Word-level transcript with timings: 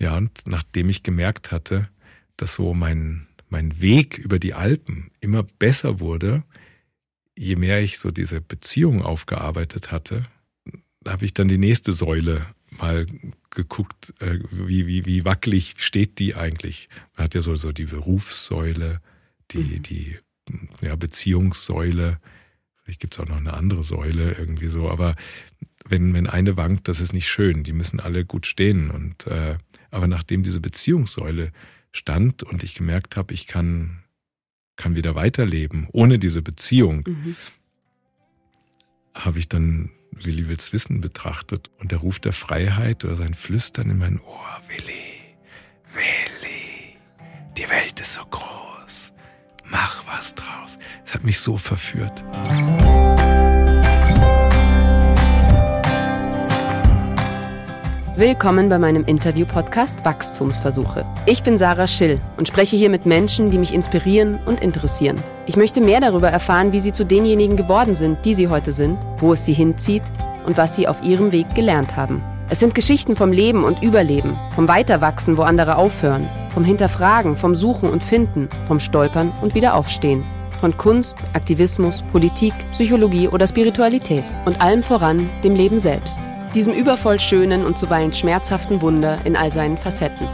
Ja, 0.00 0.16
und 0.16 0.30
nachdem 0.46 0.88
ich 0.88 1.02
gemerkt 1.02 1.52
hatte, 1.52 1.88
dass 2.36 2.54
so 2.54 2.74
mein, 2.74 3.26
mein 3.50 3.80
Weg 3.80 4.18
über 4.18 4.38
die 4.38 4.54
Alpen 4.54 5.10
immer 5.20 5.42
besser 5.42 6.00
wurde, 6.00 6.42
je 7.36 7.56
mehr 7.56 7.82
ich 7.82 7.98
so 7.98 8.10
diese 8.10 8.40
Beziehung 8.40 9.02
aufgearbeitet 9.02 9.92
hatte, 9.92 10.26
habe 11.06 11.24
ich 11.24 11.34
dann 11.34 11.48
die 11.48 11.58
nächste 11.58 11.92
Säule 11.92 12.46
mal 12.78 13.06
geguckt, 13.50 14.14
äh, 14.20 14.38
wie, 14.50 14.86
wie, 14.86 15.04
wie 15.04 15.24
wackelig 15.24 15.74
steht 15.78 16.18
die 16.18 16.34
eigentlich. 16.34 16.88
Man 17.16 17.24
hat 17.24 17.34
ja 17.34 17.42
so, 17.42 17.56
so 17.56 17.72
die 17.72 17.86
Berufssäule, 17.86 19.00
die, 19.50 19.58
mhm. 19.58 19.82
die 19.82 20.16
ja, 20.80 20.96
Beziehungssäule, 20.96 22.20
vielleicht 22.82 23.00
gibt's 23.00 23.18
auch 23.18 23.28
noch 23.28 23.36
eine 23.36 23.54
andere 23.54 23.82
Säule 23.82 24.32
irgendwie 24.32 24.68
so, 24.68 24.90
aber 24.90 25.14
wenn, 25.86 26.14
wenn 26.14 26.26
eine 26.26 26.56
wankt, 26.56 26.88
das 26.88 27.00
ist 27.00 27.12
nicht 27.12 27.28
schön. 27.28 27.64
Die 27.64 27.72
müssen 27.72 28.00
alle 28.00 28.24
gut 28.24 28.46
stehen. 28.46 28.90
Und 28.90 29.26
äh, 29.26 29.56
aber 29.90 30.06
nachdem 30.06 30.42
diese 30.42 30.60
Beziehungssäule 30.60 31.52
stand 31.92 32.42
und 32.42 32.62
ich 32.62 32.74
gemerkt 32.74 33.16
habe, 33.16 33.34
ich 33.34 33.46
kann, 33.46 34.02
kann 34.76 34.94
wieder 34.94 35.14
weiterleben 35.14 35.88
ohne 35.92 36.18
diese 36.18 36.42
Beziehung, 36.42 37.04
mhm. 37.06 37.36
habe 39.14 39.38
ich 39.38 39.48
dann 39.48 39.90
Willi 40.12 40.48
Wills 40.48 40.72
Wissen 40.72 41.00
betrachtet 41.00 41.70
und 41.78 41.92
der 41.92 41.98
Ruf 41.98 42.18
der 42.18 42.32
Freiheit 42.32 43.04
oder 43.04 43.14
sein 43.16 43.34
Flüstern 43.34 43.90
in 43.90 43.98
mein 43.98 44.18
Ohr, 44.20 44.60
Willi, 44.68 45.36
Willi, 45.94 46.96
die 47.56 47.70
Welt 47.70 48.00
ist 48.00 48.14
so 48.14 48.22
groß, 48.24 49.12
mach 49.70 50.06
was 50.06 50.34
draus. 50.34 50.78
Es 51.04 51.14
hat 51.14 51.24
mich 51.24 51.40
so 51.40 51.56
verführt. 51.56 52.24
Willkommen 58.16 58.68
bei 58.68 58.76
meinem 58.76 59.04
Interview-Podcast 59.04 60.04
Wachstumsversuche. 60.04 61.06
Ich 61.26 61.44
bin 61.44 61.56
Sarah 61.56 61.86
Schill 61.86 62.20
und 62.36 62.48
spreche 62.48 62.76
hier 62.76 62.90
mit 62.90 63.06
Menschen, 63.06 63.52
die 63.52 63.58
mich 63.58 63.72
inspirieren 63.72 64.40
und 64.46 64.60
interessieren. 64.60 65.16
Ich 65.46 65.56
möchte 65.56 65.80
mehr 65.80 66.00
darüber 66.00 66.28
erfahren, 66.28 66.72
wie 66.72 66.80
sie 66.80 66.90
zu 66.90 67.04
denjenigen 67.04 67.56
geworden 67.56 67.94
sind, 67.94 68.24
die 68.24 68.34
sie 68.34 68.48
heute 68.48 68.72
sind, 68.72 68.98
wo 69.18 69.32
es 69.32 69.44
sie 69.44 69.52
hinzieht 69.52 70.02
und 70.44 70.56
was 70.56 70.74
sie 70.74 70.88
auf 70.88 71.02
ihrem 71.04 71.30
Weg 71.30 71.54
gelernt 71.54 71.94
haben. 71.96 72.20
Es 72.48 72.58
sind 72.58 72.74
Geschichten 72.74 73.14
vom 73.14 73.30
Leben 73.30 73.62
und 73.62 73.80
Überleben, 73.80 74.36
vom 74.56 74.66
Weiterwachsen, 74.66 75.36
wo 75.36 75.42
andere 75.42 75.76
aufhören, 75.76 76.28
vom 76.52 76.64
Hinterfragen, 76.64 77.36
vom 77.36 77.54
Suchen 77.54 77.88
und 77.88 78.02
Finden, 78.02 78.48
vom 78.66 78.80
Stolpern 78.80 79.30
und 79.40 79.54
Wiederaufstehen, 79.54 80.24
von 80.60 80.76
Kunst, 80.76 81.18
Aktivismus, 81.32 82.02
Politik, 82.10 82.54
Psychologie 82.72 83.28
oder 83.28 83.46
Spiritualität 83.46 84.24
und 84.46 84.60
allem 84.60 84.82
voran 84.82 85.30
dem 85.44 85.54
Leben 85.54 85.78
selbst 85.78 86.18
diesem 86.54 86.72
übervoll 86.74 87.20
schönen 87.20 87.64
und 87.64 87.78
zuweilen 87.78 88.12
schmerzhaften 88.12 88.80
Wunder 88.82 89.18
in 89.24 89.36
all 89.36 89.52
seinen 89.52 89.78
Facetten. 89.78 90.26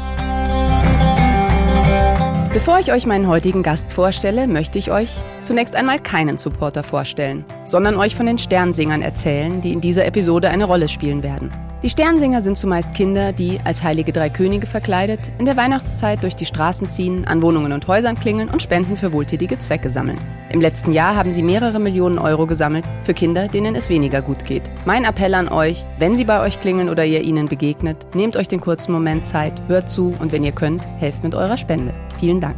Bevor 2.56 2.78
ich 2.78 2.90
euch 2.90 3.04
meinen 3.04 3.28
heutigen 3.28 3.62
Gast 3.62 3.92
vorstelle, 3.92 4.48
möchte 4.48 4.78
ich 4.78 4.90
euch 4.90 5.10
zunächst 5.42 5.76
einmal 5.76 5.98
keinen 5.98 6.38
Supporter 6.38 6.82
vorstellen, 6.82 7.44
sondern 7.66 7.96
euch 7.96 8.16
von 8.16 8.24
den 8.24 8.38
Sternsingern 8.38 9.02
erzählen, 9.02 9.60
die 9.60 9.74
in 9.74 9.82
dieser 9.82 10.06
Episode 10.06 10.48
eine 10.48 10.64
Rolle 10.64 10.88
spielen 10.88 11.22
werden. 11.22 11.50
Die 11.82 11.90
Sternsinger 11.90 12.40
sind 12.40 12.56
zumeist 12.56 12.94
Kinder, 12.94 13.34
die 13.34 13.60
als 13.62 13.82
heilige 13.82 14.10
drei 14.10 14.30
Könige 14.30 14.66
verkleidet 14.66 15.20
in 15.38 15.44
der 15.44 15.58
Weihnachtszeit 15.58 16.22
durch 16.22 16.34
die 16.34 16.46
Straßen 16.46 16.88
ziehen, 16.88 17.26
an 17.26 17.42
Wohnungen 17.42 17.72
und 17.72 17.86
Häusern 17.88 18.18
klingeln 18.18 18.48
und 18.48 18.62
Spenden 18.62 18.96
für 18.96 19.12
wohltätige 19.12 19.58
Zwecke 19.58 19.90
sammeln. 19.90 20.18
Im 20.48 20.62
letzten 20.62 20.94
Jahr 20.94 21.14
haben 21.14 21.32
sie 21.32 21.42
mehrere 21.42 21.78
Millionen 21.78 22.18
Euro 22.18 22.46
gesammelt 22.46 22.86
für 23.04 23.12
Kinder, 23.12 23.48
denen 23.48 23.74
es 23.74 23.90
weniger 23.90 24.22
gut 24.22 24.46
geht. 24.46 24.62
Mein 24.86 25.04
Appell 25.04 25.34
an 25.34 25.48
euch, 25.48 25.84
wenn 25.98 26.16
sie 26.16 26.24
bei 26.24 26.40
euch 26.40 26.58
klingeln 26.58 26.88
oder 26.88 27.04
ihr 27.04 27.20
ihnen 27.20 27.48
begegnet, 27.48 28.14
nehmt 28.14 28.34
euch 28.34 28.48
den 28.48 28.62
kurzen 28.62 28.92
Moment 28.92 29.26
Zeit, 29.26 29.52
hört 29.68 29.90
zu 29.90 30.14
und 30.18 30.32
wenn 30.32 30.42
ihr 30.42 30.52
könnt, 30.52 30.82
helft 30.98 31.22
mit 31.22 31.34
eurer 31.34 31.58
Spende. 31.58 31.92
Vielen 32.18 32.40
Dank. 32.40 32.56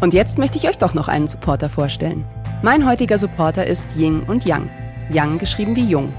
Und 0.00 0.14
jetzt 0.14 0.38
möchte 0.38 0.58
ich 0.58 0.68
euch 0.68 0.78
doch 0.78 0.94
noch 0.94 1.08
einen 1.08 1.26
Supporter 1.26 1.68
vorstellen. 1.68 2.24
Mein 2.62 2.86
heutiger 2.86 3.18
Supporter 3.18 3.66
ist 3.66 3.84
Ying 3.96 4.22
und 4.24 4.44
Yang. 4.44 4.70
Yang 5.10 5.38
geschrieben 5.38 5.76
wie 5.76 5.84
Jung. 5.84 6.12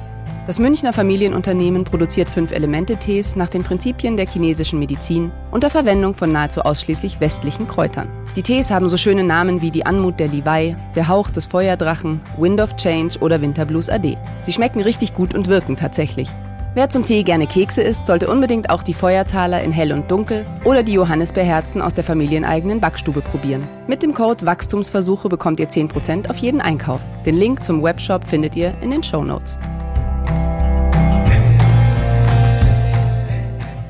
Das 0.47 0.59
Münchner 0.59 0.94
Familienunternehmen 0.94 1.83
produziert 1.83 2.29
Fünf-Elemente-Tees 2.29 3.35
nach 3.35 3.49
den 3.49 3.63
Prinzipien 3.63 4.16
der 4.16 4.27
chinesischen 4.27 4.79
Medizin 4.79 5.31
unter 5.51 5.69
Verwendung 5.69 6.13
von 6.13 6.31
nahezu 6.31 6.61
ausschließlich 6.61 7.19
westlichen 7.19 7.67
Kräutern. 7.67 8.07
Die 8.38 8.43
Tees 8.43 8.72
haben 8.72 8.88
so 8.88 8.95
schöne 8.95 9.25
Namen 9.25 9.61
wie 9.61 9.72
die 9.72 9.85
Anmut 9.85 10.22
der 10.22 10.29
Liwei, 10.29 10.77
der 10.95 11.09
Hauch 11.09 11.29
des 11.29 11.47
Feuerdrachen, 11.47 12.22
Wind 12.38 12.61
of 12.61 12.77
Change 12.77 13.19
oder 13.19 13.41
Winterblues 13.41 13.89
AD. 13.89 14.17
Sie 14.43 14.53
schmecken 14.53 14.79
richtig 14.79 15.13
gut 15.13 15.35
und 15.35 15.47
wirken 15.47 15.75
tatsächlich. 15.75 16.29
Wer 16.77 16.91
zum 16.91 17.05
Tee 17.05 17.23
gerne 17.23 17.47
Kekse 17.47 17.81
isst, 17.81 18.05
sollte 18.05 18.27
unbedingt 18.27 18.69
auch 18.69 18.83
die 18.83 18.93
Feuertaler 18.93 19.63
in 19.63 19.71
Hell 19.71 19.91
und 19.91 20.11
Dunkel 20.11 20.45
oder 20.63 20.83
die 20.83 20.93
Johannisbeerherzen 20.93 21.81
aus 21.81 21.95
der 21.95 22.03
familieneigenen 22.03 22.79
Backstube 22.79 23.21
probieren. 23.21 23.67
Mit 23.88 24.03
dem 24.03 24.13
Code 24.13 24.45
Wachstumsversuche 24.45 25.27
bekommt 25.27 25.59
ihr 25.59 25.69
10% 25.69 26.29
auf 26.29 26.37
jeden 26.37 26.61
Einkauf. 26.61 27.01
Den 27.25 27.35
Link 27.35 27.63
zum 27.63 27.81
Webshop 27.81 28.23
findet 28.23 28.55
ihr 28.55 28.79
in 28.79 28.91
den 28.91 29.01
Show 29.01 29.23
Notes. 29.23 29.57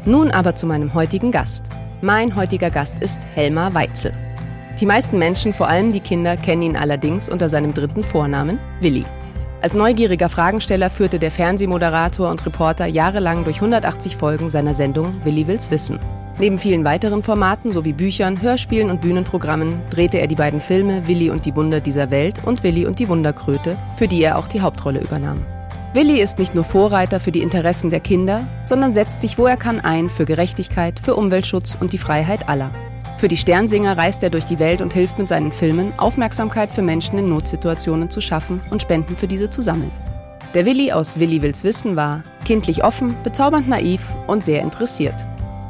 Nun 0.06 0.32
aber 0.32 0.56
zu 0.56 0.66
meinem 0.66 0.94
heutigen 0.94 1.34
Gast. 1.34 1.66
Mein 2.00 2.38
heutiger 2.38 2.70
Gast 2.70 2.96
ist 3.02 3.20
Helmar 3.36 3.74
Weitzel. 3.74 4.14
Die 4.80 4.86
meisten 4.86 5.20
Menschen, 5.20 5.52
vor 5.52 5.68
allem 5.68 5.92
die 5.92 6.00
Kinder, 6.00 6.38
kennen 6.38 6.62
ihn 6.62 6.78
allerdings 6.78 7.28
unter 7.28 7.50
seinem 7.50 7.74
dritten 7.74 8.02
Vornamen 8.04 8.60
Willi. 8.80 9.04
Als 9.60 9.74
neugieriger 9.74 10.30
Fragensteller 10.30 10.92
führte 10.92 11.18
der 11.18 11.32
Fernsehmoderator 11.32 12.30
und 12.30 12.46
Reporter 12.46 12.86
jahrelang 12.86 13.44
durch 13.44 13.56
180 13.56 14.16
Folgen 14.16 14.52
seiner 14.52 14.76
Sendung 14.76 15.16
Willi 15.24 15.48
will's 15.48 15.72
wissen. 15.72 16.00
Neben 16.38 16.60
vielen 16.60 16.86
weiteren 16.86 17.24
Formaten 17.24 17.72
sowie 17.72 17.94
Büchern, 17.94 18.40
Hörspielen 18.40 18.92
und 18.92 19.02
Bühnenprogrammen 19.02 19.82
drehte 19.90 20.20
er 20.20 20.28
die 20.28 20.36
beiden 20.36 20.62
Filme 20.62 21.08
Willi 21.08 21.32
und 21.32 21.46
die 21.46 21.56
Wunder 21.56 21.80
dieser 21.80 22.12
Welt 22.12 22.44
und 22.46 22.62
Willi 22.62 22.86
und 22.86 23.00
die 23.00 23.08
Wunderkröte, 23.08 23.76
für 23.98 24.08
die 24.08 24.22
er 24.22 24.38
auch 24.38 24.48
die 24.48 24.62
Hauptrolle 24.62 25.00
übernahm. 25.00 25.44
Willi 25.94 26.22
ist 26.22 26.38
nicht 26.38 26.54
nur 26.54 26.64
Vorreiter 26.64 27.20
für 27.20 27.32
die 27.32 27.42
Interessen 27.42 27.90
der 27.90 28.02
Kinder, 28.02 28.46
sondern 28.62 28.92
setzt 28.92 29.22
sich, 29.22 29.40
wo 29.40 29.48
er 29.48 29.58
kann, 29.58 29.80
ein 29.80 30.10
für 30.10 30.26
Gerechtigkeit, 30.26 31.00
für 31.00 31.16
Umweltschutz 31.16 31.76
und 31.80 31.94
die 31.94 31.98
Freiheit 31.98 32.48
aller. 32.48 32.70
Für 33.18 33.28
die 33.28 33.38
Sternsinger 33.38 33.98
reist 33.98 34.22
er 34.22 34.30
durch 34.30 34.46
die 34.46 34.60
Welt 34.60 34.80
und 34.80 34.94
hilft 34.94 35.18
mit 35.18 35.28
seinen 35.28 35.52
Filmen, 35.52 35.92
Aufmerksamkeit 35.98 36.72
für 36.72 36.84
Menschen 36.84 37.18
in 37.18 37.30
Notsituationen 37.30 38.12
zu 38.12 38.22
schaffen 38.22 38.62
und 38.70 38.84
Spenden 38.84 39.18
für 39.18 39.28
diese 39.28 39.50
zu 39.50 39.64
sammeln. 39.64 39.92
Der 40.54 40.68
Willi 40.68 40.92
aus 40.92 41.20
Willi 41.20 41.42
wills 41.42 41.64
wissen 41.64 41.96
war 41.96 42.22
kindlich 42.46 42.84
offen, 42.84 43.16
bezaubernd 43.24 43.68
naiv 43.68 44.02
und 44.28 44.44
sehr 44.44 44.62
interessiert. 44.62 45.16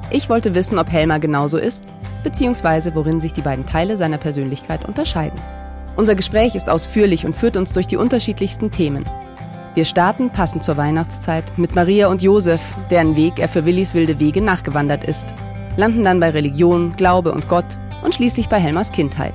Ich 0.10 0.28
wollte 0.28 0.56
wissen, 0.56 0.78
ob 0.78 0.92
Helmer 0.92 1.20
genauso 1.20 1.58
ist, 1.58 1.84
beziehungsweise 2.22 2.94
worin 2.96 3.22
sich 3.22 3.32
die 3.32 3.42
beiden 3.42 3.66
Teile 3.66 3.96
seiner 3.96 4.18
Persönlichkeit 4.18 4.86
unterscheiden. 4.86 5.40
Unser 5.96 6.16
Gespräch 6.16 6.54
ist 6.54 6.70
ausführlich 6.70 7.26
und 7.26 7.36
führt 7.36 7.56
uns 7.56 7.72
durch 7.72 7.88
die 7.88 7.98
unterschiedlichsten 7.98 8.72
Themen. 8.72 9.06
Wir 9.74 9.86
starten, 9.86 10.32
passend 10.32 10.64
zur 10.64 10.76
Weihnachtszeit, 10.76 11.58
mit 11.58 11.76
Maria 11.76 12.10
und 12.10 12.22
Josef, 12.22 12.76
deren 12.92 13.16
Weg 13.16 13.40
er 13.40 13.48
für 13.48 13.66
Willis 13.66 13.94
wilde 13.94 14.20
Wege 14.20 14.42
nachgewandert 14.42 15.06
ist 15.06 15.28
landen 15.78 16.04
dann 16.04 16.20
bei 16.20 16.32
Religion, 16.32 16.96
Glaube 16.98 17.32
und 17.32 17.48
Gott 17.48 17.66
und 18.04 18.14
schließlich 18.14 18.50
bei 18.50 18.60
Helmers 18.60 18.92
Kindheit. 18.92 19.34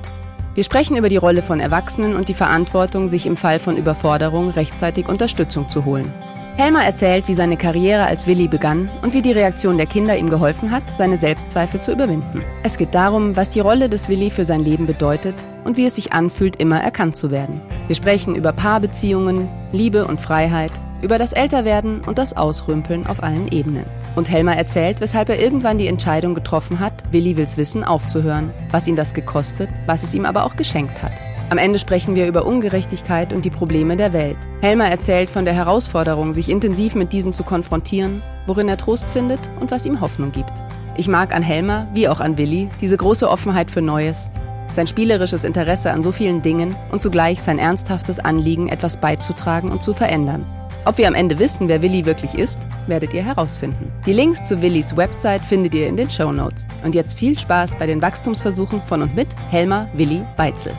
Wir 0.53 0.63
sprechen 0.63 0.95
über 0.95 1.09
die 1.09 1.17
Rolle 1.17 1.41
von 1.41 1.59
Erwachsenen 1.59 2.15
und 2.15 2.29
die 2.29 2.35
Verantwortung, 2.35 3.07
sich 3.07 3.25
im 3.25 3.37
Fall 3.37 3.57
von 3.57 3.75
Überforderung 3.75 4.51
rechtzeitig 4.51 5.09
Unterstützung 5.09 5.67
zu 5.67 5.83
holen. 5.85 6.13
Helmer 6.55 6.85
erzählt, 6.85 7.27
wie 7.27 7.33
seine 7.33 7.57
Karriere 7.57 8.05
als 8.05 8.27
Willi 8.27 8.47
begann 8.47 8.87
und 9.01 9.15
wie 9.15 9.23
die 9.23 9.31
Reaktion 9.31 9.77
der 9.77 9.87
Kinder 9.87 10.15
ihm 10.15 10.29
geholfen 10.29 10.69
hat, 10.69 10.83
seine 10.95 11.17
Selbstzweifel 11.17 11.81
zu 11.81 11.91
überwinden. 11.91 12.43
Es 12.61 12.77
geht 12.77 12.93
darum, 12.93 13.35
was 13.35 13.49
die 13.49 13.59
Rolle 13.59 13.89
des 13.89 14.07
Willi 14.07 14.29
für 14.29 14.45
sein 14.45 14.63
Leben 14.63 14.85
bedeutet 14.85 15.33
und 15.63 15.77
wie 15.77 15.85
es 15.85 15.95
sich 15.95 16.13
anfühlt, 16.13 16.57
immer 16.57 16.79
erkannt 16.79 17.15
zu 17.15 17.31
werden. 17.31 17.59
Wir 17.87 17.95
sprechen 17.95 18.35
über 18.35 18.53
Paarbeziehungen, 18.53 19.49
Liebe 19.71 20.05
und 20.05 20.21
Freiheit, 20.21 20.71
über 21.03 21.19
das 21.19 21.33
Älterwerden 21.33 22.01
und 22.01 22.17
das 22.17 22.35
Ausrümpeln 22.35 23.05
auf 23.05 23.21
allen 23.21 23.51
Ebenen. 23.51 23.85
Und 24.15 24.31
Helmer 24.31 24.55
erzählt, 24.55 25.01
weshalb 25.01 25.29
er 25.29 25.39
irgendwann 25.39 25.77
die 25.77 25.87
Entscheidung 25.87 26.33
getroffen 26.33 26.79
hat, 26.79 26.93
Willi 27.11 27.37
wills 27.37 27.57
wissen 27.57 27.83
aufzuhören, 27.83 28.51
was 28.71 28.87
ihn 28.87 28.95
das 28.95 29.13
gekostet, 29.13 29.69
was 29.85 30.03
es 30.03 30.13
ihm 30.13 30.25
aber 30.25 30.45
auch 30.45 30.55
geschenkt 30.55 31.03
hat. 31.03 31.11
Am 31.49 31.57
Ende 31.57 31.77
sprechen 31.77 32.15
wir 32.15 32.27
über 32.27 32.45
Ungerechtigkeit 32.45 33.33
und 33.33 33.45
die 33.45 33.49
Probleme 33.49 33.97
der 33.97 34.13
Welt. 34.13 34.37
Helmer 34.61 34.87
erzählt 34.87 35.29
von 35.29 35.45
der 35.45 35.53
Herausforderung, 35.53 36.33
sich 36.33 36.49
intensiv 36.49 36.95
mit 36.95 37.13
diesen 37.13 37.31
zu 37.31 37.43
konfrontieren, 37.43 38.23
worin 38.47 38.69
er 38.69 38.77
Trost 38.77 39.09
findet 39.09 39.39
und 39.59 39.69
was 39.69 39.85
ihm 39.85 40.01
Hoffnung 40.01 40.31
gibt. 40.31 40.53
Ich 40.95 41.07
mag 41.07 41.35
an 41.35 41.43
Helmer, 41.43 41.87
wie 41.93 42.07
auch 42.07 42.19
an 42.19 42.37
Willi, 42.37 42.69
diese 42.81 42.97
große 42.97 43.29
Offenheit 43.29 43.69
für 43.69 43.81
Neues, 43.81 44.29
sein 44.73 44.87
spielerisches 44.87 45.43
Interesse 45.43 45.91
an 45.91 46.01
so 46.01 46.11
vielen 46.11 46.41
Dingen 46.41 46.75
und 46.91 47.01
zugleich 47.01 47.41
sein 47.41 47.59
ernsthaftes 47.59 48.19
Anliegen, 48.19 48.69
etwas 48.69 48.97
beizutragen 48.97 49.69
und 49.69 49.83
zu 49.83 49.93
verändern. 49.93 50.45
Ob 50.85 50.97
wir 50.97 51.07
am 51.07 51.15
Ende 51.15 51.39
wissen, 51.39 51.69
wer 51.69 51.81
Willi 51.81 52.05
wirklich 52.05 52.33
ist, 52.33 52.59
werdet 52.87 53.13
ihr 53.13 53.23
herausfinden. 53.23 53.89
Die 54.05 54.11
Links 54.11 54.43
zu 54.43 54.61
Willis 54.61 54.97
Website 54.97 55.41
findet 55.41 55.73
ihr 55.73 55.87
in 55.87 55.95
den 55.95 56.09
Show 56.09 56.33
Notes. 56.33 56.67
Und 56.83 56.93
jetzt 56.93 57.17
viel 57.17 57.39
Spaß 57.39 57.77
bei 57.79 57.87
den 57.87 58.01
Wachstumsversuchen 58.01 58.81
von 58.81 59.01
und 59.01 59.15
mit 59.15 59.29
Helmer 59.49 59.89
Willi 59.93 60.21
Weitzel. 60.35 60.73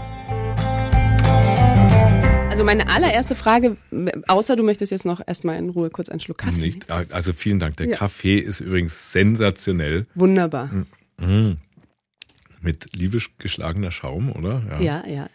Also 2.50 2.64
meine 2.64 2.86
allererste 2.90 3.34
Frage, 3.34 3.78
außer 4.28 4.56
du 4.56 4.62
möchtest 4.62 4.92
jetzt 4.92 5.06
noch 5.06 5.22
erstmal 5.26 5.56
in 5.56 5.70
Ruhe 5.70 5.88
kurz 5.88 6.10
einen 6.10 6.20
Schluck 6.20 6.36
Kaffee. 6.36 6.60
Nicht, 6.60 6.90
also 6.90 7.32
vielen 7.32 7.58
Dank. 7.58 7.78
Der 7.78 7.88
ja. 7.88 7.96
Kaffee 7.96 8.38
ist 8.38 8.60
übrigens 8.60 9.10
sensationell. 9.10 10.06
Wunderbar. 10.14 10.68
Mhm. 11.16 11.56
Mit 12.60 12.94
liebisch 12.94 13.30
geschlagener 13.38 13.90
Schaum, 13.90 14.30
oder? 14.32 14.62
Ja, 14.80 15.02
ja. 15.02 15.06
ja. 15.06 15.30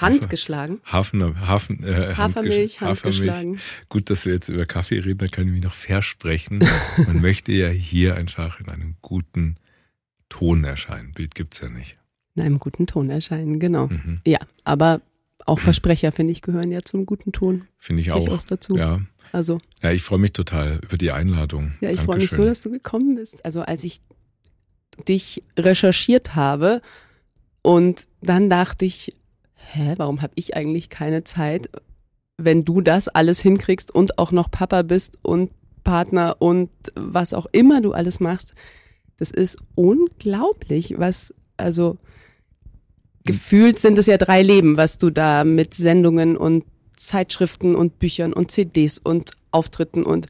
Handgeschlagen. 0.00 0.80
Hafen, 0.84 1.46
Hafen, 1.46 1.82
äh, 1.84 2.14
Hafermilch, 2.16 2.80
handgeschlagen. 2.80 3.58
Gut, 3.88 4.10
dass 4.10 4.24
wir 4.24 4.32
jetzt 4.32 4.48
über 4.48 4.66
Kaffee 4.66 4.98
reden, 4.98 5.18
da 5.18 5.26
kann 5.26 5.46
ich 5.46 5.52
mich 5.52 5.62
noch 5.62 5.74
versprechen. 5.74 6.60
Man 7.06 7.20
möchte 7.20 7.52
ja 7.52 7.68
hier 7.68 8.16
einfach 8.16 8.60
in 8.60 8.68
einem 8.68 8.96
guten 9.02 9.56
Ton 10.28 10.64
erscheinen. 10.64 11.12
Bild 11.12 11.34
gibt's 11.34 11.60
ja 11.60 11.68
nicht. 11.68 11.98
In 12.34 12.42
einem 12.42 12.58
guten 12.58 12.86
Ton 12.86 13.10
erscheinen, 13.10 13.58
genau. 13.58 13.88
Mhm. 13.88 14.20
Ja, 14.24 14.38
aber 14.64 15.00
auch 15.46 15.58
Versprecher, 15.58 16.12
finde 16.12 16.32
ich, 16.32 16.42
gehören 16.42 16.70
ja 16.70 16.82
zum 16.82 17.06
guten 17.06 17.32
Ton. 17.32 17.66
Finde 17.78 18.02
ich 18.02 18.12
auch. 18.12 18.44
dazu. 18.44 18.76
Ja. 18.76 19.00
Also. 19.32 19.60
Ja, 19.82 19.90
ich 19.90 20.02
freue 20.02 20.18
mich 20.18 20.32
total 20.32 20.80
über 20.82 20.96
die 20.96 21.10
Einladung. 21.10 21.72
Ja, 21.80 21.90
ich 21.90 22.00
freue 22.00 22.18
mich 22.18 22.30
so, 22.30 22.44
dass 22.44 22.60
du 22.60 22.70
gekommen 22.70 23.16
bist. 23.16 23.44
Also 23.44 23.62
als 23.62 23.84
ich 23.84 24.00
dich 25.08 25.42
recherchiert 25.58 26.34
habe 26.34 26.82
und 27.62 28.06
dann 28.22 28.50
dachte 28.50 28.84
ich, 28.84 29.14
hä, 29.72 29.94
warum 29.96 30.22
habe 30.22 30.32
ich 30.36 30.56
eigentlich 30.56 30.88
keine 30.88 31.24
Zeit, 31.24 31.70
wenn 32.36 32.64
du 32.64 32.80
das 32.80 33.08
alles 33.08 33.40
hinkriegst 33.40 33.94
und 33.94 34.18
auch 34.18 34.32
noch 34.32 34.50
Papa 34.50 34.82
bist 34.82 35.18
und 35.22 35.50
Partner 35.84 36.36
und 36.38 36.70
was 36.94 37.34
auch 37.34 37.46
immer 37.52 37.80
du 37.80 37.92
alles 37.92 38.20
machst. 38.20 38.54
Das 39.16 39.30
ist 39.30 39.58
unglaublich, 39.74 40.94
was, 40.98 41.34
also 41.56 41.98
gefühlt 43.24 43.78
sind 43.78 43.98
es 43.98 44.06
ja 44.06 44.16
drei 44.16 44.42
Leben, 44.42 44.76
was 44.76 44.98
du 44.98 45.10
da 45.10 45.44
mit 45.44 45.74
Sendungen 45.74 46.36
und 46.36 46.64
Zeitschriften 46.96 47.74
und 47.74 47.98
Büchern 47.98 48.32
und 48.32 48.50
CDs 48.50 48.98
und 48.98 49.32
Auftritten 49.50 50.04
und 50.04 50.26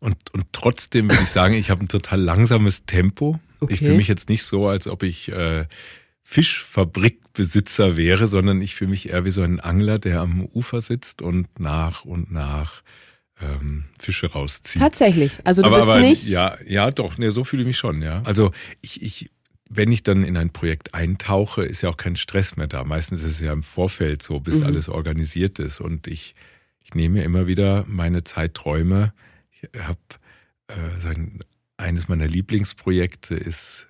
und, 0.00 0.16
und 0.34 0.44
trotzdem 0.52 1.08
würde 1.08 1.22
ich 1.22 1.30
sagen, 1.30 1.54
ich 1.54 1.70
habe 1.70 1.82
ein 1.82 1.88
total 1.88 2.20
langsames 2.20 2.84
Tempo. 2.84 3.40
Okay. 3.60 3.72
Ich 3.72 3.78
fühle 3.78 3.94
mich 3.94 4.08
jetzt 4.08 4.28
nicht 4.28 4.42
so, 4.42 4.68
als 4.68 4.86
ob 4.86 5.02
ich 5.02 5.32
äh, 5.32 5.64
Fischfabrikbesitzer 6.24 7.96
wäre, 7.96 8.26
sondern 8.26 8.60
ich 8.62 8.74
fühle 8.74 8.90
mich 8.90 9.10
eher 9.10 9.24
wie 9.24 9.30
so 9.30 9.42
ein 9.42 9.60
Angler, 9.60 9.98
der 9.98 10.20
am 10.20 10.44
Ufer 10.46 10.80
sitzt 10.80 11.22
und 11.22 11.60
nach 11.60 12.04
und 12.04 12.32
nach 12.32 12.82
ähm, 13.40 13.84
Fische 13.98 14.32
rauszieht. 14.32 14.80
Tatsächlich. 14.80 15.32
Also 15.44 15.62
du 15.62 15.68
aber, 15.68 15.76
bist 15.76 15.88
aber, 15.88 16.00
nicht. 16.00 16.26
Ja, 16.26 16.56
ja, 16.66 16.90
doch. 16.90 17.18
Ne, 17.18 17.30
so 17.30 17.44
fühle 17.44 17.62
ich 17.62 17.66
mich 17.66 17.78
schon. 17.78 18.02
Ja. 18.02 18.22
Also 18.24 18.52
ich, 18.80 19.02
ich 19.02 19.30
wenn 19.68 19.92
ich 19.92 20.02
dann 20.02 20.24
in 20.24 20.36
ein 20.36 20.50
Projekt 20.50 20.94
eintauche, 20.94 21.64
ist 21.64 21.82
ja 21.82 21.88
auch 21.88 21.96
kein 21.96 22.16
Stress 22.16 22.56
mehr 22.56 22.66
da. 22.66 22.84
Meistens 22.84 23.22
ist 23.22 23.32
es 23.32 23.40
ja 23.40 23.52
im 23.52 23.62
Vorfeld 23.62 24.22
so, 24.22 24.40
bis 24.40 24.60
mhm. 24.60 24.66
alles 24.66 24.88
organisiert 24.88 25.58
ist. 25.58 25.80
Und 25.80 26.06
ich, 26.06 26.34
ich 26.84 26.94
nehme 26.94 27.18
mir 27.18 27.24
immer 27.24 27.46
wieder 27.46 27.84
meine 27.88 28.24
Zeitträume. 28.24 29.12
Ich 29.50 29.68
habe 29.80 29.98
äh, 30.68 31.14
eines 31.76 32.08
meiner 32.08 32.26
Lieblingsprojekte 32.26 33.34
ist 33.34 33.88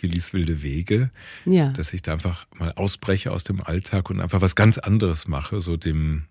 Willis 0.00 0.32
wilde 0.32 0.62
Wege, 0.62 1.10
ja. 1.44 1.70
dass 1.70 1.92
ich 1.92 2.02
da 2.02 2.12
einfach 2.12 2.46
mal 2.56 2.72
ausbreche 2.72 3.32
aus 3.32 3.44
dem 3.44 3.60
Alltag 3.60 4.10
und 4.10 4.20
einfach 4.20 4.40
was 4.40 4.54
ganz 4.54 4.78
anderes 4.78 5.28
mache, 5.28 5.60
so 5.60 5.76
dem 5.76 6.24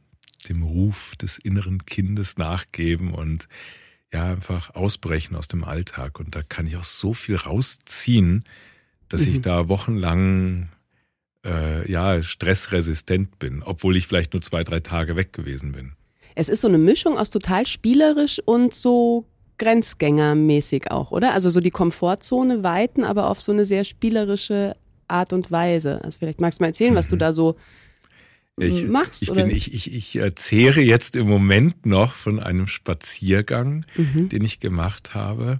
dem 0.49 0.63
Ruf 0.63 1.15
des 1.15 1.37
inneren 1.37 1.85
Kindes 1.85 2.37
nachgeben 2.37 3.13
und 3.13 3.47
ja 4.11 4.31
einfach 4.31 4.75
ausbrechen 4.75 5.35
aus 5.35 5.47
dem 5.47 5.63
Alltag 5.63 6.19
und 6.19 6.35
da 6.35 6.43
kann 6.43 6.67
ich 6.67 6.77
auch 6.77 6.83
so 6.83 7.13
viel 7.13 7.35
rausziehen, 7.35 8.43
dass 9.09 9.21
mhm. 9.21 9.27
ich 9.29 9.41
da 9.41 9.69
wochenlang 9.69 10.69
äh, 11.45 11.89
ja 11.89 12.21
stressresistent 12.21 13.39
bin, 13.39 13.63
obwohl 13.63 13.97
ich 13.97 14.07
vielleicht 14.07 14.33
nur 14.33 14.41
zwei, 14.41 14.63
drei 14.63 14.79
Tage 14.79 15.15
weg 15.15 15.33
gewesen 15.33 15.71
bin. 15.71 15.93
Es 16.35 16.49
ist 16.49 16.61
so 16.61 16.67
eine 16.67 16.77
Mischung 16.77 17.17
aus 17.17 17.29
total 17.29 17.65
spielerisch 17.65 18.39
und 18.43 18.73
so 18.73 19.25
grenzgängermäßig 19.63 20.91
auch, 20.91 21.11
oder? 21.11 21.33
Also 21.33 21.49
so 21.49 21.59
die 21.59 21.71
Komfortzone 21.71 22.63
weiten, 22.63 23.03
aber 23.03 23.29
auf 23.29 23.41
so 23.41 23.51
eine 23.51 23.65
sehr 23.65 23.83
spielerische 23.83 24.75
Art 25.07 25.33
und 25.33 25.51
Weise. 25.51 26.03
Also 26.03 26.19
vielleicht 26.19 26.41
magst 26.41 26.59
du 26.59 26.63
mal 26.63 26.67
erzählen, 26.67 26.95
was 26.95 27.07
du 27.07 27.15
mhm. 27.15 27.19
da 27.19 27.33
so 27.33 27.55
ich, 28.57 28.85
machst. 28.87 29.23
Ich, 29.23 29.31
bin, 29.31 29.49
ich, 29.49 29.73
ich, 29.73 30.15
ich 30.15 30.35
zehre 30.35 30.81
jetzt 30.81 31.15
im 31.15 31.27
Moment 31.27 31.85
noch 31.85 32.13
von 32.13 32.39
einem 32.39 32.67
Spaziergang, 32.67 33.85
mhm. 33.95 34.29
den 34.29 34.43
ich 34.43 34.59
gemacht 34.59 35.15
habe. 35.15 35.59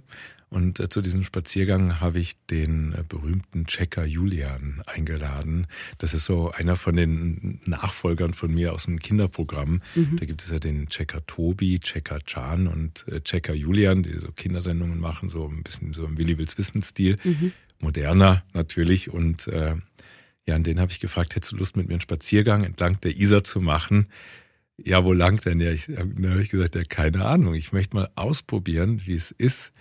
Und 0.54 0.78
äh, 0.78 0.88
zu 0.88 1.02
diesem 1.02 1.24
Spaziergang 1.24 1.98
habe 2.00 2.20
ich 2.20 2.36
den 2.46 2.92
äh, 2.92 3.02
berühmten 3.02 3.66
Checker 3.66 4.04
Julian 4.04 4.84
eingeladen. 4.86 5.66
Das 5.98 6.14
ist 6.14 6.26
so 6.26 6.52
einer 6.52 6.76
von 6.76 6.94
den 6.94 7.58
Nachfolgern 7.64 8.34
von 8.34 8.54
mir 8.54 8.72
aus 8.72 8.84
dem 8.84 9.00
Kinderprogramm. 9.00 9.82
Mhm. 9.96 10.16
Da 10.16 10.26
gibt 10.26 10.44
es 10.44 10.52
ja 10.52 10.60
den 10.60 10.88
Checker 10.88 11.26
Tobi, 11.26 11.80
Checker 11.80 12.20
Can 12.20 12.68
und 12.68 13.04
äh, 13.08 13.20
Checker 13.20 13.52
Julian, 13.52 14.04
die 14.04 14.12
so 14.12 14.30
Kindersendungen 14.30 15.00
machen, 15.00 15.28
so 15.28 15.48
ein 15.48 15.64
bisschen 15.64 15.92
so 15.92 16.04
im 16.04 16.18
Willi 16.18 16.38
Wills 16.38 16.56
Wissen-Stil. 16.56 17.18
Mhm. 17.24 17.50
Moderner 17.80 18.44
natürlich. 18.52 19.10
Und 19.10 19.48
äh, 19.48 19.74
ja, 20.46 20.54
an 20.54 20.62
den 20.62 20.78
habe 20.78 20.92
ich 20.92 21.00
gefragt, 21.00 21.34
hättest 21.34 21.50
du 21.50 21.56
Lust 21.56 21.76
mit 21.76 21.88
mir 21.88 21.94
einen 21.94 22.00
Spaziergang 22.00 22.62
entlang 22.62 23.00
der 23.00 23.16
Isar 23.16 23.42
zu 23.42 23.60
machen? 23.60 24.06
Ja, 24.76 25.04
wo 25.04 25.12
lang 25.12 25.40
denn? 25.40 25.58
Ja, 25.58 25.72
ich, 25.72 25.86
dann 25.86 26.30
habe 26.30 26.42
ich 26.42 26.50
gesagt, 26.50 26.76
ja, 26.76 26.84
keine 26.84 27.24
Ahnung. 27.24 27.54
Ich 27.54 27.72
möchte 27.72 27.96
mal 27.96 28.08
ausprobieren, 28.14 29.02
wie 29.04 29.14
es 29.14 29.32
ist, 29.32 29.72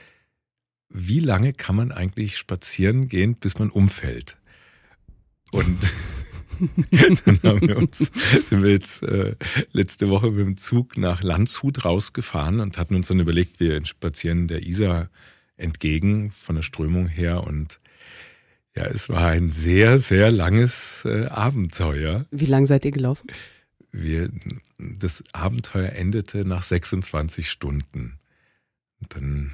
wie 0.90 1.20
lange 1.20 1.54
kann 1.54 1.76
man 1.76 1.92
eigentlich 1.92 2.38
spazieren 2.38 3.08
gehen, 3.08 3.36
bis 3.36 3.60
man 3.60 3.70
umfällt? 3.70 4.38
Und 5.52 5.80
dann 6.92 7.40
haben 7.44 7.68
wir 7.68 7.78
uns, 7.78 7.98
sind 8.50 8.64
wir 8.64 8.72
jetzt 8.72 9.04
äh, 9.04 9.36
letzte 9.72 10.10
Woche 10.10 10.28
mit 10.28 10.46
dem 10.46 10.58
Zug 10.58 10.98
nach 10.98 11.24
Landshut 11.24 11.86
rausgefahren 11.86 12.60
und 12.60 12.78
hatten 12.78 12.96
uns 12.96 13.08
dann 13.08 13.20
überlegt, 13.20 13.60
wir 13.60 13.84
spazieren 13.86 14.48
der 14.48 14.64
Isar 14.64 15.10
entgegen 15.58 16.32
von 16.32 16.56
der 16.56 16.64
Strömung 16.64 17.08
her 17.08 17.44
und 17.44 17.80
ja, 18.76 18.86
es 18.86 19.08
war 19.08 19.28
ein 19.28 19.52
sehr, 19.52 20.00
sehr 20.00 20.32
langes 20.32 21.06
äh, 21.06 21.28
Abenteuer. 21.28 22.26
Wie 22.32 22.48
lang 22.48 22.66
seid 22.66 22.86
ihr 22.86 22.92
gelaufen? 22.92 23.28
Wir, 23.92 24.32
das 24.80 25.24
Abenteuer 25.32 25.92
endete 25.92 26.44
nach 26.44 26.64
26 26.64 27.52
Stunden. 27.52 28.18
Und 29.00 29.16
dann 29.16 29.52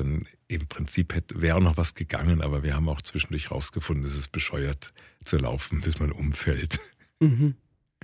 dann 0.00 0.26
im 0.48 0.66
Prinzip 0.66 1.14
hätte, 1.14 1.40
wäre 1.40 1.62
noch 1.62 1.76
was 1.76 1.94
gegangen, 1.94 2.42
aber 2.42 2.62
wir 2.62 2.74
haben 2.74 2.88
auch 2.88 3.02
zwischendurch 3.02 3.50
rausgefunden, 3.50 4.04
es 4.04 4.16
ist 4.16 4.32
bescheuert 4.32 4.92
zu 5.24 5.36
laufen, 5.36 5.80
bis 5.80 6.00
man 6.00 6.12
umfällt. 6.12 6.80
Mhm. 7.20 7.54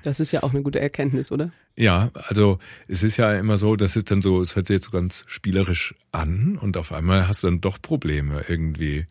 Das 0.02 0.20
ist 0.20 0.30
ja 0.30 0.42
auch 0.42 0.52
eine 0.52 0.62
gute 0.62 0.78
Erkenntnis, 0.78 1.32
oder? 1.32 1.52
Ja, 1.74 2.10
also 2.14 2.58
es 2.86 3.02
ist 3.02 3.16
ja 3.16 3.32
immer 3.32 3.56
so, 3.56 3.76
das 3.76 3.96
ist 3.96 4.10
dann 4.10 4.20
so, 4.20 4.42
es 4.42 4.54
hört 4.54 4.66
sich 4.66 4.74
jetzt 4.74 4.84
so 4.84 4.90
ganz 4.90 5.24
spielerisch 5.26 5.94
an 6.12 6.58
und 6.58 6.76
auf 6.76 6.92
einmal 6.92 7.26
hast 7.26 7.42
du 7.42 7.46
dann 7.46 7.62
doch 7.62 7.80
Probleme 7.80 8.44
irgendwie. 8.46 9.06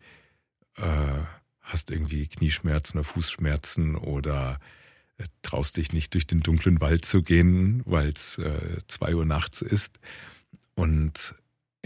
Äh, 0.76 1.18
hast 1.66 1.90
irgendwie 1.90 2.28
Knieschmerzen 2.28 2.98
oder 2.98 3.04
Fußschmerzen 3.04 3.96
oder 3.96 4.60
äh, 5.18 5.24
traust 5.42 5.76
dich 5.76 5.92
nicht 5.92 6.14
durch 6.14 6.26
den 6.26 6.40
dunklen 6.40 6.80
Wald 6.80 7.04
zu 7.04 7.22
gehen, 7.22 7.82
weil 7.84 8.10
es 8.10 8.38
äh, 8.38 8.78
zwei 8.86 9.14
Uhr 9.14 9.26
nachts 9.26 9.62
ist. 9.62 9.98
Und 10.74 11.34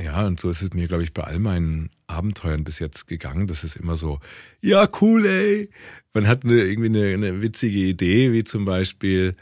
ja, 0.02 0.26
und 0.26 0.40
so 0.40 0.50
ist 0.50 0.62
es 0.62 0.72
mir, 0.72 0.88
glaube 0.88 1.02
ich, 1.02 1.12
bei 1.12 1.24
all 1.24 1.38
meinen 1.38 1.90
Abenteuern 2.06 2.64
bis 2.64 2.78
jetzt 2.78 3.06
gegangen. 3.06 3.46
Das 3.46 3.64
ist 3.64 3.76
immer 3.76 3.96
so, 3.96 4.20
ja, 4.62 4.88
cool, 5.00 5.26
ey. 5.26 5.70
Man 6.12 6.26
hat 6.26 6.44
eine, 6.44 6.54
irgendwie 6.54 6.88
eine, 6.88 7.14
eine 7.14 7.42
witzige 7.42 7.78
Idee, 7.78 8.32
wie 8.32 8.44
zum 8.44 8.64
Beispiel, 8.64 9.36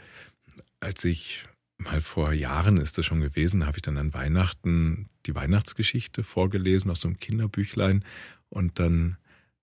als 0.79 1.03
ich 1.05 1.45
mal 1.77 2.01
vor 2.01 2.33
Jahren 2.33 2.77
ist 2.77 2.97
das 2.97 3.05
schon 3.05 3.21
gewesen, 3.21 3.65
habe 3.65 3.77
ich 3.77 3.81
dann 3.81 3.97
an 3.97 4.13
Weihnachten 4.13 5.09
die 5.25 5.35
Weihnachtsgeschichte 5.35 6.23
vorgelesen 6.23 6.91
aus 6.91 7.01
so 7.01 7.07
einem 7.07 7.19
Kinderbüchlein 7.19 8.03
und 8.49 8.79
dann 8.79 9.17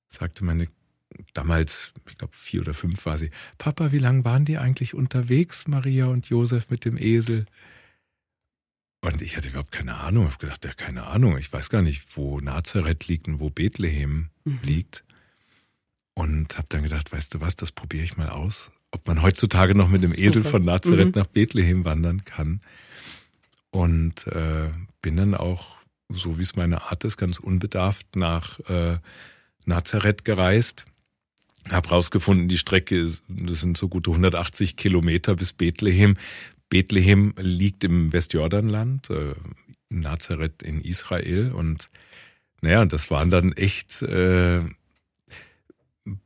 sagte 0.08 0.44
meine 0.44 0.68
damals, 1.34 1.92
ich 2.08 2.18
glaube 2.18 2.34
vier 2.36 2.62
oder 2.62 2.74
fünf 2.74 3.04
war 3.06 3.18
sie, 3.18 3.30
Papa, 3.58 3.92
wie 3.92 3.98
lange 3.98 4.24
waren 4.24 4.44
die 4.44 4.58
eigentlich 4.58 4.94
unterwegs, 4.94 5.68
Maria 5.68 6.06
und 6.06 6.28
Josef 6.28 6.70
mit 6.70 6.84
dem 6.84 6.96
Esel? 6.96 7.46
Und 9.06 9.22
ich 9.22 9.36
hatte 9.36 9.50
überhaupt 9.50 9.70
keine 9.70 9.98
Ahnung. 9.98 10.26
Ich 10.26 10.32
habe 10.32 10.46
gedacht, 10.46 10.64
ja, 10.64 10.72
keine 10.72 11.06
Ahnung. 11.06 11.38
Ich 11.38 11.52
weiß 11.52 11.70
gar 11.70 11.80
nicht, 11.80 12.16
wo 12.16 12.40
Nazareth 12.40 13.06
liegt 13.06 13.28
und 13.28 13.38
wo 13.38 13.50
Bethlehem 13.50 14.30
mhm. 14.44 14.58
liegt. 14.64 15.04
Und 16.14 16.58
habe 16.58 16.66
dann 16.70 16.82
gedacht, 16.82 17.12
weißt 17.12 17.34
du 17.34 17.40
was, 17.40 17.54
das 17.54 17.70
probiere 17.70 18.02
ich 18.02 18.16
mal 18.16 18.30
aus. 18.30 18.72
Ob 18.90 19.06
man 19.06 19.22
heutzutage 19.22 19.76
noch 19.76 19.88
mit 19.88 20.02
dem 20.02 20.12
Esel 20.12 20.42
von 20.42 20.64
Nazareth 20.64 21.14
mhm. 21.14 21.20
nach 21.20 21.28
Bethlehem 21.28 21.84
wandern 21.84 22.24
kann. 22.24 22.60
Und 23.70 24.26
äh, 24.26 24.70
bin 25.02 25.16
dann 25.16 25.36
auch, 25.36 25.76
so 26.08 26.38
wie 26.38 26.42
es 26.42 26.56
meine 26.56 26.82
Art 26.82 27.04
ist, 27.04 27.16
ganz 27.16 27.38
unbedarft 27.38 28.16
nach 28.16 28.58
äh, 28.68 28.98
Nazareth 29.66 30.24
gereist. 30.24 30.84
Hab 31.70 31.92
rausgefunden, 31.92 32.48
die 32.48 32.58
Strecke, 32.58 33.04
das 33.04 33.60
sind 33.60 33.76
so 33.76 33.88
gute 33.88 34.10
180 34.10 34.76
Kilometer 34.76 35.36
bis 35.36 35.52
Bethlehem. 35.52 36.16
Bethlehem 36.68 37.34
liegt 37.38 37.84
im 37.84 38.12
Westjordanland, 38.12 39.10
äh, 39.10 39.34
Nazareth 39.88 40.62
in 40.62 40.80
Israel. 40.80 41.52
Und 41.52 41.90
naja, 42.60 42.84
das 42.84 43.10
waren 43.10 43.30
dann 43.30 43.52
echt 43.52 44.02
äh, 44.02 44.62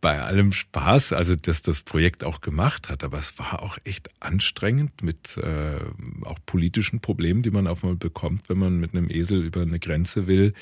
bei 0.01 0.21
allem 0.21 0.53
Spaß, 0.53 1.15
also 1.15 1.37
dass 1.37 1.63
das 1.63 1.83
Projekt 1.83 2.23
auch 2.23 2.43
gemacht 2.43 2.91
hat, 2.91 3.03
aber 3.03 3.19
es 3.19 3.39
war 3.39 3.63
auch 3.63 3.79
echt 3.85 4.11
anstrengend 4.21 5.03
mit 5.03 5.39
äh, 5.39 5.79
auch 6.23 6.39
politischen 6.45 7.01
Problemen, 7.01 7.43
die 7.43 7.51
man 7.51 7.67
auf 7.67 7.83
einmal 7.83 7.97
bekommt, 7.97 8.49
wenn 8.49 8.59
man 8.59 8.79
mit 8.79 8.95
einem 8.95 9.09
Esel 9.11 9.43
über 9.43 9.63
eine 9.63 9.79
Grenze 9.79 10.27
will 10.27 10.53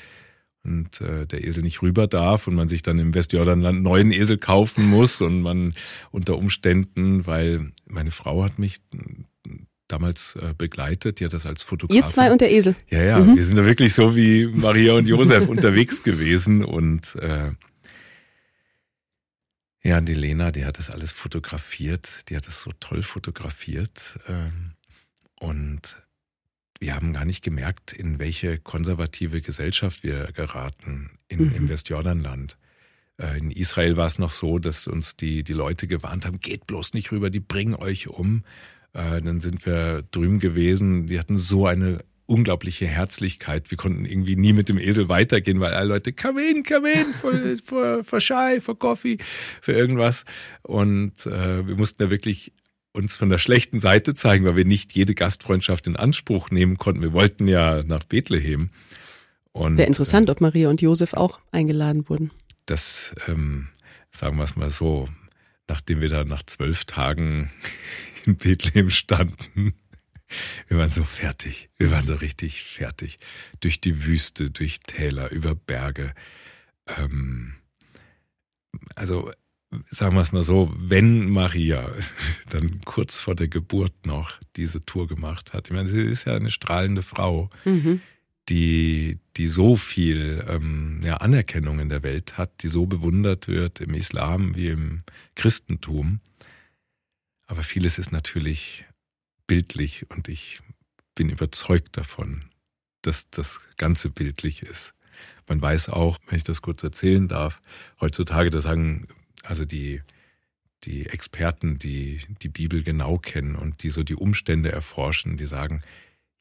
und 0.63 1.01
äh, 1.01 1.25
der 1.25 1.43
Esel 1.43 1.63
nicht 1.63 1.81
rüber 1.81 2.07
darf 2.07 2.47
und 2.47 2.55
man 2.55 2.69
sich 2.69 2.81
dann 2.81 2.97
im 2.97 3.13
Westjordanland 3.13 3.81
neuen 3.81 4.11
Esel 4.11 4.37
kaufen 4.37 4.87
muss 4.87 5.19
und 5.19 5.41
man 5.41 5.73
unter 6.11 6.37
Umständen, 6.37 7.27
weil 7.27 7.73
meine 7.87 8.11
Frau 8.11 8.43
hat 8.43 8.57
mich 8.57 8.77
damals 9.91 10.35
äh, 10.35 10.53
begleitet, 10.57 11.19
die 11.19 11.25
hat 11.25 11.33
das 11.33 11.45
als 11.45 11.63
Fotograf. 11.63 11.95
Ihr 11.95 12.05
zwei 12.05 12.31
und 12.31 12.41
der 12.41 12.51
Esel. 12.51 12.75
Ja, 12.89 13.03
ja, 13.03 13.19
mhm. 13.19 13.35
wir 13.35 13.43
sind 13.43 13.57
da 13.57 13.65
wirklich 13.65 13.93
so 13.93 14.15
wie 14.15 14.47
Maria 14.47 14.93
und 14.93 15.07
Josef 15.07 15.47
unterwegs 15.49 16.03
gewesen 16.03 16.63
und 16.63 17.15
äh, 17.15 17.51
ja, 19.81 20.01
die 20.01 20.13
Lena, 20.13 20.51
die 20.51 20.65
hat 20.65 20.77
das 20.77 20.89
alles 20.89 21.11
fotografiert, 21.11 22.29
die 22.29 22.35
hat 22.35 22.47
das 22.47 22.61
so 22.61 22.71
toll 22.79 23.01
fotografiert 23.01 24.19
ähm, 24.27 24.71
und 25.39 25.97
wir 26.79 26.95
haben 26.95 27.13
gar 27.13 27.25
nicht 27.25 27.43
gemerkt, 27.43 27.91
in 27.91 28.19
welche 28.19 28.57
konservative 28.57 29.41
Gesellschaft 29.41 30.03
wir 30.03 30.31
geraten 30.31 31.11
in, 31.27 31.49
mhm. 31.49 31.55
im 31.55 31.69
Westjordanland. 31.69 32.57
Äh, 33.17 33.37
in 33.37 33.51
Israel 33.51 33.97
war 33.97 34.07
es 34.07 34.17
noch 34.17 34.31
so, 34.31 34.59
dass 34.59 34.87
uns 34.87 35.15
die, 35.15 35.43
die 35.43 35.53
Leute 35.53 35.87
gewarnt 35.87 36.25
haben, 36.25 36.39
geht 36.39 36.67
bloß 36.67 36.93
nicht 36.93 37.11
rüber, 37.11 37.29
die 37.29 37.41
bringen 37.41 37.75
euch 37.75 38.07
um. 38.07 38.43
Äh, 38.93 39.21
dann 39.21 39.39
sind 39.39 39.65
wir 39.65 40.03
drüben 40.11 40.39
gewesen, 40.39 41.07
die 41.07 41.19
hatten 41.19 41.37
so 41.37 41.67
eine 41.67 41.99
unglaubliche 42.25 42.85
Herzlichkeit. 42.85 43.71
Wir 43.71 43.77
konnten 43.77 44.05
irgendwie 44.05 44.35
nie 44.35 44.53
mit 44.53 44.69
dem 44.69 44.77
Esel 44.77 45.09
weitergehen, 45.09 45.59
weil 45.59 45.73
alle 45.73 45.89
Leute, 45.89 46.13
come 46.13 46.41
in, 46.47 46.63
come 46.63 46.91
in, 46.91 47.13
for, 47.13 47.33
for, 47.63 48.03
for 48.03 48.19
Chai, 48.19 48.61
for 48.61 48.77
Coffee, 48.77 49.17
für 49.61 49.73
irgendwas. 49.73 50.25
Und 50.61 51.25
äh, 51.25 51.67
wir 51.67 51.75
mussten 51.75 52.03
da 52.03 52.09
wirklich 52.11 52.53
uns 52.93 53.15
von 53.15 53.29
der 53.29 53.39
schlechten 53.39 53.79
Seite 53.79 54.13
zeigen, 54.13 54.45
weil 54.45 54.55
wir 54.55 54.65
nicht 54.65 54.93
jede 54.93 55.15
Gastfreundschaft 55.15 55.87
in 55.87 55.95
Anspruch 55.95 56.51
nehmen 56.51 56.77
konnten. 56.77 57.01
Wir 57.01 57.13
wollten 57.13 57.47
ja 57.47 57.83
nach 57.83 58.03
Bethlehem. 58.03 58.69
Wäre 59.53 59.83
interessant, 59.83 60.29
äh, 60.29 60.31
ob 60.31 60.41
Maria 60.41 60.69
und 60.69 60.81
Josef 60.81 61.13
auch 61.13 61.39
eingeladen 61.51 62.07
wurden. 62.09 62.31
Das, 62.65 63.15
ähm, 63.27 63.69
sagen 64.11 64.37
wir 64.37 64.43
es 64.43 64.55
mal 64.55 64.69
so, 64.69 65.09
nachdem 65.67 66.01
wir 66.01 66.09
da 66.09 66.23
nach 66.23 66.43
zwölf 66.43 66.85
Tagen 66.85 67.51
in 68.29 68.37
Bethlehem 68.37 68.89
standen, 68.89 69.73
wir 70.67 70.77
waren 70.77 70.91
so 70.91 71.03
fertig. 71.03 71.69
Wir 71.77 71.89
waren 71.91 72.05
so 72.05 72.15
richtig 72.15 72.63
fertig. 72.63 73.17
Durch 73.59 73.81
die 73.81 74.05
Wüste, 74.05 74.51
durch 74.51 74.79
Täler, 74.81 75.31
über 75.31 75.55
Berge. 75.55 76.13
Ähm, 76.85 77.55
also 78.95 79.31
sagen 79.89 80.15
wir 80.15 80.21
es 80.21 80.31
mal 80.31 80.43
so, 80.43 80.73
wenn 80.77 81.31
Maria 81.31 81.91
dann 82.49 82.81
kurz 82.85 83.19
vor 83.19 83.35
der 83.35 83.47
Geburt 83.47 84.05
noch 84.05 84.39
diese 84.55 84.85
Tour 84.85 85.07
gemacht 85.07 85.53
hat, 85.53 85.67
ich 85.67 85.73
meine, 85.73 85.89
sie 85.89 86.01
ist 86.01 86.25
ja 86.25 86.35
eine 86.35 86.51
strahlende 86.51 87.01
Frau, 87.01 87.49
mhm. 87.65 88.01
die, 88.49 89.19
die 89.37 89.47
so 89.47 89.75
viel 89.75 90.45
ähm, 90.47 91.01
ja, 91.03 91.17
Anerkennung 91.17 91.79
in 91.79 91.89
der 91.89 92.03
Welt 92.03 92.37
hat, 92.37 92.63
die 92.63 92.67
so 92.67 92.85
bewundert 92.85 93.47
wird 93.47 93.81
im 93.81 93.93
Islam 93.93 94.55
wie 94.55 94.69
im 94.69 94.99
Christentum. 95.35 96.19
Aber 97.49 97.63
vieles 97.63 97.97
ist 97.97 98.11
natürlich 98.11 98.85
bildlich 99.47 100.05
und 100.11 100.29
ich 100.29 100.59
bin 101.15 101.29
überzeugt 101.29 101.97
davon, 101.97 102.45
dass 103.01 103.31
das 103.31 103.61
Ganze 103.75 104.11
bildlich 104.11 104.61
ist. 104.61 104.93
Man 105.47 105.59
weiß 105.59 105.89
auch, 105.89 106.19
wenn 106.27 106.37
ich 106.37 106.43
das 106.43 106.61
kurz 106.61 106.83
erzählen 106.83 107.27
darf, 107.27 107.59
heutzutage, 107.99 108.51
da 108.51 108.61
sagen 108.61 109.07
also 109.43 109.65
die, 109.65 110.03
die 110.83 111.07
Experten, 111.07 111.79
die 111.79 112.21
die 112.43 112.49
Bibel 112.49 112.83
genau 112.83 113.17
kennen 113.17 113.55
und 113.55 113.81
die 113.81 113.89
so 113.89 114.03
die 114.03 114.15
Umstände 114.15 114.71
erforschen, 114.71 115.35
die 115.35 115.47
sagen, 115.47 115.81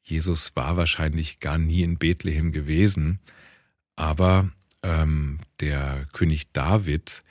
Jesus 0.03 0.55
war 0.57 0.77
wahrscheinlich 0.77 1.41
gar 1.41 1.57
nie 1.57 1.85
in 1.85 1.97
Bethlehem 1.97 2.53
gewesen, 2.53 3.19
aber 3.97 4.51
ähm, 4.83 5.41
der 5.61 6.05
König 6.13 6.53
David, 6.53 7.23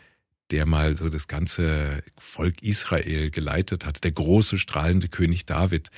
der 0.51 0.65
mal 0.65 0.95
so 0.95 1.09
das 1.09 1.27
ganze 1.27 2.03
Volk 2.17 2.63
Israel 2.63 3.31
geleitet 3.31 3.85
hat, 3.85 4.03
der 4.03 4.11
große 4.11 4.57
strahlende 4.57 5.09
König 5.09 5.45
David, 5.45 5.89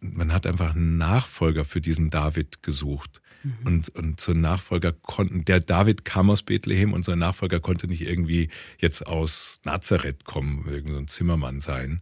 man 0.00 0.32
hat 0.32 0.46
einfach 0.46 0.74
einen 0.74 0.96
Nachfolger 0.96 1.64
für 1.64 1.80
diesen 1.80 2.10
David 2.10 2.62
gesucht. 2.62 3.20
Mhm. 3.42 3.56
Und, 3.64 3.88
und 3.90 4.20
so 4.20 4.32
ein 4.32 4.40
Nachfolger 4.40 4.92
konnten, 4.92 5.44
der 5.44 5.60
David 5.60 6.04
kam 6.04 6.30
aus 6.30 6.42
Bethlehem 6.42 6.92
und 6.92 7.04
sein 7.04 7.18
Nachfolger 7.18 7.60
konnte 7.60 7.86
nicht 7.86 8.02
irgendwie 8.02 8.48
jetzt 8.78 9.06
aus 9.06 9.60
Nazareth 9.64 10.24
kommen, 10.24 10.64
irgendein 10.66 10.92
so 10.92 10.98
ein 11.00 11.08
Zimmermann 11.08 11.60
sein. 11.60 12.00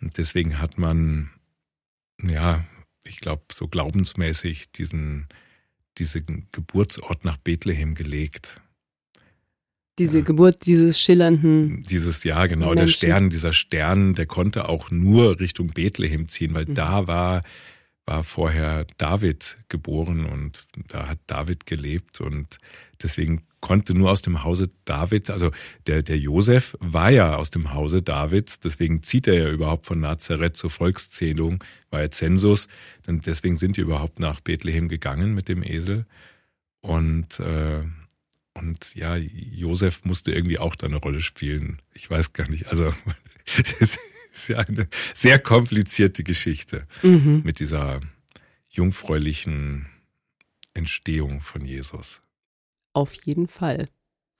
Und 0.00 0.18
deswegen 0.18 0.58
hat 0.58 0.76
man, 0.76 1.30
ja, 2.22 2.64
ich 3.04 3.20
glaube, 3.20 3.44
so 3.52 3.68
glaubensmäßig 3.68 4.72
diesen, 4.72 5.28
diesen 5.98 6.48
Geburtsort 6.52 7.24
nach 7.24 7.36
Bethlehem 7.36 7.94
gelegt. 7.94 8.60
Diese 9.98 10.18
ja. 10.18 10.24
Geburt 10.24 10.66
dieses 10.66 10.98
schillernden. 10.98 11.84
Dieses, 11.84 12.24
ja, 12.24 12.46
genau, 12.46 12.68
Menschen. 12.68 12.78
der 12.78 12.88
Stern, 12.88 13.30
dieser 13.30 13.52
Stern, 13.52 14.14
der 14.14 14.26
konnte 14.26 14.68
auch 14.68 14.90
nur 14.90 15.38
Richtung 15.38 15.68
Bethlehem 15.68 16.28
ziehen, 16.28 16.54
weil 16.54 16.66
mhm. 16.66 16.74
da 16.74 17.06
war 17.06 17.42
war 18.06 18.22
vorher 18.22 18.86
David 18.98 19.56
geboren 19.68 20.26
und 20.26 20.66
da 20.88 21.08
hat 21.08 21.18
David 21.26 21.66
gelebt 21.66 22.20
und 22.20 22.58
deswegen 23.02 23.46
konnte 23.60 23.94
nur 23.94 24.10
aus 24.10 24.20
dem 24.20 24.44
Hause 24.44 24.70
David, 24.84 25.30
also 25.30 25.50
der, 25.86 26.02
der 26.02 26.18
Josef 26.18 26.76
war 26.80 27.10
ja 27.10 27.36
aus 27.36 27.50
dem 27.50 27.72
Hause 27.72 28.02
David, 28.02 28.62
deswegen 28.62 29.02
zieht 29.02 29.26
er 29.26 29.34
ja 29.34 29.50
überhaupt 29.50 29.86
von 29.86 30.00
Nazareth 30.00 30.56
zur 30.56 30.68
Volkszählung, 30.68 31.64
war 31.88 32.02
ja 32.02 32.10
Zensus, 32.10 32.68
und 33.06 33.26
deswegen 33.26 33.56
sind 33.56 33.78
die 33.78 33.80
überhaupt 33.80 34.20
nach 34.20 34.40
Bethlehem 34.40 34.88
gegangen 34.88 35.32
mit 35.32 35.48
dem 35.48 35.62
Esel 35.62 36.04
und 36.82 37.40
äh, 37.40 37.84
und 38.54 38.94
ja, 38.94 39.16
Josef 39.16 40.04
musste 40.04 40.32
irgendwie 40.32 40.58
auch 40.58 40.76
da 40.76 40.86
eine 40.86 40.96
Rolle 40.96 41.20
spielen. 41.20 41.78
Ich 41.92 42.08
weiß 42.08 42.32
gar 42.32 42.48
nicht, 42.48 42.68
also 42.68 42.94
ist 44.34 44.48
ja 44.48 44.58
eine 44.58 44.88
sehr 45.14 45.38
komplizierte 45.38 46.24
Geschichte 46.24 46.86
mhm. 47.02 47.42
mit 47.44 47.60
dieser 47.60 48.00
jungfräulichen 48.70 49.86
Entstehung 50.74 51.40
von 51.40 51.64
Jesus. 51.64 52.20
Auf 52.92 53.14
jeden 53.24 53.48
Fall. 53.48 53.88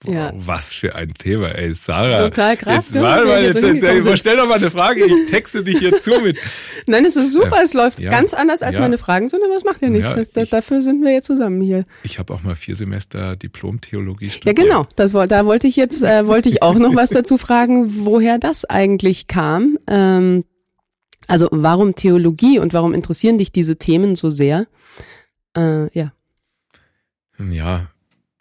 Wow, 0.04 0.14
ja. 0.14 0.32
Was 0.34 0.72
für 0.72 0.94
ein 0.94 1.14
Thema, 1.14 1.54
ey, 1.54 1.74
Sarah. 1.74 2.28
Total 2.28 2.56
krass. 2.56 2.92
Jetzt, 2.92 2.94
mal, 2.94 3.24
mal, 3.24 3.42
jetzt, 3.42 3.60
jetzt, 3.60 3.82
jetzt, 3.82 4.18
stell 4.18 4.36
doch 4.36 4.48
mal 4.48 4.58
eine 4.58 4.70
Frage, 4.70 5.04
ich 5.04 5.30
texte 5.30 5.64
dich 5.64 5.78
hier 5.78 5.98
zu 5.98 6.20
mit. 6.20 6.38
Nein, 6.86 7.04
es 7.04 7.16
ist 7.16 7.32
super, 7.32 7.60
es 7.62 7.72
läuft 7.72 8.00
ja, 8.00 8.10
ganz 8.10 8.34
anders 8.34 8.62
als 8.62 8.76
ja. 8.76 8.82
meine 8.82 8.98
Fragen 8.98 9.28
sind, 9.28 9.42
aber 9.42 9.56
es 9.56 9.64
macht 9.64 9.80
ja 9.80 9.88
nichts. 9.88 10.14
Ja, 10.14 10.42
ich, 10.42 10.50
dafür 10.50 10.82
sind 10.82 11.04
wir 11.04 11.12
jetzt 11.12 11.26
zusammen 11.26 11.62
hier. 11.62 11.84
Ich 12.02 12.18
habe 12.18 12.34
auch 12.34 12.42
mal 12.42 12.54
vier 12.54 12.76
Semester 12.76 13.36
Diplom-Theologie 13.36 14.30
studiert. 14.30 14.58
Ja, 14.58 14.64
genau. 14.64 14.86
Das, 14.96 15.12
da 15.12 15.46
wollte 15.46 15.66
ich 15.66 15.76
jetzt, 15.76 16.02
äh, 16.02 16.26
wollte 16.26 16.48
ich 16.48 16.62
auch 16.62 16.74
noch 16.74 16.94
was 16.94 17.10
dazu 17.10 17.38
fragen, 17.38 18.04
woher 18.04 18.38
das 18.38 18.64
eigentlich 18.64 19.26
kam. 19.26 19.78
Ähm, 19.86 20.44
also 21.26 21.48
warum 21.50 21.94
Theologie 21.94 22.58
und 22.58 22.74
warum 22.74 22.92
interessieren 22.92 23.38
dich 23.38 23.52
diese 23.52 23.76
Themen 23.76 24.16
so 24.16 24.28
sehr? 24.28 24.66
Äh, 25.56 25.86
ja. 25.98 26.12
Ja, 27.38 27.88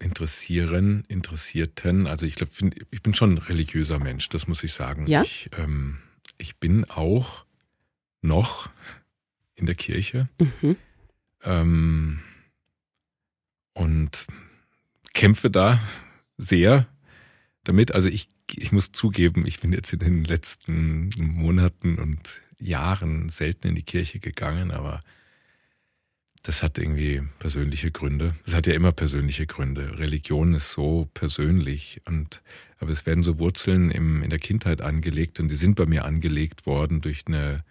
interessieren, 0.03 1.05
Interessierten. 1.07 2.07
Also 2.07 2.25
ich 2.25 2.35
glaube, 2.35 2.51
ich 2.91 3.01
bin 3.01 3.13
schon 3.13 3.35
ein 3.35 3.37
religiöser 3.37 3.99
Mensch, 3.99 4.29
das 4.29 4.47
muss 4.47 4.63
ich 4.63 4.73
sagen. 4.73 5.07
Ja? 5.07 5.21
Ich, 5.23 5.49
ähm, 5.57 5.99
ich 6.37 6.57
bin 6.57 6.85
auch 6.85 7.45
noch 8.21 8.69
in 9.55 9.65
der 9.65 9.75
Kirche 9.75 10.29
mhm. 10.39 10.75
ähm, 11.43 12.19
und 13.73 14.27
kämpfe 15.13 15.49
da 15.49 15.79
sehr 16.37 16.87
damit. 17.63 17.93
Also 17.93 18.09
ich, 18.09 18.29
ich 18.51 18.71
muss 18.71 18.91
zugeben, 18.91 19.45
ich 19.45 19.59
bin 19.59 19.73
jetzt 19.73 19.93
in 19.93 19.99
den 19.99 20.23
letzten 20.23 21.09
Monaten 21.17 21.99
und 21.99 22.41
Jahren 22.57 23.29
selten 23.29 23.69
in 23.69 23.75
die 23.75 23.83
Kirche 23.83 24.19
gegangen, 24.19 24.71
aber 24.71 24.99
das 26.43 26.61
hat 26.61 26.77
irgendwie 26.77 27.23
persönliche 27.39 27.89
Gründe. 27.89 28.35
Es 28.45 28.53
hat 28.53 28.67
ja 28.67 28.73
immer 28.73 28.91
persönliche 28.91 29.47
Gründe. 29.47 29.97
Religion 29.97 30.53
ist 30.53 30.71
so 30.71 31.07
persönlich 31.13 32.01
und 32.05 32.41
aber 32.79 32.91
es 32.91 33.05
werden 33.05 33.23
so 33.23 33.39
Wurzeln 33.39 33.89
im, 33.91 34.21
in 34.23 34.29
der 34.29 34.39
Kindheit 34.39 34.81
angelegt 34.81 35.39
und 35.39 35.49
die 35.49 35.55
sind 35.55 35.75
bei 35.75 35.85
mir 35.85 36.03
angelegt 36.03 36.65
worden 36.65 36.99
durch 36.99 37.23
eine 37.27 37.63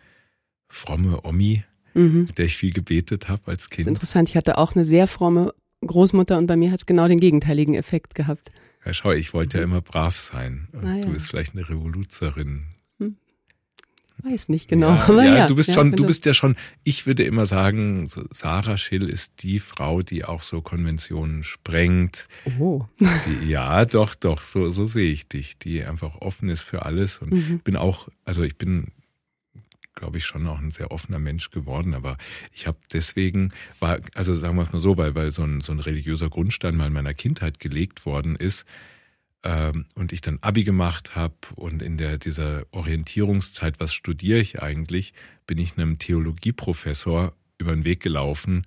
fromme 0.69 1.23
Omi, 1.25 1.65
mhm. 1.93 2.25
mit 2.29 2.39
der 2.39 2.47
ich 2.47 2.57
viel 2.57 2.73
gebetet 2.73 3.29
habe 3.29 3.51
als 3.51 3.69
Kind. 3.69 3.89
Interessant, 3.89 4.31
ich 4.31 4.37
hatte 4.37 4.57
auch 4.57 4.75
eine 4.75 4.87
sehr 4.87 5.07
fromme 5.07 5.53
Großmutter 5.87 6.39
und 6.39 6.47
bei 6.47 6.57
mir 6.57 6.71
hat 6.71 6.81
es 6.81 6.87
genau 6.87 7.09
den 7.09 7.21
gegenteiligen 7.21 7.75
Effekt 7.75 8.15
gehabt. 8.15 8.51
Ja, 8.87 8.95
schau, 8.95 9.13
ich 9.13 9.35
wollte 9.35 9.59
ja 9.59 9.65
immer 9.65 9.83
brav 9.83 10.19
sein 10.19 10.69
und 10.73 10.87
ah, 10.87 10.97
ja. 10.97 11.05
du 11.05 11.13
bist 11.13 11.29
vielleicht 11.29 11.55
eine 11.55 11.69
Revoluzerin. 11.69 12.65
Weiß 14.25 14.49
nicht 14.49 14.69
genau. 14.69 14.89
Ja, 14.95 15.05
aber 15.09 15.25
ja, 15.25 15.37
ja, 15.39 15.47
du 15.47 15.57
bist 15.57 15.69
ja, 15.71 15.75
schon, 15.75 15.93
du 15.93 16.07
bist 16.07 16.25
ja 16.27 16.33
schon, 16.35 16.57
ich 16.85 17.07
würde 17.07 17.25
immer 17.25 17.47
sagen, 17.47 18.07
so 18.07 18.23
Sarah 18.31 18.79
Schill 18.79 19.09
ist 19.09 19.43
die 19.43 19.59
Frau, 19.59 20.03
die 20.03 20.25
auch 20.25 20.43
so 20.43 20.61
Konventionen 20.61 21.43
sprengt. 21.43 22.29
Oh. 22.59 22.85
Die, 23.01 23.49
ja, 23.49 23.85
doch, 23.85 24.15
doch, 24.15 24.43
so, 24.43 24.71
so 24.71 24.87
sehe 24.87 25.11
ich 25.13 25.27
dich, 25.27 25.59
die 25.59 25.83
einfach 25.83 26.17
offen 26.21 26.49
ist 26.49 26.63
für 26.63 26.85
alles 26.85 27.19
und 27.19 27.33
Mhm. 27.33 27.59
bin 27.61 27.77
auch, 27.77 28.09
also 28.25 28.43
ich 28.45 28.57
bin, 28.57 28.89
glaube 29.95 30.19
ich, 30.19 30.25
schon 30.25 30.47
auch 30.47 30.59
ein 30.61 30.71
sehr 30.71 30.93
offener 30.93 31.19
Mensch 31.19 31.51
geworden, 31.51 31.95
aber 31.95 32.17
ich 32.53 32.67
habe 32.67 32.79
deswegen, 32.93 33.51
war, 33.81 33.99
also 34.15 34.35
sagen 34.35 34.57
wir 34.57 34.63
es 34.63 34.73
mal 34.73 34.79
so, 34.79 34.97
weil, 34.97 35.15
weil 35.15 35.33
so 35.33 35.43
ein, 35.43 35.61
so 35.61 35.73
ein 35.73 35.81
religiöser 35.81 36.29
Grundstein 36.31 36.77
mal 36.77 36.87
in 36.87 36.93
meiner 36.93 37.15
Kindheit 37.15 37.59
gelegt 37.59 38.07
worden 38.07 38.37
ist, 38.37 38.67
und 39.45 40.13
ich 40.13 40.21
dann 40.21 40.39
Abi 40.41 40.63
gemacht 40.63 41.17
habe 41.17 41.35
und 41.57 41.83
in 41.83 41.99
der 41.99 42.17
dieser 42.17 42.63
Orientierungszeit, 42.71 43.81
was 43.81 43.93
studiere 43.93 44.39
ich 44.39 44.63
eigentlich, 44.63 45.15
bin 45.49 45.59
ich 45.59 45.77
einem 45.77 45.99
Theologieprofessor 45.99 47.33
über 47.59 47.73
den 47.75 47.85
Weg 47.85 48.01
gelaufen 48.01 48.67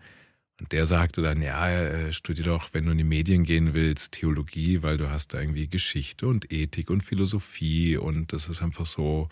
und 0.59 0.71
der 0.71 0.85
sagte 0.85 1.21
dann, 1.21 1.41
ja, 1.41 1.69
äh, 1.69 2.13
studier 2.13 2.45
doch, 2.45 2.69
wenn 2.73 2.85
du 2.85 2.91
in 2.91 2.97
die 2.97 3.03
Medien 3.03 3.43
gehen 3.43 3.73
willst, 3.73 4.13
Theologie, 4.13 4.83
weil 4.83 4.97
du 4.97 5.09
hast 5.09 5.33
da 5.33 5.39
irgendwie 5.39 5.67
Geschichte 5.67 6.27
und 6.27 6.51
Ethik 6.51 6.89
und 6.89 7.01
Philosophie 7.03 7.97
und 7.97 8.33
das 8.33 8.47
ist 8.49 8.61
einfach 8.61 8.85
so, 8.85 9.29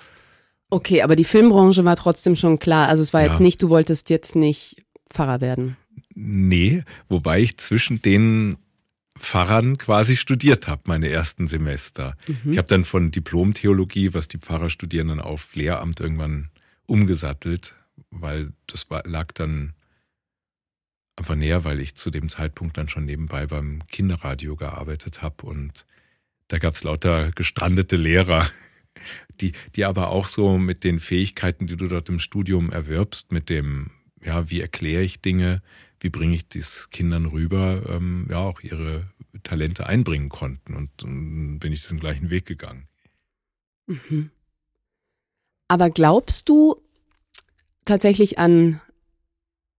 Okay, 0.70 1.02
aber 1.04 1.16
die 1.16 1.24
Filmbranche 1.24 1.86
war 1.86 1.96
trotzdem 1.96 2.36
schon 2.36 2.58
klar. 2.58 2.88
Also 2.88 3.04
es 3.04 3.14
war 3.14 3.22
Ja. 3.22 3.28
jetzt 3.28 3.40
nicht, 3.40 3.62
du 3.62 3.70
wolltest 3.70 4.10
jetzt 4.10 4.36
nicht 4.36 4.78
Pfarrer 5.12 5.40
werden. 5.40 5.78
nee, 6.16 6.84
wobei 7.10 7.42
ich 7.42 7.58
zwischen 7.58 8.02
den 8.02 8.58
Pfarrern 9.24 9.78
quasi 9.78 10.18
studiert 10.18 10.68
habe, 10.68 10.82
meine 10.88 11.08
ersten 11.08 11.48
Semester. 11.48 12.18
Ich 12.52 12.58
habe 12.58 12.68
dann 12.68 12.84
von 12.84 13.10
Diplom-Theologie, 13.10 14.14
was 14.14 14.28
die 14.28 14.38
Pfarrer 14.38 14.70
studieren, 14.70 15.08
dann 15.08 15.22
auf 15.22 15.56
Lehramt 15.56 16.02
irgendwann 16.02 16.50
umgesattelt, 16.88 17.74
weil 18.12 18.52
das 18.68 18.90
war, 18.90 19.04
lag 19.06 19.32
dann 19.32 19.74
einfach 21.16 21.36
näher, 21.36 21.64
weil 21.64 21.80
ich 21.80 21.96
zu 21.96 22.10
dem 22.10 22.28
Zeitpunkt 22.28 22.78
dann 22.78 22.90
schon 22.90 23.06
nebenbei 23.06 23.48
beim 23.48 23.88
Kinderradio 23.88 24.58
gearbeitet 24.58 25.22
habe 25.22 25.46
und 25.46 25.86
da 26.50 26.58
gab's 26.58 26.84
lauter 26.84 27.32
gestrandete 27.32 27.96
Lehrer, 27.96 28.50
die, 29.40 29.54
die 29.76 29.86
aber 29.86 30.10
auch 30.10 30.28
so 30.28 30.58
mit 30.58 30.84
den 30.84 31.00
Fähigkeiten, 31.00 31.66
die 31.66 31.78
du 31.78 31.88
dort 31.88 32.10
im 32.10 32.20
Studium 32.20 32.72
erwirbst, 32.72 33.32
mit 33.32 33.50
dem, 33.50 33.92
ja, 34.22 34.50
wie 34.50 34.60
erkläre 34.60 35.04
ich 35.04 35.22
Dinge, 35.22 35.62
wie 36.04 36.10
bringe 36.10 36.36
ich 36.36 36.50
dies 36.50 36.90
Kindern 36.92 37.26
rüber, 37.26 37.84
ähm, 37.88 38.28
ja, 38.30 38.40
auch 38.40 38.60
ihre 38.60 39.10
Talente 39.42 39.88
einbringen 39.88 40.30
konnten. 40.30 40.76
Und, 40.76 40.90
ähm, 41.04 41.60
bin 41.60 41.74
ich 41.74 41.82
diesen 41.82 42.00
gleichen 42.00 42.30
Weg 42.30 42.46
gegangen. 42.46 42.88
Mhm. 43.88 44.30
Aber 45.68 45.90
glaubst 45.90 46.50
du 46.50 46.76
tatsächlich 47.86 48.38
an 48.38 48.80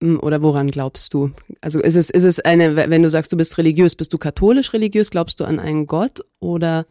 oder 0.02 0.42
woran 0.42 0.70
glaubst 0.70 1.14
du? 1.14 1.32
Also 1.60 1.80
ist 1.80 1.96
es 1.96 2.10
ist 2.10 2.24
es 2.24 2.40
eine 2.40 2.76
wenn 2.76 3.02
du 3.02 3.08
sagst, 3.08 3.32
du 3.32 3.36
bist 3.36 3.56
religiös, 3.56 3.94
bist 3.94 4.12
du 4.12 4.18
katholisch 4.18 4.72
religiös, 4.72 5.10
glaubst 5.10 5.40
du 5.40 5.44
an 5.44 5.58
einen 5.58 5.86
Gott 5.86 6.20
oder 6.40 6.86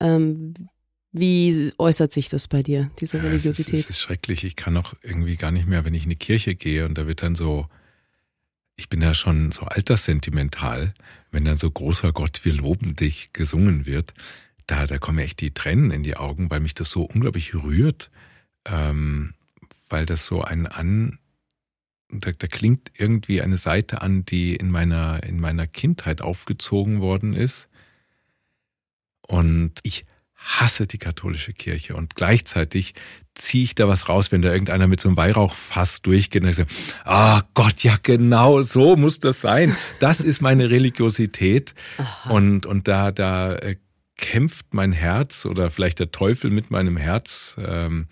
ähm, 0.00 0.54
wie 1.10 1.72
äußert 1.78 2.10
sich 2.10 2.30
das 2.30 2.48
bei 2.48 2.62
dir, 2.62 2.90
diese 2.98 3.18
Ja, 3.18 3.24
es, 3.24 3.44
ist, 3.44 3.58
Religiosität? 3.58 3.80
es 3.80 3.90
ist 3.90 4.00
schrecklich. 4.00 4.44
Ich 4.44 4.56
kann 4.56 4.76
auch 4.78 4.94
irgendwie 5.02 5.36
gar 5.36 5.50
nicht 5.50 5.66
mehr, 5.68 5.84
wenn 5.84 5.92
ich 5.94 6.04
in 6.04 6.10
die 6.10 6.16
Kirche 6.16 6.54
gehe 6.54 6.86
und 6.86 6.96
da 6.96 7.06
wird 7.06 7.22
dann 7.22 7.34
so, 7.34 7.66
ich 8.76 8.88
bin 8.88 9.02
ja 9.02 9.14
schon 9.14 9.52
so 9.52 9.62
alterssentimental, 9.62 10.94
wenn 11.30 11.44
dann 11.44 11.56
so 11.56 11.70
großer 11.70 12.12
Gott, 12.12 12.44
wir 12.44 12.54
loben 12.54 12.96
dich 12.96 13.32
gesungen 13.32 13.86
wird, 13.86 14.14
da, 14.66 14.86
da 14.86 14.98
kommen 14.98 15.18
echt 15.18 15.40
die 15.40 15.52
Tränen 15.52 15.90
in 15.90 16.02
die 16.02 16.16
Augen, 16.16 16.50
weil 16.50 16.60
mich 16.60 16.74
das 16.74 16.90
so 16.90 17.02
unglaublich 17.02 17.54
rührt, 17.54 18.10
ähm, 18.64 19.34
weil 19.88 20.06
das 20.06 20.26
so 20.26 20.42
ein 20.42 20.66
an, 20.66 21.18
da, 22.08 22.32
da 22.32 22.46
klingt 22.46 22.90
irgendwie 22.96 23.42
eine 23.42 23.56
Seite 23.56 24.02
an, 24.02 24.24
die 24.24 24.54
in 24.54 24.70
meiner, 24.70 25.22
in 25.22 25.40
meiner 25.40 25.66
Kindheit 25.66 26.22
aufgezogen 26.22 27.00
worden 27.00 27.34
ist. 27.34 27.68
Und 29.26 29.72
ich 29.82 30.04
hasse 30.44 30.86
die 30.86 30.98
katholische 30.98 31.52
Kirche 31.52 31.94
und 31.94 32.14
gleichzeitig 32.14 32.94
ziehe 33.34 33.64
ich 33.64 33.74
da 33.74 33.88
was 33.88 34.08
raus, 34.08 34.30
wenn 34.32 34.42
da 34.42 34.52
irgendeiner 34.52 34.86
mit 34.86 35.00
so 35.00 35.08
einem 35.08 35.16
Weihrauchfass 35.16 36.02
durchgeht 36.02 36.42
und 36.42 36.50
ich 36.50 36.56
sage, 36.56 36.68
ah 37.04 37.42
Gott, 37.54 37.82
ja 37.82 37.96
genau, 38.02 38.62
so 38.62 38.96
muss 38.96 39.20
das 39.20 39.40
sein. 39.40 39.76
Das 40.00 40.20
ist 40.20 40.42
meine 40.42 40.70
Religiosität 40.70 41.74
und 42.28 42.66
und 42.66 42.88
da 42.88 43.10
da 43.10 43.54
äh, 43.54 43.76
kämpft 44.16 44.74
mein 44.74 44.92
Herz 44.92 45.46
oder 45.46 45.70
vielleicht 45.70 45.98
der 45.98 46.12
Teufel 46.12 46.50
mit 46.50 46.70
meinem 46.70 46.96
Herz. 46.96 47.56
Ähm, 47.58 48.06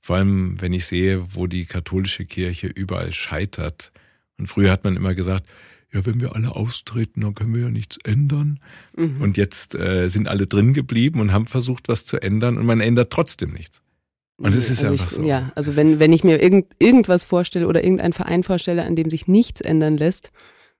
vor 0.00 0.16
allem, 0.16 0.60
wenn 0.60 0.72
ich 0.72 0.86
sehe, 0.86 1.34
wo 1.34 1.46
die 1.46 1.66
katholische 1.66 2.24
Kirche 2.24 2.66
überall 2.66 3.12
scheitert. 3.12 3.92
Und 4.38 4.46
früher 4.46 4.72
hat 4.72 4.82
man 4.82 4.96
immer 4.96 5.14
gesagt, 5.14 5.46
ja, 5.92 6.06
wenn 6.06 6.20
wir 6.20 6.34
alle 6.34 6.56
austreten, 6.56 7.20
dann 7.20 7.34
können 7.34 7.54
wir 7.54 7.62
ja 7.62 7.70
nichts 7.70 7.98
ändern. 8.04 8.58
Mhm. 8.96 9.20
Und 9.20 9.36
jetzt 9.36 9.74
äh, 9.74 10.08
sind 10.08 10.26
alle 10.28 10.46
drin 10.46 10.72
geblieben 10.74 11.20
und 11.20 11.32
haben 11.32 11.46
versucht, 11.46 11.88
was 11.88 12.06
zu 12.06 12.20
ändern 12.20 12.56
und 12.56 12.66
man 12.66 12.80
ändert 12.80 13.10
trotzdem 13.10 13.52
nichts. 13.52 13.82
Und 14.38 14.54
es 14.54 14.70
ist 14.70 14.82
also 14.82 14.92
einfach 14.92 15.10
ich, 15.10 15.18
so. 15.18 15.24
Ja, 15.24 15.52
also 15.54 15.76
wenn, 15.76 16.00
wenn 16.00 16.12
ich 16.12 16.24
mir 16.24 16.42
irgend, 16.42 16.66
irgendwas 16.78 17.24
vorstelle 17.24 17.68
oder 17.68 17.84
irgendeinen 17.84 18.12
Verein 18.14 18.42
vorstelle, 18.42 18.84
an 18.84 18.96
dem 18.96 19.10
sich 19.10 19.28
nichts 19.28 19.60
ändern 19.60 19.96
lässt 19.96 20.32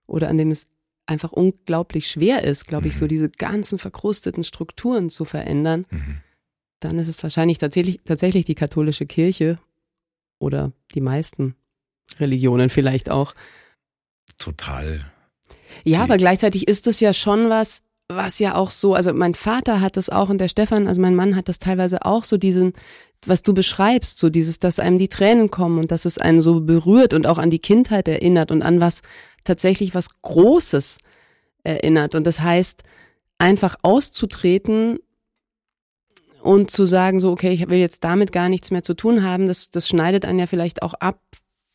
oder 0.07 0.29
an 0.29 0.39
dem 0.39 0.51
es 0.51 0.67
einfach 1.07 1.33
unglaublich 1.33 2.09
schwer 2.09 2.43
ist, 2.45 2.67
glaube 2.67 2.89
ich, 2.89 2.95
Mhm. 2.95 2.99
so 2.99 3.07
diese 3.07 3.29
ganzen 3.29 3.79
verkrusteten 3.79 4.45
Strukturen 4.45 5.11
zu 5.11 5.25
verändern, 5.25 5.85
Mhm. 5.91 6.17
dann 6.81 6.99
ist 6.99 7.09
es 7.09 7.23
wahrscheinlich 7.23 7.59
tatsächlich, 7.59 8.01
tatsächlich 8.05 8.45
die 8.47 8.55
katholische 8.55 9.07
Kirche 9.07 9.59
oder 10.39 10.73
die 10.95 11.01
meisten 11.01 11.55
Religionen 12.19 12.71
vielleicht 12.71 13.11
auch. 13.11 13.35
Total. 14.39 15.05
Ja, 15.85 16.03
aber 16.03 16.17
gleichzeitig 16.17 16.69
ist 16.69 16.87
es 16.87 17.01
ja 17.01 17.13
schon 17.13 17.49
was, 17.49 17.83
was 18.09 18.39
ja 18.39 18.55
auch 18.55 18.71
so, 18.71 18.95
also 18.95 19.13
mein 19.13 19.35
Vater 19.35 19.81
hat 19.81 19.97
das 19.97 20.11
auch 20.11 20.29
und 20.29 20.39
der 20.39 20.49
Stefan, 20.49 20.87
also 20.87 21.01
mein 21.01 21.15
Mann 21.15 21.37
hat 21.37 21.49
das 21.49 21.59
teilweise 21.59 22.05
auch 22.05 22.25
so 22.25 22.37
diesen, 22.37 22.73
was 23.27 23.43
du 23.43 23.55
beschreibst, 23.55 24.19
so 24.19 24.29
dieses, 24.29 24.59
dass 24.59 24.79
einem 24.79 24.99
die 24.99 25.09
Tränen 25.09 25.51
kommen 25.51 25.79
und 25.79 25.91
dass 25.91 26.05
es 26.05 26.19
einen 26.19 26.41
so 26.41 26.61
berührt 26.61 27.15
und 27.15 27.27
auch 27.27 27.39
an 27.39 27.51
die 27.51 27.59
Kindheit 27.59 28.09
erinnert 28.09 28.51
und 28.51 28.63
an 28.63 28.81
was 28.81 29.01
tatsächlich 29.45 29.95
was 29.95 30.21
Großes 30.23 30.99
erinnert. 31.65 32.15
Und 32.15 32.27
das 32.27 32.41
heißt, 32.41 32.83
einfach 33.39 33.77
auszutreten 33.83 34.99
und 36.43 36.71
zu 36.71 36.87
sagen, 36.87 37.21
so, 37.21 37.31
okay, 37.31 37.53
ich 37.53 37.69
will 37.69 37.79
jetzt 37.79 38.03
damit 38.03 38.33
gar 38.33 38.49
nichts 38.49 38.71
mehr 38.71 38.83
zu 38.83 38.95
tun 38.95 39.23
haben, 39.23 39.47
das, 39.47 39.71
das 39.71 39.89
schneidet 39.89 40.25
einen 40.25 40.41
ja 40.41 40.47
vielleicht 40.47 40.83
auch 40.83 40.95
ab 40.95 41.21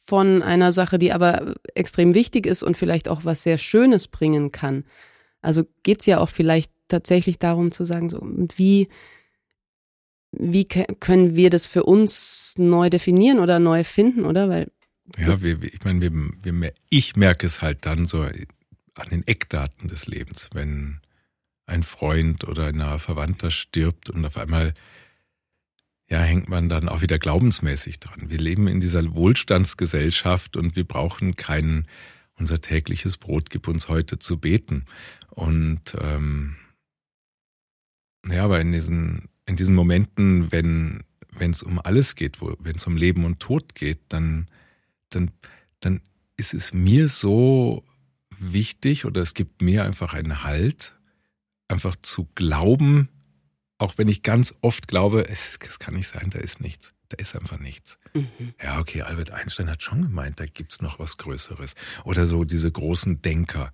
von 0.07 0.41
einer 0.41 0.71
Sache, 0.71 0.97
die 0.97 1.11
aber 1.11 1.55
extrem 1.75 2.13
wichtig 2.13 2.45
ist 2.45 2.63
und 2.63 2.77
vielleicht 2.77 3.09
auch 3.09 3.25
was 3.25 3.43
sehr 3.43 3.57
Schönes 3.57 4.07
bringen 4.07 4.53
kann. 4.53 4.85
Also 5.41 5.65
geht's 5.83 6.05
ja 6.05 6.19
auch 6.19 6.29
vielleicht 6.29 6.71
tatsächlich 6.87 7.39
darum 7.39 7.71
zu 7.71 7.83
sagen, 7.83 8.07
so, 8.07 8.21
wie, 8.55 8.87
wie 10.31 10.65
können 10.65 11.35
wir 11.35 11.49
das 11.49 11.67
für 11.67 11.83
uns 11.83 12.55
neu 12.57 12.89
definieren 12.89 13.39
oder 13.39 13.59
neu 13.59 13.83
finden, 13.83 14.25
oder? 14.25 14.47
Weil, 14.47 14.71
Ja, 15.17 15.41
wir, 15.41 15.61
ich 15.61 15.83
meine, 15.83 16.01
wir, 16.01 16.11
wir, 16.41 16.73
ich 16.89 17.17
merke 17.17 17.45
es 17.45 17.61
halt 17.61 17.85
dann 17.85 18.05
so 18.05 18.21
an 18.21 19.09
den 19.11 19.27
Eckdaten 19.27 19.89
des 19.89 20.07
Lebens, 20.07 20.49
wenn 20.53 21.01
ein 21.65 21.83
Freund 21.83 22.47
oder 22.47 22.67
ein 22.67 22.77
naher 22.77 22.99
Verwandter 22.99 23.51
stirbt 23.51 24.09
und 24.09 24.25
auf 24.25 24.37
einmal 24.37 24.73
ja, 26.09 26.19
hängt 26.19 26.49
man 26.49 26.69
dann 26.69 26.89
auch 26.89 27.01
wieder 27.01 27.19
glaubensmäßig 27.19 27.99
dran. 27.99 28.29
Wir 28.29 28.37
leben 28.37 28.67
in 28.67 28.79
dieser 28.79 29.13
Wohlstandsgesellschaft 29.13 30.55
und 30.55 30.75
wir 30.75 30.85
brauchen 30.85 31.35
kein 31.35 31.85
unser 32.39 32.61
tägliches 32.61 33.17
Brot 33.17 33.49
gib 33.49 33.67
uns 33.67 33.89
heute 33.89 34.19
zu 34.19 34.37
beten. 34.37 34.85
Und 35.31 35.95
ähm, 35.99 36.55
ja, 38.29 38.43
aber 38.43 38.61
in 38.61 38.71
diesen, 38.71 39.29
in 39.47 39.55
diesen 39.55 39.73
Momenten, 39.73 40.51
wenn 40.51 41.03
wenn 41.39 41.51
es 41.51 41.63
um 41.63 41.79
alles 41.79 42.15
geht, 42.15 42.39
wenn 42.41 42.75
es 42.75 42.87
um 42.87 42.97
Leben 42.97 43.25
und 43.25 43.39
Tod 43.39 43.75
geht, 43.75 43.99
dann, 44.09 44.47
dann, 45.09 45.31
dann 45.79 46.01
ist 46.35 46.53
es 46.53 46.73
mir 46.73 47.09
so 47.09 47.83
wichtig 48.39 49.05
oder 49.05 49.21
es 49.21 49.33
gibt 49.33 49.61
mir 49.61 49.83
einfach 49.83 50.13
einen 50.13 50.43
Halt, 50.43 50.97
einfach 51.67 51.95
zu 51.95 52.27
glauben, 52.35 53.09
auch 53.77 53.97
wenn 53.97 54.07
ich 54.07 54.23
ganz 54.23 54.55
oft 54.61 54.87
glaube, 54.87 55.27
es, 55.29 55.57
es 55.67 55.79
kann 55.79 55.95
nicht 55.95 56.07
sein, 56.07 56.29
da 56.29 56.39
ist 56.39 56.61
nichts. 56.61 56.93
Da 57.09 57.15
ist 57.17 57.35
einfach 57.37 57.59
nichts. 57.59 57.99
Ja, 58.61 58.79
okay, 58.79 59.01
Albert 59.03 59.31
Einstein 59.31 59.69
hat 59.69 59.81
schon 59.81 60.01
gemeint, 60.01 60.41
da 60.41 60.45
gibt's 60.45 60.81
noch 60.81 60.99
was 60.99 61.15
Größeres. 61.17 61.75
Oder 62.03 62.27
so 62.27 62.43
diese 62.43 62.69
großen 62.69 63.21
Denker. 63.21 63.71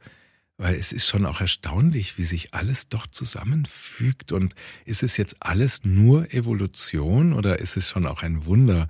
Weil 0.57 0.75
es 0.75 0.91
ist 0.91 1.07
schon 1.07 1.25
auch 1.25 1.41
erstaunlich, 1.41 2.19
wie 2.19 2.25
sich 2.25 2.53
alles 2.53 2.89
doch 2.89 3.07
zusammenfügt. 3.07 4.31
Und 4.31 4.53
ist 4.85 5.01
es 5.01 5.17
jetzt 5.17 5.37
alles 5.39 5.83
nur 5.83 6.31
Evolution 6.31 7.33
oder 7.33 7.57
ist 7.59 7.75
es 7.75 7.89
schon 7.89 8.05
auch 8.05 8.21
ein 8.21 8.45
Wunder, 8.45 8.87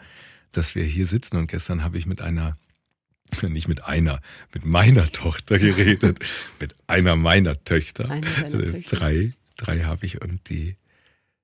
dass 0.51 0.75
wir 0.75 0.83
hier 0.83 1.07
sitzen? 1.07 1.37
Und 1.37 1.47
gestern 1.47 1.81
habe 1.81 1.97
ich 1.97 2.05
mit 2.05 2.19
einer, 2.21 2.57
nicht 3.43 3.69
mit 3.69 3.85
einer, 3.85 4.19
mit 4.53 4.65
meiner 4.65 5.09
Tochter 5.09 5.57
geredet, 5.57 6.19
mit 6.59 6.75
einer 6.87 7.15
meiner 7.15 7.63
Töchter. 7.63 8.09
Eine 8.09 8.27
Also 8.43 8.59
Töchter. 8.59 8.97
drei, 8.97 9.33
drei 9.55 9.83
habe 9.83 10.05
ich 10.05 10.21
und 10.21 10.49
die, 10.49 10.75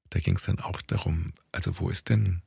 da 0.09 0.19
ging 0.19 0.35
es 0.35 0.43
dann 0.43 0.59
auch 0.59 0.81
darum, 0.81 1.33
also 1.51 1.79
wo 1.79 1.89
ist 1.89 2.09
denn, 2.09 2.41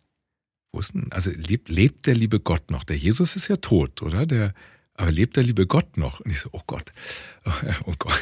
wo 0.73 0.81
ist 0.81 0.95
denn, 0.95 1.11
also 1.13 1.31
lebt, 1.31 1.69
lebt 1.69 2.07
der 2.07 2.15
liebe 2.15 2.41
Gott 2.41 2.71
noch? 2.71 2.85
Der 2.85 2.97
Jesus 2.97 3.37
ist 3.37 3.49
ja 3.49 3.57
tot, 3.57 4.03
oder? 4.03 4.27
Der, 4.27 4.55
aber 4.95 5.11
lebt 5.11 5.37
der 5.37 5.45
liebe 5.45 5.67
Gott 5.67 5.97
noch? 5.97 6.21
Und 6.21 6.31
ich 6.31 6.41
so, 6.41 6.51
oh 6.53 6.63
Gott, 6.67 6.93
oh 7.85 7.95
Gott. 7.99 8.21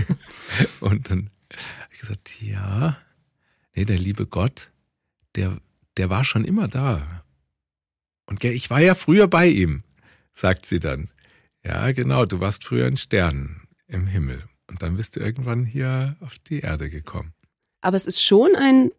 und 0.80 1.10
dann 1.10 1.30
habe 1.50 1.94
ich 1.94 2.00
gesagt, 2.00 2.42
ja, 2.42 2.98
nee, 3.74 3.84
der 3.84 3.98
liebe 3.98 4.26
Gott, 4.26 4.70
der, 5.34 5.58
der 5.96 6.10
war 6.10 6.24
schon 6.24 6.44
immer 6.44 6.68
da. 6.68 7.24
Und 8.26 8.44
ich 8.44 8.68
war 8.68 8.80
ja 8.80 8.94
früher 8.94 9.26
bei 9.26 9.46
ihm, 9.46 9.82
sagt 10.32 10.66
sie 10.66 10.80
dann. 10.80 11.10
Ja, 11.64 11.92
genau, 11.92 12.26
du 12.26 12.40
warst 12.40 12.64
früher 12.64 12.86
ein 12.86 12.96
Stern 12.96 13.62
im 13.86 14.06
Himmel. 14.06 14.44
Und 14.66 14.82
dann 14.82 14.96
bist 14.96 15.16
du 15.16 15.20
irgendwann 15.20 15.64
hier 15.64 16.16
auf 16.20 16.38
die 16.38 16.60
Erde 16.60 16.90
gekommen. 16.90 17.32
Aber 17.80 17.96
es 17.96 18.06
ist 18.06 18.22
schon 18.22 18.56
ein 18.56 18.90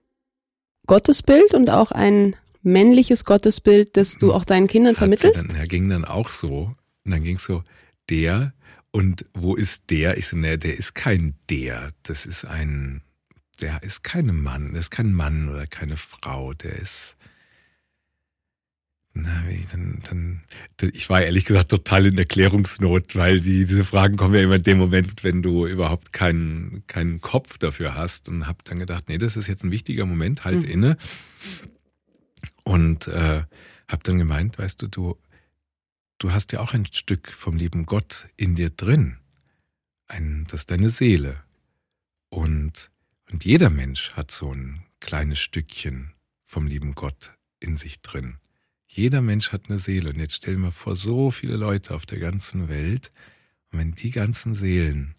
Gottesbild 0.88 1.54
und 1.54 1.70
auch 1.70 1.92
ein 1.92 2.36
männliches 2.62 3.26
Gottesbild, 3.26 3.96
das 3.96 4.18
du 4.18 4.34
auch 4.34 4.46
deinen 4.46 4.68
Kindern 4.68 4.96
vermittelst? 4.96 5.38
Dann, 5.38 5.56
er 5.56 5.68
ging 5.68 5.90
dann 5.90 6.06
auch 6.06 6.30
so. 6.30 6.76
Und 7.06 7.12
dann 7.12 7.24
ging 7.24 7.36
es 7.36 7.46
so, 7.46 7.64
der 8.10 8.54
und 8.92 9.26
wo 9.34 9.56
ist 9.56 9.90
der? 9.90 10.18
Ich 10.18 10.28
so, 10.28 10.38
ne, 10.38 10.58
der 10.58 10.78
ist 10.78 10.96
kein 10.96 11.36
der. 11.50 11.92
Das 12.04 12.26
ist 12.26 12.46
ein, 12.46 13.04
der 13.62 13.84
ist 13.84 14.04
kein 14.04 14.36
Mann. 14.36 14.72
Der 14.72 14.80
ist 14.80 14.92
kein 14.92 15.14
Mann 15.14 15.50
oder 15.50 15.68
keine 15.68 15.98
Frau. 15.98 16.54
Der 16.54 16.76
ist, 16.76 17.16
dann, 19.72 20.00
dann, 20.08 20.44
ich 20.94 21.10
war 21.10 21.22
ehrlich 21.22 21.46
gesagt 21.46 21.70
total 21.70 22.06
in 22.06 22.18
Erklärungsnot, 22.18 23.16
weil 23.16 23.40
die, 23.40 23.66
diese 23.66 23.84
Fragen 23.84 24.18
kommen 24.18 24.36
ja 24.36 24.42
immer 24.42 24.56
in 24.56 24.64
dem 24.64 24.78
Moment, 24.78 25.24
wenn 25.24 25.42
du 25.42 25.66
überhaupt 25.66 26.14
keinen, 26.14 26.84
keinen 26.88 27.22
Kopf 27.22 27.58
dafür 27.58 27.96
hast 27.96 28.30
und 28.30 28.48
hab 28.48 28.64
dann 28.66 28.80
gedacht, 28.80 29.10
nee, 29.10 29.18
das 29.18 29.38
ist 29.38 29.48
jetzt 29.48 29.64
ein 29.64 29.72
wichtiger 29.72 30.06
Moment, 30.06 30.46
halt 30.46 30.64
mhm. 30.64 30.70
inne. 30.70 30.98
Und 32.64 33.08
äh, 33.08 33.44
hab 33.88 34.04
dann 34.04 34.18
gemeint, 34.18 34.58
weißt 34.58 34.82
du, 34.82 34.88
du, 34.88 35.18
du 36.18 36.32
hast 36.32 36.52
ja 36.52 36.60
auch 36.60 36.74
ein 36.74 36.86
Stück 36.86 37.32
vom 37.32 37.58
lieben 37.58 37.86
Gott 37.86 38.28
in 38.38 38.56
dir 38.56 38.70
drin. 38.70 39.18
Ein, 40.08 40.46
das 40.50 40.62
ist 40.62 40.72
deine 40.72 40.90
Seele. 40.90 41.44
Und, 42.30 42.92
und 43.32 43.46
jeder 43.46 43.70
Mensch 43.70 44.12
hat 44.14 44.32
so 44.32 44.54
ein 44.54 44.84
kleines 45.00 45.40
Stückchen 45.40 46.14
vom 46.44 46.68
lieben 46.68 46.94
Gott 46.94 47.32
in 47.60 47.76
sich 47.76 48.02
drin. 48.02 48.38
Jeder 48.92 49.22
Mensch 49.22 49.52
hat 49.52 49.70
eine 49.70 49.78
Seele. 49.78 50.10
Und 50.10 50.20
jetzt 50.20 50.36
stell 50.36 50.56
dir 50.56 50.62
mal 50.62 50.72
vor, 50.72 50.96
so 50.96 51.30
viele 51.30 51.56
Leute 51.56 51.94
auf 51.94 52.08
der 52.08 52.20
ganzen 52.20 52.70
Welt. 52.70 53.12
Und 53.72 53.80
wenn 53.80 53.92
die 53.94 54.10
ganzen 54.10 54.56
Seelen 54.56 55.14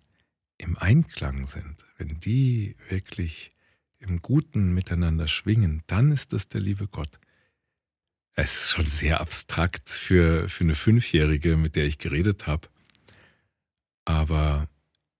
im 0.59 0.77
Einklang 0.77 1.47
sind, 1.47 1.77
wenn 1.97 2.19
die 2.19 2.75
wirklich 2.89 3.51
im 4.01 4.21
Guten 4.23 4.75
miteinander 4.75 5.29
schwingen, 5.29 5.83
dann 5.87 6.11
ist 6.11 6.33
das 6.33 6.49
der 6.49 6.61
liebe 6.61 6.89
Gott. 6.89 7.21
Es 8.35 8.65
ist 8.65 8.71
schon 8.73 8.89
sehr 8.89 9.21
abstrakt 9.21 9.89
für, 9.89 10.49
für 10.49 10.65
eine 10.65 10.75
Fünfjährige, 10.75 11.57
mit 11.57 11.77
der 11.77 11.85
ich 11.85 11.99
geredet 11.99 12.49
habe. 12.49 12.69
Aber 14.05 14.67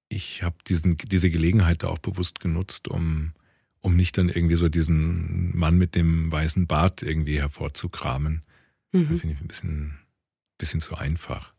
ich 0.09 0.43
habe 0.43 0.57
diese 0.67 1.31
Gelegenheit 1.31 1.85
da 1.85 1.89
auch 1.89 1.99
bewusst 1.99 2.41
genutzt, 2.41 2.89
um 2.89 3.33
um 3.81 3.97
nicht 3.97 4.19
dann 4.19 4.29
irgendwie 4.29 4.57
so 4.57 4.69
diesen 4.69 5.57
Mann 5.57 5.79
mit 5.79 5.95
dem 5.95 6.31
weißen 6.31 6.67
Bart 6.67 7.03
irgendwie 7.03 7.41
hervorzukramen. 7.41 8.43
Mhm. 8.93 9.19
Finde 9.19 9.35
ich 9.35 9.41
ein 9.41 9.49
bisschen, 9.49 9.99
bisschen 10.59 10.81
zu 10.81 10.97
einfach. 10.97 11.53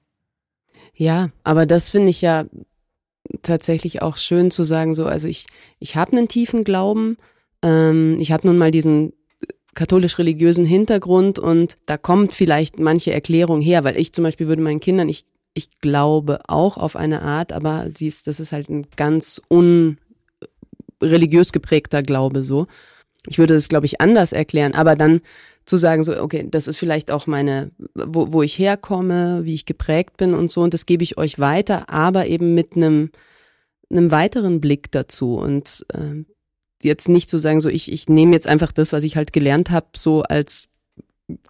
Ja, 0.93 1.31
aber 1.43 1.65
das 1.65 1.89
finde 1.89 2.10
ich 2.10 2.21
ja 2.21 2.45
tatsächlich 3.41 4.01
auch 4.01 4.17
schön 4.17 4.51
zu 4.51 4.63
sagen, 4.63 4.93
so, 4.93 5.05
also 5.05 5.27
ich, 5.27 5.47
ich 5.79 5.95
habe 5.95 6.12
einen 6.12 6.27
tiefen 6.27 6.63
Glauben, 6.63 7.17
ähm, 7.62 8.17
ich 8.19 8.31
habe 8.31 8.47
nun 8.47 8.57
mal 8.57 8.71
diesen 8.71 9.13
katholisch-religiösen 9.73 10.65
Hintergrund 10.65 11.39
und 11.39 11.77
da 11.86 11.97
kommt 11.97 12.34
vielleicht 12.34 12.79
manche 12.79 13.13
Erklärung 13.13 13.62
her, 13.62 13.84
weil 13.84 13.97
ich 13.97 14.13
zum 14.13 14.23
Beispiel 14.23 14.47
würde 14.47 14.62
meinen 14.62 14.81
Kindern, 14.81 15.07
ich, 15.07 15.25
ich 15.53 15.79
glaube 15.79 16.39
auch 16.47 16.77
auf 16.77 16.95
eine 16.95 17.21
Art, 17.21 17.53
aber 17.53 17.88
dies, 17.89 18.23
das 18.23 18.39
ist 18.39 18.51
halt 18.51 18.69
ein 18.69 18.88
ganz 18.95 19.41
un, 19.49 19.97
religiös 21.02 21.52
geprägter 21.52 22.04
Glaube 22.04 22.44
so. 22.44 22.68
Ich 23.28 23.38
würde 23.38 23.54
es, 23.56 23.70
glaube 23.70 23.86
ich, 23.86 24.02
anders 24.02 24.34
erklären, 24.34 24.74
aber 24.74 24.96
dann 24.96 25.22
zu 25.66 25.78
sagen, 25.78 26.04
so, 26.04 26.20
okay, 26.20 26.48
das 26.50 26.68
ist 26.68 26.78
vielleicht 26.78 27.12
auch 27.12 27.28
meine, 27.28 27.72
wo, 27.94 28.34
wo 28.34 28.42
ich 28.42 28.58
herkomme, 28.58 29.42
wie 29.44 29.54
ich 29.54 29.66
geprägt 29.66 30.18
bin 30.18 30.34
und 30.34 30.50
so, 30.50 30.62
und 30.62 30.74
das 30.74 30.86
gebe 30.86 31.04
ich 31.04 31.18
euch 31.18 31.38
weiter, 31.38 31.90
aber 31.90 32.26
eben 32.28 32.56
mit 32.56 32.76
einem, 32.76 33.12
einem 33.92 34.10
weiteren 34.12 34.60
Blick 34.60 34.92
dazu 34.92 35.36
und 35.36 35.86
äh, 35.94 36.24
jetzt 36.82 37.10
nicht 37.10 37.30
zu 37.30 37.38
sagen, 37.38 37.62
so 37.62 37.70
ich, 37.70 37.92
ich 37.92 38.10
nehme 38.10 38.34
jetzt 38.34 38.48
einfach 38.48 38.72
das, 38.72 38.92
was 38.92 39.04
ich 39.04 39.16
halt 39.16 39.34
gelernt 39.34 39.70
habe, 39.70 39.88
so 39.96 40.24
als 40.24 40.68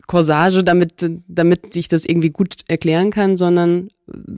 Corsage, 0.07 0.63
damit, 0.63 1.05
damit 1.27 1.75
ich 1.75 1.87
das 1.87 2.05
irgendwie 2.05 2.29
gut 2.29 2.55
erklären 2.67 3.11
kann, 3.11 3.37
sondern 3.37 3.89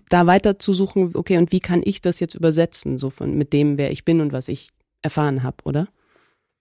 da 0.10 0.28
weiter 0.28 0.60
zu 0.60 0.74
suchen, 0.74 1.12
okay, 1.16 1.38
und 1.38 1.52
wie 1.52 1.60
kann 1.60 1.82
ich 1.84 2.02
das 2.02 2.20
jetzt 2.20 2.36
übersetzen, 2.36 2.98
so 2.98 3.10
von 3.10 3.36
mit 3.36 3.54
dem, 3.54 3.78
wer 3.78 3.92
ich 3.92 4.06
bin 4.06 4.22
und 4.22 4.32
was 4.32 4.48
ich 4.48 4.70
erfahren 5.04 5.44
habe, 5.44 5.58
oder? 5.64 5.88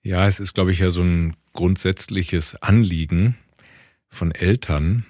Ja, 0.03 0.27
es 0.27 0.41
ist, 0.41 0.55
glaube 0.55 0.73
ich, 0.73 0.81
ja 0.81 0.91
so 0.91 1.03
ein 1.03 1.35
grundsätzliches 1.53 2.57
Anliegen 2.57 3.37
von 4.09 4.33
Eltern, 4.33 5.07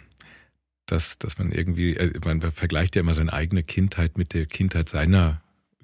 dass, 0.86 1.18
dass 1.18 1.38
man 1.38 1.50
irgendwie, 1.50 1.96
äh, 1.96 2.12
man 2.24 2.40
vergleicht 2.52 2.94
ja 2.94 3.00
immer 3.00 3.14
seine 3.14 3.32
eigene 3.32 3.62
Kindheit 3.62 4.18
mit 4.18 4.34
der 4.34 4.46
Kindheit 4.46 4.88
seiner 4.88 5.42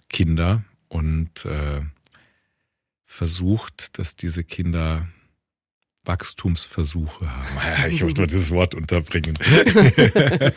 Kinder 0.09 0.65
und 0.89 1.45
äh, 1.45 1.81
versucht, 3.05 3.99
dass 3.99 4.17
diese 4.17 4.45
Kinder 4.45 5.09
Wachstumsversuche 6.09 7.31
haben. 7.31 7.89
Ich 7.89 8.03
möchte 8.03 8.23
mal 8.23 8.27
dieses 8.27 8.51
Wort 8.51 8.75
unterbringen. 8.75 9.39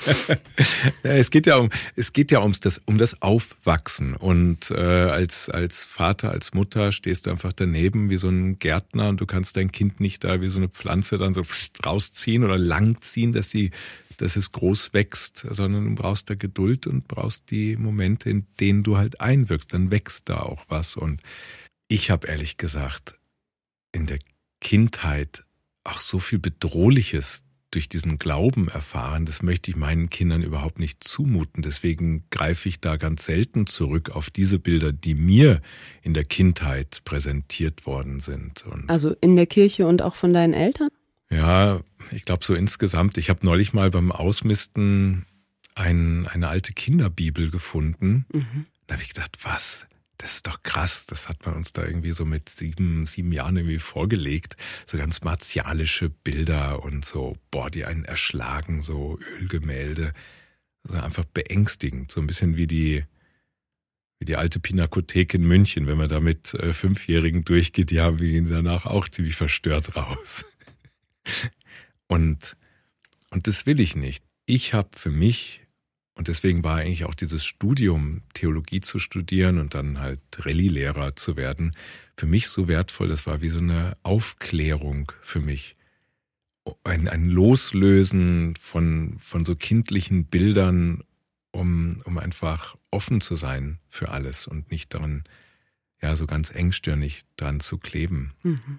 es 1.04 1.30
geht 1.30 1.46
ja 1.46 1.58
um, 1.58 1.70
es 1.96 2.14
geht 2.14 2.32
ja 2.32 2.42
ums 2.42 2.62
das, 2.62 2.82
um 2.86 2.98
das 2.98 3.22
Aufwachsen. 3.22 4.16
Und 4.16 4.72
äh, 4.72 4.76
als 4.76 5.50
als 5.50 5.84
Vater, 5.86 6.32
als 6.32 6.54
Mutter 6.54 6.92
stehst 6.92 7.26
du 7.26 7.30
einfach 7.30 7.54
daneben 7.54 8.10
wie 8.10 8.18
so 8.18 8.30
ein 8.30 8.58
Gärtner 8.60 9.10
und 9.10 9.22
du 9.22 9.26
kannst 9.26 9.58
dein 9.58 9.72
Kind 9.72 10.00
nicht 10.00 10.24
da 10.24 10.42
wie 10.42 10.50
so 10.50 10.58
eine 10.58 10.70
Pflanze 10.70 11.18
dann 11.18 11.34
so 11.34 11.44
rausziehen 11.86 12.44
oder 12.44 12.58
langziehen, 12.58 13.34
dass 13.34 13.50
sie 13.50 13.72
dass 14.18 14.36
es 14.36 14.52
groß 14.52 14.94
wächst, 14.94 15.46
sondern 15.50 15.84
du 15.86 15.96
brauchst 15.96 16.30
da 16.30 16.36
Geduld 16.36 16.86
und 16.88 17.08
brauchst 17.08 17.50
die 17.50 17.76
Momente, 17.76 18.30
in 18.30 18.46
denen 18.60 18.84
du 18.84 18.98
halt 18.98 19.20
einwirkst. 19.20 19.74
Dann 19.74 19.90
wächst 19.90 20.30
da 20.30 20.42
auch 20.42 20.66
was. 20.70 20.96
Und 20.96 21.22
ich 21.88 22.12
habe 22.12 22.28
ehrlich 22.28 22.58
gesagt 22.58 23.16
in 23.92 24.06
der 24.06 24.20
Kindheit 24.62 25.44
auch 25.84 26.00
so 26.00 26.20
viel 26.20 26.40
Bedrohliches 26.40 27.44
durch 27.72 27.88
diesen 27.88 28.20
Glauben 28.20 28.68
erfahren, 28.68 29.26
das 29.26 29.42
möchte 29.42 29.72
ich 29.72 29.78
meinen 29.78 30.10
Kindern 30.10 30.44
überhaupt 30.44 30.78
nicht 30.78 31.04
zumuten. 31.04 31.64
Deswegen 31.64 32.26
greife 32.30 32.68
ich 32.68 32.82
da 32.82 32.98
ganz 32.98 33.26
selten 33.26 33.66
zurück 33.66 34.10
auf 34.10 34.30
diese 34.30 34.60
Bilder, 34.60 34.92
die 34.92 35.16
mir 35.16 35.62
in 36.02 36.14
der 36.14 36.26
Kindheit 36.26 37.02
präsentiert 37.06 37.86
worden 37.86 38.20
sind. 38.20 38.66
Und 38.66 38.90
also 38.90 39.16
in 39.22 39.38
der 39.38 39.48
Kirche 39.48 39.88
und 39.88 40.02
auch 40.02 40.16
von 40.16 40.34
deinen 40.34 40.54
Eltern? 40.54 40.90
Ja, 41.30 41.80
ich 42.12 42.26
glaube 42.26 42.44
so 42.44 42.54
insgesamt. 42.54 43.18
Ich 43.18 43.30
habe 43.30 43.46
neulich 43.46 43.72
mal 43.74 43.90
beim 43.90 44.12
Ausmisten 44.12 45.26
ein, 45.74 46.28
eine 46.28 46.50
alte 46.50 46.74
Kinderbibel 46.74 47.50
gefunden. 47.50 48.26
Mhm. 48.34 48.66
Da 48.88 48.96
habe 48.96 49.04
ich 49.04 49.14
gedacht, 49.14 49.38
was? 49.44 49.88
Das 50.22 50.36
ist 50.36 50.48
doch 50.48 50.62
krass. 50.62 51.08
Das 51.08 51.28
hat 51.28 51.46
man 51.46 51.56
uns 51.56 51.74
da 51.74 51.84
irgendwie 51.84 52.12
so 52.12 52.26
mit 52.26 52.48
sieben, 52.48 53.08
sieben 53.08 53.32
Jahren 53.32 53.58
irgendwie 53.58 53.80
vorgelegt. 53.80 54.56
So 54.86 54.98
ganz 54.98 55.22
martialische 55.22 56.10
Bilder 56.10 56.84
und 56.84 57.06
so, 57.06 57.38
boah, 57.50 57.72
die 57.72 57.86
einen 57.86 58.06
erschlagen, 58.06 58.84
so 58.84 59.18
Ölgemälde. 59.40 60.14
Also 60.84 61.00
einfach 61.00 61.26
beängstigend. 61.26 62.12
So 62.12 62.22
ein 62.22 62.28
bisschen 62.28 62.56
wie 62.56 62.68
die, 62.68 63.04
wie 64.20 64.26
die 64.26 64.36
alte 64.36 64.60
Pinakothek 64.60 65.34
in 65.34 65.44
München. 65.44 65.88
Wenn 65.88 65.98
man 65.98 66.10
da 66.10 66.20
mit 66.20 66.54
äh, 66.54 66.72
Fünfjährigen 66.72 67.44
durchgeht, 67.44 67.90
die 67.90 68.00
haben 68.00 68.20
wir 68.20 68.30
gehen 68.30 68.48
danach 68.48 68.86
auch 68.86 69.10
ziemlich 69.10 69.36
verstört 69.36 69.96
raus. 69.96 70.46
und, 72.08 72.56
und 73.32 73.48
das 73.48 73.66
will 73.66 73.80
ich 73.80 73.96
nicht. 73.96 74.24
Ich 74.46 74.76
habe 74.76 74.90
für 74.96 75.12
mich 75.12 75.61
und 76.22 76.28
deswegen 76.28 76.64
war 76.64 76.78
eigentlich 76.78 77.06
auch 77.06 77.16
dieses 77.16 77.44
Studium, 77.44 78.22
Theologie 78.36 78.80
zu 78.80 79.00
studieren 79.00 79.58
und 79.58 79.74
dann 79.74 79.98
halt 79.98 80.20
Rallye-Lehrer 80.38 81.16
zu 81.16 81.36
werden, 81.36 81.76
für 82.16 82.28
mich 82.28 82.48
so 82.50 82.68
wertvoll. 82.68 83.08
Das 83.08 83.26
war 83.26 83.42
wie 83.42 83.50
so 83.50 83.58
eine 83.58 83.98
Aufklärung 84.04 85.12
für 85.22 85.40
mich. 85.40 85.74
Ein, 86.84 87.08
ein 87.08 87.28
Loslösen 87.28 88.54
von, 88.60 89.18
von 89.20 89.44
so 89.46 89.56
kindlichen 89.56 90.26
Bildern, 90.26 91.04
um, 91.50 92.04
um 92.06 92.20
einfach 92.20 92.78
offen 92.92 93.20
zu 93.20 93.36
sein 93.36 93.80
für 93.90 94.10
alles 94.10 94.46
und 94.46 94.70
nicht 94.70 94.94
daran, 94.94 95.24
ja, 96.04 96.16
so 96.16 96.28
ganz 96.28 96.52
engstirnig 96.52 97.24
dran 97.36 97.62
zu 97.62 97.80
kleben. 97.80 98.36
Mhm. 98.44 98.78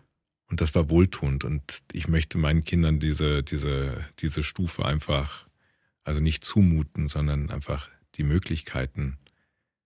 Und 0.49 0.61
das 0.61 0.77
war 0.77 0.91
wohltuend. 0.91 1.43
Und 1.43 1.83
ich 1.91 2.07
möchte 2.07 2.39
meinen 2.39 2.63
Kindern 2.63 3.01
diese, 3.01 3.43
diese, 3.43 4.05
diese 4.21 4.45
Stufe 4.45 4.85
einfach 4.85 5.49
also 6.05 6.21
nicht 6.21 6.45
zumuten, 6.45 7.09
sondern 7.09 7.51
einfach 7.51 7.89
die 8.17 8.25
Möglichkeiten 8.25 9.19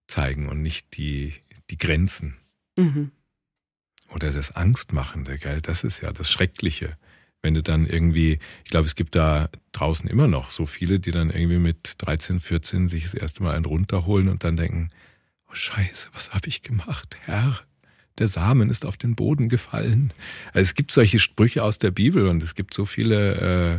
zeigen 0.06 0.48
und 0.48 0.62
nicht 0.62 0.96
die, 0.96 1.34
die 1.70 1.78
Grenzen. 1.78 2.36
Mhm. 2.78 3.10
Oder 4.14 4.32
das 4.32 4.54
Angstmachende, 4.54 5.38
gell? 5.38 5.60
Das 5.60 5.84
ist 5.84 6.00
ja 6.00 6.12
das 6.12 6.30
Schreckliche. 6.30 6.96
Wenn 7.42 7.54
du 7.54 7.62
dann 7.62 7.86
irgendwie, 7.86 8.38
ich 8.64 8.70
glaube, 8.70 8.86
es 8.86 8.94
gibt 8.94 9.14
da 9.14 9.48
draußen 9.72 10.08
immer 10.08 10.28
noch 10.28 10.50
so 10.50 10.66
viele, 10.66 11.00
die 11.00 11.10
dann 11.10 11.30
irgendwie 11.30 11.58
mit 11.58 11.94
13, 11.98 12.40
14 12.40 12.88
sich 12.88 13.04
das 13.04 13.14
erste 13.14 13.42
Mal 13.42 13.54
einen 13.54 13.64
runterholen 13.64 14.28
und 14.28 14.44
dann 14.44 14.56
denken, 14.56 14.90
oh 15.50 15.54
Scheiße, 15.54 16.08
was 16.12 16.32
habe 16.34 16.48
ich 16.48 16.62
gemacht, 16.62 17.16
Herr? 17.22 17.60
Der 18.18 18.28
Samen 18.28 18.70
ist 18.70 18.86
auf 18.86 18.96
den 18.96 19.14
Boden 19.14 19.48
gefallen. 19.48 20.12
Also 20.52 20.62
es 20.62 20.74
gibt 20.74 20.90
solche 20.90 21.18
Sprüche 21.18 21.62
aus 21.62 21.78
der 21.78 21.90
Bibel 21.90 22.28
und 22.28 22.42
es 22.42 22.54
gibt 22.54 22.72
so 22.72 22.86
viele 22.86 23.34
äh, 23.74 23.78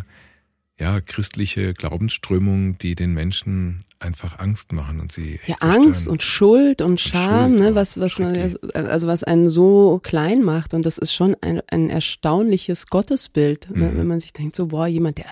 ja 0.80 1.02
christliche 1.02 1.74
Glaubensströmungen, 1.74 2.78
die 2.78 2.96
den 2.96 3.14
Menschen 3.14 3.84
einfach 4.00 4.38
Angst 4.40 4.74
machen 4.74 5.00
und 5.00 5.12
sie 5.12 5.40
ja 5.48 5.56
Angst 5.60 6.08
und 6.08 6.22
Schuld 6.22 6.82
und 6.82 7.00
Scham, 7.00 7.50
Schuld, 7.50 7.60
ne, 7.60 7.66
ja, 7.70 7.76
was 7.76 8.00
was 8.00 8.20
man 8.20 8.56
also 8.74 9.08
was 9.08 9.24
einen 9.24 9.50
so 9.50 10.00
klein 10.04 10.44
macht. 10.44 10.74
Und 10.76 10.86
das 10.86 10.98
ist 11.00 11.14
schon 11.14 11.36
ein, 11.42 11.62
ein 11.70 11.90
erstaunliches 11.90 12.88
Gottesbild, 12.88 13.70
ne, 13.72 13.90
Mhm. 13.92 13.98
wenn 13.98 14.08
man 14.08 14.20
sich 14.20 14.34
denkt 14.34 14.56
so 14.56 14.68
boah 14.68 14.88
jemand 14.88 15.18
der 15.18 15.26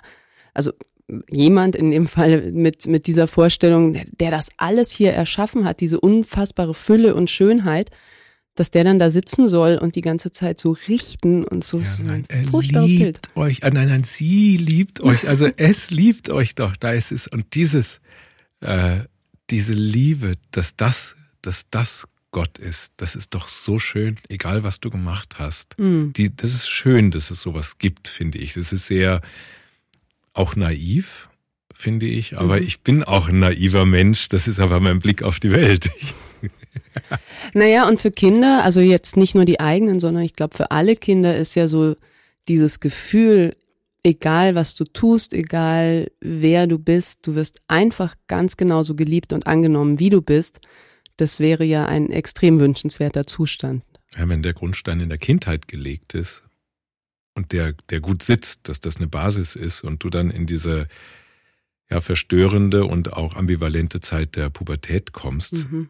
also 0.53 0.71
jemand 1.29 1.75
in 1.75 1.91
dem 1.91 2.07
Fall 2.07 2.51
mit 2.51 2.87
mit 2.87 3.05
dieser 3.05 3.27
Vorstellung, 3.27 3.93
der, 3.93 4.05
der 4.19 4.31
das 4.31 4.49
alles 4.57 4.89
hier 4.89 5.13
erschaffen 5.13 5.63
hat, 5.65 5.79
diese 5.79 5.99
unfassbare 5.99 6.73
Fülle 6.73 7.13
und 7.13 7.29
Schönheit, 7.29 7.91
dass 8.55 8.71
der 8.71 8.83
dann 8.85 8.99
da 8.99 9.11
sitzen 9.11 9.47
soll 9.47 9.77
und 9.77 9.95
die 9.95 10.01
ganze 10.01 10.31
Zeit 10.31 10.59
so 10.59 10.77
richten 10.87 11.43
und 11.43 11.63
so 11.63 11.79
Ja, 11.81 11.85
ein 11.99 12.05
nein, 12.05 12.25
er 12.29 12.43
furchtbares 12.45 12.87
Bild. 12.89 12.99
liebt 13.01 13.35
euch. 13.37 13.63
Ah, 13.63 13.69
nein, 13.69 13.89
nein, 13.89 14.03
sie 14.03 14.57
liebt 14.57 15.01
euch. 15.01 15.27
Also 15.27 15.47
es 15.57 15.91
liebt 15.91 16.29
euch 16.29 16.55
doch. 16.55 16.75
Da 16.77 16.91
ist 16.93 17.11
es. 17.11 17.27
Und 17.27 17.53
dieses, 17.55 17.99
äh, 18.61 18.99
diese 19.49 19.73
Liebe, 19.73 20.33
dass 20.51 20.75
das, 20.75 21.15
dass 21.41 21.69
das 21.69 22.07
Gott 22.31 22.57
ist, 22.57 22.93
das 22.97 23.15
ist 23.15 23.33
doch 23.33 23.47
so 23.47 23.79
schön, 23.79 24.15
egal 24.29 24.63
was 24.63 24.79
du 24.79 24.89
gemacht 24.89 25.35
hast. 25.37 25.77
Mhm. 25.79 26.11
Die, 26.13 26.35
das 26.35 26.53
ist 26.53 26.67
schön, 26.69 27.11
dass 27.11 27.31
es 27.31 27.41
sowas 27.41 27.77
gibt, 27.77 28.07
finde 28.07 28.39
ich. 28.39 28.53
Das 28.53 28.73
ist 28.73 28.87
sehr 28.87 29.21
auch 30.33 30.55
naiv, 30.55 31.29
finde 31.73 32.05
ich. 32.07 32.37
Aber 32.37 32.57
Mhm. 32.57 32.63
ich 32.67 32.81
bin 32.81 33.03
auch 33.03 33.29
ein 33.29 33.39
naiver 33.39 33.85
Mensch. 33.85 34.27
Das 34.29 34.47
ist 34.47 34.59
aber 34.59 34.79
mein 34.79 34.99
Blick 34.99 35.23
auf 35.23 35.39
die 35.39 35.51
Welt. 35.51 35.89
Naja, 37.53 37.87
und 37.87 37.99
für 37.99 38.11
Kinder, 38.11 38.63
also 38.63 38.81
jetzt 38.81 39.17
nicht 39.17 39.35
nur 39.35 39.45
die 39.45 39.59
eigenen, 39.59 39.99
sondern 39.99 40.23
ich 40.23 40.33
glaube, 40.33 40.57
für 40.57 40.71
alle 40.71 40.95
Kinder 40.95 41.35
ist 41.37 41.55
ja 41.55 41.67
so 41.67 41.95
dieses 42.47 42.79
Gefühl, 42.79 43.55
egal 44.03 44.55
was 44.55 44.75
du 44.75 44.83
tust, 44.85 45.33
egal 45.33 46.11
wer 46.19 46.67
du 46.67 46.77
bist, 46.77 47.25
du 47.27 47.35
wirst 47.35 47.61
einfach 47.67 48.15
ganz 48.27 48.57
genauso 48.57 48.95
geliebt 48.95 49.33
und 49.33 49.47
angenommen, 49.47 49.99
wie 49.99 50.09
du 50.09 50.21
bist. 50.21 50.59
Das 51.17 51.39
wäre 51.39 51.63
ja 51.63 51.85
ein 51.85 52.11
extrem 52.11 52.59
wünschenswerter 52.59 53.25
Zustand. 53.25 53.83
Ja, 54.17 54.27
wenn 54.27 54.43
der 54.43 54.53
Grundstein 54.53 54.99
in 54.99 55.09
der 55.09 55.17
Kindheit 55.17 55.67
gelegt 55.67 56.13
ist 56.13 56.43
und 57.35 57.51
der, 57.51 57.73
der 57.89 57.99
gut 57.99 58.21
sitzt, 58.23 58.67
dass 58.69 58.79
das 58.79 58.97
eine 58.97 59.07
Basis 59.07 59.55
ist 59.55 59.81
und 59.81 60.03
du 60.03 60.09
dann 60.09 60.29
in 60.29 60.45
diese 60.45 60.87
ja, 61.89 62.01
verstörende 62.01 62.85
und 62.85 63.13
auch 63.13 63.35
ambivalente 63.35 63.99
Zeit 63.99 64.35
der 64.35 64.49
Pubertät 64.49 65.13
kommst, 65.13 65.53
Mhm. 65.53 65.89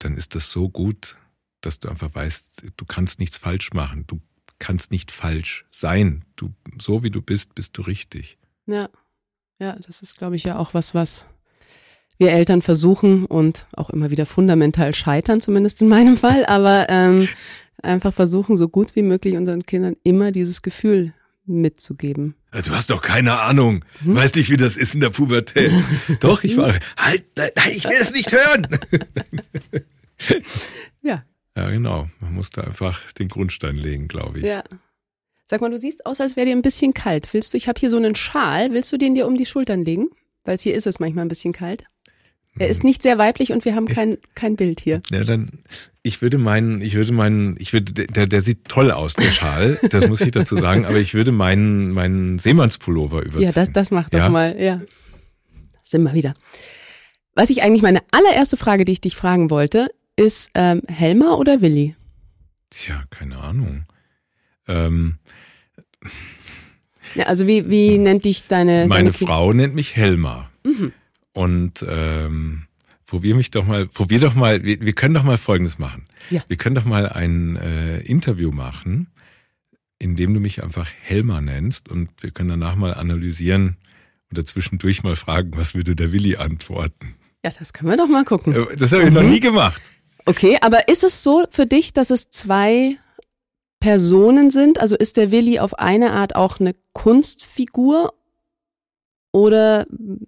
Dann 0.00 0.16
ist 0.16 0.34
das 0.34 0.50
so 0.50 0.68
gut, 0.68 1.16
dass 1.60 1.80
du 1.80 1.88
einfach 1.88 2.14
weißt, 2.14 2.62
du 2.76 2.84
kannst 2.84 3.20
nichts 3.20 3.36
falsch 3.36 3.72
machen, 3.72 4.04
du 4.06 4.20
kannst 4.58 4.90
nicht 4.90 5.10
falsch 5.10 5.66
sein. 5.70 6.24
Du, 6.36 6.52
so 6.80 7.02
wie 7.02 7.10
du 7.10 7.22
bist, 7.22 7.54
bist 7.54 7.76
du 7.78 7.82
richtig. 7.82 8.38
Ja, 8.66 8.88
ja, 9.58 9.76
das 9.86 10.02
ist, 10.02 10.18
glaube 10.18 10.36
ich, 10.36 10.44
ja 10.44 10.58
auch 10.58 10.74
was, 10.74 10.94
was 10.94 11.26
wir 12.18 12.30
Eltern 12.32 12.62
versuchen 12.62 13.24
und 13.26 13.66
auch 13.76 13.90
immer 13.90 14.10
wieder 14.10 14.26
fundamental 14.26 14.94
scheitern, 14.94 15.40
zumindest 15.40 15.80
in 15.80 15.88
meinem 15.88 16.16
Fall, 16.16 16.44
aber 16.46 16.88
ähm, 16.88 17.28
einfach 17.82 18.12
versuchen, 18.12 18.56
so 18.56 18.68
gut 18.68 18.94
wie 18.96 19.02
möglich 19.02 19.36
unseren 19.36 19.64
Kindern 19.64 19.96
immer 20.02 20.32
dieses 20.32 20.62
Gefühl 20.62 21.14
mitzugeben. 21.46 22.34
Du 22.64 22.70
hast 22.72 22.90
doch 22.90 23.00
keine 23.00 23.40
Ahnung. 23.40 23.84
Hm? 24.04 24.16
Weißt 24.16 24.36
nicht, 24.36 24.50
wie 24.50 24.56
das 24.56 24.76
ist 24.76 24.94
in 24.94 25.00
der 25.00 25.10
Pubertät. 25.10 25.72
doch, 26.20 26.44
ich 26.44 26.56
war, 26.56 26.74
halt, 26.96 27.24
ich 27.72 27.84
will 27.84 27.98
es 28.00 28.12
nicht 28.12 28.32
hören. 28.32 28.66
Ja, 31.02 31.24
Ja, 31.56 31.70
genau. 31.70 32.08
Man 32.20 32.34
muss 32.34 32.50
da 32.50 32.62
einfach 32.62 33.10
den 33.12 33.28
Grundstein 33.28 33.76
legen, 33.76 34.06
glaube 34.08 34.40
ich. 34.40 34.44
ja. 34.44 34.62
Sag 35.46 35.62
mal, 35.62 35.70
du 35.70 35.78
siehst 35.78 36.06
aus, 36.06 36.20
als 36.20 36.36
wäre 36.36 36.46
dir 36.46 36.54
ein 36.54 36.62
bisschen 36.62 36.94
kalt. 36.94 37.32
Willst 37.32 37.52
du, 37.52 37.56
ich 37.56 37.66
habe 37.66 37.80
hier 37.80 37.90
so 37.90 37.96
einen 37.96 38.14
Schal, 38.14 38.70
willst 38.72 38.92
du 38.92 38.98
den 38.98 39.14
dir 39.16 39.26
um 39.26 39.36
die 39.36 39.46
Schultern 39.46 39.84
legen? 39.84 40.08
Weil 40.44 40.58
hier 40.58 40.74
ist 40.76 40.86
es 40.86 41.00
manchmal 41.00 41.24
ein 41.24 41.28
bisschen 41.28 41.52
kalt. 41.52 41.84
Er 42.58 42.68
ist 42.68 42.84
nicht 42.84 43.02
sehr 43.02 43.16
weiblich 43.16 43.52
und 43.52 43.64
wir 43.64 43.74
haben 43.74 43.86
kein, 43.86 44.18
kein 44.34 44.56
Bild 44.56 44.80
hier. 44.80 45.02
Ja, 45.10 45.24
dann, 45.24 45.50
ich 46.02 46.20
würde 46.20 46.36
meinen, 46.36 46.82
ich 46.82 46.94
würde 46.94 47.12
meinen, 47.12 47.56
ich 47.58 47.72
würde, 47.72 47.92
der, 47.92 48.26
der 48.26 48.40
sieht 48.40 48.66
toll 48.68 48.90
aus, 48.90 49.14
der 49.14 49.30
Schal, 49.30 49.78
das 49.90 50.08
muss 50.08 50.20
ich 50.20 50.32
dazu 50.32 50.56
sagen, 50.56 50.84
aber 50.84 50.96
ich 50.98 51.14
würde 51.14 51.32
meinen, 51.32 51.92
meinen 51.92 52.38
Seemannspullover 52.38 53.22
überziehen. 53.22 53.42
Ja, 53.42 53.52
das, 53.52 53.72
das 53.72 53.90
macht 53.90 54.12
doch 54.12 54.18
Ja? 54.18 54.28
mal, 54.28 54.60
ja. 54.60 54.80
Sind 55.84 56.02
wir 56.02 56.12
wieder. 56.14 56.34
Was 57.34 57.50
ich 57.50 57.62
eigentlich 57.62 57.82
meine 57.82 58.02
allererste 58.10 58.56
Frage, 58.56 58.84
die 58.84 58.92
ich 58.92 59.00
dich 59.00 59.16
fragen 59.16 59.50
wollte, 59.50 59.88
ist 60.16 60.50
ähm, 60.54 60.82
Helma 60.88 61.34
oder 61.34 61.60
Willi? 61.62 61.94
Tja, 62.70 63.04
keine 63.10 63.38
Ahnung. 63.38 63.84
Ähm, 64.68 65.18
Ja, 67.14 67.24
also 67.26 67.46
wie, 67.46 67.68
wie 67.70 67.98
nennt 67.98 68.24
dich 68.24 68.46
deine 68.46 68.86
meine 68.88 69.10
deine 69.10 69.12
Frau 69.12 69.52
nennt 69.52 69.74
mich 69.74 69.96
Helma. 69.96 70.50
Mhm. 70.64 70.92
Und 71.32 71.84
ähm, 71.88 72.66
probier 73.06 73.34
mich 73.34 73.50
doch 73.50 73.64
mal, 73.66 73.86
probier 73.86 74.18
doch 74.20 74.34
mal, 74.34 74.62
wir, 74.64 74.80
wir 74.80 74.92
können 74.92 75.14
doch 75.14 75.22
mal 75.22 75.38
Folgendes 75.38 75.78
machen. 75.78 76.04
Ja. 76.30 76.42
Wir 76.48 76.56
können 76.56 76.74
doch 76.74 76.84
mal 76.84 77.08
ein 77.08 77.56
äh, 77.56 78.00
Interview 78.00 78.50
machen, 78.52 79.08
in 79.98 80.16
dem 80.16 80.34
du 80.34 80.40
mich 80.40 80.62
einfach 80.62 80.88
Helma 81.02 81.40
nennst 81.40 81.88
und 81.88 82.10
wir 82.20 82.30
können 82.30 82.48
danach 82.50 82.74
mal 82.76 82.94
analysieren 82.94 83.76
oder 84.32 84.44
zwischendurch 84.44 85.02
mal 85.02 85.16
fragen, 85.16 85.52
was 85.56 85.74
würde 85.74 85.94
der 85.96 86.12
Willi 86.12 86.36
antworten. 86.36 87.14
Ja, 87.44 87.50
das 87.58 87.72
können 87.72 87.90
wir 87.90 87.96
doch 87.96 88.08
mal 88.08 88.24
gucken. 88.24 88.54
Äh, 88.54 88.76
Das 88.76 88.92
habe 88.92 89.04
ich 89.04 89.10
noch 89.10 89.22
Mhm. 89.22 89.30
nie 89.30 89.40
gemacht. 89.40 89.90
Okay, 90.26 90.58
aber 90.60 90.88
ist 90.88 91.02
es 91.04 91.22
so 91.22 91.44
für 91.50 91.66
dich, 91.66 91.92
dass 91.92 92.10
es 92.10 92.30
zwei 92.30 92.96
Personen 93.80 94.50
sind? 94.50 94.78
Also 94.78 94.96
ist 94.96 95.16
der 95.16 95.30
Willi 95.30 95.58
auf 95.58 95.78
eine 95.78 96.12
Art 96.12 96.36
auch 96.36 96.60
eine 96.60 96.74
Kunstfigur? 96.92 98.12
Oder 99.32 99.86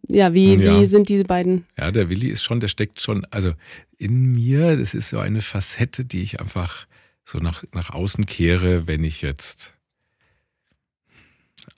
ja, 0.08 0.32
wie, 0.32 0.54
Ja. 0.54 0.80
wie 0.80 0.86
sind 0.86 1.08
diese 1.08 1.24
beiden? 1.24 1.66
Ja, 1.76 1.90
der 1.90 2.08
Willi 2.08 2.28
ist 2.28 2.42
schon, 2.44 2.60
der 2.60 2.68
steckt 2.68 3.00
schon, 3.00 3.24
also 3.30 3.52
in 3.98 4.32
mir, 4.32 4.76
das 4.76 4.94
ist 4.94 5.08
so 5.08 5.18
eine 5.18 5.42
Facette, 5.42 6.04
die 6.04 6.22
ich 6.22 6.40
einfach 6.40 6.86
so 7.24 7.38
nach, 7.38 7.64
nach 7.72 7.90
außen 7.90 8.26
kehre, 8.26 8.86
wenn 8.86 9.02
ich 9.04 9.22
jetzt 9.22 9.72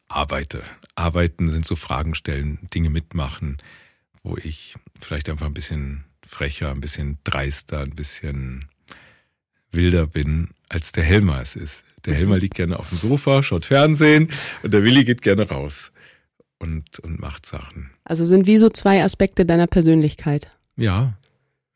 arbeite. 0.09 0.63
Arbeiten 0.95 1.49
sind 1.51 1.67
so 1.67 1.77
Fragen 1.77 2.15
stellen, 2.15 2.59
Dinge 2.75 2.91
mitmachen, 2.91 3.59
wo 4.23 4.37
ich 4.37 4.75
vielleicht 4.99 5.29
einfach 5.29 5.47
ein 5.47 5.55
bisschen 5.55 6.05
frecher, 6.27 6.71
ein 6.71 6.81
bisschen 6.81 7.19
dreister, 7.25 7.81
ein 7.81 7.91
bisschen 7.95 8.67
wilder 9.73 10.07
bin, 10.07 10.51
als 10.69 10.93
der 10.93 11.05
Helmer 11.05 11.41
es 11.41 11.57
ist. 11.57 11.85
Der 12.07 12.15
Helmer 12.15 12.39
liegt 12.39 12.55
gerne 12.55 12.79
auf 12.79 12.91
dem 12.91 12.99
Sofa, 12.99 13.43
schaut 13.43 13.65
Fernsehen 13.67 14.29
und 14.63 14.73
der 14.73 14.83
Willi 14.83 15.05
geht 15.05 15.23
gerne 15.23 15.49
raus 15.49 15.91
und, 16.59 16.99
und 17.01 17.21
macht 17.21 17.47
Sachen. 17.47 17.90
Also 18.05 18.25
sind 18.25 18.47
wie 18.47 18.59
so 18.59 18.69
zwei 18.69 19.03
Aspekte 19.05 19.45
deiner 19.47 19.67
Persönlichkeit. 19.67 20.49
Ja, 20.77 21.14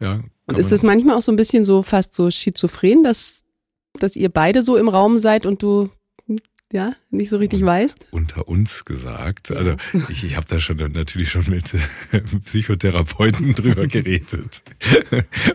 ja. 0.00 0.22
Und 0.46 0.58
ist 0.58 0.72
das 0.72 0.82
manchmal 0.82 1.16
auch 1.16 1.22
so 1.22 1.30
ein 1.32 1.36
bisschen 1.36 1.64
so 1.64 1.82
fast 1.82 2.14
so 2.14 2.30
schizophren, 2.30 3.02
dass, 3.02 3.42
dass 3.98 4.16
ihr 4.16 4.28
beide 4.30 4.62
so 4.62 4.76
im 4.76 4.88
Raum 4.88 5.18
seid 5.18 5.44
und 5.44 5.62
du 5.62 5.90
ja 6.72 6.94
nicht 7.10 7.30
so 7.30 7.38
richtig 7.38 7.64
weißt? 7.64 7.98
unter 8.10 8.46
uns 8.46 8.84
gesagt. 8.84 9.50
Also 9.50 9.76
ich, 10.10 10.24
ich 10.24 10.36
habe 10.36 10.46
da 10.48 10.58
schon 10.58 10.76
natürlich 10.92 11.30
schon 11.30 11.48
mit 11.48 11.74
äh, 12.12 12.20
Psychotherapeuten 12.44 13.54
drüber 13.54 13.86
geredet 13.88 14.62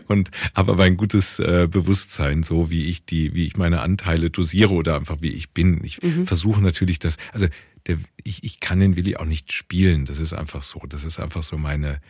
und 0.08 0.30
habe 0.54 0.72
aber 0.72 0.84
ein 0.84 0.96
gutes 0.96 1.38
äh, 1.38 1.68
Bewusstsein, 1.70 2.42
so 2.42 2.70
wie 2.70 2.86
ich 2.88 3.04
die, 3.04 3.34
wie 3.34 3.46
ich 3.46 3.56
meine 3.56 3.80
Anteile 3.80 4.30
dosiere 4.30 4.72
oder 4.74 4.96
einfach 4.96 5.18
wie 5.20 5.32
ich 5.32 5.50
bin. 5.52 5.82
Ich 5.84 6.02
Mhm. 6.02 6.26
versuche 6.26 6.60
natürlich 6.60 6.98
das, 6.98 7.16
also 7.32 7.46
der, 7.86 7.98
ich, 8.22 8.44
ich 8.44 8.60
kann 8.60 8.80
den 8.80 8.96
Willi 8.96 9.16
auch 9.16 9.24
nicht 9.24 9.52
spielen. 9.52 10.04
Das 10.06 10.18
ist 10.18 10.32
einfach 10.32 10.62
so. 10.62 10.80
Das 10.88 11.04
ist 11.04 11.20
einfach 11.20 11.42
so 11.42 11.58
meine 11.58 12.00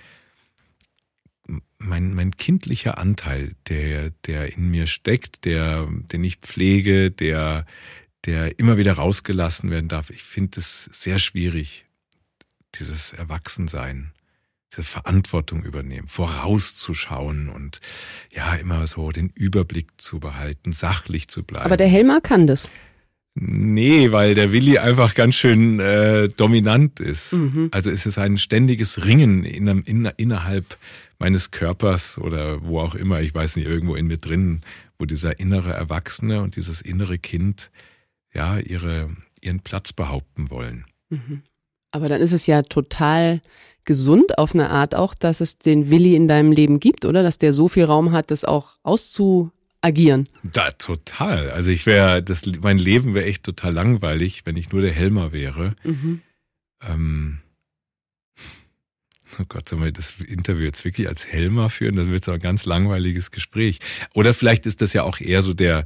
mein, 1.79 2.15
mein 2.15 2.33
kindlicher 2.33 2.99
Anteil, 2.99 3.55
der, 3.69 4.11
der 4.27 4.57
in 4.57 4.71
mir 4.71 4.87
steckt, 4.87 5.45
der, 5.45 5.87
den 5.91 6.25
ich 6.25 6.37
pflege, 6.37 7.11
der, 7.11 7.67
der 8.25 8.59
immer 8.59 8.77
wieder 8.77 8.95
rausgelassen 8.95 9.71
werden 9.71 9.89
darf. 9.89 10.11
Ich 10.11 10.23
finde 10.23 10.61
es 10.61 10.85
sehr 10.93 11.19
schwierig, 11.19 11.85
dieses 12.77 13.13
Erwachsensein, 13.13 14.13
diese 14.73 14.85
Verantwortung 14.85 15.63
übernehmen, 15.63 16.09
vorauszuschauen 16.09 17.49
und 17.49 17.81
ja, 18.33 18.55
immer 18.55 18.87
so 18.87 19.13
den 19.13 19.29
Überblick 19.35 19.89
zu 19.99 20.21
behalten, 20.21 20.73
sachlich 20.73 21.29
zu 21.29 21.45
bleiben. 21.45 21.67
Aber 21.67 21.77
der 21.77 21.89
Helmer 21.89 22.21
kann 22.21 22.47
das. 22.47 22.71
Nee, 23.35 24.13
weil 24.13 24.35
der 24.35 24.53
Willi 24.53 24.79
einfach 24.79 25.15
ganz 25.15 25.35
schön 25.35 25.81
äh, 25.81 26.29
dominant 26.29 27.01
ist. 27.01 27.33
Mhm. 27.33 27.69
Also 27.73 27.91
es 27.91 28.07
ist 28.07 28.17
ein 28.17 28.39
ständiges 28.39 29.07
Ringen 29.07 29.45
in, 29.45 29.67
in, 29.67 30.05
innerhalb 30.17 30.79
meines 31.19 31.51
Körpers 31.51 32.19
oder 32.19 32.65
wo 32.65 32.79
auch 32.79 32.95
immer, 32.95 33.21
ich 33.23 33.35
weiß 33.35 33.57
nicht, 33.57 33.67
irgendwo 33.67 33.97
in 33.97 34.07
mir 34.07 34.19
drin, 34.19 34.61
wo 34.99 35.05
dieser 35.05 35.41
innere 35.41 35.73
Erwachsene 35.73 36.43
und 36.43 36.55
dieses 36.55 36.81
innere 36.81 37.19
Kind 37.19 37.71
ja 38.33 38.59
ihre 38.59 39.11
ihren 39.45 39.61
Platz 39.61 39.93
behaupten 39.93 40.51
wollen. 40.51 40.87
Mhm. 41.11 41.43
Aber 41.91 42.09
dann 42.09 42.21
ist 42.21 42.33
es 42.33 42.47
ja 42.47 42.63
total 42.63 43.41
gesund 43.85 44.39
auf 44.39 44.55
eine 44.55 44.71
Art 44.71 44.95
auch, 44.95 45.15
dass 45.15 45.41
es 45.41 45.59
den 45.59 45.91
Willi 45.91 46.17
in 46.17 46.27
deinem 46.27 46.51
Leben 46.51 46.81
gibt, 46.81 47.05
oder? 47.05 47.23
Dass 47.23 47.39
der 47.39 47.53
so 47.53 47.69
viel 47.69 47.85
Raum 47.85 48.13
hat, 48.13 48.31
das 48.31 48.45
auch 48.45 48.77
auszuagieren. 49.85 50.29
Da, 50.43 50.71
total. 50.73 51.51
Also 51.51 51.71
ich 51.71 51.87
wäre, 51.87 52.23
das, 52.23 52.47
mein 52.61 52.79
Leben 52.79 53.15
wäre 53.15 53.27
echt 53.27 53.43
total 53.43 53.73
langweilig, 53.73 54.43
wenn 54.45 54.57
ich 54.57 54.73
nur 54.73 54.81
der 54.81 54.93
Helmer 54.93 55.33
wäre. 55.33 55.75
Mhm. 55.85 56.23
Ähm, 56.83 57.39
oh 59.39 59.45
Gott, 59.49 59.69
sollen 59.69 59.83
wir 59.83 59.93
das 59.93 60.15
Interview 60.21 60.65
jetzt 60.65 60.85
wirklich 60.85 61.09
als 61.09 61.27
Helmer 61.27 61.71
führen? 61.71 61.97
Das 61.97 62.09
wird 62.09 62.25
so 62.25 62.33
ein 62.33 62.41
ganz 62.41 62.67
langweiliges 62.67 63.31
Gespräch. 63.31 63.79
Oder 64.15 64.35
vielleicht 64.35 64.67
ist 64.67 64.81
das 64.81 64.93
ja 64.93 65.03
auch 65.03 65.21
eher 65.21 65.43
so 65.43 65.55
der, 65.55 65.85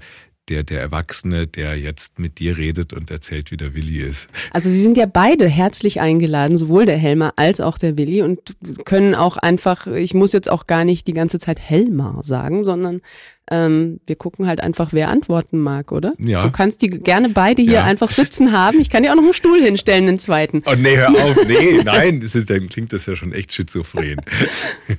der, 0.49 0.63
der 0.63 0.81
Erwachsene, 0.81 1.47
der 1.47 1.79
jetzt 1.79 2.19
mit 2.19 2.39
dir 2.39 2.57
redet 2.57 2.93
und 2.93 3.11
erzählt, 3.11 3.51
wie 3.51 3.57
der 3.57 3.75
Willi 3.75 3.99
ist. 4.01 4.29
Also 4.51 4.71
Sie 4.71 4.81
sind 4.81 4.97
ja 4.97 5.07
beide 5.07 5.47
herzlich 5.47 6.01
eingeladen, 6.01 6.57
sowohl 6.57 6.87
der 6.87 6.97
Helmer 6.97 7.35
als 7.37 7.61
auch 7.61 7.79
der 7.79 7.99
Willi 7.99 8.23
und 8.23 8.57
können 8.85 9.15
auch 9.15 9.37
einfach, 9.37 9.87
ich 9.87 10.15
muss 10.15 10.33
jetzt 10.33 10.51
auch 10.51 10.67
gar 10.67 10.85
nicht 10.85 11.07
die 11.07 11.13
ganze 11.13 11.39
Zeit 11.39 11.61
Helmer 11.61 12.21
sagen, 12.25 12.65
sondern 12.65 13.03
ähm, 13.51 14.01
wir 14.07 14.17
gucken 14.17 14.47
halt 14.47 14.61
einfach, 14.61 14.93
wer 14.93 15.09
antworten 15.09 15.59
mag, 15.59 15.93
oder? 15.93 16.15
Ja. 16.19 16.43
Du 16.43 16.51
kannst 16.51 16.83
die 16.83 16.89
gerne 16.89 17.29
beide 17.29 17.63
hier 17.63 17.73
ja. 17.73 17.85
einfach 17.85 18.11
sitzen 18.11 18.53
haben. 18.53 18.81
Ich 18.81 18.91
kann 18.91 19.03
dir 19.03 19.13
auch 19.13 19.17
noch 19.17 19.23
einen 19.23 19.35
Stuhl 19.35 19.61
hinstellen, 19.61 20.07
den 20.07 20.19
zweiten. 20.19 20.63
Oh 20.67 20.75
nee, 20.77 20.97
hör 20.97 21.11
auf, 21.11 21.37
nee, 21.47 21.83
nein, 21.85 22.21
das 22.21 22.35
ist, 22.35 22.51
dann 22.51 22.69
klingt 22.69 22.93
das 22.93 23.07
ja 23.07 23.17
schon 23.17 23.33
echt 23.33 23.53
schizophren. 23.53 24.21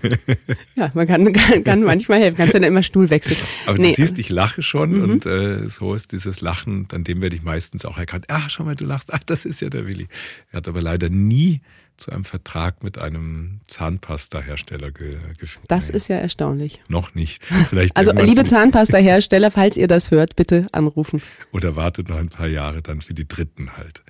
ja, 0.75 0.91
man 0.93 1.07
kann, 1.07 1.31
kann, 1.33 1.63
kann 1.63 1.83
manchmal 1.83 2.19
helfen, 2.19 2.37
kannst 2.37 2.53
du 2.53 2.59
dann 2.59 2.67
immer 2.67 2.83
Stuhl 2.83 3.09
wechseln. 3.09 3.37
Aber 3.65 3.77
nee. 3.77 3.89
du 3.89 3.95
siehst, 3.95 4.19
ich 4.19 4.29
lache 4.29 4.63
schon 4.63 4.91
mhm. 4.91 5.03
und 5.03 5.25
äh, 5.25 5.67
so 5.69 5.93
ist 5.93 6.11
dieses 6.11 6.41
Lachen, 6.41 6.87
an 6.91 7.03
dem 7.03 7.21
werde 7.21 7.35
ich 7.35 7.43
meistens 7.43 7.85
auch 7.85 7.97
erkannt. 7.97 8.25
Ach, 8.29 8.49
schau 8.49 8.63
mal, 8.63 8.75
du 8.75 8.85
lachst. 8.85 9.13
Ach, 9.13 9.23
das 9.25 9.45
ist 9.45 9.61
ja 9.61 9.69
der 9.69 9.87
Willi. 9.87 10.07
Er 10.51 10.57
hat 10.57 10.67
aber 10.67 10.81
leider 10.81 11.09
nie 11.09 11.61
zu 11.99 12.11
einem 12.11 12.23
Vertrag 12.23 12.83
mit 12.83 12.97
einem 12.97 13.59
Zahnpasta-Hersteller 13.67 14.91
ge 14.91 15.17
geführt. 15.37 15.65
Das 15.67 15.89
ist 15.89 16.07
ja 16.07 16.17
erstaunlich. 16.17 16.79
Noch 16.87 17.15
nicht. 17.15 17.45
Vielleicht 17.45 17.97
also 17.97 18.11
liebe 18.11 18.45
Zahnpasta-Hersteller, 18.45 19.51
falls 19.51 19.77
ihr 19.77 19.87
das 19.87 20.11
hört, 20.11 20.35
bitte 20.35 20.67
anrufen. 20.71 21.21
Oder 21.51 21.75
wartet 21.75 22.09
noch 22.09 22.17
ein 22.17 22.29
paar 22.29 22.47
Jahre 22.47 22.81
dann 22.81 23.01
für 23.01 23.13
die 23.13 23.27
Dritten 23.27 23.77
halt. 23.77 24.03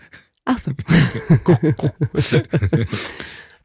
Ach 0.46 0.58
so. 0.58 0.72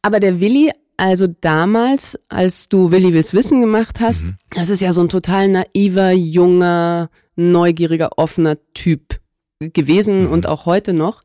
Aber 0.02 0.20
der 0.20 0.40
Willi, 0.40 0.70
also 0.96 1.26
damals, 1.26 2.18
als 2.28 2.68
du 2.68 2.90
Willi 2.90 3.12
will's 3.12 3.32
wissen 3.32 3.60
gemacht 3.60 4.00
hast, 4.00 4.24
mhm. 4.24 4.36
das 4.50 4.68
ist 4.68 4.82
ja 4.82 4.92
so 4.92 5.00
ein 5.00 5.08
total 5.08 5.48
naiver, 5.48 6.12
junger, 6.12 7.10
neugieriger, 7.36 8.18
offener 8.18 8.56
Typ 8.74 9.20
gewesen 9.60 10.24
mhm. 10.24 10.30
und 10.30 10.46
auch 10.46 10.66
heute 10.66 10.92
noch 10.92 11.22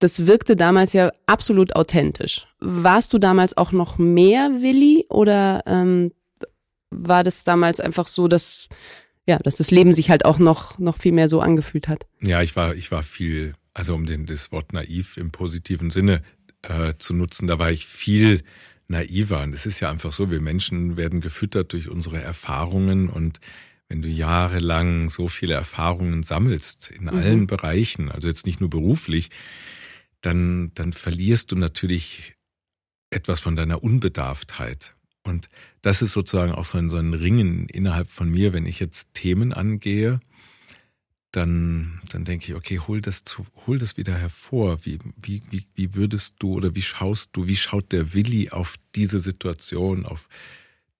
das 0.00 0.26
wirkte 0.26 0.56
damals 0.56 0.92
ja 0.92 1.12
absolut 1.26 1.76
authentisch. 1.76 2.48
Warst 2.58 3.12
du 3.12 3.18
damals 3.18 3.56
auch 3.56 3.70
noch 3.70 3.98
mehr 3.98 4.50
Willi 4.60 5.06
oder 5.08 5.62
ähm, 5.66 6.12
war 6.90 7.22
das 7.22 7.44
damals 7.44 7.78
einfach 7.78 8.08
so, 8.08 8.26
dass 8.26 8.68
ja, 9.26 9.38
dass 9.38 9.56
das 9.56 9.70
Leben 9.70 9.94
sich 9.94 10.10
halt 10.10 10.24
auch 10.24 10.38
noch 10.38 10.78
noch 10.78 10.98
viel 10.98 11.12
mehr 11.12 11.28
so 11.28 11.40
angefühlt 11.40 11.86
hat? 11.86 12.06
Ja, 12.20 12.42
ich 12.42 12.56
war 12.56 12.74
ich 12.74 12.90
war 12.90 13.02
viel, 13.02 13.52
also 13.74 13.94
um 13.94 14.06
den, 14.06 14.26
das 14.26 14.50
Wort 14.50 14.72
naiv 14.72 15.16
im 15.16 15.30
positiven 15.30 15.90
Sinne 15.90 16.22
äh, 16.62 16.94
zu 16.98 17.14
nutzen, 17.14 17.46
da 17.46 17.58
war 17.58 17.70
ich 17.70 17.86
viel 17.86 18.42
naiver. 18.88 19.42
Und 19.42 19.54
es 19.54 19.66
ist 19.66 19.80
ja 19.80 19.90
einfach 19.90 20.12
so, 20.12 20.30
wir 20.30 20.40
Menschen 20.40 20.96
werden 20.96 21.20
gefüttert 21.20 21.72
durch 21.72 21.88
unsere 21.88 22.20
Erfahrungen 22.20 23.08
und 23.08 23.38
wenn 23.88 24.02
du 24.02 24.08
jahrelang 24.08 25.10
so 25.10 25.28
viele 25.28 25.54
Erfahrungen 25.54 26.22
sammelst 26.22 26.90
in 26.90 27.02
mhm. 27.02 27.08
allen 27.08 27.46
Bereichen, 27.46 28.10
also 28.10 28.28
jetzt 28.28 28.46
nicht 28.46 28.60
nur 28.60 28.70
beruflich, 28.70 29.30
dann, 30.20 30.72
dann 30.74 30.92
verlierst 30.92 31.52
du 31.52 31.56
natürlich 31.56 32.34
etwas 33.10 33.40
von 33.40 33.56
deiner 33.56 33.82
Unbedarftheit. 33.82 34.94
Und 35.22 35.48
das 35.82 36.02
ist 36.02 36.12
sozusagen 36.12 36.52
auch 36.52 36.64
so 36.64 36.78
ein, 36.78 36.90
so 36.90 36.96
ein 36.96 37.14
Ringen 37.14 37.66
innerhalb 37.68 38.08
von 38.08 38.30
mir, 38.30 38.52
wenn 38.52 38.66
ich 38.66 38.80
jetzt 38.80 39.14
Themen 39.14 39.52
angehe, 39.52 40.20
dann, 41.32 42.00
dann 42.10 42.24
denke 42.24 42.46
ich, 42.46 42.54
okay, 42.54 42.80
hol 42.80 43.00
das 43.00 43.24
zu, 43.24 43.46
hol 43.66 43.78
das 43.78 43.96
wieder 43.96 44.14
hervor. 44.14 44.84
Wie, 44.84 44.98
wie, 45.16 45.42
wie, 45.50 45.64
wie 45.74 45.94
würdest 45.94 46.36
du 46.40 46.54
oder 46.54 46.74
wie 46.74 46.82
schaust 46.82 47.30
du, 47.34 47.46
wie 47.46 47.56
schaut 47.56 47.92
der 47.92 48.14
Willi 48.14 48.50
auf 48.50 48.76
diese 48.94 49.20
Situation, 49.20 50.06
auf 50.06 50.28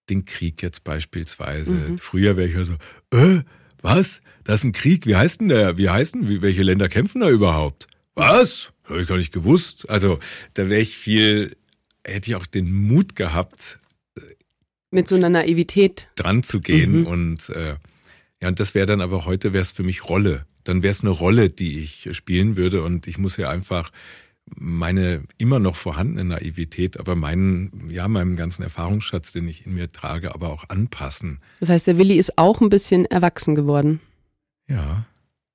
den 0.08 0.24
Krieg 0.24 0.62
jetzt 0.62 0.84
beispielsweise? 0.84 1.72
Mhm. 1.72 1.98
Früher 1.98 2.36
wäre 2.36 2.48
ich 2.48 2.54
ja 2.54 2.64
so, 2.64 2.74
äh, 3.12 3.42
was? 3.82 4.22
Das 4.44 4.60
ist 4.60 4.64
ein 4.64 4.72
Krieg? 4.72 5.06
Wie 5.06 5.16
heißt 5.16 5.40
denn 5.40 5.48
der? 5.48 5.76
Wie 5.78 5.88
heißen, 5.88 6.42
welche 6.42 6.62
Länder 6.62 6.88
kämpfen 6.88 7.22
da 7.22 7.30
überhaupt? 7.30 7.88
Was? 8.14 8.72
Habe 8.90 9.02
ich 9.02 9.08
gar 9.08 9.16
nicht 9.16 9.32
gewusst. 9.32 9.88
Also 9.88 10.18
da 10.54 10.68
wäre 10.68 10.80
ich 10.80 10.96
viel, 10.96 11.56
hätte 12.04 12.30
ich 12.30 12.36
auch 12.36 12.46
den 12.46 12.72
Mut 12.72 13.16
gehabt, 13.16 13.78
mit 14.90 15.06
so 15.06 15.14
einer 15.14 15.28
Naivität 15.28 16.08
dran 16.16 16.42
zu 16.42 16.60
gehen 16.60 17.00
mhm. 17.00 17.06
und 17.06 17.48
äh, 17.50 17.76
ja 18.42 18.48
und 18.48 18.58
das 18.58 18.74
wäre 18.74 18.86
dann 18.86 19.00
aber 19.00 19.24
heute 19.24 19.52
wäre 19.52 19.62
es 19.62 19.72
für 19.72 19.84
mich 19.84 20.08
Rolle. 20.08 20.46
Dann 20.64 20.82
wäre 20.82 20.90
es 20.90 21.02
eine 21.02 21.10
Rolle, 21.10 21.48
die 21.48 21.78
ich 21.78 22.08
spielen 22.12 22.56
würde 22.56 22.82
und 22.82 23.06
ich 23.06 23.16
muss 23.16 23.36
ja 23.36 23.48
einfach 23.50 23.92
meine 24.56 25.22
immer 25.38 25.58
noch 25.58 25.76
vorhandene 25.76 26.24
Naivität, 26.24 26.98
aber 26.98 27.14
meinen, 27.14 27.88
ja, 27.88 28.08
meinem 28.08 28.36
ganzen 28.36 28.62
Erfahrungsschatz, 28.62 29.32
den 29.32 29.48
ich 29.48 29.64
in 29.66 29.74
mir 29.74 29.92
trage, 29.92 30.34
aber 30.34 30.50
auch 30.50 30.68
anpassen. 30.68 31.38
Das 31.60 31.68
heißt, 31.68 31.86
der 31.86 31.98
Willi 31.98 32.18
ist 32.18 32.36
auch 32.36 32.60
ein 32.60 32.68
bisschen 32.68 33.04
erwachsen 33.04 33.54
geworden. 33.54 34.00
Ja. 34.68 35.06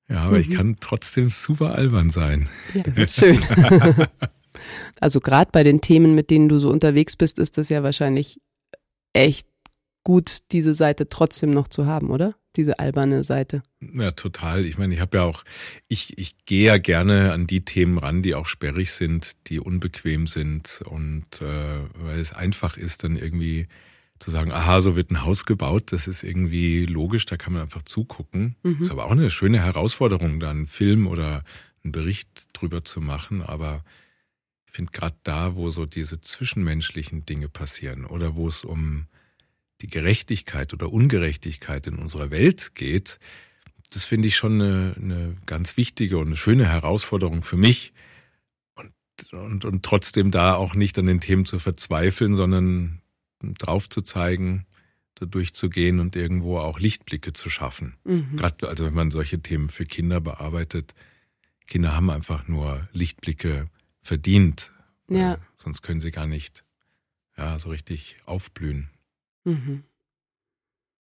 Ja, 0.08 0.22
aber 0.22 0.36
mhm. 0.36 0.40
ich 0.40 0.50
kann 0.50 0.76
trotzdem 0.80 1.28
super 1.28 1.74
albern 1.74 2.10
sein. 2.10 2.48
Ja, 2.74 2.82
das 2.86 2.96
ist 2.96 3.16
schön. 3.16 3.40
also 5.00 5.20
gerade 5.20 5.50
bei 5.52 5.62
den 5.62 5.80
Themen, 5.80 6.14
mit 6.14 6.30
denen 6.30 6.48
du 6.48 6.58
so 6.58 6.70
unterwegs 6.70 7.16
bist, 7.16 7.38
ist 7.38 7.58
das 7.58 7.68
ja 7.68 7.82
wahrscheinlich 7.82 8.40
echt 9.12 9.46
gut, 10.04 10.52
diese 10.52 10.74
Seite 10.74 11.08
trotzdem 11.08 11.50
noch 11.50 11.66
zu 11.66 11.86
haben, 11.86 12.10
oder? 12.10 12.36
Diese 12.54 12.78
alberne 12.78 13.24
Seite. 13.24 13.62
Ja, 13.80 14.12
total. 14.12 14.64
Ich 14.64 14.78
meine, 14.78 14.94
ich 14.94 15.00
habe 15.00 15.18
ja 15.18 15.24
auch, 15.24 15.42
ich, 15.88 16.16
ich 16.16 16.44
gehe 16.46 16.66
ja 16.66 16.78
gerne 16.78 17.32
an 17.32 17.46
die 17.48 17.62
Themen 17.62 17.98
ran, 17.98 18.22
die 18.22 18.34
auch 18.34 18.46
sperrig 18.46 18.92
sind, 18.92 19.48
die 19.48 19.58
unbequem 19.58 20.28
sind 20.28 20.82
und 20.86 21.42
äh, 21.42 21.80
weil 21.94 22.20
es 22.20 22.32
einfach 22.32 22.76
ist, 22.76 23.02
dann 23.02 23.16
irgendwie 23.16 23.66
zu 24.18 24.30
sagen, 24.30 24.52
aha, 24.52 24.80
so 24.80 24.96
wird 24.96 25.10
ein 25.10 25.22
Haus 25.22 25.44
gebaut, 25.44 25.92
das 25.92 26.06
ist 26.06 26.22
irgendwie 26.22 26.86
logisch, 26.86 27.26
da 27.26 27.36
kann 27.36 27.52
man 27.52 27.62
einfach 27.62 27.82
zugucken. 27.82 28.56
Mhm. 28.62 28.82
Ist 28.82 28.90
aber 28.90 29.06
auch 29.06 29.10
eine 29.10 29.30
schöne 29.30 29.62
Herausforderung, 29.62 30.40
da 30.40 30.50
einen 30.50 30.66
Film 30.66 31.06
oder 31.06 31.44
einen 31.84 31.92
Bericht 31.92 32.48
drüber 32.52 32.84
zu 32.84 33.00
machen. 33.00 33.42
Aber 33.42 33.84
ich 34.66 34.72
finde 34.72 34.92
gerade 34.92 35.16
da, 35.22 35.56
wo 35.56 35.70
so 35.70 35.86
diese 35.86 36.20
zwischenmenschlichen 36.20 37.26
Dinge 37.26 37.48
passieren 37.48 38.04
oder 38.04 38.36
wo 38.36 38.48
es 38.48 38.64
um 38.64 39.06
die 39.82 39.88
Gerechtigkeit 39.88 40.72
oder 40.72 40.90
Ungerechtigkeit 40.90 41.86
in 41.86 41.96
unserer 41.96 42.30
Welt 42.30 42.74
geht, 42.74 43.18
das 43.90 44.04
finde 44.04 44.28
ich 44.28 44.36
schon 44.36 44.60
eine, 44.60 44.94
eine 44.96 45.36
ganz 45.46 45.76
wichtige 45.76 46.18
und 46.18 46.28
eine 46.28 46.36
schöne 46.36 46.66
Herausforderung 46.66 47.42
für 47.42 47.56
mich. 47.56 47.92
Und, 48.74 49.32
und, 49.32 49.64
und 49.64 49.84
trotzdem 49.84 50.30
da 50.30 50.54
auch 50.54 50.74
nicht 50.74 50.98
an 50.98 51.06
den 51.06 51.20
Themen 51.20 51.44
zu 51.44 51.58
verzweifeln, 51.58 52.34
sondern 52.34 53.00
drauf 53.40 53.88
zu 53.88 54.02
zeigen, 54.02 54.66
da 55.14 55.26
durchzugehen 55.26 56.00
und 56.00 56.14
irgendwo 56.16 56.58
auch 56.58 56.78
Lichtblicke 56.78 57.32
zu 57.32 57.48
schaffen. 57.50 57.96
Mhm. 58.04 58.36
Gerade 58.36 58.68
also 58.68 58.84
wenn 58.84 58.94
man 58.94 59.10
solche 59.10 59.40
Themen 59.40 59.68
für 59.68 59.86
Kinder 59.86 60.20
bearbeitet, 60.20 60.94
Kinder 61.66 61.96
haben 61.96 62.10
einfach 62.10 62.48
nur 62.48 62.88
Lichtblicke 62.92 63.68
verdient. 64.02 64.72
Ja. 65.08 65.38
Sonst 65.54 65.82
können 65.82 66.00
sie 66.00 66.10
gar 66.10 66.26
nicht 66.26 66.64
ja, 67.36 67.58
so 67.58 67.70
richtig 67.70 68.16
aufblühen. 68.24 68.90
Mhm. 69.44 69.82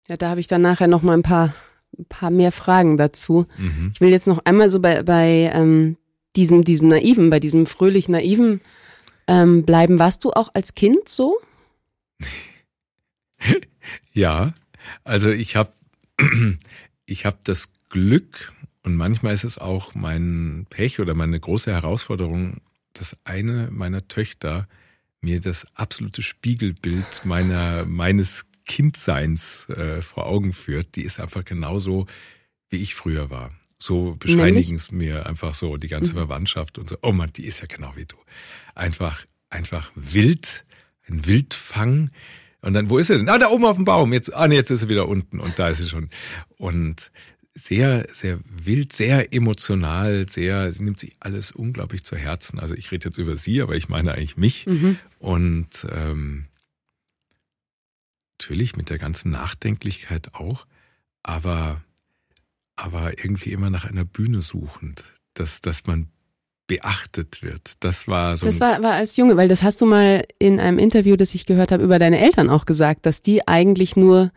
Ja, 0.08 0.18
da 0.18 0.30
habe 0.30 0.40
ich 0.40 0.48
dann 0.48 0.62
nachher 0.62 0.88
noch 0.88 1.04
mal 1.04 1.14
ein 1.14 1.24
paar, 1.24 1.54
ein 1.98 2.06
paar 2.06 2.32
mehr 2.32 2.52
Fragen 2.52 2.98
dazu. 2.98 3.48
Mhm. 3.58 3.92
Ich 3.94 4.02
will 4.02 4.10
jetzt 4.10 4.28
noch 4.28 4.46
einmal 4.46 4.70
so 4.70 4.80
bei, 4.80 5.04
bei 5.04 5.52
ähm, 5.54 5.98
diesem, 6.36 6.64
diesem 6.64 6.88
naiven, 6.88 7.30
bei 7.30 7.40
diesem 7.40 7.66
fröhlich 7.66 8.10
naiven 8.10 8.62
ähm, 9.28 9.64
bleiben. 9.64 10.00
Warst 10.00 10.24
du 10.24 10.32
auch 10.32 10.50
als 10.54 10.74
Kind 10.74 11.08
so? 11.08 11.38
ja, 14.14 14.54
also 15.04 15.30
ich 15.30 15.56
habe 15.56 15.72
ich 17.06 17.26
habe 17.26 17.38
das 17.44 17.74
Glück 17.90 18.54
und 18.84 18.96
manchmal 18.96 19.34
ist 19.34 19.44
es 19.44 19.58
auch 19.58 19.94
mein 19.94 20.66
Pech 20.70 21.00
oder 21.00 21.14
meine 21.14 21.40
große 21.40 21.72
Herausforderung, 21.72 22.62
dass 22.94 23.18
eine 23.24 23.70
meiner 23.72 24.08
Töchter 24.08 24.68
mir 25.22 25.40
das 25.40 25.68
absolute 25.76 26.22
Spiegelbild 26.22 27.26
meiner 27.26 27.86
meines 27.86 28.46
Kindseins 28.66 29.68
äh, 29.70 30.02
vor 30.02 30.26
Augen 30.26 30.54
führt. 30.54 30.96
Die 30.96 31.04
ist 31.04 31.20
einfach 31.20 31.46
genauso 31.46 32.08
wie 32.70 32.78
ich 32.78 32.96
früher 32.96 33.30
war. 33.30 33.52
So 33.78 34.16
bescheinigen 34.18 34.76
es 34.76 34.92
mir 34.92 35.26
einfach 35.26 35.56
so 35.56 35.78
die 35.78 35.88
ganze 35.88 36.14
mhm. 36.14 36.18
Verwandtschaft 36.18 36.78
und 36.78 36.88
so. 36.88 36.98
Oh 37.02 37.12
Mann, 37.12 37.32
die 37.34 37.46
ist 37.46 37.60
ja 37.62 37.66
genau 37.68 37.94
wie 37.96 38.06
du. 38.06 38.16
Einfach 38.76 39.26
einfach 39.50 39.92
wild, 39.96 40.66
ein 41.12 41.26
Wildfang. 41.26 42.12
Und 42.62 42.74
dann, 42.74 42.90
wo 42.90 42.98
ist 42.98 43.10
er 43.10 43.18
denn? 43.18 43.30
Ah, 43.30 43.40
da 43.40 43.50
oben 43.50 43.66
auf 43.66 43.76
dem 43.76 43.86
Baum. 43.86 44.14
Jetzt, 44.14 44.34
ah, 44.34 44.48
nee, 44.48 44.56
jetzt 44.56 44.70
ist 44.72 44.84
er 44.84 44.90
wieder 44.90 45.08
unten 45.08 45.40
und 45.40 45.58
da 45.58 45.70
ist 45.70 45.82
er 45.82 45.88
schon. 45.88 46.10
Und 46.58 47.12
sehr, 47.54 48.08
sehr 48.12 48.40
wild, 48.46 48.94
sehr 48.94 49.34
emotional, 49.34 50.28
sehr, 50.30 50.72
sie 50.72 50.84
nimmt 50.84 51.00
sich 51.00 51.16
alles 51.20 51.52
unglaublich 51.52 52.04
zu 52.04 52.16
Herzen. 52.16 52.60
Also 52.60 52.76
ich 52.76 52.92
rede 52.92 53.10
jetzt 53.10 53.18
über 53.18 53.36
sie, 53.36 53.62
aber 53.62 53.76
ich 53.76 53.90
meine 53.90 54.14
eigentlich 54.14 54.38
mich. 54.38 54.68
Mhm. 54.68 54.98
Und 55.20 55.86
ähm, 55.90 56.46
natürlich 58.40 58.76
mit 58.76 58.90
der 58.90 59.00
ganzen 59.00 59.32
Nachdenklichkeit 59.32 60.34
auch, 60.34 60.66
aber, 61.24 61.84
aber 62.76 63.20
irgendwie 63.20 63.52
immer 63.52 63.70
nach 63.70 63.86
einer 63.86 64.06
Bühne 64.06 64.42
suchend, 64.42 65.04
dass, 65.34 65.62
dass 65.62 65.86
man 65.86 66.08
beachtet 66.72 67.44
wird. 67.44 67.74
Das 67.82 68.08
war 68.08 68.38
so. 68.38 68.46
Das 68.46 68.62
war, 68.62 68.82
war 68.82 68.94
als 68.94 69.18
Junge, 69.18 69.36
weil 69.36 69.50
das 69.50 69.62
hast 69.62 69.82
du 69.82 69.86
mal 69.86 70.24
in 70.40 70.58
einem 70.58 70.80
Interview, 70.80 71.18
das 71.18 71.36
ich 71.36 71.46
gehört 71.46 71.74
habe, 71.74 71.84
über 71.84 72.00
deine 72.00 72.18
Eltern 72.18 72.50
auch 72.50 72.64
gesagt, 72.64 73.06
dass 73.06 73.22
die 73.22 73.46
eigentlich 73.46 73.98
nur 73.98 74.32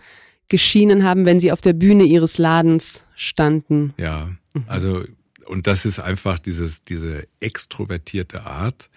geschienen 0.48 1.04
haben, 1.04 1.26
wenn 1.26 1.38
sie 1.38 1.52
auf 1.52 1.60
der 1.60 1.74
Bühne 1.74 2.02
ihres 2.02 2.36
Ladens 2.38 3.04
standen. 3.14 3.94
Ja, 3.98 4.32
mhm. 4.52 4.64
also 4.66 5.04
und 5.46 5.68
das 5.68 5.84
ist 5.84 6.00
einfach 6.00 6.40
dieses 6.40 6.82
diese 6.82 7.28
extrovertierte 7.38 8.44
Art, 8.44 8.90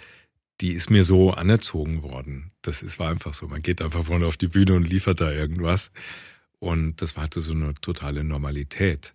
die 0.59 0.71
ist 0.71 0.89
mir 0.89 1.03
so 1.03 1.29
anerzogen 1.29 2.01
worden. 2.01 2.49
Das 2.63 2.81
ist 2.81 2.97
war 2.97 3.11
einfach 3.11 3.35
so. 3.35 3.47
Man 3.47 3.61
geht 3.61 3.83
einfach 3.83 4.05
vorne 4.05 4.25
auf 4.25 4.37
die 4.37 4.47
Bühne 4.47 4.73
und 4.73 4.89
liefert 4.89 5.21
da 5.21 5.31
irgendwas 5.31 5.91
und 6.57 7.03
das 7.03 7.15
hatte 7.17 7.39
so 7.39 7.53
eine 7.53 7.75
totale 7.75 8.23
Normalität. 8.23 9.13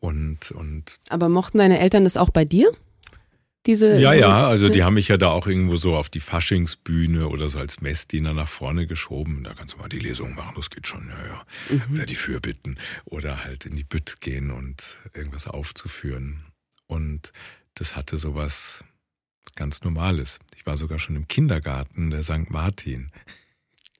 Und 0.00 0.50
und. 0.50 0.98
Aber 1.10 1.28
mochten 1.28 1.58
deine 1.58 1.78
Eltern 1.78 2.02
das 2.02 2.16
auch 2.16 2.30
bei 2.30 2.44
dir? 2.44 2.72
Diese, 3.66 3.98
ja, 3.98 4.12
so, 4.12 4.18
ja, 4.20 4.48
also 4.48 4.68
die 4.68 4.84
haben 4.84 4.94
mich 4.94 5.08
ja 5.08 5.16
da 5.16 5.30
auch 5.30 5.48
irgendwo 5.48 5.76
so 5.76 5.96
auf 5.96 6.08
die 6.08 6.20
Faschingsbühne 6.20 7.28
oder 7.28 7.48
so 7.48 7.58
als 7.58 7.80
Messdiener 7.80 8.32
nach 8.32 8.48
vorne 8.48 8.86
geschoben. 8.86 9.42
Da 9.42 9.54
kannst 9.54 9.74
du 9.74 9.78
mal 9.78 9.88
die 9.88 9.98
Lesung 9.98 10.34
machen, 10.34 10.54
das 10.54 10.70
geht 10.70 10.86
schon, 10.86 11.08
ja, 11.08 11.26
ja. 11.26 11.42
Mhm. 11.70 11.94
Oder 11.94 12.06
die 12.06 12.14
Fürbitten 12.14 12.78
oder 13.04 13.42
halt 13.42 13.66
in 13.66 13.74
die 13.74 13.84
Bütt 13.84 14.20
gehen 14.20 14.52
und 14.52 14.98
irgendwas 15.14 15.48
aufzuführen. 15.48 16.44
Und 16.86 17.32
das 17.74 17.96
hatte 17.96 18.18
sowas 18.18 18.84
ganz 19.56 19.82
Normales. 19.82 20.38
Ich 20.54 20.64
war 20.64 20.76
sogar 20.76 21.00
schon 21.00 21.16
im 21.16 21.26
Kindergarten 21.26 22.10
der 22.10 22.22
St. 22.22 22.50
Martin. 22.50 23.10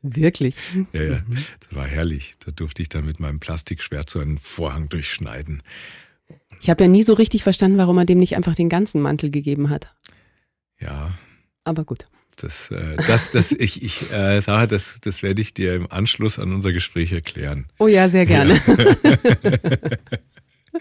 Wirklich? 0.02 0.54
Ja, 0.92 1.02
ja. 1.02 1.22
Mhm. 1.26 1.44
Das 1.60 1.74
war 1.74 1.86
herrlich. 1.86 2.34
Da 2.38 2.52
durfte 2.52 2.82
ich 2.82 2.88
dann 2.88 3.04
mit 3.04 3.18
meinem 3.18 3.40
Plastikschwert 3.40 4.08
so 4.08 4.20
einen 4.20 4.38
Vorhang 4.38 4.88
durchschneiden. 4.88 5.62
Ich 6.60 6.70
habe 6.70 6.84
ja 6.84 6.90
nie 6.90 7.02
so 7.02 7.14
richtig 7.14 7.42
verstanden, 7.42 7.78
warum 7.78 7.98
er 7.98 8.04
dem 8.04 8.18
nicht 8.18 8.36
einfach 8.36 8.54
den 8.54 8.68
ganzen 8.68 9.00
Mantel 9.00 9.30
gegeben 9.30 9.70
hat. 9.70 9.94
Ja. 10.80 11.12
Aber 11.64 11.84
gut. 11.84 12.06
Das, 12.36 12.70
äh, 12.70 12.96
das, 13.06 13.30
das, 13.30 13.52
ich, 13.52 13.82
ich 13.82 14.12
äh, 14.12 14.40
sage, 14.40 14.68
das, 14.68 14.98
das 15.00 15.22
werde 15.22 15.40
ich 15.40 15.54
dir 15.54 15.74
im 15.74 15.90
Anschluss 15.90 16.38
an 16.38 16.52
unser 16.52 16.72
Gespräch 16.72 17.12
erklären. 17.12 17.66
Oh 17.78 17.86
ja, 17.86 18.08
sehr 18.08 18.26
gerne. 18.26 18.60
Ja. 18.66 19.76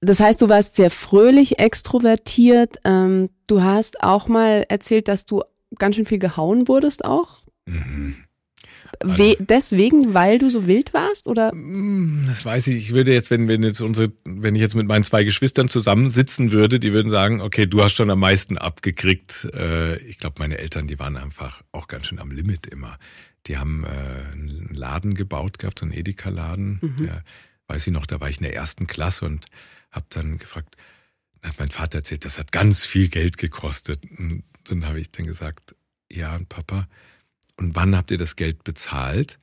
das 0.00 0.20
heißt, 0.20 0.40
du 0.40 0.48
warst 0.48 0.76
sehr 0.76 0.90
fröhlich, 0.90 1.58
extrovertiert. 1.58 2.76
Ähm, 2.84 3.28
du 3.46 3.62
hast 3.62 4.02
auch 4.02 4.26
mal 4.26 4.64
erzählt, 4.68 5.08
dass 5.08 5.26
du 5.26 5.42
ganz 5.78 5.96
schön 5.96 6.06
viel 6.06 6.18
gehauen 6.18 6.66
wurdest 6.66 7.04
auch. 7.04 7.40
Mhm. 7.66 8.16
We 9.02 9.36
deswegen, 9.38 10.14
weil 10.14 10.38
du 10.38 10.50
so 10.50 10.66
wild 10.66 10.94
warst, 10.94 11.28
oder? 11.28 11.54
Mm, 11.54 12.24
das 12.26 12.44
weiß 12.44 12.66
ich. 12.68 12.76
Ich 12.76 12.92
würde 12.92 13.12
jetzt, 13.12 13.30
wenn, 13.30 13.48
wenn 13.48 13.62
jetzt 13.62 13.80
unsere, 13.80 14.12
wenn 14.24 14.54
ich 14.54 14.60
jetzt 14.60 14.74
mit 14.74 14.86
meinen 14.86 15.04
zwei 15.04 15.24
Geschwistern 15.24 15.68
zusammensitzen 15.68 16.52
würde, 16.52 16.80
die 16.80 16.92
würden 16.92 17.10
sagen, 17.10 17.40
okay, 17.40 17.66
du 17.66 17.82
hast 17.82 17.94
schon 17.94 18.10
am 18.10 18.20
meisten 18.20 18.58
abgekriegt. 18.58 19.48
Äh, 19.54 19.98
ich 20.02 20.18
glaube, 20.18 20.36
meine 20.38 20.58
Eltern, 20.58 20.86
die 20.86 20.98
waren 20.98 21.16
einfach 21.16 21.62
auch 21.72 21.88
ganz 21.88 22.06
schön 22.06 22.18
am 22.18 22.30
Limit 22.30 22.66
immer. 22.66 22.98
Die 23.46 23.58
haben 23.58 23.84
äh, 23.84 24.32
einen 24.32 24.70
Laden 24.74 25.14
gebaut 25.14 25.58
gehabt, 25.58 25.78
so 25.78 25.86
einen 25.86 25.94
Edeka-Laden. 25.94 26.78
Mhm. 26.82 26.96
Der, 26.98 27.22
weiß 27.68 27.86
ich 27.86 27.92
noch, 27.92 28.06
da 28.06 28.20
war 28.20 28.28
ich 28.28 28.38
in 28.38 28.44
der 28.44 28.54
ersten 28.54 28.86
Klasse 28.86 29.24
und 29.24 29.46
habe 29.90 30.06
dann 30.10 30.38
gefragt, 30.38 30.76
hat 31.42 31.58
mein 31.58 31.70
Vater 31.70 31.98
erzählt, 31.98 32.24
das 32.24 32.38
hat 32.38 32.52
ganz 32.52 32.84
viel 32.84 33.08
Geld 33.08 33.38
gekostet. 33.38 34.00
Und 34.18 34.44
dann 34.64 34.86
habe 34.86 35.00
ich 35.00 35.10
dann 35.10 35.26
gesagt, 35.26 35.74
ja, 36.10 36.34
und 36.36 36.48
Papa, 36.48 36.88
und 37.56 37.74
wann 37.74 37.96
habt 37.96 38.10
ihr 38.10 38.18
das 38.18 38.36
Geld 38.36 38.64
bezahlt? 38.64 39.38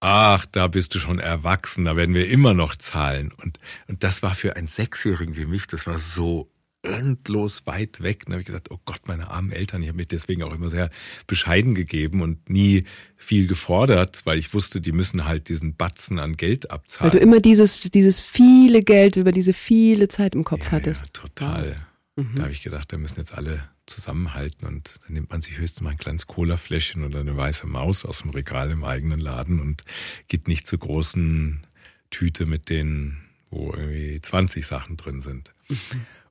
Ach, 0.00 0.44
da 0.46 0.68
bist 0.68 0.94
du 0.94 0.98
schon 0.98 1.18
erwachsen, 1.18 1.84
da 1.84 1.96
werden 1.96 2.14
wir 2.14 2.28
immer 2.28 2.54
noch 2.54 2.76
zahlen. 2.76 3.32
Und, 3.42 3.58
und 3.88 4.02
das 4.02 4.22
war 4.22 4.34
für 4.34 4.56
einen 4.56 4.66
Sechsjährigen 4.66 5.36
wie 5.36 5.46
mich, 5.46 5.66
das 5.66 5.86
war 5.86 5.98
so 5.98 6.50
endlos 6.82 7.66
weit 7.66 8.02
weg. 8.02 8.24
Und 8.24 8.30
da 8.30 8.32
habe 8.34 8.42
ich 8.42 8.46
gedacht, 8.46 8.70
oh 8.70 8.78
Gott, 8.84 9.00
meine 9.06 9.28
armen 9.28 9.52
Eltern, 9.52 9.82
ich 9.82 9.88
habe 9.88 9.96
mich 9.96 10.08
deswegen 10.08 10.42
auch 10.42 10.52
immer 10.52 10.68
sehr 10.68 10.90
bescheiden 11.26 11.74
gegeben 11.74 12.22
und 12.22 12.48
nie 12.48 12.84
viel 13.16 13.46
gefordert, 13.46 14.22
weil 14.24 14.38
ich 14.38 14.54
wusste, 14.54 14.80
die 14.80 14.92
müssen 14.92 15.24
halt 15.24 15.48
diesen 15.48 15.76
Batzen 15.76 16.18
an 16.18 16.36
Geld 16.36 16.70
abzahlen. 16.70 17.12
Weil 17.12 17.18
du 17.18 17.22
immer 17.22 17.40
dieses, 17.40 17.80
dieses 17.80 18.20
viele 18.20 18.82
Geld 18.82 19.16
über 19.16 19.32
diese 19.32 19.52
viele 19.52 20.08
Zeit 20.08 20.34
im 20.34 20.44
Kopf 20.44 20.66
ja, 20.66 20.72
hattest. 20.72 21.02
Ja, 21.02 21.08
total. 21.12 21.76
Mhm. 22.16 22.34
Da 22.34 22.44
habe 22.44 22.52
ich 22.52 22.62
gedacht, 22.62 22.92
da 22.92 22.98
müssen 22.98 23.20
jetzt 23.20 23.34
alle 23.34 23.68
zusammenhalten 23.84 24.66
und 24.66 24.98
dann 25.04 25.12
nimmt 25.12 25.30
man 25.30 25.42
sich 25.42 25.58
höchstens 25.58 25.82
mal 25.82 25.90
ein 25.90 25.98
kleines 25.98 26.26
Colafläschchen 26.26 27.04
oder 27.04 27.20
eine 27.20 27.36
weiße 27.36 27.66
Maus 27.66 28.04
aus 28.04 28.22
dem 28.22 28.30
Regal 28.30 28.70
im 28.70 28.84
eigenen 28.84 29.20
Laden 29.20 29.60
und 29.60 29.84
geht 30.28 30.48
nicht 30.48 30.66
zur 30.66 30.78
großen 30.78 31.66
Tüte 32.10 32.46
mit 32.46 32.68
denen, 32.68 33.18
wo 33.50 33.72
irgendwie 33.72 34.20
20 34.20 34.66
Sachen 34.66 34.96
drin 34.96 35.20
sind. 35.20 35.52
Mhm. 35.68 35.76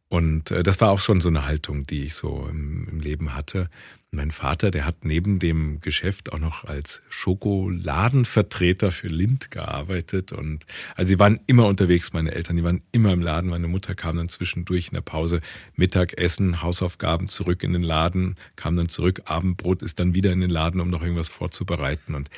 Und 0.08 0.52
äh, 0.52 0.64
das 0.64 0.82
war 0.82 0.90
auch 0.90 1.00
schon 1.00 1.22
so 1.22 1.30
eine 1.30 1.46
Haltung, 1.46 1.86
die 1.86 2.04
ich 2.04 2.16
so 2.16 2.48
im, 2.50 2.88
im 2.90 3.00
Leben 3.00 3.36
hatte. 3.36 3.70
Mein 4.16 4.32
Vater, 4.32 4.72
der 4.72 4.86
hat 4.86 5.04
neben 5.04 5.40
dem 5.40 5.82
Geschäft 5.82 6.32
auch 6.32 6.40
noch 6.40 6.64
als 6.64 7.02
Schokoladenvertreter 7.10 8.92
für 8.92 9.08
Lind 9.08 9.52
gearbeitet. 9.52 10.32
Und 10.32 10.66
also 10.96 11.10
sie 11.10 11.20
waren 11.20 11.40
immer 11.48 11.68
unterwegs, 11.68 12.14
meine 12.14 12.32
Eltern, 12.32 12.56
die 12.56 12.64
waren 12.64 12.82
immer 12.92 13.12
im 13.12 13.22
Laden. 13.22 13.50
Meine 13.50 13.68
Mutter 13.68 13.94
kam 13.94 14.18
dann 14.18 14.30
zwischendurch 14.30 14.88
in 14.88 14.94
der 14.94 15.02
Pause 15.02 15.42
Mittagessen, 15.76 16.62
Hausaufgaben 16.62 17.28
zurück 17.28 17.64
in 17.64 17.74
den 17.74 17.82
Laden, 17.82 18.36
kam 18.56 18.76
dann 18.76 18.90
zurück, 18.90 19.24
Abendbrot 19.26 19.82
ist 19.82 20.00
dann 20.00 20.14
wieder 20.14 20.32
in 20.32 20.40
den 20.40 20.50
Laden, 20.50 20.80
um 20.80 20.90
noch 20.90 21.02
irgendwas 21.02 21.30
vorzubereiten. 21.30 22.16
Und 22.16 22.30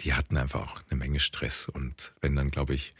die 0.00 0.14
hatten 0.14 0.36
einfach 0.36 0.60
auch 0.60 0.80
eine 0.88 0.98
Menge 0.98 1.20
Stress. 1.20 1.68
Und 1.68 2.12
wenn 2.20 2.36
dann, 2.36 2.50
glaube 2.50 2.74
ich, 2.74 2.94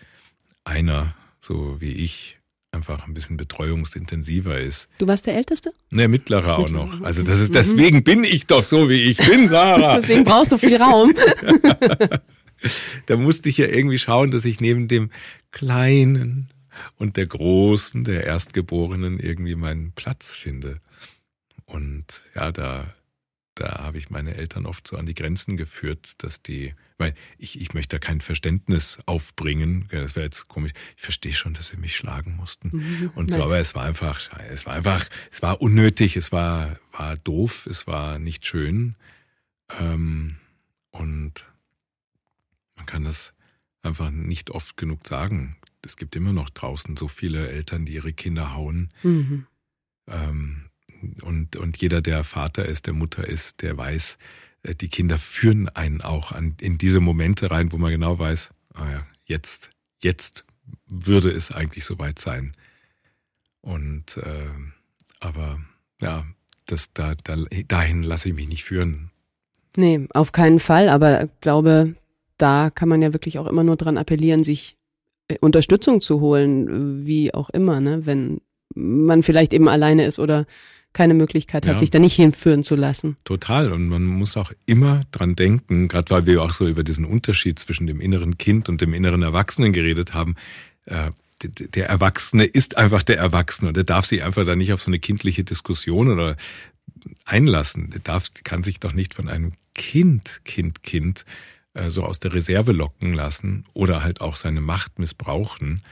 einer, 0.64 1.14
so 1.40 1.80
wie 1.80 1.92
ich, 1.92 2.37
einfach 2.72 3.06
ein 3.06 3.14
bisschen 3.14 3.36
betreuungsintensiver 3.36 4.60
ist. 4.60 4.88
Du 4.98 5.06
warst 5.06 5.26
der 5.26 5.36
Älteste? 5.36 5.72
Ne, 5.90 6.08
mittlerer 6.08 6.58
auch 6.58 6.70
noch. 6.70 7.00
Also 7.00 7.22
das 7.22 7.40
ist, 7.40 7.54
deswegen 7.54 8.04
bin 8.04 8.24
ich 8.24 8.46
doch 8.46 8.62
so, 8.62 8.88
wie 8.88 9.04
ich 9.04 9.16
bin, 9.16 9.48
Sarah. 9.48 10.00
deswegen 10.00 10.24
brauchst 10.24 10.52
du 10.52 10.58
viel 10.58 10.76
Raum. 10.76 11.14
da 13.06 13.16
musste 13.16 13.48
ich 13.48 13.58
ja 13.58 13.66
irgendwie 13.66 13.98
schauen, 13.98 14.30
dass 14.30 14.44
ich 14.44 14.60
neben 14.60 14.86
dem 14.86 15.10
Kleinen 15.50 16.50
und 16.96 17.16
der 17.16 17.26
Großen, 17.26 18.04
der 18.04 18.24
Erstgeborenen 18.24 19.18
irgendwie 19.18 19.54
meinen 19.54 19.92
Platz 19.92 20.36
finde. 20.36 20.80
Und 21.64 22.22
ja, 22.34 22.52
da 22.52 22.94
da 23.58 23.84
habe 23.84 23.98
ich 23.98 24.10
meine 24.10 24.34
Eltern 24.34 24.66
oft 24.66 24.86
so 24.86 24.96
an 24.96 25.06
die 25.06 25.14
Grenzen 25.14 25.56
geführt, 25.56 26.12
dass 26.18 26.42
die, 26.42 26.74
weil 26.98 27.14
ich, 27.38 27.60
ich 27.60 27.74
möchte 27.74 27.96
da 27.96 28.00
kein 28.00 28.20
Verständnis 28.20 28.98
aufbringen, 29.06 29.88
das 29.90 30.16
wäre 30.16 30.24
jetzt 30.24 30.48
komisch, 30.48 30.72
ich 30.96 31.02
verstehe 31.02 31.32
schon, 31.32 31.54
dass 31.54 31.68
sie 31.68 31.76
mich 31.76 31.96
schlagen 31.96 32.36
mussten 32.36 32.70
mhm. 32.72 33.12
und 33.14 33.30
so, 33.30 33.42
aber 33.42 33.58
es 33.58 33.74
war 33.74 33.84
einfach, 33.84 34.28
es 34.50 34.66
war 34.66 34.74
einfach, 34.74 35.08
es 35.30 35.40
war 35.40 35.62
unnötig, 35.62 36.16
es 36.16 36.32
war, 36.32 36.76
war 36.92 37.16
doof, 37.16 37.66
es 37.66 37.86
war 37.86 38.18
nicht 38.18 38.44
schön 38.44 38.96
ähm, 39.78 40.36
und 40.90 41.46
man 42.76 42.86
kann 42.86 43.04
das 43.04 43.32
einfach 43.82 44.10
nicht 44.10 44.50
oft 44.50 44.76
genug 44.76 45.06
sagen. 45.06 45.52
Es 45.84 45.96
gibt 45.96 46.16
immer 46.16 46.32
noch 46.32 46.50
draußen 46.50 46.96
so 46.96 47.08
viele 47.08 47.48
Eltern, 47.48 47.86
die 47.86 47.94
ihre 47.94 48.12
Kinder 48.12 48.54
hauen. 48.54 48.90
Mhm. 49.02 49.46
Ähm, 50.08 50.64
und, 51.22 51.56
und 51.56 51.76
jeder, 51.76 52.02
der 52.02 52.24
Vater 52.24 52.66
ist, 52.66 52.86
der 52.86 52.94
Mutter 52.94 53.26
ist, 53.26 53.62
der 53.62 53.76
weiß, 53.76 54.18
die 54.64 54.88
Kinder 54.88 55.18
führen 55.18 55.68
einen 55.68 56.00
auch 56.00 56.32
an, 56.32 56.56
in 56.60 56.78
diese 56.78 57.00
Momente 57.00 57.50
rein, 57.50 57.72
wo 57.72 57.78
man 57.78 57.90
genau 57.90 58.18
weiß, 58.18 58.50
ah 58.74 58.90
ja, 58.90 59.06
jetzt, 59.24 59.70
jetzt 60.02 60.44
würde 60.86 61.30
es 61.30 61.50
eigentlich 61.52 61.84
soweit 61.84 62.18
sein. 62.18 62.52
Und 63.60 64.16
äh, 64.18 64.48
aber 65.20 65.60
ja, 66.00 66.24
das, 66.66 66.92
da, 66.92 67.14
da, 67.24 67.36
dahin 67.66 68.02
lasse 68.02 68.28
ich 68.28 68.34
mich 68.34 68.48
nicht 68.48 68.64
führen. 68.64 69.10
Nee, 69.76 70.06
auf 70.12 70.32
keinen 70.32 70.60
Fall, 70.60 70.88
aber 70.88 71.24
ich 71.24 71.30
glaube, 71.40 71.94
da 72.36 72.70
kann 72.70 72.88
man 72.88 73.02
ja 73.02 73.12
wirklich 73.12 73.38
auch 73.38 73.46
immer 73.46 73.64
nur 73.64 73.76
dran 73.76 73.98
appellieren, 73.98 74.44
sich 74.44 74.76
äh, 75.28 75.36
Unterstützung 75.40 76.00
zu 76.00 76.20
holen, 76.20 77.06
wie 77.06 77.34
auch 77.34 77.50
immer, 77.50 77.80
ne, 77.80 78.06
wenn 78.06 78.40
man 78.74 79.22
vielleicht 79.22 79.52
eben 79.52 79.68
alleine 79.68 80.04
ist 80.04 80.18
oder 80.18 80.46
keine 80.98 81.14
Möglichkeit 81.14 81.68
hat, 81.68 81.74
ja. 81.74 81.78
sich 81.78 81.92
da 81.92 82.00
nicht 82.00 82.16
hinführen 82.16 82.64
zu 82.64 82.74
lassen. 82.74 83.18
Total. 83.22 83.70
Und 83.70 83.88
man 83.88 84.04
muss 84.04 84.36
auch 84.36 84.50
immer 84.66 85.02
dran 85.12 85.36
denken, 85.36 85.86
gerade 85.86 86.10
weil 86.10 86.26
wir 86.26 86.42
auch 86.42 86.50
so 86.50 86.66
über 86.66 86.82
diesen 86.82 87.04
Unterschied 87.04 87.56
zwischen 87.60 87.86
dem 87.86 88.00
inneren 88.00 88.36
Kind 88.36 88.68
und 88.68 88.80
dem 88.80 88.92
inneren 88.92 89.22
Erwachsenen 89.22 89.72
geredet 89.72 90.12
haben. 90.12 90.34
Äh, 90.86 91.12
der 91.40 91.88
Erwachsene 91.88 92.46
ist 92.46 92.76
einfach 92.76 93.04
der 93.04 93.16
Erwachsene 93.16 93.68
und 93.68 93.76
er 93.76 93.84
darf 93.84 94.06
sich 94.06 94.24
einfach 94.24 94.44
da 94.44 94.56
nicht 94.56 94.72
auf 94.72 94.82
so 94.82 94.90
eine 94.90 94.98
kindliche 94.98 95.44
Diskussion 95.44 96.10
oder 96.10 96.36
einlassen. 97.24 97.90
Der 97.90 98.00
darf, 98.00 98.32
kann 98.42 98.64
sich 98.64 98.80
doch 98.80 98.92
nicht 98.92 99.14
von 99.14 99.28
einem 99.28 99.52
Kind, 99.76 100.40
Kind, 100.44 100.82
Kind 100.82 101.24
äh, 101.74 101.90
so 101.90 102.02
aus 102.02 102.18
der 102.18 102.34
Reserve 102.34 102.72
locken 102.72 103.14
lassen 103.14 103.66
oder 103.72 104.02
halt 104.02 104.20
auch 104.20 104.34
seine 104.34 104.60
Macht 104.60 104.98
missbrauchen, 104.98 105.84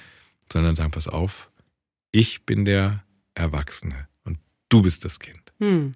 sondern 0.53 0.75
sagen, 0.75 0.91
pass 0.91 1.07
auf, 1.07 1.49
ich 2.11 2.45
bin 2.45 2.65
der 2.65 3.05
Erwachsene 3.37 4.09
du 4.69 4.83
bist 4.83 5.05
das 5.05 5.19
Kind. 5.19 5.53
Hm. 5.59 5.95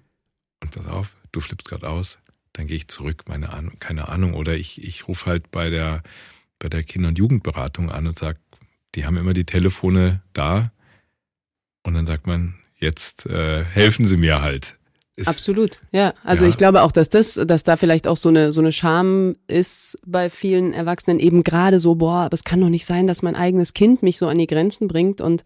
Und 0.61 0.71
pass 0.71 0.87
auf, 0.87 1.15
du 1.31 1.39
flippst 1.39 1.67
gerade 1.67 1.89
aus, 1.89 2.19
dann 2.53 2.67
gehe 2.67 2.77
ich 2.77 2.87
zurück, 2.87 3.23
meine 3.27 3.51
Ahnung, 3.53 3.79
keine 3.79 4.09
Ahnung. 4.09 4.33
Oder 4.33 4.55
ich, 4.55 4.83
ich 4.83 5.07
rufe 5.07 5.25
halt 5.27 5.51
bei 5.51 5.69
der, 5.69 6.03
bei 6.59 6.69
der 6.69 6.83
Kinder- 6.83 7.09
und 7.09 7.17
Jugendberatung 7.17 7.89
an 7.89 8.07
und 8.07 8.17
sag, 8.17 8.37
die 8.95 9.05
haben 9.05 9.17
immer 9.17 9.33
die 9.33 9.45
Telefone 9.45 10.21
da. 10.33 10.71
Und 11.83 11.93
dann 11.93 12.05
sagt 12.05 12.27
man, 12.27 12.55
jetzt 12.77 13.25
äh, 13.25 13.63
helfen 13.63 14.05
Sie 14.05 14.17
mir 14.17 14.41
halt. 14.41 14.77
Ist, 15.15 15.27
Absolut, 15.27 15.77
ja. 15.91 16.13
Also 16.23 16.45
ja. 16.45 16.49
ich 16.49 16.57
glaube 16.57 16.81
auch, 16.81 16.91
dass 16.91 17.09
das, 17.09 17.35
dass 17.35 17.63
da 17.63 17.75
vielleicht 17.77 18.07
auch 18.07 18.17
so 18.17 18.29
eine 18.29 18.51
so 18.51 18.61
eine 18.61 18.71
Scham 18.71 19.35
ist 19.47 19.99
bei 20.05 20.29
vielen 20.29 20.73
Erwachsenen 20.73 21.19
eben 21.19 21.43
gerade 21.43 21.79
so, 21.79 21.95
boah, 21.95 22.21
aber 22.21 22.33
es 22.33 22.43
kann 22.43 22.61
doch 22.61 22.69
nicht 22.69 22.85
sein, 22.85 23.07
dass 23.07 23.21
mein 23.21 23.35
eigenes 23.35 23.73
Kind 23.73 24.03
mich 24.03 24.17
so 24.17 24.27
an 24.27 24.37
die 24.37 24.47
Grenzen 24.47 24.87
bringt 24.87 25.19
und 25.19 25.43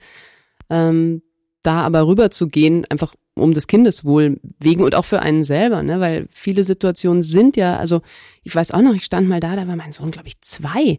ähm, 0.69 1.23
da 1.65 1.81
aber 1.81 2.07
rüber 2.07 2.31
zu 2.31 2.47
gehen, 2.47 2.85
einfach 2.89 3.15
um 3.33 3.53
des 3.53 3.67
Kindeswohl 3.67 4.39
wegen 4.59 4.83
und 4.83 4.95
auch 4.95 5.05
für 5.05 5.21
einen 5.21 5.43
selber, 5.43 5.83
ne? 5.83 5.99
Weil 5.99 6.27
viele 6.31 6.63
Situationen 6.63 7.21
sind 7.21 7.57
ja, 7.57 7.77
also 7.77 8.01
ich 8.43 8.55
weiß 8.55 8.71
auch 8.71 8.81
noch, 8.81 8.93
ich 8.93 9.03
stand 9.03 9.27
mal 9.27 9.39
da, 9.39 9.55
da 9.55 9.67
war 9.67 9.75
mein 9.75 9.91
Sohn, 9.91 10.11
glaube 10.11 10.27
ich, 10.27 10.39
zwei. 10.41 10.97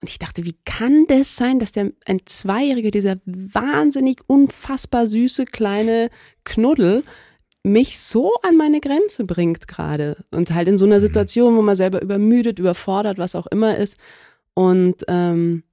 Und 0.00 0.08
ich 0.08 0.18
dachte, 0.18 0.44
wie 0.44 0.56
kann 0.64 1.04
das 1.08 1.36
sein, 1.36 1.58
dass 1.58 1.72
der 1.72 1.92
ein 2.06 2.20
Zweijähriger, 2.24 2.90
dieser 2.90 3.16
wahnsinnig 3.26 4.22
unfassbar 4.26 5.06
süße 5.06 5.44
kleine 5.44 6.08
Knuddel, 6.44 7.04
mich 7.62 7.98
so 7.98 8.32
an 8.42 8.56
meine 8.56 8.80
Grenze 8.80 9.26
bringt 9.26 9.68
gerade. 9.68 10.24
Und 10.30 10.54
halt 10.54 10.68
in 10.68 10.78
so 10.78 10.86
einer 10.86 10.96
mhm. 10.96 11.00
Situation, 11.00 11.56
wo 11.56 11.62
man 11.62 11.76
selber 11.76 12.00
übermüdet, 12.00 12.58
überfordert, 12.58 13.18
was 13.18 13.34
auch 13.34 13.46
immer 13.48 13.76
ist. 13.76 13.98
Und 14.54 15.04
ähm, 15.08 15.64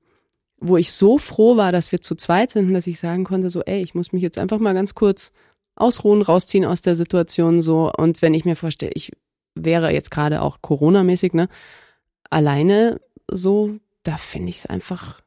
wo 0.60 0.78
ich 0.78 0.92
so 0.92 1.18
froh 1.18 1.58
war, 1.58 1.72
dass 1.72 1.92
wir 1.92 2.02
zu 2.02 2.16
zweit 2.16 2.52
sind, 2.52 2.74
dass 2.74 2.88
ich 2.88 3.00
sagen 3.00 3.24
konnte, 3.24 3.50
so, 3.50 3.62
ey, 3.64 3.82
ich 3.82 3.94
muss 3.94 4.12
mich 4.12 4.24
jetzt 4.24 4.40
einfach 4.40 4.60
mal 4.60 4.74
ganz 4.74 4.96
kurz 4.96 5.32
ausruhen, 5.76 6.22
rausziehen 6.22 6.66
aus 6.66 6.82
der 6.82 6.96
Situation 6.96 7.62
so. 7.62 7.92
Und 7.96 8.22
wenn 8.22 8.34
ich 8.34 8.46
mir 8.46 8.56
vorstelle, 8.56 8.92
ich 8.96 9.12
wäre 9.56 9.94
jetzt 9.94 10.12
gerade 10.12 10.42
auch 10.42 10.62
Corona-mäßig, 10.62 11.34
ne, 11.34 11.48
alleine 12.30 13.00
so, 13.30 13.78
da 14.04 14.18
finde 14.18 14.50
ich 14.50 14.60
es 14.60 14.66
einfach 14.66 15.22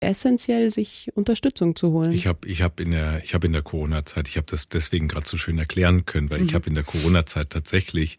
essentiell, 0.00 0.70
sich 0.70 1.10
Unterstützung 1.14 1.74
zu 1.74 1.92
holen. 1.92 2.12
Ich 2.12 2.26
habe 2.26 2.46
ich 2.46 2.62
hab 2.62 2.80
in 2.80 2.90
der 2.90 3.22
ich 3.24 3.32
in 3.32 3.52
der 3.52 3.62
Corona-Zeit, 3.62 4.28
ich 4.28 4.36
habe 4.36 4.46
das 4.46 4.68
deswegen 4.68 5.08
gerade 5.08 5.26
so 5.26 5.38
schön 5.38 5.58
erklären 5.58 6.04
können, 6.04 6.28
weil 6.28 6.40
mhm. 6.40 6.46
ich 6.46 6.54
habe 6.54 6.66
in 6.66 6.74
der 6.74 6.84
Corona-Zeit 6.84 7.50
tatsächlich 7.50 8.18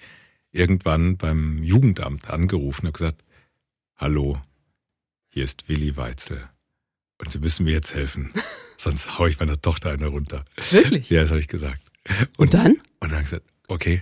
irgendwann 0.51 1.17
beim 1.17 1.61
Jugendamt 1.61 2.29
angerufen 2.29 2.87
und 2.87 2.93
gesagt, 2.93 3.23
hallo, 3.95 4.37
hier 5.37 5.43
ist 5.43 5.69
Willi 5.69 5.95
Weitzel 5.97 6.49
und 7.21 7.29
Sie 7.29 7.37
müssen 7.37 7.65
mir 7.65 7.73
jetzt 7.73 7.93
helfen, 7.93 8.33
sonst 8.77 9.19
hau 9.19 9.27
ich 9.27 9.39
meiner 9.39 9.61
Tochter 9.61 9.91
eine 9.91 10.07
runter. 10.07 10.43
Wirklich? 10.71 11.11
Ja, 11.11 11.21
das 11.21 11.29
habe 11.29 11.39
ich 11.39 11.47
gesagt. 11.47 11.79
Und, 12.09 12.39
und 12.39 12.53
dann? 12.55 12.71
Und 12.71 12.81
dann 13.01 13.11
habe 13.11 13.21
ich 13.21 13.29
gesagt, 13.29 13.45
okay, 13.67 14.01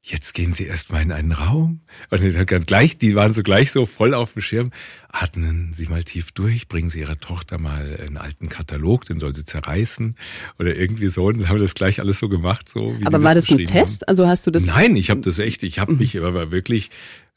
jetzt 0.00 0.32
gehen 0.32 0.54
Sie 0.54 0.64
erstmal 0.64 1.02
in 1.02 1.12
einen 1.12 1.32
Raum. 1.32 1.82
Und 2.08 2.22
dann 2.22 2.46
gleich, 2.46 2.96
die 2.96 3.14
waren 3.14 3.34
so 3.34 3.42
gleich 3.42 3.70
so 3.70 3.84
voll 3.84 4.14
auf 4.14 4.32
dem 4.32 4.40
Schirm. 4.40 4.70
Atmen 5.10 5.74
Sie 5.74 5.88
mal 5.88 6.04
tief 6.04 6.32
durch, 6.32 6.68
bringen 6.68 6.88
Sie 6.88 7.00
Ihrer 7.00 7.20
Tochter 7.20 7.58
mal 7.58 7.98
einen 8.00 8.16
alten 8.16 8.48
Katalog, 8.48 9.04
den 9.04 9.18
soll 9.18 9.34
sie 9.34 9.44
zerreißen 9.44 10.16
oder 10.58 10.74
irgendwie 10.74 11.08
so. 11.08 11.26
Und 11.26 11.38
dann 11.38 11.48
haben 11.50 11.56
wir 11.56 11.62
das 11.62 11.74
gleich 11.74 12.00
alles 12.00 12.18
so 12.18 12.30
gemacht, 12.30 12.66
so 12.66 12.98
wie 12.98 13.04
Aber 13.04 13.22
war 13.22 13.34
das, 13.34 13.44
das 13.44 13.58
ein 13.58 13.66
Test? 13.66 14.00
Haben. 14.00 14.08
Also 14.08 14.26
hast 14.26 14.46
du 14.46 14.50
das? 14.50 14.64
Nein, 14.64 14.96
ich 14.96 15.10
habe 15.10 15.20
das 15.20 15.38
echt, 15.38 15.64
ich 15.64 15.78
habe 15.78 15.92
mhm. 15.92 15.98
mich 15.98 16.16
aber 16.16 16.50
wirklich 16.50 16.90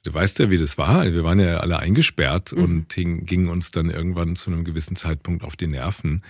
Du 0.06 0.14
weißt 0.14 0.38
ja, 0.38 0.52
wie 0.52 0.60
das 0.60 0.78
war. 0.78 1.12
Wir 1.12 1.24
waren 1.24 1.40
ja 1.40 1.58
alle 1.58 1.80
eingesperrt 1.80 2.52
mhm. 2.52 2.64
und 2.64 2.96
gingen 3.26 3.50
uns 3.50 3.72
dann 3.72 3.90
irgendwann 3.90 4.36
zu 4.36 4.52
einem 4.52 4.64
gewissen 4.64 4.96
Zeitpunkt 4.96 5.44
auf 5.44 5.56
die 5.56 5.66
Nerven. 5.66 6.24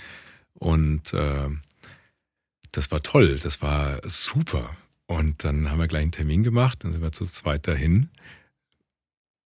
Und 0.53 1.13
äh, 1.13 1.49
das 2.71 2.89
war 2.89 3.01
toll, 3.01 3.37
das 3.37 3.61
war 3.61 3.99
super. 4.05 4.69
Und 5.07 5.43
dann 5.43 5.69
haben 5.69 5.79
wir 5.79 5.87
gleich 5.87 6.03
einen 6.03 6.13
Termin 6.13 6.41
gemacht, 6.41 6.85
dann 6.85 6.93
sind 6.93 7.01
wir 7.01 7.11
zu 7.11 7.25
zweit 7.25 7.67
dahin. 7.67 8.07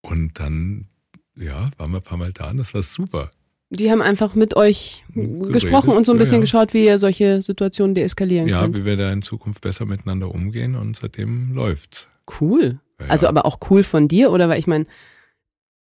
Und 0.00 0.38
dann, 0.38 0.86
ja, 1.36 1.68
waren 1.76 1.90
wir 1.90 1.98
ein 1.98 2.02
paar 2.02 2.16
Mal 2.16 2.32
da 2.32 2.50
und 2.50 2.58
das 2.58 2.72
war 2.72 2.82
super. 2.82 3.30
Die 3.70 3.90
haben 3.90 4.00
einfach 4.00 4.36
mit 4.36 4.54
euch 4.54 5.04
Geredet. 5.12 5.52
gesprochen 5.52 5.90
und 5.90 6.06
so 6.06 6.12
ein 6.12 6.18
bisschen 6.18 6.36
ja. 6.36 6.40
geschaut, 6.42 6.72
wie 6.72 6.84
ihr 6.84 7.00
solche 7.00 7.42
Situationen 7.42 7.96
deeskalieren 7.96 8.46
ja, 8.46 8.62
könnt. 8.62 8.76
Ja, 8.76 8.80
wie 8.80 8.84
wir 8.84 8.96
da 8.96 9.12
in 9.12 9.22
Zukunft 9.22 9.60
besser 9.60 9.86
miteinander 9.86 10.32
umgehen 10.32 10.76
und 10.76 10.96
seitdem 10.96 11.52
läuft's. 11.52 12.08
Cool. 12.40 12.78
Ja, 13.00 13.06
also 13.08 13.28
aber 13.28 13.46
auch 13.46 13.58
cool 13.70 13.82
von 13.82 14.08
dir, 14.08 14.30
oder? 14.30 14.48
Weil 14.48 14.58
ich 14.58 14.66
meine, 14.66 14.86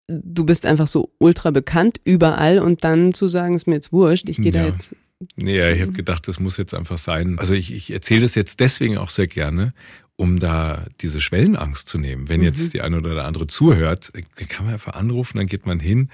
du 0.08 0.46
bist 0.46 0.66
einfach 0.66 0.88
so 0.88 1.12
ultra 1.20 1.52
bekannt 1.52 2.00
überall 2.04 2.60
und 2.60 2.84
dann 2.84 3.14
zu 3.14 3.28
sagen, 3.28 3.54
ist 3.54 3.68
mir 3.68 3.76
jetzt 3.76 3.92
wurscht, 3.92 4.30
ich 4.30 4.38
gehe 4.38 4.52
da 4.52 4.66
jetzt 4.66 4.96
Nee, 5.36 5.72
ich 5.74 5.82
habe 5.82 5.92
gedacht, 5.92 6.28
das 6.30 6.40
muss 6.40 6.58
jetzt 6.58 6.74
einfach 6.74 6.98
sein. 6.98 7.40
Also 7.40 7.54
ich, 7.54 7.74
ich 7.74 7.92
erzähle 7.92 8.22
das 8.22 8.36
jetzt 8.36 8.62
deswegen 8.62 8.98
auch 8.98 9.10
sehr 9.10 9.28
gerne, 9.28 9.74
um 10.16 10.40
da 10.40 10.86
diese 11.02 11.20
Schwellenangst 11.20 11.90
zu 11.90 11.98
nehmen. 11.98 12.30
Wenn 12.30 12.42
jetzt 12.42 12.60
mhm. 12.60 12.70
die 12.70 12.82
eine 12.82 12.98
oder 12.98 13.16
der 13.16 13.26
andere 13.26 13.48
zuhört, 13.48 14.12
dann 14.14 14.48
kann 14.48 14.66
man 14.66 14.74
einfach 14.74 14.94
anrufen, 14.94 15.38
dann 15.38 15.48
geht 15.48 15.66
man 15.66 15.80
hin 15.80 16.10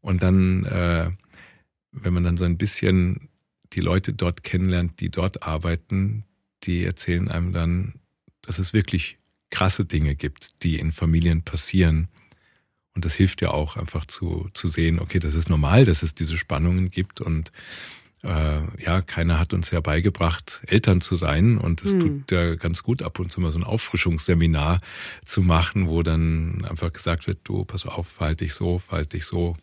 und 0.00 0.22
dann, 0.22 0.64
äh, 0.64 1.10
wenn 1.92 2.12
man 2.12 2.24
dann 2.24 2.36
so 2.36 2.44
ein 2.44 2.58
bisschen 2.58 3.28
die 3.74 3.80
Leute 3.80 4.12
dort 4.12 4.42
kennenlernt, 4.42 5.00
die 5.00 5.10
dort 5.10 5.44
arbeiten, 5.44 6.24
die 6.64 6.84
erzählen 6.84 7.28
einem 7.28 7.52
dann, 7.52 7.94
dass 8.42 8.58
es 8.58 8.72
wirklich 8.72 9.18
krasse 9.50 9.84
Dinge 9.84 10.14
gibt, 10.14 10.62
die 10.62 10.78
in 10.78 10.92
Familien 10.92 11.42
passieren. 11.42 12.08
Und 12.94 13.04
das 13.04 13.14
hilft 13.14 13.42
ja 13.42 13.50
auch 13.50 13.76
einfach 13.76 14.04
zu, 14.04 14.48
zu 14.54 14.68
sehen, 14.68 14.98
okay, 14.98 15.18
das 15.18 15.34
ist 15.34 15.48
normal, 15.48 15.84
dass 15.84 16.02
es 16.02 16.14
diese 16.14 16.36
Spannungen 16.36 16.90
gibt 16.90 17.20
und 17.20 17.52
äh, 18.24 18.60
ja, 18.82 19.00
keiner 19.00 19.38
hat 19.38 19.52
uns 19.52 19.70
ja 19.70 19.80
beigebracht, 19.80 20.62
Eltern 20.66 21.00
zu 21.00 21.14
sein. 21.14 21.58
Und 21.58 21.82
es 21.82 21.92
hm. 21.92 22.00
tut 22.00 22.32
ja 22.32 22.56
ganz 22.56 22.82
gut, 22.82 23.02
ab 23.02 23.18
und 23.18 23.30
zu 23.30 23.40
mal 23.40 23.50
so 23.50 23.58
ein 23.58 23.64
Auffrischungsseminar 23.64 24.78
zu 25.24 25.42
machen, 25.42 25.88
wo 25.88 26.02
dann 26.02 26.64
einfach 26.68 26.92
gesagt 26.92 27.26
wird, 27.26 27.38
du, 27.44 27.64
pass 27.64 27.86
auf, 27.86 28.08
verhalte 28.08 28.44
dich 28.44 28.54
so, 28.54 28.78
verhalte 28.78 29.16
dich 29.16 29.24
so. 29.24 29.56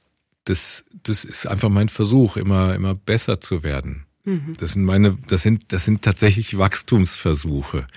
Das, 0.46 0.86
das 1.04 1.26
ist 1.26 1.48
einfach 1.48 1.70
mein 1.70 1.90
Versuch, 1.90 2.38
immer, 2.38 2.76
immer 2.76 2.96
besser 2.96 3.42
zu 3.42 3.64
werden. 3.64 4.06
Mhm. 4.24 4.54
Das 4.58 4.74
sind 4.74 4.86
meine, 4.86 5.18
das 5.28 5.42
sind, 5.42 5.74
das 5.74 5.86
sind 5.86 6.02
tatsächlich 6.02 6.58
Wachstumsversuche. 6.58 7.88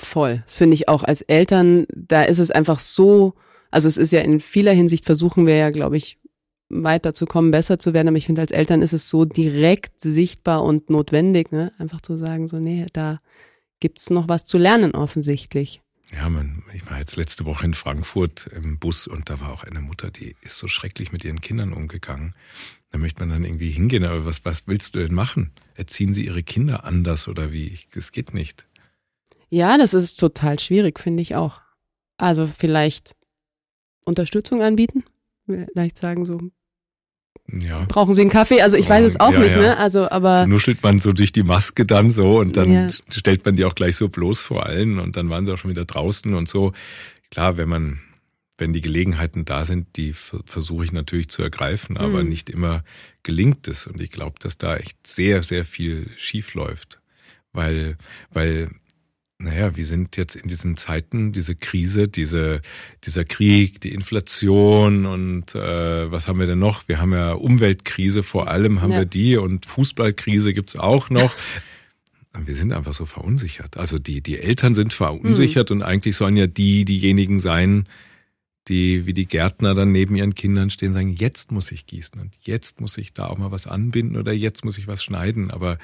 Voll. 0.00 0.42
Das 0.46 0.54
finde 0.54 0.74
ich 0.74 0.88
auch 0.88 1.02
als 1.02 1.22
Eltern, 1.22 1.86
da 1.92 2.22
ist 2.22 2.38
es 2.38 2.52
einfach 2.52 2.78
so, 2.78 3.34
also 3.72 3.88
es 3.88 3.96
ist 3.96 4.12
ja 4.12 4.20
in 4.20 4.38
vieler 4.38 4.72
Hinsicht 4.72 5.04
versuchen 5.04 5.44
wir 5.44 5.56
ja, 5.56 5.70
glaube 5.70 5.96
ich, 5.96 6.18
weiterzukommen, 6.68 7.50
besser 7.50 7.80
zu 7.80 7.94
werden. 7.94 8.06
Aber 8.06 8.16
ich 8.16 8.26
finde, 8.26 8.40
als 8.40 8.52
Eltern 8.52 8.80
ist 8.80 8.92
es 8.92 9.08
so 9.08 9.24
direkt 9.24 10.00
sichtbar 10.00 10.62
und 10.62 10.88
notwendig, 10.88 11.50
ne? 11.50 11.72
einfach 11.78 12.00
zu 12.00 12.16
sagen, 12.16 12.46
so, 12.46 12.60
nee, 12.60 12.86
da 12.92 13.20
gibt's 13.80 14.08
noch 14.08 14.28
was 14.28 14.44
zu 14.44 14.56
lernen 14.56 14.92
offensichtlich. 14.92 15.82
Ja, 16.14 16.28
man, 16.28 16.62
ich 16.72 16.88
war 16.88 16.98
jetzt 16.98 17.16
letzte 17.16 17.44
Woche 17.44 17.66
in 17.66 17.74
Frankfurt 17.74 18.46
im 18.54 18.78
Bus 18.78 19.08
und 19.08 19.28
da 19.28 19.40
war 19.40 19.52
auch 19.52 19.64
eine 19.64 19.80
Mutter, 19.80 20.12
die 20.12 20.36
ist 20.42 20.58
so 20.58 20.68
schrecklich 20.68 21.10
mit 21.10 21.24
ihren 21.24 21.40
Kindern 21.40 21.72
umgegangen. 21.72 22.34
Da 22.90 22.98
möchte 22.98 23.20
man 23.20 23.30
dann 23.30 23.44
irgendwie 23.44 23.70
hingehen, 23.70 24.04
aber 24.04 24.24
was, 24.24 24.44
was 24.44 24.68
willst 24.68 24.94
du 24.94 25.00
denn 25.00 25.12
machen? 25.12 25.50
Erziehen 25.74 26.14
sie 26.14 26.24
ihre 26.24 26.44
Kinder 26.44 26.84
anders 26.84 27.26
oder 27.26 27.52
wie? 27.52 27.78
Das 27.94 28.12
geht 28.12 28.32
nicht. 28.32 28.67
Ja, 29.50 29.78
das 29.78 29.94
ist 29.94 30.20
total 30.20 30.58
schwierig, 30.58 30.98
finde 30.98 31.22
ich 31.22 31.34
auch. 31.34 31.60
Also 32.16 32.46
vielleicht 32.46 33.14
Unterstützung 34.04 34.62
anbieten, 34.62 35.04
vielleicht 35.46 35.98
sagen 35.98 36.24
so, 36.24 36.38
ja. 37.50 37.86
Brauchen 37.88 38.12
Sie 38.12 38.20
einen 38.20 38.30
Kaffee? 38.30 38.60
Also 38.60 38.76
ich 38.76 38.88
weiß 38.88 39.06
es 39.06 39.20
auch 39.20 39.32
ja, 39.32 39.38
nicht, 39.38 39.56
ja. 39.56 39.62
ne? 39.62 39.76
Also 39.78 40.10
aber 40.10 40.46
nuschelt 40.46 40.82
man 40.82 40.98
so 40.98 41.12
durch 41.12 41.32
die 41.32 41.42
Maske 41.42 41.86
dann 41.86 42.10
so 42.10 42.38
und 42.38 42.56
dann 42.58 42.70
ja. 42.70 42.88
stellt 43.10 43.44
man 43.46 43.56
die 43.56 43.64
auch 43.64 43.74
gleich 43.74 43.96
so 43.96 44.08
bloß 44.08 44.40
vor 44.40 44.66
allen 44.66 44.98
und 44.98 45.16
dann 45.16 45.30
waren 45.30 45.46
sie 45.46 45.52
auch 45.52 45.58
schon 45.58 45.70
wieder 45.70 45.86
draußen 45.86 46.34
und 46.34 46.48
so. 46.48 46.72
Klar, 47.30 47.56
wenn 47.56 47.68
man 47.68 48.00
wenn 48.58 48.72
die 48.72 48.80
Gelegenheiten 48.80 49.44
da 49.44 49.64
sind, 49.64 49.96
die 49.96 50.12
versuche 50.12 50.84
ich 50.84 50.92
natürlich 50.92 51.28
zu 51.30 51.42
ergreifen, 51.42 51.96
aber 51.96 52.22
mhm. 52.22 52.28
nicht 52.28 52.50
immer 52.50 52.82
gelingt 53.22 53.68
es 53.68 53.86
und 53.86 54.02
ich 54.02 54.10
glaube, 54.10 54.34
dass 54.40 54.58
da 54.58 54.76
echt 54.76 55.06
sehr 55.06 55.42
sehr 55.42 55.64
viel 55.64 56.10
schief 56.16 56.52
läuft, 56.52 57.00
weil 57.52 57.96
weil 58.30 58.68
naja, 59.40 59.76
wir 59.76 59.86
sind 59.86 60.16
jetzt 60.16 60.34
in 60.34 60.48
diesen 60.48 60.76
Zeiten, 60.76 61.30
diese 61.30 61.54
Krise, 61.54 62.08
diese, 62.08 62.60
dieser 63.04 63.24
Krieg, 63.24 63.80
die 63.80 63.94
Inflation 63.94 65.06
und 65.06 65.54
äh, 65.54 66.10
was 66.10 66.26
haben 66.26 66.40
wir 66.40 66.46
denn 66.46 66.58
noch? 66.58 66.88
Wir 66.88 67.00
haben 67.00 67.12
ja 67.12 67.34
Umweltkrise, 67.34 68.24
vor 68.24 68.48
allem 68.48 68.82
haben 68.82 68.90
ja. 68.90 68.98
wir 68.98 69.04
die 69.06 69.36
und 69.36 69.64
Fußballkrise 69.66 70.52
gibt's 70.52 70.74
auch 70.74 71.08
noch. 71.08 71.36
wir 72.36 72.54
sind 72.54 72.72
einfach 72.72 72.94
so 72.94 73.06
verunsichert. 73.06 73.76
Also 73.76 73.98
die, 74.00 74.22
die 74.22 74.38
Eltern 74.38 74.74
sind 74.74 74.92
verunsichert 74.92 75.70
mhm. 75.70 75.76
und 75.76 75.82
eigentlich 75.82 76.16
sollen 76.16 76.36
ja 76.36 76.48
die 76.48 76.84
diejenigen 76.84 77.38
sein, 77.38 77.86
die 78.66 79.06
wie 79.06 79.14
die 79.14 79.26
Gärtner 79.26 79.74
dann 79.74 79.92
neben 79.92 80.16
ihren 80.16 80.34
Kindern 80.34 80.70
stehen, 80.70 80.92
sagen, 80.92 81.10
jetzt 81.10 81.52
muss 81.52 81.70
ich 81.70 81.86
gießen 81.86 82.20
und 82.20 82.34
jetzt 82.40 82.80
muss 82.80 82.98
ich 82.98 83.12
da 83.12 83.26
auch 83.26 83.38
mal 83.38 83.52
was 83.52 83.68
anbinden 83.68 84.16
oder 84.16 84.32
jetzt 84.32 84.64
muss 84.64 84.78
ich 84.78 84.88
was 84.88 85.02
schneiden. 85.02 85.52
Aber 85.52 85.78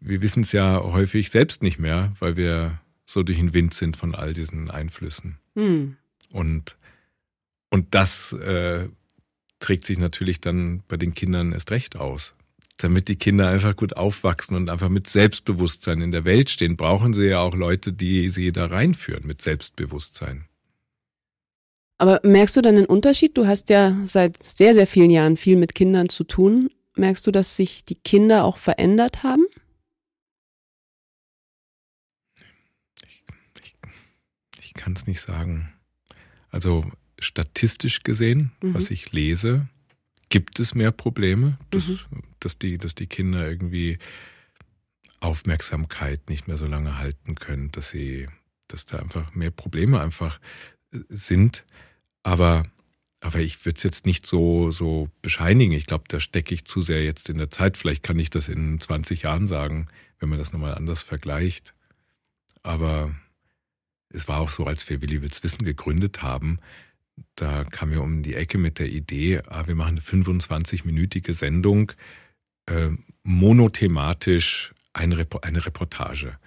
wir 0.00 0.22
wissen 0.22 0.42
es 0.42 0.52
ja 0.52 0.82
häufig 0.82 1.30
selbst 1.30 1.62
nicht 1.62 1.78
mehr, 1.78 2.12
weil 2.18 2.36
wir 2.36 2.80
so 3.06 3.22
durch 3.22 3.38
den 3.38 3.54
Wind 3.54 3.74
sind 3.74 3.96
von 3.96 4.14
all 4.14 4.32
diesen 4.32 4.70
Einflüssen. 4.70 5.38
Hm. 5.54 5.96
Und 6.32 6.76
Und 7.70 7.94
das 7.94 8.32
äh, 8.32 8.88
trägt 9.60 9.84
sich 9.84 9.98
natürlich 9.98 10.40
dann 10.40 10.82
bei 10.88 10.96
den 10.96 11.14
Kindern 11.14 11.52
erst 11.52 11.70
recht 11.70 11.96
aus. 11.96 12.34
Damit 12.78 13.08
die 13.08 13.16
Kinder 13.16 13.48
einfach 13.48 13.76
gut 13.76 13.96
aufwachsen 13.96 14.56
und 14.56 14.70
einfach 14.70 14.88
mit 14.88 15.06
Selbstbewusstsein 15.06 16.00
in 16.00 16.12
der 16.12 16.24
Welt 16.24 16.50
stehen, 16.50 16.76
brauchen 16.76 17.12
sie 17.12 17.26
ja 17.26 17.40
auch 17.40 17.54
Leute, 17.54 17.92
die 17.92 18.28
sie 18.30 18.52
da 18.52 18.66
reinführen 18.66 19.26
mit 19.26 19.42
Selbstbewusstsein. 19.42 20.46
Aber 21.98 22.20
merkst 22.24 22.56
du 22.56 22.62
dann 22.62 22.76
einen 22.76 22.86
Unterschied? 22.86 23.36
Du 23.36 23.46
hast 23.46 23.68
ja 23.68 24.00
seit 24.04 24.42
sehr, 24.42 24.72
sehr 24.72 24.86
vielen 24.86 25.10
Jahren 25.10 25.36
viel 25.36 25.56
mit 25.56 25.74
Kindern 25.74 26.08
zu 26.08 26.24
tun. 26.24 26.70
Merkst 26.96 27.26
du, 27.26 27.30
dass 27.30 27.54
sich 27.56 27.84
die 27.84 27.96
Kinder 27.96 28.44
auch 28.44 28.56
verändert 28.56 29.22
haben? 29.22 29.44
Ich, 33.06 33.22
ich, 33.62 33.76
ich 34.62 34.69
kann 34.80 34.94
es 34.94 35.06
nicht 35.06 35.20
sagen. 35.20 35.72
Also 36.50 36.90
statistisch 37.18 38.02
gesehen, 38.02 38.52
mhm. 38.62 38.74
was 38.74 38.90
ich 38.90 39.12
lese, 39.12 39.68
gibt 40.30 40.58
es 40.58 40.74
mehr 40.74 40.90
Probleme, 40.90 41.58
dass, 41.70 42.06
mhm. 42.10 42.22
dass, 42.40 42.58
die, 42.58 42.78
dass 42.78 42.94
die 42.94 43.06
Kinder 43.06 43.46
irgendwie 43.46 43.98
Aufmerksamkeit 45.20 46.30
nicht 46.30 46.48
mehr 46.48 46.56
so 46.56 46.66
lange 46.66 46.96
halten 46.96 47.34
können, 47.34 47.70
dass 47.72 47.90
sie, 47.90 48.26
dass 48.68 48.86
da 48.86 48.98
einfach 48.98 49.34
mehr 49.34 49.50
Probleme 49.50 50.00
einfach 50.00 50.40
sind. 51.10 51.64
Aber, 52.22 52.66
aber 53.20 53.40
ich 53.40 53.66
würde 53.66 53.76
es 53.76 53.82
jetzt 53.82 54.06
nicht 54.06 54.24
so, 54.24 54.70
so 54.70 55.10
bescheinigen. 55.20 55.74
Ich 55.74 55.86
glaube, 55.86 56.04
da 56.08 56.20
stecke 56.20 56.54
ich 56.54 56.64
zu 56.64 56.80
sehr 56.80 57.04
jetzt 57.04 57.28
in 57.28 57.36
der 57.36 57.50
Zeit. 57.50 57.76
Vielleicht 57.76 58.02
kann 58.02 58.18
ich 58.18 58.30
das 58.30 58.48
in 58.48 58.80
20 58.80 59.22
Jahren 59.22 59.46
sagen, 59.46 59.88
wenn 60.18 60.30
man 60.30 60.38
das 60.38 60.54
nochmal 60.54 60.74
anders 60.74 61.02
vergleicht. 61.02 61.74
Aber 62.62 63.14
es 64.10 64.28
war 64.28 64.40
auch 64.40 64.50
so, 64.50 64.66
als 64.66 64.88
wir 64.88 65.02
Willi 65.02 65.22
Wills 65.22 65.42
Wissen 65.42 65.64
gegründet 65.64 66.22
haben, 66.22 66.58
da 67.34 67.64
kamen 67.64 67.92
wir 67.92 68.02
um 68.02 68.22
die 68.22 68.34
Ecke 68.34 68.58
mit 68.58 68.78
der 68.78 68.88
Idee, 68.88 69.42
ah, 69.48 69.66
wir 69.66 69.74
machen 69.74 69.98
eine 69.98 70.24
25-minütige 70.24 71.32
Sendung, 71.32 71.92
äh, 72.66 72.90
monothematisch 73.22 74.74
eine, 74.92 75.26
eine 75.42 75.66
Reportage. 75.66 76.38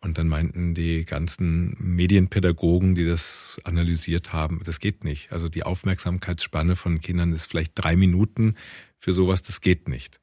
Und 0.00 0.18
dann 0.18 0.28
meinten 0.28 0.74
die 0.74 1.06
ganzen 1.06 1.76
Medienpädagogen, 1.78 2.94
die 2.94 3.06
das 3.06 3.58
analysiert 3.64 4.34
haben, 4.34 4.60
das 4.62 4.78
geht 4.78 5.02
nicht. 5.02 5.32
Also 5.32 5.48
die 5.48 5.62
Aufmerksamkeitsspanne 5.62 6.76
von 6.76 7.00
Kindern 7.00 7.32
ist 7.32 7.46
vielleicht 7.46 7.72
drei 7.74 7.96
Minuten 7.96 8.56
für 8.98 9.14
sowas, 9.14 9.42
das 9.42 9.62
geht 9.62 9.88
nicht. 9.88 10.20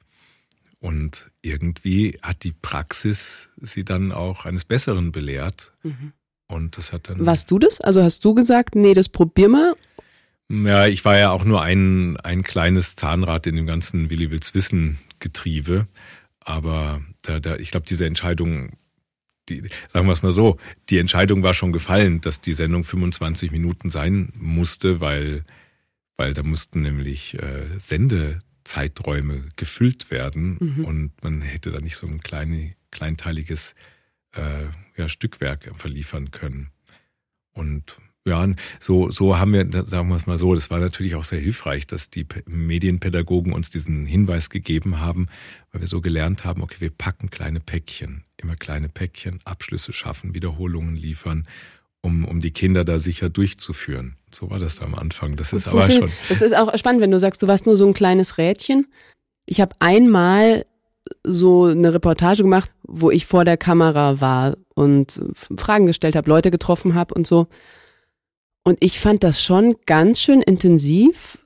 Und 0.78 1.32
irgendwie 1.42 2.20
hat 2.22 2.44
die 2.44 2.54
Praxis 2.54 3.50
sie 3.58 3.84
dann 3.84 4.12
auch 4.12 4.46
eines 4.46 4.66
Besseren 4.66 5.12
belehrt. 5.12 5.74
Mhm. 5.84 6.14
Und 6.52 6.78
das 6.78 6.94
hat 6.94 7.10
dann. 7.10 7.26
Warst 7.26 7.50
du 7.52 7.60
das? 7.60 7.82
Also 7.82 8.04
hast 8.04 8.24
du 8.26 8.34
gesagt, 8.34 8.76
nee, 8.76 8.94
das 8.94 9.10
probier 9.10 9.50
mal? 9.50 9.74
Ja, 10.50 10.86
ich 10.88 11.06
war 11.06 11.18
ja 11.18 11.32
auch 11.32 11.46
nur 11.46 11.62
ein, 11.62 12.18
ein 12.18 12.44
kleines 12.44 12.96
Zahnrad 12.96 13.48
in 13.48 13.56
dem 13.56 13.66
ganzen 13.66 14.10
Willi 14.10 14.32
Wills 14.32 14.54
Wissen 14.54 15.00
Getriebe. 15.20 15.88
Aber 16.42 17.02
da, 17.22 17.40
da, 17.40 17.56
ich 17.56 17.72
glaube, 17.72 17.86
diese 17.88 18.06
Entscheidung 18.06 18.72
die, 19.50 19.62
sagen 19.92 20.08
wir 20.08 20.14
es 20.14 20.24
mal 20.24 20.32
so, 20.32 20.58
die 20.90 20.98
Entscheidung 20.98 21.44
war 21.44 21.54
schon 21.54 21.72
gefallen, 21.72 22.22
dass 22.22 22.42
die 22.42 22.54
Sendung 22.54 22.84
25 22.84 23.52
Minuten 23.52 23.90
sein 23.90 24.30
musste, 24.36 25.00
weil, 25.02 25.44
weil 26.18 26.34
da 26.34 26.44
mussten 26.44 26.82
nämlich 26.82 27.38
äh, 27.42 27.66
Sendezeiträume 27.78 29.44
gefüllt 29.56 30.12
werden 30.12 30.58
mhm. 30.60 30.86
und 30.86 31.12
man 31.24 31.42
hätte 31.42 31.72
da 31.72 31.80
nicht 31.80 31.98
so 31.98 32.08
ein 32.08 32.22
kleine, 32.22 32.74
kleinteiliges 32.92 33.76
äh, 34.34 34.66
ja, 34.98 35.10
Stückwerk 35.10 35.72
verliefern 35.76 36.32
können. 36.32 36.72
Und 37.54 37.98
ja, 38.26 38.48
so, 38.80 39.10
so 39.10 39.40
haben 39.40 39.54
wir, 39.54 39.68
sagen 39.86 40.10
wir 40.10 40.16
es 40.16 40.28
mal 40.28 40.38
so, 40.38 40.54
das 40.54 40.70
war 40.70 40.80
natürlich 40.80 41.16
auch 41.16 41.24
sehr 41.24 41.40
hilfreich, 41.40 41.88
dass 41.88 42.12
die 42.12 42.28
Medienpädagogen 42.46 43.52
uns 43.52 43.72
diesen 43.72 44.06
Hinweis 44.06 44.50
gegeben 44.50 45.00
haben, 45.00 45.28
weil 45.72 45.82
wir 45.82 45.88
so 45.88 46.02
gelernt 46.02 46.46
haben, 46.46 46.62
okay, 46.62 46.78
wir 46.80 46.92
packen 46.92 47.32
kleine 47.32 47.60
Päckchen, 47.60 48.24
immer 48.38 48.56
kleine 48.56 48.90
Päckchen, 48.90 49.40
Abschlüsse 49.44 49.92
schaffen, 49.92 50.36
Wiederholungen 50.36 50.96
liefern, 50.96 51.48
um, 52.02 52.26
um 52.26 52.42
die 52.42 52.52
Kinder 52.52 52.86
da 52.86 53.00
sicher 53.00 53.30
durchzuführen. 53.30 54.18
So 54.32 54.52
war 54.52 54.60
das 54.60 54.76
da 54.76 54.86
am 54.86 54.96
Anfang. 54.96 55.36
Das 55.36 55.52
ist 55.52 55.68
aber 55.68 55.90
schon. 55.90 56.12
Das 56.30 56.42
ist 56.42 56.56
auch 56.56 56.76
spannend, 56.78 57.02
wenn 57.02 57.12
du 57.12 57.20
sagst, 57.20 57.42
du 57.42 57.48
warst 57.48 57.66
nur 57.66 57.76
so 57.76 57.88
ein 57.88 57.94
kleines 57.94 58.38
Rädchen. 58.38 58.88
Ich 59.48 59.62
habe 59.62 59.76
einmal 59.80 60.66
so 61.24 61.66
eine 61.66 61.94
Reportage 61.94 62.44
gemacht, 62.44 62.72
wo 62.84 63.12
ich 63.12 63.26
vor 63.26 63.46
der 63.46 63.58
Kamera 63.58 64.22
war 64.22 64.58
und 64.76 65.22
Fragen 65.34 65.86
gestellt 65.86 66.16
habe, 66.16 66.30
Leute 66.30 66.52
getroffen 66.52 66.96
habe 66.96 67.14
und 67.14 67.26
so. 67.26 67.48
Und 68.64 68.78
ich 68.82 69.00
fand 69.00 69.24
das 69.24 69.42
schon 69.42 69.76
ganz 69.86 70.20
schön 70.20 70.42
intensiv, 70.42 71.40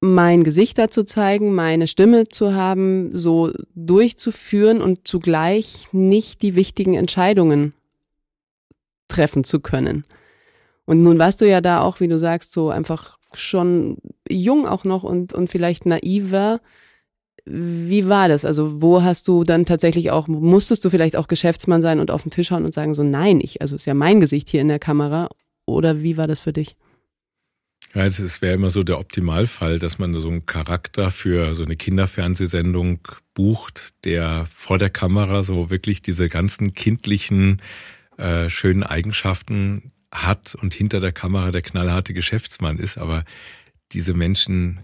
mein 0.00 0.44
Gesicht 0.44 0.78
da 0.78 0.88
zu 0.88 1.04
zeigen, 1.04 1.54
meine 1.54 1.86
Stimme 1.86 2.28
zu 2.28 2.54
haben, 2.54 3.16
so 3.16 3.52
durchzuführen 3.74 4.82
und 4.82 5.08
zugleich 5.08 5.88
nicht 5.92 6.42
die 6.42 6.54
wichtigen 6.54 6.94
Entscheidungen 6.94 7.72
treffen 9.08 9.44
zu 9.44 9.60
können. 9.60 10.04
Und 10.84 11.02
nun 11.02 11.18
warst 11.18 11.40
du 11.40 11.48
ja 11.48 11.60
da 11.60 11.80
auch, 11.80 12.00
wie 12.00 12.08
du 12.08 12.18
sagst, 12.18 12.52
so 12.52 12.68
einfach 12.68 13.18
schon 13.32 13.96
jung 14.28 14.66
auch 14.66 14.84
noch 14.84 15.02
und, 15.02 15.32
und 15.32 15.50
vielleicht 15.50 15.86
naiver. 15.86 16.60
Wie 17.46 18.08
war 18.08 18.28
das? 18.28 18.44
Also, 18.44 18.80
wo 18.80 19.02
hast 19.02 19.28
du 19.28 19.44
dann 19.44 19.66
tatsächlich 19.66 20.10
auch, 20.10 20.28
musstest 20.28 20.84
du 20.84 20.90
vielleicht 20.90 21.16
auch 21.16 21.28
Geschäftsmann 21.28 21.82
sein 21.82 22.00
und 22.00 22.10
auf 22.10 22.22
den 22.22 22.30
Tisch 22.30 22.50
hauen 22.50 22.64
und 22.64 22.72
sagen, 22.72 22.94
so 22.94 23.02
nein, 23.02 23.40
ich, 23.40 23.60
also 23.60 23.76
ist 23.76 23.84
ja 23.84 23.94
mein 23.94 24.20
Gesicht 24.20 24.48
hier 24.48 24.62
in 24.62 24.68
der 24.68 24.78
Kamera 24.78 25.28
oder 25.66 26.02
wie 26.02 26.16
war 26.16 26.26
das 26.26 26.40
für 26.40 26.52
dich? 26.52 26.76
Ja, 27.94 28.04
es 28.06 28.42
wäre 28.42 28.54
immer 28.54 28.70
so 28.70 28.82
der 28.82 28.98
Optimalfall, 28.98 29.78
dass 29.78 29.98
man 29.98 30.14
so 30.14 30.28
einen 30.28 30.46
Charakter 30.46 31.10
für 31.12 31.54
so 31.54 31.64
eine 31.64 31.76
Kinderfernsehsendung 31.76 33.00
bucht, 33.34 33.94
der 34.04 34.46
vor 34.50 34.78
der 34.78 34.90
Kamera 34.90 35.44
so 35.44 35.70
wirklich 35.70 36.02
diese 36.02 36.28
ganzen 36.28 36.74
kindlichen, 36.74 37.62
äh, 38.16 38.48
schönen 38.48 38.82
Eigenschaften 38.82 39.92
hat 40.10 40.56
und 40.56 40.74
hinter 40.74 40.98
der 40.98 41.12
Kamera 41.12 41.52
der 41.52 41.62
knallharte 41.62 42.14
Geschäftsmann 42.14 42.78
ist. 42.78 42.98
Aber 42.98 43.22
diese 43.92 44.14
Menschen 44.14 44.80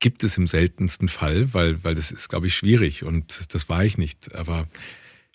gibt 0.00 0.24
es 0.24 0.38
im 0.38 0.46
seltensten 0.46 1.08
Fall, 1.08 1.52
weil, 1.54 1.82
weil 1.84 1.94
das 1.94 2.10
ist, 2.10 2.28
glaube 2.28 2.46
ich, 2.46 2.54
schwierig 2.54 3.04
und 3.04 3.54
das 3.54 3.68
war 3.68 3.84
ich 3.84 3.98
nicht. 3.98 4.34
Aber 4.34 4.66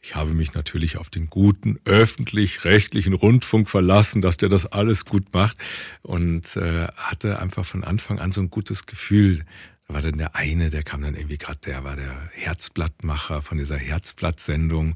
ich 0.01 0.15
habe 0.15 0.33
mich 0.33 0.53
natürlich 0.53 0.97
auf 0.97 1.09
den 1.09 1.29
guten 1.29 1.79
öffentlich-rechtlichen 1.85 3.13
Rundfunk 3.13 3.69
verlassen, 3.69 4.21
dass 4.21 4.37
der 4.37 4.49
das 4.49 4.65
alles 4.65 5.05
gut 5.05 5.33
macht 5.33 5.57
und 6.03 6.55
äh, 6.57 6.87
hatte 6.95 7.39
einfach 7.39 7.65
von 7.65 7.83
Anfang 7.83 8.19
an 8.19 8.31
so 8.31 8.41
ein 8.41 8.49
gutes 8.49 8.85
Gefühl. 8.85 9.45
Da 9.87 9.95
war 9.95 10.01
dann 10.01 10.17
der 10.17 10.35
eine, 10.35 10.69
der 10.69 10.83
kam 10.83 11.01
dann 11.01 11.15
irgendwie 11.15 11.37
gerade, 11.37 11.59
der 11.65 11.83
war 11.83 11.95
der 11.95 12.29
Herzblattmacher 12.33 13.41
von 13.41 13.57
dieser 13.57 13.77
Herzblattsendung. 13.77 14.95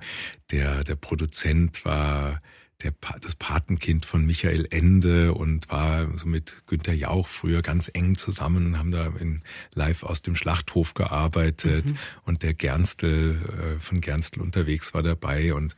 Der, 0.51 0.83
der 0.83 0.95
Produzent 0.95 1.85
war 1.85 2.39
der, 2.83 2.93
das 3.21 3.35
Patenkind 3.35 4.05
von 4.05 4.25
Michael 4.25 4.67
Ende 4.69 5.33
und 5.33 5.69
war 5.69 6.17
so 6.17 6.27
mit 6.27 6.61
Günter 6.67 6.93
Jauch 6.93 7.27
früher 7.27 7.61
ganz 7.61 7.89
eng 7.93 8.15
zusammen 8.15 8.67
und 8.67 8.77
haben 8.77 8.91
da 8.91 9.07
in, 9.19 9.41
live 9.75 10.03
aus 10.03 10.21
dem 10.21 10.35
Schlachthof 10.35 10.93
gearbeitet 10.93 11.87
mhm. 11.87 11.97
und 12.23 12.43
der 12.43 12.53
Gernstel 12.53 13.75
äh, 13.75 13.79
von 13.79 13.99
Gernstel 13.99 14.41
unterwegs 14.41 14.93
war 14.93 15.03
dabei 15.03 15.53
und 15.53 15.75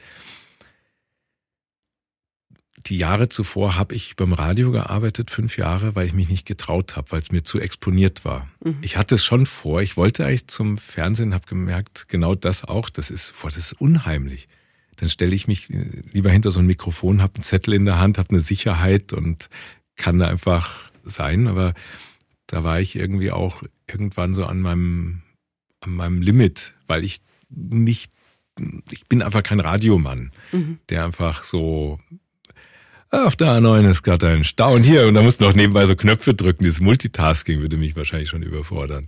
die 2.87 2.97
Jahre 2.97 3.29
zuvor 3.29 3.75
habe 3.75 3.93
ich 3.93 4.15
beim 4.15 4.33
Radio 4.33 4.71
gearbeitet, 4.71 5.29
fünf 5.29 5.55
Jahre, 5.57 5.93
weil 5.93 6.07
ich 6.07 6.13
mich 6.13 6.29
nicht 6.29 6.47
getraut 6.47 6.95
habe, 6.95 7.11
weil 7.11 7.19
es 7.19 7.31
mir 7.31 7.43
zu 7.43 7.59
exponiert 7.59 8.25
war. 8.25 8.47
Mhm. 8.63 8.79
Ich 8.81 8.97
hatte 8.97 9.15
es 9.15 9.23
schon 9.23 9.45
vor, 9.45 9.83
ich 9.83 9.97
wollte 9.97 10.25
eigentlich 10.25 10.47
zum 10.47 10.79
Fernsehen, 10.79 11.35
habe 11.35 11.45
gemerkt, 11.45 12.07
genau 12.07 12.33
das 12.33 12.63
auch, 12.63 12.89
das 12.89 13.11
ist, 13.11 13.33
boah, 13.39 13.49
das 13.49 13.57
ist 13.57 13.73
unheimlich 13.73 14.47
dann 15.01 15.09
stelle 15.09 15.33
ich 15.33 15.47
mich 15.47 15.67
lieber 16.13 16.29
hinter 16.29 16.51
so 16.51 16.59
ein 16.59 16.67
Mikrofon, 16.67 17.23
habe 17.23 17.33
einen 17.33 17.43
Zettel 17.43 17.73
in 17.73 17.85
der 17.85 17.97
Hand, 17.97 18.19
habe 18.19 18.29
eine 18.29 18.39
Sicherheit 18.39 19.13
und 19.13 19.49
kann 19.95 20.19
da 20.19 20.27
einfach 20.27 20.91
sein. 21.03 21.47
Aber 21.47 21.73
da 22.45 22.63
war 22.63 22.79
ich 22.79 22.95
irgendwie 22.95 23.31
auch 23.31 23.63
irgendwann 23.87 24.35
so 24.35 24.45
an 24.45 24.61
meinem, 24.61 25.23
an 25.79 25.95
meinem 25.95 26.21
Limit, 26.21 26.73
weil 26.85 27.03
ich 27.03 27.21
nicht, 27.49 28.11
ich 28.91 29.07
bin 29.07 29.23
einfach 29.23 29.41
kein 29.41 29.59
Radiomann, 29.59 30.31
mhm. 30.51 30.77
der 30.89 31.03
einfach 31.03 31.43
so 31.43 31.99
auf 33.09 33.35
der 33.35 33.47
A9 33.47 33.89
ist 33.89 34.03
gerade 34.03 34.29
ein 34.29 34.43
Stau 34.43 34.75
und 34.75 34.83
hier 34.83 35.07
und 35.07 35.15
da 35.15 35.23
musst 35.23 35.41
du 35.41 35.45
noch 35.45 35.55
nebenbei 35.55 35.85
so 35.85 35.95
Knöpfe 35.95 36.35
drücken. 36.35 36.63
Dieses 36.63 36.79
Multitasking 36.79 37.59
würde 37.59 37.75
mich 37.75 37.95
wahrscheinlich 37.95 38.29
schon 38.29 38.43
überfordern. 38.43 39.07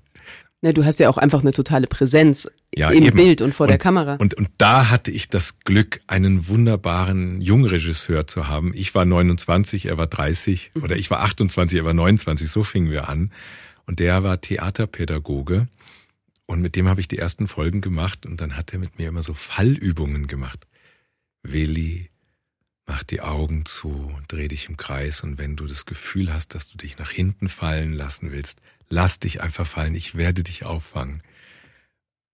Na, 0.63 0.71
du 0.71 0.85
hast 0.85 0.97
ja 1.01 1.09
auch 1.09 1.17
einfach 1.17 1.41
eine 1.41 1.51
totale 1.51 1.87
Präsenz 1.87 2.49
ja, 2.73 2.89
im 2.89 3.03
eben. 3.03 3.17
Bild 3.17 3.41
und 3.41 3.53
vor 3.53 3.65
und, 3.65 3.71
der 3.71 3.77
Kamera. 3.77 4.15
Und, 4.15 4.33
und 4.35 4.47
da 4.57 4.89
hatte 4.89 5.11
ich 5.11 5.27
das 5.27 5.59
Glück, 5.59 5.99
einen 6.07 6.47
wunderbaren 6.47 7.41
Jungregisseur 7.41 8.27
zu 8.27 8.47
haben. 8.47 8.71
Ich 8.73 8.95
war 8.95 9.03
29, 9.03 9.87
er 9.87 9.97
war 9.97 10.07
30 10.07 10.71
mhm. 10.73 10.83
oder 10.83 10.95
ich 10.95 11.11
war 11.11 11.19
28, 11.19 11.79
er 11.79 11.83
war 11.83 11.93
29, 11.93 12.49
so 12.49 12.63
fingen 12.63 12.89
wir 12.91 13.09
an. 13.09 13.33
Und 13.85 13.99
der 13.99 14.23
war 14.23 14.39
Theaterpädagoge. 14.39 15.67
Und 16.45 16.61
mit 16.61 16.77
dem 16.77 16.87
habe 16.87 17.01
ich 17.01 17.09
die 17.09 17.17
ersten 17.17 17.47
Folgen 17.47 17.81
gemacht 17.81 18.25
und 18.25 18.39
dann 18.39 18.55
hat 18.55 18.71
er 18.71 18.79
mit 18.79 18.97
mir 18.97 19.09
immer 19.09 19.21
so 19.21 19.33
Fallübungen 19.33 20.27
gemacht. 20.27 20.65
Willi, 21.41 22.09
mach 22.85 23.03
die 23.03 23.19
Augen 23.19 23.65
zu, 23.65 24.13
dreh 24.29 24.47
dich 24.47 24.69
im 24.69 24.77
Kreis 24.77 25.23
und 25.23 25.37
wenn 25.37 25.57
du 25.57 25.67
das 25.67 25.85
Gefühl 25.85 26.33
hast, 26.33 26.55
dass 26.55 26.69
du 26.69 26.77
dich 26.77 26.97
nach 26.97 27.11
hinten 27.11 27.49
fallen 27.49 27.91
lassen 27.91 28.31
willst, 28.31 28.61
lass 28.89 29.19
dich 29.19 29.41
einfach 29.41 29.67
fallen, 29.67 29.95
ich 29.95 30.15
werde 30.15 30.43
dich 30.43 30.65
auffangen. 30.65 31.21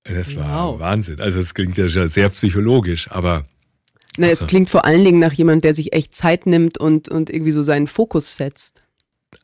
Das 0.04 0.36
war 0.36 0.74
wow. 0.74 0.80
Wahnsinn. 0.80 1.20
Also 1.20 1.40
es 1.40 1.54
klingt 1.54 1.78
ja 1.78 1.88
sehr 1.88 2.30
psychologisch, 2.30 3.12
aber 3.12 3.46
na, 4.18 4.28
es 4.28 4.46
klingt 4.48 4.70
vor 4.70 4.86
allen 4.86 5.04
Dingen 5.04 5.20
nach 5.20 5.34
jemand, 5.34 5.64
der 5.64 5.74
sich 5.74 5.94
echt 5.94 6.14
Zeit 6.14 6.46
nimmt 6.46 6.78
und, 6.78 7.10
und 7.10 7.30
irgendwie 7.30 7.52
so 7.52 7.64
seinen 7.64 7.88
Fokus 7.88 8.36
setzt. 8.36 8.82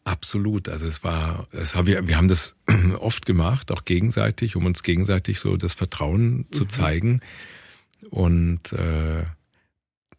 Absolut. 0.04 0.68
Also 0.68 0.88
es 0.88 1.04
war, 1.04 1.48
es 1.52 1.76
haben 1.76 1.88
wir, 1.88 2.08
wir 2.08 2.18
haben 2.18 2.28
das 2.28 2.56
oft 3.00 3.26
gemacht, 3.26 3.72
auch 3.72 3.86
gegenseitig, 3.86 4.56
um 4.56 4.66
uns 4.66 4.84
gegenseitig 4.84 5.40
so 5.40 5.56
das 5.58 5.74
Vertrauen 5.74 6.38
mhm. 6.38 6.52
zu 6.52 6.66
zeigen. 6.66 7.22
Und 8.10 8.74
äh, 8.74 9.24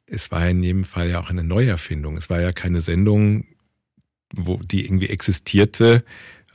es 0.07 0.31
war 0.31 0.49
in 0.49 0.63
jedem 0.63 0.85
Fall 0.85 1.11
ja 1.11 1.21
auch 1.21 1.31
eine 1.31 1.45
Neuerfindung. 1.45 2.17
Es 2.17 2.31
war 2.31 2.41
ja 2.41 2.53
keine 2.53 2.81
Sendung, 2.81 3.45
wo 4.33 4.59
die 4.63 4.87
irgendwie 4.87 5.09
existierte. 5.09 6.05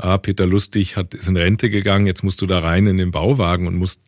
Ah, 0.02 0.18
Peter 0.18 0.46
Lustig 0.46 0.98
hat 0.98 1.14
ist 1.14 1.28
in 1.28 1.38
Rente 1.38 1.70
gegangen, 1.70 2.08
jetzt 2.08 2.24
musst 2.24 2.42
du 2.42 2.48
da 2.48 2.60
rein 2.60 2.88
in 2.88 2.98
den 2.98 3.12
Bauwagen 3.12 3.68
und 3.68 3.76
musst 3.76 4.02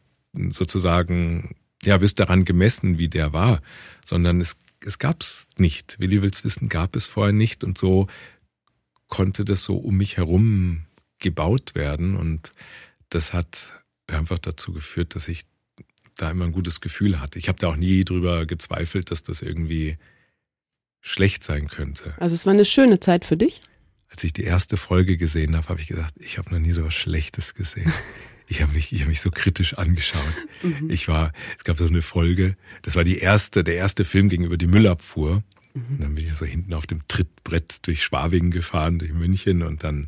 sozusagen 0.50 1.56
ja, 1.84 2.02
wirst 2.02 2.20
daran 2.20 2.46
gemessen, 2.46 2.98
wie 2.98 3.10
der 3.10 3.34
war, 3.34 3.60
sondern 4.06 4.42
es, 4.42 4.58
es 4.86 5.00
gab's 5.00 5.50
nicht. 5.58 6.00
Willi 6.00 6.22
will's 6.22 6.44
wissen, 6.44 6.70
gab 6.70 6.96
es 6.96 7.08
vorher 7.08 7.34
nicht 7.34 7.64
und 7.64 7.78
so 7.78 8.08
konnte 9.08 9.46
das 9.46 9.64
so 9.64 9.76
um 9.76 9.98
mich 9.98 10.18
herum 10.18 10.86
gebaut 11.20 11.76
werden 11.76 12.16
und 12.16 12.54
das 13.10 13.34
hat 13.34 13.74
einfach 14.08 14.40
dazu 14.40 14.74
geführt, 14.74 15.16
dass 15.16 15.28
ich 15.28 15.44
da 16.18 16.32
immer 16.32 16.46
ein 16.46 16.52
gutes 16.52 16.82
Gefühl 16.82 17.20
hatte. 17.20 17.40
Ich 17.40 17.48
habe 17.48 17.60
da 17.60 17.68
auch 17.68 17.76
nie 17.76 18.04
drüber 18.04 18.46
gezweifelt, 18.46 19.12
dass 19.12 19.24
das 19.24 19.42
irgendwie 19.42 19.98
schlecht 21.02 21.44
sein 21.44 21.68
könnte. 21.68 22.14
Also 22.20 22.36
es 22.36 22.46
war 22.46 22.54
eine 22.54 22.66
schöne 22.66 23.00
Zeit 23.00 23.26
für 23.26 23.38
dich? 23.38 23.62
Als 24.14 24.24
ich 24.24 24.32
die 24.32 24.44
erste 24.44 24.78
Folge 24.78 25.18
gesehen 25.18 25.56
habe, 25.56 25.68
habe 25.70 25.82
ich 25.82 25.88
gedacht, 25.88 26.14
ich 26.20 26.38
habe 26.38 26.54
noch 26.54 26.60
nie 26.60 26.72
so 26.72 26.86
was 26.86 26.94
Schlechtes 26.94 27.56
gesehen. 27.56 27.92
Ich 28.46 28.62
habe 28.62 28.74
mich, 28.74 28.92
ich 28.92 29.00
habe 29.00 29.10
mich 29.10 29.22
so 29.22 29.32
kritisch 29.32 29.74
angeschaut. 29.76 30.22
Mhm. 30.62 30.90
Ich 30.90 31.08
war, 31.08 31.32
es 31.58 31.64
gab 31.64 31.78
so 31.78 31.88
eine 31.88 32.02
Folge, 32.02 32.56
das 32.82 32.96
war 32.96 33.04
die 33.04 33.18
erste, 33.18 33.64
der 33.64 33.76
erste 33.76 34.06
Film 34.06 34.30
gegenüber 34.30 34.58
die 34.58 34.68
Müllabfuhr. 34.68 35.44
Mhm. 35.74 36.00
dann 36.00 36.14
bin 36.14 36.24
ich 36.24 36.34
so 36.36 36.46
hinten 36.46 36.74
auf 36.76 36.86
dem 36.86 37.08
Trittbrett 37.08 37.88
durch 37.88 38.04
Schwabing 38.04 38.52
gefahren, 38.52 39.00
durch 39.00 39.12
München 39.14 39.64
und 39.64 39.84
dann 39.84 40.08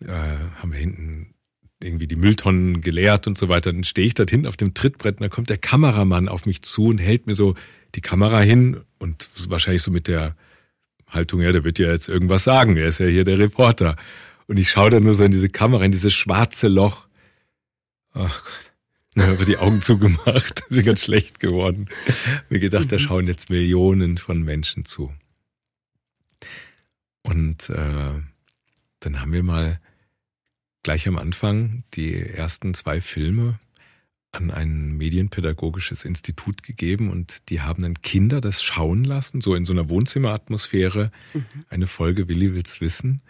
äh, 0.00 0.08
haben 0.08 0.72
wir 0.72 0.78
hinten 0.80 1.34
irgendwie 1.80 2.08
die 2.08 2.16
Mülltonnen 2.16 2.80
geleert 2.80 3.28
und 3.28 3.38
so 3.38 3.48
weiter. 3.48 3.72
Dann 3.72 3.84
stehe 3.84 4.06
ich 4.06 4.14
dort 4.14 4.30
hinten 4.30 4.46
auf 4.46 4.56
dem 4.56 4.74
Trittbrett 4.74 5.16
und 5.16 5.20
dann 5.20 5.30
kommt 5.30 5.50
der 5.50 5.58
Kameramann 5.58 6.26
auf 6.26 6.46
mich 6.46 6.62
zu 6.62 6.86
und 6.86 6.98
hält 6.98 7.26
mir 7.26 7.34
so 7.34 7.54
die 7.94 8.00
Kamera 8.00 8.40
hin 8.40 8.80
und 8.98 9.28
wahrscheinlich 9.46 9.82
so 9.82 9.92
mit 9.92 10.08
der 10.08 10.34
Haltung, 11.12 11.40
ja, 11.40 11.52
der 11.52 11.64
wird 11.64 11.78
ja 11.78 11.90
jetzt 11.90 12.08
irgendwas 12.08 12.44
sagen, 12.44 12.76
er 12.76 12.86
ist 12.86 13.00
ja 13.00 13.06
hier 13.06 13.24
der 13.24 13.38
Reporter. 13.38 13.96
Und 14.46 14.58
ich 14.58 14.70
schaue 14.70 14.90
dann 14.90 15.04
nur 15.04 15.14
so 15.14 15.24
in 15.24 15.32
diese 15.32 15.48
Kamera, 15.48 15.84
in 15.84 15.92
dieses 15.92 16.12
schwarze 16.12 16.68
Loch 16.68 17.06
Ach 18.14 18.44
Gott. 18.44 18.72
Dann 19.14 19.26
habe 19.26 19.44
die 19.44 19.58
Augen 19.58 19.82
zugemacht, 19.82 20.68
bin 20.68 20.84
ganz 20.84 21.04
schlecht 21.04 21.40
geworden. 21.40 21.88
Mir 22.48 22.60
gedacht, 22.60 22.90
da 22.90 22.98
schauen 22.98 23.26
jetzt 23.26 23.50
Millionen 23.50 24.18
von 24.18 24.42
Menschen 24.42 24.84
zu. 24.84 25.12
Und 27.22 27.68
äh, 27.70 28.20
dann 29.00 29.20
haben 29.20 29.32
wir 29.32 29.42
mal 29.42 29.80
gleich 30.82 31.06
am 31.06 31.18
Anfang 31.18 31.84
die 31.94 32.14
ersten 32.20 32.74
zwei 32.74 33.00
Filme 33.00 33.60
an 34.32 34.50
ein 34.50 34.92
medienpädagogisches 34.92 36.04
Institut 36.04 36.62
gegeben 36.62 37.10
und 37.10 37.50
die 37.50 37.60
haben 37.60 37.82
dann 37.82 38.00
Kinder 38.00 38.40
das 38.40 38.62
schauen 38.62 39.04
lassen, 39.04 39.40
so 39.40 39.54
in 39.54 39.64
so 39.64 39.72
einer 39.72 39.88
Wohnzimmeratmosphäre, 39.88 41.12
mhm. 41.34 41.44
eine 41.68 41.86
Folge 41.86 42.28
Willi 42.28 42.54
will's 42.54 42.80
wissen. 42.80 43.20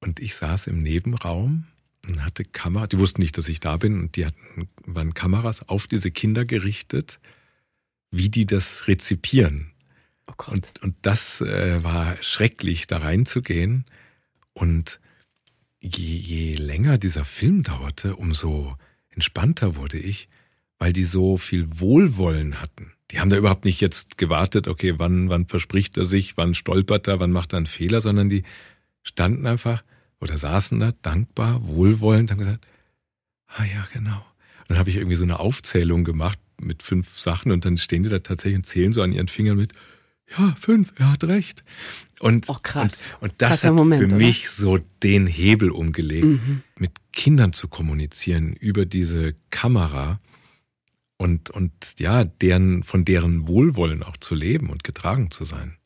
Und 0.00 0.20
ich 0.20 0.34
saß 0.34 0.66
im 0.66 0.76
Nebenraum 0.76 1.66
und 2.06 2.22
hatte 2.22 2.44
Kamera, 2.44 2.86
die 2.86 2.98
wussten 2.98 3.22
nicht, 3.22 3.38
dass 3.38 3.48
ich 3.48 3.60
da 3.60 3.78
bin 3.78 3.98
und 3.98 4.16
die 4.16 4.26
hatten, 4.26 4.68
waren 4.84 5.14
Kameras 5.14 5.66
auf 5.68 5.86
diese 5.86 6.10
Kinder 6.10 6.44
gerichtet, 6.44 7.20
wie 8.10 8.28
die 8.28 8.44
das 8.44 8.86
rezipieren. 8.86 9.72
Oh. 10.26 10.52
Und, 10.52 10.66
und 10.82 10.94
das 11.02 11.40
äh, 11.40 11.82
war 11.82 12.22
schrecklich, 12.22 12.86
da 12.86 12.98
reinzugehen. 12.98 13.86
Und 14.52 15.00
je, 15.80 16.16
je 16.16 16.52
länger 16.52 16.98
dieser 16.98 17.24
Film 17.24 17.62
dauerte, 17.62 18.16
umso 18.16 18.76
entspannter 19.08 19.76
wurde 19.76 19.98
ich, 19.98 20.28
weil 20.78 20.92
die 20.92 21.04
so 21.04 21.36
viel 21.36 21.80
Wohlwollen 21.80 22.60
hatten. 22.60 22.92
Die 23.10 23.20
haben 23.20 23.30
da 23.30 23.36
überhaupt 23.36 23.64
nicht 23.64 23.80
jetzt 23.80 24.18
gewartet, 24.18 24.66
okay, 24.66 24.94
wann, 24.98 25.28
wann 25.28 25.46
verspricht 25.46 25.96
er 25.96 26.04
sich, 26.04 26.36
wann 26.36 26.54
stolpert 26.54 27.06
er, 27.06 27.20
wann 27.20 27.32
macht 27.32 27.52
er 27.52 27.58
einen 27.58 27.66
Fehler, 27.66 28.00
sondern 28.00 28.28
die 28.28 28.42
standen 29.02 29.46
einfach 29.46 29.84
oder 30.20 30.38
saßen 30.38 30.80
da 30.80 30.92
dankbar, 31.02 31.66
wohlwollend, 31.66 32.30
haben 32.30 32.38
gesagt, 32.38 32.66
ah 33.46 33.64
ja, 33.64 33.86
genau. 33.92 34.16
Und 34.16 34.70
dann 34.70 34.78
habe 34.78 34.90
ich 34.90 34.96
irgendwie 34.96 35.16
so 35.16 35.24
eine 35.24 35.38
Aufzählung 35.38 36.04
gemacht 36.04 36.38
mit 36.60 36.82
fünf 36.82 37.18
Sachen 37.18 37.52
und 37.52 37.64
dann 37.64 37.76
stehen 37.76 38.02
die 38.02 38.08
da 38.08 38.20
tatsächlich 38.20 38.56
und 38.56 38.66
zählen 38.66 38.92
so 38.92 39.02
an 39.02 39.12
ihren 39.12 39.28
Fingern 39.28 39.56
mit, 39.56 39.72
ja, 40.38 40.54
fünf, 40.58 40.92
er 40.96 41.12
hat 41.12 41.24
recht. 41.24 41.64
Und, 42.20 42.48
oh, 42.48 42.56
krass. 42.62 43.12
und, 43.20 43.30
und 43.30 43.34
das 43.38 43.50
Krasser 43.50 43.68
hat 43.68 43.74
Moment, 43.74 44.02
für 44.02 44.08
oder? 44.08 44.16
mich 44.16 44.48
so 44.48 44.78
den 45.02 45.26
Hebel 45.26 45.70
umgelegt, 45.70 46.24
mhm. 46.24 46.62
mit 46.78 46.92
Kindern 47.12 47.52
zu 47.52 47.68
kommunizieren 47.68 48.54
über 48.54 48.86
diese 48.86 49.34
Kamera 49.50 50.20
und, 51.16 51.50
und 51.50 51.72
ja, 51.98 52.24
deren, 52.24 52.82
von 52.82 53.04
deren 53.04 53.48
Wohlwollen 53.48 54.02
auch 54.02 54.16
zu 54.16 54.34
leben 54.34 54.70
und 54.70 54.84
getragen 54.84 55.30
zu 55.30 55.44
sein. 55.44 55.76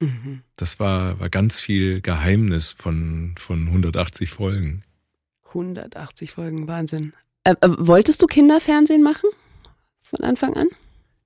Mhm. 0.00 0.42
Das 0.56 0.80
war, 0.80 1.20
war 1.20 1.30
ganz 1.30 1.60
viel 1.60 2.00
Geheimnis 2.00 2.70
von, 2.72 3.34
von 3.38 3.68
180 3.68 4.30
Folgen. 4.30 4.82
180 5.48 6.32
Folgen, 6.32 6.66
Wahnsinn. 6.66 7.12
Äh, 7.44 7.54
äh, 7.60 7.68
wolltest 7.78 8.20
du 8.22 8.26
Kinderfernsehen 8.26 9.02
machen? 9.02 9.30
Von 10.02 10.24
Anfang 10.24 10.54
an? 10.54 10.68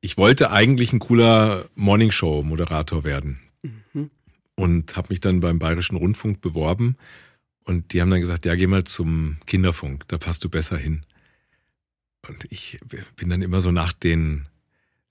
Ich 0.00 0.16
wollte 0.18 0.50
eigentlich 0.50 0.92
ein 0.92 0.98
cooler 0.98 1.66
Morningshow-Moderator 1.74 3.04
werden. 3.04 3.40
Mhm. 3.62 4.10
Und 4.54 4.96
habe 4.96 5.08
mich 5.10 5.20
dann 5.20 5.40
beim 5.40 5.58
Bayerischen 5.58 5.96
Rundfunk 5.96 6.40
beworben. 6.40 6.96
Und 7.64 7.92
die 7.92 8.00
haben 8.00 8.10
dann 8.10 8.20
gesagt, 8.20 8.46
ja, 8.46 8.54
geh 8.54 8.66
mal 8.66 8.84
zum 8.84 9.38
Kinderfunk, 9.46 10.06
da 10.08 10.18
passt 10.18 10.44
du 10.44 10.48
besser 10.48 10.76
hin. 10.76 11.04
Und 12.28 12.46
ich 12.50 12.76
bin 13.16 13.28
dann 13.28 13.42
immer 13.42 13.60
so 13.60 13.70
nach 13.70 13.92
den 13.92 14.46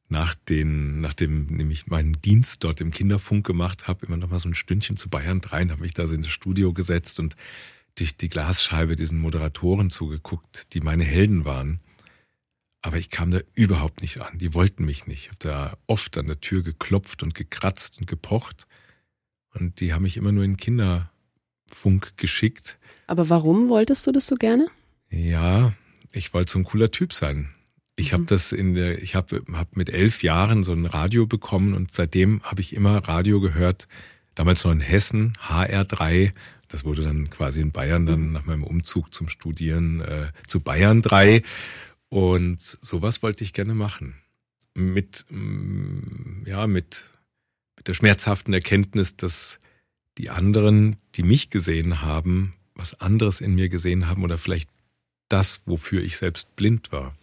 nach 0.08 0.36
den, 0.36 1.02
nachdem 1.02 1.48
nämlich 1.48 1.88
meinen 1.88 2.22
Dienst 2.22 2.64
dort 2.64 2.80
im 2.80 2.92
Kinderfunk 2.92 3.46
gemacht 3.46 3.88
habe, 3.88 4.06
immer 4.06 4.18
noch 4.18 4.30
mal 4.30 4.40
so 4.40 4.50
ein 4.50 4.56
Stündchen 4.56 4.98
zu 4.98 5.10
Bayern 5.10 5.42
3 5.42 5.70
habe 5.70 5.82
mich 5.82 5.94
da 5.94 6.06
so 6.06 6.14
in 6.14 6.22
das 6.22 6.32
Studio 6.32 6.74
gesetzt 6.74 7.20
und 7.20 7.36
durch 7.96 8.16
die 8.18 8.30
Glasscheibe 8.30 8.96
diesen 8.96 9.20
Moderatoren 9.20 9.90
zugeguckt, 9.90 10.74
die 10.74 10.82
meine 10.82 11.04
Helden 11.04 11.46
waren. 11.46 11.80
Aber 12.82 12.98
ich 12.98 13.10
kam 13.10 13.32
da 13.32 13.40
überhaupt 13.56 14.02
nicht 14.02 14.22
an. 14.22 14.38
Die 14.38 14.54
wollten 14.54 14.86
mich 14.86 15.08
nicht. 15.08 15.24
Ich 15.24 15.28
habe 15.30 15.38
da 15.40 15.78
oft 15.88 16.18
an 16.18 16.28
der 16.28 16.40
Tür 16.40 16.62
geklopft 16.62 17.24
und 17.24 17.34
gekratzt 17.34 17.98
und 18.00 18.06
gepocht. 18.06 18.68
Und 19.56 19.80
die 19.80 19.94
haben 19.94 20.04
mich 20.04 20.18
immer 20.18 20.32
nur 20.32 20.44
in 20.44 20.58
Kinderfunk 20.58 22.16
geschickt. 22.18 22.78
Aber 23.08 23.30
warum 23.30 23.70
wolltest 23.70 24.06
du 24.06 24.12
das 24.12 24.28
so 24.28 24.36
gerne? 24.36 24.68
Ja, 25.10 25.74
ich 26.16 26.34
wollte 26.34 26.52
so 26.52 26.60
ein 26.60 26.64
cooler 26.64 26.92
Typ 26.92 27.14
sein. 27.14 27.50
Ich 27.96 28.12
mhm. 28.12 28.14
habe 28.14 28.24
das 28.26 28.52
in 28.52 28.74
der, 28.74 29.02
ich 29.02 29.16
habe 29.16 29.44
hab 29.54 29.76
mit 29.76 29.90
elf 29.90 30.24
Jahren 30.24 30.64
so 30.64 30.74
ein 30.74 30.86
Radio 30.86 31.26
bekommen 31.26 31.74
und 31.74 31.92
seitdem 31.92 32.42
habe 32.44 32.62
ich 32.62 32.74
immer 32.74 32.98
Radio 33.08 33.40
gehört. 33.40 33.88
Damals 34.34 34.64
noch 34.64 34.72
in 34.72 34.82
Hessen, 34.82 35.34
HR3. 35.48 36.34
Das 36.68 36.84
wurde 36.84 37.04
dann 37.04 37.30
quasi 37.30 37.62
in 37.62 37.72
Bayern 37.72 38.06
dann 38.06 38.28
mhm. 38.28 38.32
nach 38.34 38.46
meinem 38.46 38.64
Umzug 38.64 39.14
zum 39.14 39.30
Studieren 39.30 40.02
äh, 40.02 40.28
zu 40.48 40.60
Bayern 40.60 41.02
3. 41.02 41.42
Und 42.10 42.62
sowas 42.62 43.24
wollte 43.24 43.44
ich 43.44 43.54
gerne 43.54 43.76
machen. 43.76 44.16
Mit, 44.74 45.26
mm, 45.30 46.46
ja, 46.46 46.68
mit, 46.68 47.06
mit 47.78 47.88
der 47.88 47.94
schmerzhaften 47.94 48.54
Erkenntnis, 48.54 49.16
dass 49.16 49.60
die 50.18 50.30
anderen, 50.30 50.98
die 51.16 51.24
mich 51.24 51.50
gesehen 51.50 52.02
haben, 52.02 52.54
was 52.74 53.00
anderes 53.00 53.40
in 53.40 53.56
mir 53.56 53.70
gesehen 53.70 54.08
haben 54.08 54.24
oder 54.24 54.38
vielleicht 54.38 54.70
das, 55.30 55.62
wofür 55.66 56.04
ich 56.04 56.18
selbst 56.18 56.56
blind 56.56 56.92
war 56.92 57.16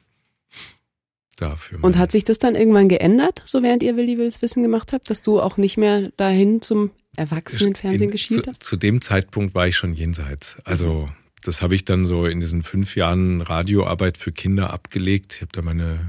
dafür. 1.37 1.83
Und 1.83 1.99
hat 1.99 2.13
sich 2.13 2.25
das 2.25 2.39
dann 2.39 2.55
irgendwann 2.55 2.89
geändert, 2.89 3.43
so 3.45 3.63
während 3.63 3.83
ihr 3.83 3.97
Willi 3.97 4.19
Wills 4.19 4.43
Wissen 4.43 4.63
gemacht 4.63 4.93
habt, 4.93 5.11
dass 5.11 5.23
du 5.23 5.41
auch 5.41 5.57
nicht 5.57 5.77
mehr 5.77 6.11
dahin 6.17 6.63
zum 6.63 6.91
Erwachsenenfernsehen 7.17 8.11
geschielt 8.11 8.47
hast? 8.47 8.63
Zu, 8.63 8.71
zu, 8.71 8.77
dem 8.77 9.01
Zeitpunkt 9.01 9.55
war 9.55 9.67
ich 9.67 9.77
schon 9.77 9.95
jenseits. 9.95 10.57
Also 10.65 11.11
das 11.43 11.63
habe 11.63 11.75
ich 11.75 11.85
dann 11.85 12.07
so 12.07 12.27
in 12.27 12.41
diesen 12.41 12.63
fünf 12.63 12.97
Jahren 12.97 13.41
Radioarbeit 13.41 14.17
für 14.17 14.33
Kinder 14.33 14.73
abgelegt. 14.73 15.35
Ich 15.35 15.41
habe 15.43 15.53
da 15.53 15.63
meine 15.63 16.07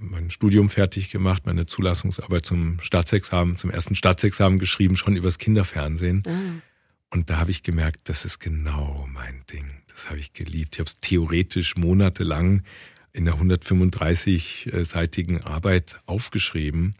mein 0.00 0.30
Studium 0.30 0.68
fertig 0.68 1.10
gemacht, 1.10 1.44
meine 1.44 1.66
Zulassungsarbeit 1.66 2.46
zum 2.46 2.78
Staatsexamen, 2.80 3.56
zum 3.56 3.70
ersten 3.70 3.96
Staatsexamen 3.96 4.60
geschrieben, 4.60 4.96
schon 4.96 5.16
übers 5.16 5.38
Kinderfernsehen. 5.38 6.22
Ah. 6.26 6.62
Und 7.10 7.30
da 7.30 7.38
habe 7.38 7.50
ich 7.50 7.64
gemerkt, 7.64 8.08
das 8.08 8.24
ist 8.24 8.38
genau 8.38 9.08
mein 9.12 9.42
Ding. 9.52 9.77
Das 9.98 10.08
habe 10.10 10.20
ich 10.20 10.32
geliebt. 10.32 10.76
Ich 10.76 10.78
habe 10.78 10.86
es 10.86 11.00
theoretisch 11.00 11.76
monatelang 11.76 12.62
in 13.12 13.24
der 13.24 13.34
135-seitigen 13.34 15.42
Arbeit 15.42 15.98
aufgeschrieben. 16.06 16.94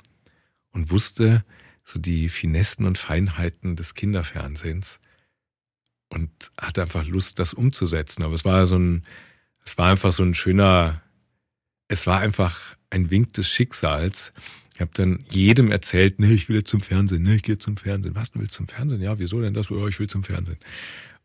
und 0.72 0.90
wusste 0.90 1.44
so 1.84 2.00
die 2.00 2.28
Finessen 2.28 2.86
und 2.86 2.98
Feinheiten 2.98 3.76
des 3.76 3.94
Kinderfernsehens 3.94 4.98
und 6.08 6.28
hatte 6.60 6.82
einfach 6.82 7.06
Lust, 7.06 7.38
das 7.38 7.54
umzusetzen. 7.54 8.24
Aber 8.24 8.34
es 8.34 8.44
war 8.44 8.66
so 8.66 8.76
ein, 8.76 9.04
es 9.64 9.78
war 9.78 9.90
einfach 9.90 10.10
so 10.10 10.24
ein 10.24 10.34
schöner, 10.34 11.00
es 11.86 12.08
war 12.08 12.18
einfach 12.18 12.76
ein 12.90 13.12
Wink 13.12 13.32
des 13.34 13.48
Schicksals. 13.48 14.32
Ich 14.74 14.80
habe 14.80 14.90
dann 14.94 15.20
jedem 15.30 15.70
erzählt, 15.70 16.18
nee, 16.18 16.34
ich 16.34 16.48
will 16.48 16.56
jetzt 16.56 16.70
zum 16.70 16.80
Fernsehen, 16.80 17.22
nee, 17.22 17.36
ich 17.36 17.44
gehe 17.44 17.58
zum 17.58 17.76
Fernsehen. 17.76 18.16
Was, 18.16 18.32
du 18.32 18.40
willst 18.40 18.54
zum 18.54 18.66
Fernsehen? 18.66 19.02
Ja, 19.02 19.20
wieso 19.20 19.40
denn 19.40 19.54
das? 19.54 19.70
Oh, 19.70 19.86
ich 19.86 20.00
will 20.00 20.08
zum 20.08 20.24
Fernsehen. 20.24 20.58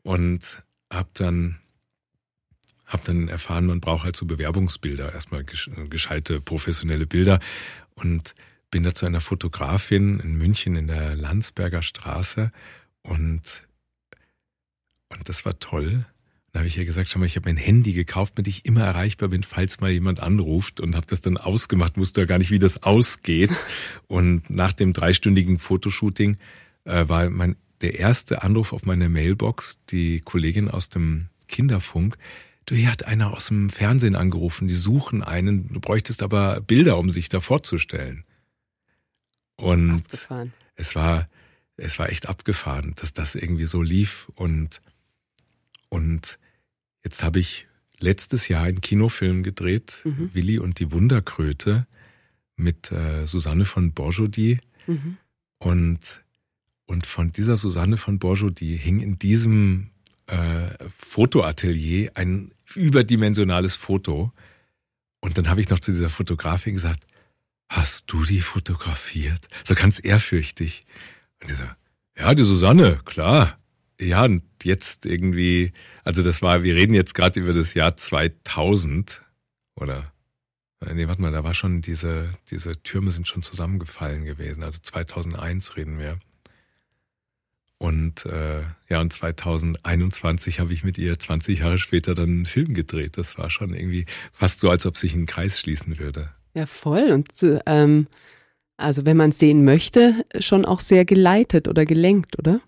Und 0.04 0.62
hab 0.94 1.14
dann 1.16 1.60
hab 2.86 3.04
dann 3.06 3.28
erfahren, 3.28 3.66
man 3.66 3.80
braucht 3.80 4.04
halt 4.04 4.16
so 4.16 4.26
Bewerbungsbilder, 4.26 5.14
erstmal 5.14 5.44
gescheite 5.44 6.40
professionelle 6.40 7.08
Bilder 7.08 7.40
und 7.96 8.36
bin 8.70 8.84
da 8.84 8.94
zu 8.94 9.06
einer 9.06 9.22
Fotografin 9.22 10.20
in 10.20 10.38
München 10.38 10.76
in 10.76 10.88
der 10.88 11.16
Landsberger 11.16 11.82
Straße 11.82 12.52
und 13.02 13.64
und 15.10 15.30
das 15.30 15.46
war 15.46 15.60
toll. 15.60 16.06
Dann 16.52 16.62
habe 16.62 16.68
ich 16.68 16.78
ihr 16.78 16.86
gesagt, 16.86 17.10
schau 17.10 17.20
mal, 17.20 17.26
ich 17.26 17.36
habe 17.36 17.50
mein 17.50 17.58
Handy 17.58 17.94
gekauft, 17.94 18.38
mit 18.38 18.46
dem 18.46 18.52
ich 18.52 18.66
immer 18.66 18.84
erreichbar 18.84 19.30
bin, 19.30 19.44
falls 19.44 19.80
mal 19.80 19.92
jemand 19.92 20.20
anruft 20.20 20.80
und 20.80 20.96
habe 20.96 21.06
das 21.08 21.22
dann 21.22 21.38
ausgemacht, 21.38 21.98
wusste 21.98 22.22
ja 22.22 22.28
gar 22.28 22.38
nicht, 22.38 22.52
wie 22.52 22.60
das 22.60 22.84
ausgeht. 22.84 23.52
Und 24.08 24.50
nach 24.50 24.74
dem 24.74 24.94
dreistündigen 24.94 25.58
Fotoshooting 25.58 26.38
äh, 26.86 27.08
war 27.08 27.30
mein 27.30 27.56
der 27.84 28.00
erste 28.00 28.44
Anruf 28.44 28.74
auf 28.74 28.86
meiner 28.86 29.10
Mailbox, 29.10 29.78
die 29.90 30.22
Kollegin 30.22 30.70
aus 30.70 30.90
dem 30.90 31.28
Kinderfunk, 31.48 32.18
du, 32.66 32.76
hier 32.76 32.92
hat 32.92 33.06
einer 33.06 33.34
aus 33.34 33.48
dem 33.48 33.70
Fernsehen 33.70 34.16
angerufen, 34.16 34.68
die 34.68 34.74
suchen 34.74 35.22
einen, 35.22 35.72
du 35.72 35.80
bräuchtest 35.80 36.24
aber 36.24 36.62
Bilder, 36.62 36.98
um 36.98 37.10
sich 37.10 37.30
da 37.30 37.42
vorzustellen. 37.42 38.24
Und 39.56 39.92
abgefahren. 39.92 40.54
es 40.76 40.96
war, 40.96 41.30
es 41.78 42.00
war 42.00 42.10
echt 42.10 42.28
abgefahren, 42.30 42.94
dass 42.96 43.14
das 43.14 43.36
irgendwie 43.36 43.66
so 43.66 43.82
lief 43.82 44.30
und, 44.36 44.82
und 45.90 46.40
jetzt 47.04 47.22
habe 47.22 47.40
ich 47.40 47.68
letztes 48.00 48.48
Jahr 48.48 48.64
einen 48.64 48.82
Kinofilm 48.82 49.44
gedreht, 49.44 50.02
mhm. 50.06 50.32
Willi 50.34 50.58
und 50.58 50.80
die 50.80 50.92
Wunderkröte 50.92 51.86
mit 52.56 52.92
äh, 52.92 53.26
Susanne 53.28 53.66
von 53.66 53.92
Borjody 53.92 54.60
mhm. 54.88 55.18
und 55.60 56.23
und 56.86 57.06
von 57.06 57.32
dieser 57.32 57.58
Susanne 57.58 57.98
von 57.98 58.20
die 58.54 58.76
hing 58.76 59.00
in 59.00 59.18
diesem 59.18 59.92
äh, 60.28 60.70
Fotoatelier 60.90 62.12
ein 62.16 62.52
überdimensionales 62.76 63.76
Foto. 63.76 64.32
Und 65.22 65.38
dann 65.38 65.50
habe 65.50 65.62
ich 65.62 65.70
noch 65.70 65.80
zu 65.80 65.92
dieser 65.92 66.10
Fotografin 66.10 66.74
gesagt, 66.74 67.06
hast 67.70 68.12
du 68.12 68.24
die 68.26 68.42
fotografiert? 68.42 69.48
So 69.64 69.76
ganz 69.76 70.04
ehrfürchtig. 70.04 70.86
Und 71.42 71.50
die 71.50 71.56
so, 71.56 71.64
ja, 72.18 72.34
die 72.36 72.44
Susanne, 72.44 73.00
klar. 73.06 73.58
Ja, 74.00 74.26
und 74.26 74.44
jetzt 74.64 75.06
irgendwie, 75.06 75.72
also 76.04 76.24
das 76.24 76.42
war, 76.42 76.64
wir 76.64 76.76
reden 76.76 76.94
jetzt 76.94 77.16
gerade 77.16 77.40
über 77.40 77.54
das 77.54 77.74
Jahr 77.74 77.96
2000 77.96 79.22
oder 79.76 80.14
Nee, 80.92 81.08
warte 81.08 81.22
mal, 81.22 81.32
da 81.32 81.44
war 81.44 81.54
schon 81.54 81.82
diese, 81.82 82.30
diese 82.52 82.82
Türme 82.84 83.12
sind 83.12 83.28
schon 83.28 83.42
zusammengefallen 83.42 84.26
gewesen. 84.26 84.64
Also 84.64 84.80
2001 84.82 85.78
reden 85.78 85.98
wir. 85.98 86.20
Und 87.84 88.26
äh, 88.28 88.62
ja, 88.88 89.02
und 89.02 89.12
2021 89.12 90.62
habe 90.62 90.72
ich 90.72 90.86
mit 90.86 90.98
ihr 90.98 91.20
20 91.20 91.60
Jahre 91.60 91.78
später 91.78 92.16
dann 92.16 92.30
einen 92.30 92.46
Film 92.46 92.74
gedreht. 92.74 93.18
Das 93.18 93.38
war 93.38 93.50
schon 93.50 93.74
irgendwie 93.74 94.06
fast 94.32 94.62
so, 94.62 94.70
als 94.70 94.86
ob 94.86 94.96
sich 94.96 95.14
ein 95.16 95.26
Kreis 95.26 95.60
schließen 95.60 96.00
würde. 96.00 96.30
Ja, 96.54 96.66
voll. 96.66 97.12
Und 97.12 97.28
ähm, 97.66 98.08
also 98.78 99.06
wenn 99.06 99.18
man 99.18 99.32
es 99.32 99.40
sehen 99.40 99.66
möchte, 99.66 100.26
schon 100.40 100.64
auch 100.64 100.80
sehr 100.80 101.04
geleitet 101.04 101.68
oder 101.68 101.86
gelenkt, 101.86 102.40
oder? 102.40 102.62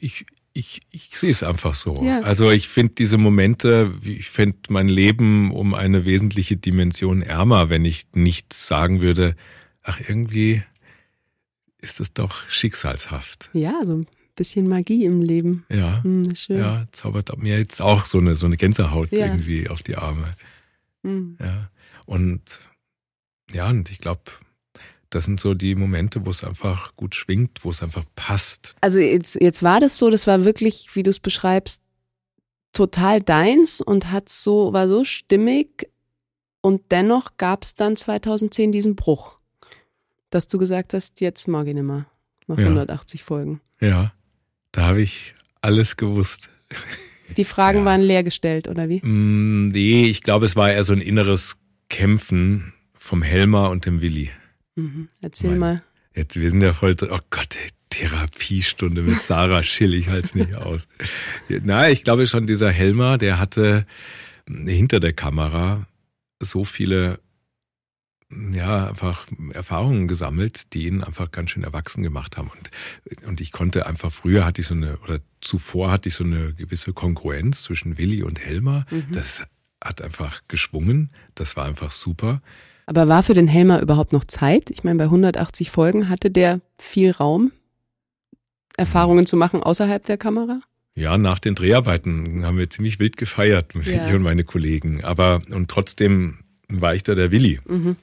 Ich, 0.00 0.26
ich, 0.52 0.80
ich 0.90 1.16
sehe 1.16 1.30
es 1.30 1.44
einfach 1.44 1.74
so. 1.74 2.02
Ja. 2.02 2.22
Also 2.22 2.50
ich 2.50 2.66
finde 2.66 2.94
diese 2.94 3.18
Momente, 3.18 3.92
ich 4.02 4.30
finde 4.30 4.58
mein 4.70 4.88
Leben 4.88 5.52
um 5.52 5.74
eine 5.74 6.04
wesentliche 6.04 6.56
Dimension 6.56 7.22
ärmer, 7.22 7.70
wenn 7.70 7.84
ich 7.84 8.08
nicht 8.14 8.52
sagen 8.52 9.00
würde, 9.00 9.36
ach 9.84 10.00
irgendwie 10.08 10.64
ist 11.80 12.00
es 12.00 12.12
doch 12.12 12.48
schicksalshaft. 12.48 13.50
Ja, 13.52 13.80
so 13.84 13.92
ein 13.92 14.06
bisschen 14.36 14.68
Magie 14.68 15.04
im 15.04 15.22
Leben. 15.22 15.64
Ja, 15.68 16.02
hm, 16.02 16.34
schön. 16.34 16.58
ja, 16.58 16.86
zaubert 16.92 17.36
mir 17.38 17.58
jetzt 17.58 17.80
auch 17.80 18.04
so 18.04 18.18
eine 18.18 18.34
so 18.34 18.46
eine 18.46 18.56
Gänsehaut 18.56 19.12
ja. 19.12 19.26
irgendwie 19.26 19.68
auf 19.68 19.82
die 19.82 19.96
Arme. 19.96 20.34
Hm. 21.02 21.36
Ja, 21.40 21.70
und 22.06 22.60
ja, 23.52 23.68
und 23.68 23.90
ich 23.90 23.98
glaube, 23.98 24.22
das 25.10 25.24
sind 25.24 25.40
so 25.40 25.54
die 25.54 25.74
Momente, 25.74 26.26
wo 26.26 26.30
es 26.30 26.44
einfach 26.44 26.94
gut 26.94 27.14
schwingt, 27.14 27.64
wo 27.64 27.70
es 27.70 27.82
einfach 27.82 28.04
passt. 28.14 28.74
Also 28.80 28.98
jetzt, 28.98 29.40
jetzt 29.40 29.62
war 29.62 29.80
das 29.80 29.96
so, 29.96 30.10
das 30.10 30.26
war 30.26 30.44
wirklich, 30.44 30.94
wie 30.94 31.02
du 31.02 31.10
es 31.10 31.20
beschreibst, 31.20 31.82
total 32.72 33.22
deins 33.22 33.80
und 33.80 34.10
hat 34.12 34.28
so, 34.28 34.72
war 34.72 34.88
so 34.88 35.04
stimmig 35.04 35.90
und 36.60 36.82
dennoch 36.90 37.36
gab 37.38 37.62
es 37.62 37.74
dann 37.74 37.96
2010 37.96 38.72
diesen 38.72 38.96
Bruch 38.96 39.37
dass 40.30 40.48
du 40.48 40.58
gesagt 40.58 40.94
hast, 40.94 41.20
jetzt 41.20 41.48
mag 41.48 41.66
ich 41.66 41.74
nicht 41.74 41.84
mehr 41.84 42.06
nach 42.46 42.58
ja. 42.58 42.64
180 42.64 43.22
Folgen. 43.22 43.60
Ja, 43.80 44.12
da 44.72 44.86
habe 44.86 45.02
ich 45.02 45.34
alles 45.60 45.96
gewusst. 45.96 46.48
Die 47.36 47.44
Fragen 47.44 47.80
ja. 47.80 47.84
waren 47.84 48.00
leergestellt, 48.00 48.68
oder 48.68 48.88
wie? 48.88 49.04
Mm, 49.04 49.68
nee, 49.68 50.06
ich 50.06 50.22
glaube, 50.22 50.46
es 50.46 50.56
war 50.56 50.70
eher 50.70 50.84
so 50.84 50.94
ein 50.94 51.00
inneres 51.00 51.58
Kämpfen 51.90 52.72
vom 52.94 53.22
Helmer 53.22 53.70
und 53.70 53.84
dem 53.84 54.00
Willi. 54.00 54.30
Mhm. 54.76 55.08
Erzähl 55.20 55.50
mein, 55.50 55.58
mal. 55.58 55.82
Jetzt, 56.14 56.36
wir 56.36 56.50
sind 56.50 56.62
ja 56.62 56.72
voll, 56.72 56.96
oh 57.02 57.18
Gott, 57.30 57.56
ey, 57.62 57.68
Therapiestunde 57.90 59.02
mit 59.02 59.22
Sarah 59.22 59.62
Schill, 59.62 59.94
ich 59.94 60.08
halte 60.08 60.26
es 60.26 60.34
nicht 60.34 60.54
aus. 60.54 60.88
Na, 61.48 61.90
ich 61.90 62.04
glaube 62.04 62.26
schon, 62.26 62.46
dieser 62.46 62.70
Helmer, 62.70 63.18
der 63.18 63.38
hatte 63.38 63.86
hinter 64.46 65.00
der 65.00 65.12
Kamera 65.12 65.86
so 66.40 66.64
viele 66.64 67.18
ja, 68.30 68.88
einfach 68.88 69.26
Erfahrungen 69.54 70.06
gesammelt, 70.06 70.74
die 70.74 70.86
ihn 70.86 71.02
einfach 71.02 71.30
ganz 71.30 71.50
schön 71.50 71.64
erwachsen 71.64 72.02
gemacht 72.02 72.36
haben. 72.36 72.50
Und, 72.50 73.26
und 73.26 73.40
ich 73.40 73.52
konnte 73.52 73.86
einfach, 73.86 74.12
früher 74.12 74.44
hatte 74.44 74.60
ich 74.60 74.66
so 74.66 74.74
eine, 74.74 74.98
oder 74.98 75.20
zuvor 75.40 75.90
hatte 75.90 76.08
ich 76.08 76.14
so 76.14 76.24
eine 76.24 76.52
gewisse 76.54 76.92
Kongruenz 76.92 77.62
zwischen 77.62 77.96
Willi 77.96 78.22
und 78.22 78.38
Helmer. 78.38 78.84
Mhm. 78.90 79.06
Das 79.12 79.46
hat 79.82 80.02
einfach 80.02 80.42
geschwungen. 80.48 81.10
Das 81.34 81.56
war 81.56 81.64
einfach 81.64 81.90
super. 81.90 82.42
Aber 82.86 83.08
war 83.08 83.22
für 83.22 83.34
den 83.34 83.48
Helmer 83.48 83.80
überhaupt 83.80 84.12
noch 84.12 84.24
Zeit? 84.24 84.70
Ich 84.70 84.84
meine, 84.84 84.98
bei 84.98 85.04
180 85.04 85.70
Folgen 85.70 86.08
hatte 86.08 86.30
der 86.30 86.60
viel 86.78 87.10
Raum, 87.10 87.52
Erfahrungen 88.76 89.26
zu 89.26 89.36
machen 89.36 89.62
außerhalb 89.62 90.04
der 90.04 90.18
Kamera? 90.18 90.60
Ja, 90.94 91.16
nach 91.16 91.38
den 91.38 91.54
Dreharbeiten 91.54 92.44
haben 92.44 92.58
wir 92.58 92.70
ziemlich 92.70 92.98
wild 92.98 93.16
gefeiert, 93.16 93.74
ja. 93.74 94.06
ich 94.08 94.14
und 94.14 94.22
meine 94.22 94.44
Kollegen. 94.44 95.04
Aber 95.04 95.40
und 95.50 95.70
trotzdem 95.70 96.38
war 96.68 96.94
ich 96.94 97.02
da 97.02 97.14
der 97.14 97.30
Willi. 97.30 97.60
Mhm. 97.66 97.96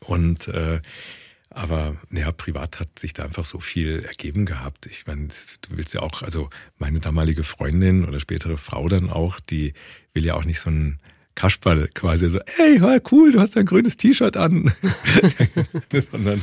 Und 0.00 0.48
äh, 0.48 0.80
aber 1.50 1.96
ja, 2.12 2.30
privat 2.30 2.78
hat 2.78 2.98
sich 2.98 3.14
da 3.14 3.24
einfach 3.24 3.44
so 3.44 3.58
viel 3.58 4.04
ergeben 4.06 4.46
gehabt. 4.46 4.86
Ich 4.86 5.06
meine, 5.06 5.28
du 5.62 5.76
willst 5.76 5.94
ja 5.94 6.02
auch, 6.02 6.22
also 6.22 6.50
meine 6.76 7.00
damalige 7.00 7.42
Freundin 7.42 8.04
oder 8.04 8.20
spätere 8.20 8.58
Frau 8.58 8.88
dann 8.88 9.10
auch, 9.10 9.40
die 9.40 9.72
will 10.12 10.24
ja 10.24 10.34
auch 10.34 10.44
nicht 10.44 10.60
so 10.60 10.70
ein 10.70 10.98
Kasperl 11.34 11.88
quasi 11.94 12.28
so, 12.28 12.38
hey, 12.56 12.80
cool, 13.10 13.32
du 13.32 13.40
hast 13.40 13.56
ein 13.56 13.66
grünes 13.66 13.96
T-Shirt 13.96 14.36
an. 14.36 14.72
Sondern, 15.92 16.40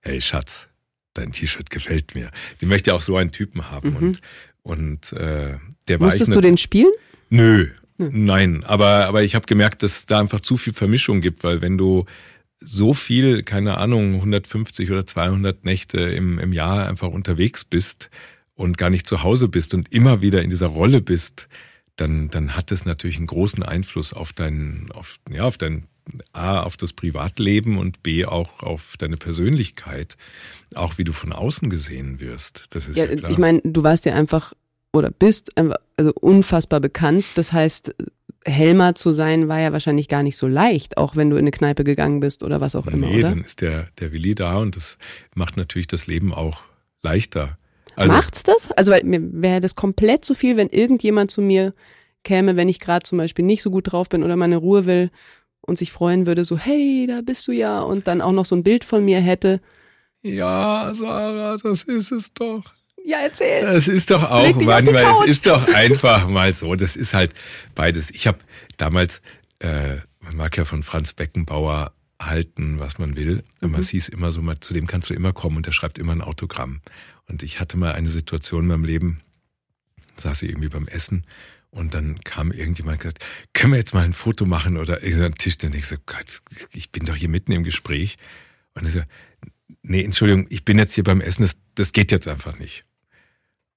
hey 0.00 0.20
Schatz, 0.20 0.68
dein 1.14 1.32
T-Shirt 1.32 1.70
gefällt 1.70 2.14
mir. 2.14 2.30
Die 2.60 2.66
möchte 2.66 2.90
ja 2.90 2.96
auch 2.96 3.02
so 3.02 3.16
einen 3.16 3.30
Typen 3.30 3.70
haben. 3.70 3.90
Mhm. 3.90 3.96
Und, 3.96 4.20
und 4.62 5.12
äh, 5.12 5.58
der 5.88 6.00
war 6.00 6.08
Musstest 6.08 6.34
du 6.34 6.40
den 6.40 6.56
spielen? 6.56 6.92
Nö. 7.28 7.70
Nein, 7.98 8.64
aber, 8.64 9.06
aber 9.06 9.22
ich 9.22 9.34
habe 9.34 9.46
gemerkt, 9.46 9.82
dass 9.82 9.98
es 9.98 10.06
da 10.06 10.20
einfach 10.20 10.40
zu 10.40 10.56
viel 10.56 10.72
Vermischung 10.72 11.20
gibt, 11.20 11.44
weil 11.44 11.62
wenn 11.62 11.78
du 11.78 12.04
so 12.58 12.94
viel, 12.94 13.42
keine 13.42 13.78
Ahnung, 13.78 14.14
150 14.14 14.90
oder 14.90 15.06
200 15.06 15.64
Nächte 15.64 16.00
im, 16.00 16.38
im 16.38 16.52
Jahr 16.52 16.88
einfach 16.88 17.08
unterwegs 17.08 17.64
bist 17.64 18.10
und 18.54 18.78
gar 18.78 18.90
nicht 18.90 19.06
zu 19.06 19.22
Hause 19.22 19.48
bist 19.48 19.74
und 19.74 19.92
immer 19.92 20.22
wieder 20.22 20.42
in 20.42 20.50
dieser 20.50 20.68
Rolle 20.68 21.00
bist, 21.00 21.48
dann, 21.96 22.30
dann 22.30 22.56
hat 22.56 22.72
es 22.72 22.84
natürlich 22.84 23.16
einen 23.16 23.26
großen 23.26 23.62
Einfluss 23.62 24.12
auf 24.12 24.32
dein, 24.32 24.88
auf, 24.94 25.18
ja, 25.30 25.44
auf 25.44 25.58
dein, 25.58 25.86
A, 26.32 26.62
auf 26.62 26.76
das 26.76 26.92
Privatleben 26.92 27.78
und 27.78 28.02
B, 28.02 28.24
auch 28.24 28.64
auf 28.64 28.96
deine 28.98 29.16
Persönlichkeit, 29.16 30.16
auch 30.74 30.98
wie 30.98 31.04
du 31.04 31.12
von 31.12 31.32
außen 31.32 31.70
gesehen 31.70 32.18
wirst. 32.18 32.66
Das 32.70 32.88
ist 32.88 32.96
ja, 32.96 33.04
ja 33.04 33.14
klar. 33.14 33.30
Ich 33.30 33.38
meine, 33.38 33.60
du 33.62 33.84
warst 33.84 34.04
ja 34.04 34.14
einfach 34.14 34.52
oder 34.92 35.10
bist 35.10 35.52
also 35.56 36.12
unfassbar 36.20 36.80
bekannt. 36.80 37.24
Das 37.34 37.52
heißt, 37.52 37.94
Helmer 38.44 38.94
zu 38.94 39.12
sein 39.12 39.48
war 39.48 39.60
ja 39.60 39.72
wahrscheinlich 39.72 40.08
gar 40.08 40.22
nicht 40.22 40.36
so 40.36 40.46
leicht, 40.46 40.96
auch 40.96 41.16
wenn 41.16 41.30
du 41.30 41.36
in 41.36 41.42
eine 41.42 41.50
Kneipe 41.50 41.84
gegangen 41.84 42.20
bist 42.20 42.42
oder 42.42 42.60
was 42.60 42.74
auch 42.74 42.86
immer. 42.86 43.06
Nee, 43.06 43.20
oder? 43.20 43.30
dann 43.30 43.40
ist 43.40 43.60
der, 43.60 43.88
der 44.00 44.12
Willi 44.12 44.34
da 44.34 44.58
und 44.58 44.76
das 44.76 44.98
macht 45.34 45.56
natürlich 45.56 45.86
das 45.86 46.06
Leben 46.06 46.34
auch 46.34 46.62
leichter. 47.02 47.58
Also, 47.94 48.14
Macht's 48.14 48.42
das? 48.42 48.70
Also 48.72 48.92
weil 48.92 49.04
mir 49.04 49.20
wäre 49.42 49.60
das 49.60 49.74
komplett 49.74 50.24
zu 50.24 50.34
viel, 50.34 50.56
wenn 50.56 50.68
irgendjemand 50.68 51.30
zu 51.30 51.42
mir 51.42 51.74
käme, 52.24 52.56
wenn 52.56 52.68
ich 52.68 52.80
gerade 52.80 53.04
zum 53.04 53.18
Beispiel 53.18 53.44
nicht 53.44 53.62
so 53.62 53.70
gut 53.70 53.92
drauf 53.92 54.08
bin 54.08 54.22
oder 54.22 54.36
meine 54.36 54.56
Ruhe 54.56 54.86
will 54.86 55.10
und 55.60 55.78
sich 55.78 55.92
freuen 55.92 56.26
würde, 56.26 56.44
so, 56.44 56.58
hey, 56.58 57.06
da 57.06 57.20
bist 57.20 57.46
du 57.46 57.52
ja, 57.52 57.80
und 57.80 58.08
dann 58.08 58.20
auch 58.20 58.32
noch 58.32 58.46
so 58.46 58.56
ein 58.56 58.64
Bild 58.64 58.84
von 58.84 59.04
mir 59.04 59.20
hätte. 59.20 59.60
Ja, 60.22 60.92
Sarah, 60.94 61.56
das 61.62 61.82
ist 61.84 62.12
es 62.12 62.32
doch. 62.32 62.64
Ja, 63.04 63.18
erzähl. 63.18 63.66
Es 63.66 63.88
ist 63.88 64.10
doch 64.10 64.22
auch 64.22 64.54
manchmal, 64.60 65.12
es 65.24 65.28
ist 65.28 65.46
doch 65.46 65.66
einfach 65.74 66.28
mal 66.28 66.54
so. 66.54 66.74
Das 66.74 66.96
ist 66.96 67.14
halt 67.14 67.34
beides. 67.74 68.10
Ich 68.10 68.26
habe 68.26 68.38
damals, 68.76 69.20
äh, 69.58 69.96
man 70.20 70.36
mag 70.36 70.56
ja 70.56 70.64
von 70.64 70.82
Franz 70.82 71.12
Beckenbauer 71.12 71.92
halten, 72.20 72.78
was 72.78 72.98
man 72.98 73.16
will. 73.16 73.42
Mhm. 73.60 73.72
Man 73.72 73.82
hieß 73.82 74.08
immer 74.08 74.30
so, 74.30 74.42
mal, 74.42 74.60
zu 74.60 74.72
dem 74.72 74.86
kannst 74.86 75.10
du 75.10 75.14
immer 75.14 75.32
kommen 75.32 75.56
und 75.56 75.66
der 75.66 75.72
schreibt 75.72 75.98
immer 75.98 76.12
ein 76.12 76.20
Autogramm. 76.20 76.80
Und 77.28 77.42
ich 77.42 77.60
hatte 77.60 77.76
mal 77.76 77.92
eine 77.92 78.08
Situation 78.08 78.62
in 78.62 78.68
meinem 78.68 78.84
Leben, 78.84 79.18
saß 80.16 80.42
ich 80.42 80.50
irgendwie 80.50 80.68
beim 80.68 80.86
Essen 80.86 81.26
und 81.70 81.94
dann 81.94 82.20
kam 82.20 82.52
irgendjemand 82.52 82.96
und 82.96 83.02
gesagt, 83.02 83.24
können 83.54 83.72
wir 83.72 83.78
jetzt 83.78 83.94
mal 83.94 84.04
ein 84.04 84.12
Foto 84.12 84.44
machen 84.44 84.76
oder 84.76 85.02
ich 85.02 85.16
so 85.16 85.24
am 85.24 85.36
Tisch, 85.36 85.58
dann 85.58 85.72
ich 85.72 85.86
so, 85.86 85.96
Gott, 86.04 86.42
ich 86.72 86.92
bin 86.92 87.06
doch 87.06 87.16
hier 87.16 87.30
mitten 87.30 87.52
im 87.52 87.64
Gespräch. 87.64 88.16
Und 88.74 88.86
ich 88.86 88.92
so, 88.92 89.00
nee, 89.82 90.04
Entschuldigung, 90.04 90.46
ich 90.50 90.64
bin 90.64 90.78
jetzt 90.78 90.94
hier 90.94 91.04
beim 91.04 91.20
Essen, 91.20 91.42
das, 91.42 91.58
das 91.74 91.92
geht 91.92 92.12
jetzt 92.12 92.28
einfach 92.28 92.58
nicht. 92.58 92.84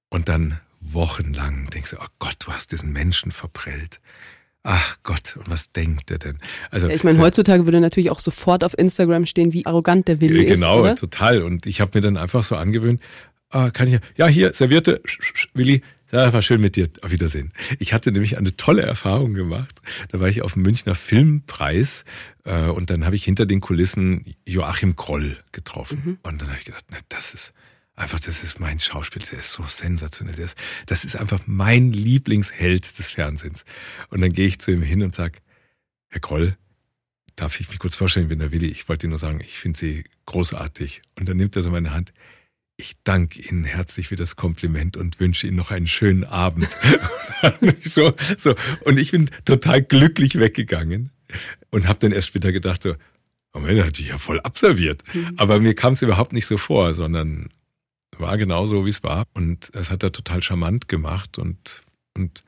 Und 0.08 0.28
dann 0.28 0.60
wochenlang 0.80 1.68
denkst 1.70 1.90
du, 1.90 1.96
oh 1.96 2.06
Gott, 2.18 2.36
du 2.40 2.52
hast 2.52 2.72
diesen 2.72 2.92
Menschen 2.92 3.32
verprellt. 3.32 4.00
Ach 4.62 4.96
Gott, 5.04 5.36
und 5.36 5.48
was 5.48 5.72
denkt 5.72 6.10
er 6.10 6.18
denn? 6.18 6.38
Also 6.72 6.88
ich 6.88 7.04
meine, 7.04 7.18
heutzutage 7.18 7.66
würde 7.66 7.80
natürlich 7.80 8.10
auch 8.10 8.18
sofort 8.18 8.64
auf 8.64 8.76
Instagram 8.76 9.26
stehen, 9.26 9.52
wie 9.52 9.64
arrogant 9.64 10.08
der 10.08 10.20
Willi 10.20 10.44
genau, 10.44 10.80
ist. 10.80 10.82
Genau, 10.82 10.94
total. 10.96 11.42
Und 11.42 11.66
ich 11.66 11.80
habe 11.80 11.92
mir 11.94 12.00
dann 12.00 12.16
einfach 12.16 12.42
so 12.42 12.56
angewöhnt, 12.56 13.00
ah, 13.50 13.70
kann 13.70 13.86
ich 13.86 14.00
ja 14.16 14.26
hier 14.26 14.52
servierte 14.52 15.00
Willi, 15.54 15.82
ja, 16.12 16.32
war 16.32 16.42
schön 16.42 16.60
mit 16.60 16.76
dir. 16.76 16.88
Auf 17.02 17.10
Wiedersehen. 17.10 17.52
Ich 17.78 17.92
hatte 17.92 18.12
nämlich 18.12 18.38
eine 18.38 18.56
tolle 18.56 18.82
Erfahrung 18.82 19.34
gemacht. 19.34 19.80
Da 20.10 20.20
war 20.20 20.28
ich 20.28 20.42
auf 20.42 20.54
dem 20.54 20.62
Münchner 20.62 20.94
Filmpreis 20.94 22.04
äh, 22.44 22.68
und 22.68 22.90
dann 22.90 23.04
habe 23.04 23.16
ich 23.16 23.24
hinter 23.24 23.46
den 23.46 23.60
Kulissen 23.60 24.24
Joachim 24.46 24.94
Kroll 24.96 25.36
getroffen. 25.52 26.02
Mhm. 26.04 26.18
Und 26.22 26.42
dann 26.42 26.48
habe 26.48 26.58
ich 26.58 26.64
gedacht, 26.64 26.84
na, 26.90 26.98
das 27.08 27.34
ist 27.34 27.52
einfach, 27.96 28.20
das 28.20 28.42
ist 28.42 28.60
mein 28.60 28.78
Schauspiel, 28.78 29.22
der 29.30 29.40
ist 29.40 29.52
so 29.52 29.64
sensationell. 29.64 30.38
Ist, 30.38 30.56
das 30.86 31.04
ist 31.04 31.16
einfach 31.16 31.40
mein 31.46 31.92
Lieblingsheld 31.92 32.98
des 32.98 33.10
Fernsehens. 33.10 33.64
Und 34.10 34.20
dann 34.20 34.32
gehe 34.32 34.46
ich 34.46 34.58
zu 34.60 34.70
ihm 34.70 34.82
hin 34.82 35.02
und 35.02 35.14
sage, 35.14 35.38
Herr 36.08 36.20
Kroll, 36.20 36.56
darf 37.34 37.60
ich 37.60 37.68
mich 37.68 37.78
kurz 37.78 37.96
vorstellen, 37.96 38.26
ich 38.26 38.30
bin 38.30 38.38
der 38.38 38.52
Willi. 38.52 38.68
Ich 38.68 38.88
wollte 38.88 39.06
Ihnen 39.06 39.10
nur 39.10 39.18
sagen, 39.18 39.40
ich 39.40 39.58
finde 39.58 39.78
Sie 39.78 40.04
großartig. 40.26 41.02
Und 41.18 41.28
dann 41.28 41.36
nimmt 41.36 41.56
er 41.56 41.62
so 41.62 41.70
meine 41.70 41.92
Hand 41.92 42.12
ich 42.76 42.94
danke 43.04 43.40
Ihnen 43.40 43.64
herzlich 43.64 44.08
für 44.08 44.16
das 44.16 44.36
Kompliment 44.36 44.96
und 44.96 45.18
wünsche 45.18 45.46
Ihnen 45.46 45.56
noch 45.56 45.70
einen 45.70 45.86
schönen 45.86 46.24
Abend. 46.24 46.76
so, 47.82 48.14
so. 48.36 48.54
Und 48.84 48.98
ich 48.98 49.12
bin 49.12 49.30
total 49.44 49.82
glücklich 49.82 50.38
weggegangen 50.38 51.10
und 51.70 51.88
habe 51.88 51.98
dann 52.00 52.12
erst 52.12 52.28
später 52.28 52.52
gedacht, 52.52 52.82
so, 52.82 52.94
Moment, 53.54 53.84
hat 53.84 53.98
dich 53.98 54.08
ja 54.08 54.18
voll 54.18 54.40
abserviert. 54.40 55.02
Mhm. 55.14 55.34
Aber 55.38 55.58
mir 55.60 55.74
kam 55.74 55.94
es 55.94 56.02
überhaupt 56.02 56.34
nicht 56.34 56.46
so 56.46 56.58
vor, 56.58 56.92
sondern 56.92 57.48
war 58.20 58.38
genau 58.38 58.66
so, 58.66 58.84
wie 58.86 58.90
es 58.90 59.02
war. 59.02 59.26
Und 59.34 59.70
es 59.74 59.90
hat 59.90 60.02
er 60.02 60.12
total 60.12 60.42
charmant 60.42 60.88
gemacht. 60.88 61.38
Und, 61.38 61.82
und 62.16 62.44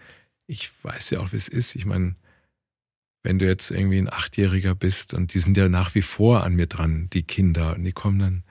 ich 0.47 0.71
weiß 0.83 1.11
ja 1.11 1.21
auch, 1.21 1.33
wie 1.33 1.37
es 1.37 1.49
ist. 1.49 1.75
Ich 1.75 1.85
meine, 1.85 2.17
wenn 3.23 3.39
du 3.39 3.47
jetzt 3.47 3.71
irgendwie 3.71 3.99
ein 3.99 4.13
Achtjähriger 4.13 4.75
bist 4.75 5.15
und 5.15 5.35
die 5.35 5.41
sind 5.41 5.57
ja 5.57 5.69
nach 5.69 5.95
wie 5.95 6.03
vor 6.03 6.45
an 6.45 6.55
mir 6.55 6.67
dran, 6.67 7.09
die 7.13 7.23
Kinder, 7.23 7.77
und 7.77 7.85
die 7.85 7.93
kommen 7.93 8.19
dann 8.19 8.45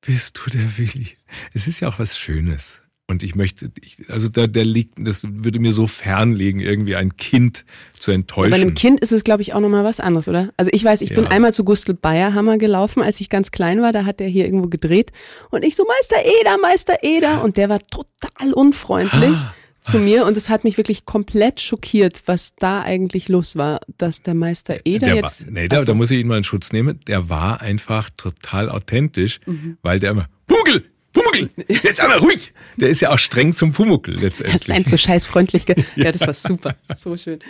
bist 0.00 0.38
du 0.38 0.50
der 0.50 0.78
Willi. 0.78 1.16
Es 1.52 1.66
ist 1.66 1.80
ja 1.80 1.88
auch 1.88 1.98
was 1.98 2.18
Schönes. 2.18 2.80
Und 3.10 3.24
ich 3.24 3.34
möchte, 3.34 3.70
also 4.08 4.28
da, 4.28 4.46
der 4.46 4.64
liegt, 4.64 4.94
das 4.96 5.24
würde 5.28 5.58
mir 5.58 5.72
so 5.72 5.88
fernlegen, 5.88 6.60
irgendwie 6.60 6.94
ein 6.94 7.16
Kind 7.16 7.64
zu 7.98 8.12
enttäuschen. 8.12 8.52
bei 8.52 8.56
einem 8.56 8.74
Kind 8.74 9.00
ist 9.00 9.10
es, 9.10 9.24
glaube 9.24 9.42
ich, 9.42 9.52
auch 9.52 9.60
nochmal 9.60 9.82
was 9.82 9.98
anderes, 9.98 10.28
oder? 10.28 10.50
Also 10.56 10.70
ich 10.72 10.84
weiß, 10.84 11.00
ich 11.02 11.10
ja. 11.10 11.16
bin 11.16 11.26
einmal 11.26 11.52
zu 11.52 11.64
Gustl 11.64 11.94
Bayerhammer 11.94 12.56
gelaufen, 12.56 13.02
als 13.02 13.20
ich 13.20 13.28
ganz 13.28 13.50
klein 13.50 13.82
war, 13.82 13.92
da 13.92 14.04
hat 14.04 14.20
der 14.20 14.28
hier 14.28 14.44
irgendwo 14.44 14.68
gedreht. 14.68 15.10
Und 15.50 15.64
ich 15.64 15.74
so, 15.74 15.84
Meister 15.84 16.24
Eder, 16.40 16.56
Meister 16.58 16.98
Eder. 17.02 17.42
Und 17.42 17.56
der 17.56 17.68
war 17.68 17.80
total 17.80 18.52
unfreundlich. 18.52 19.34
Ah 19.34 19.54
zu 19.80 19.98
was? 19.98 20.04
mir 20.04 20.26
und 20.26 20.36
es 20.36 20.48
hat 20.48 20.64
mich 20.64 20.76
wirklich 20.76 21.06
komplett 21.06 21.60
schockiert, 21.60 22.22
was 22.26 22.54
da 22.56 22.82
eigentlich 22.82 23.28
los 23.28 23.56
war, 23.56 23.80
dass 23.98 24.22
der 24.22 24.34
Meister 24.34 24.78
Eder 24.84 25.06
der 25.06 25.16
jetzt. 25.16 25.46
War, 25.46 25.52
nee, 25.52 25.68
da, 25.68 25.78
also, 25.78 25.86
da 25.86 25.94
muss 25.94 26.10
ich 26.10 26.20
ihn 26.20 26.28
mal 26.28 26.38
in 26.38 26.44
Schutz 26.44 26.72
nehmen. 26.72 27.00
Der 27.06 27.28
war 27.28 27.62
einfach 27.62 28.10
total 28.16 28.68
authentisch, 28.68 29.40
mhm. 29.46 29.78
weil 29.82 29.98
der 29.98 30.10
immer 30.10 30.28
Pumuckel, 30.46 30.84
Pumuckel, 31.32 31.66
jetzt 31.82 32.00
einmal 32.00 32.18
ruhig. 32.18 32.52
Der 32.76 32.88
ist 32.88 33.00
ja 33.00 33.10
auch 33.10 33.18
streng 33.18 33.52
zum 33.52 33.72
Pumuckel 33.72 34.14
letztendlich. 34.14 34.52
Das 34.52 34.62
ist 34.62 34.70
ein 34.70 34.84
so 34.84 34.96
scheiß 34.96 35.26
freundlich. 35.26 35.64
Ja, 35.96 36.12
das 36.12 36.22
war 36.22 36.34
super, 36.34 36.74
so 36.96 37.16
schön. 37.16 37.40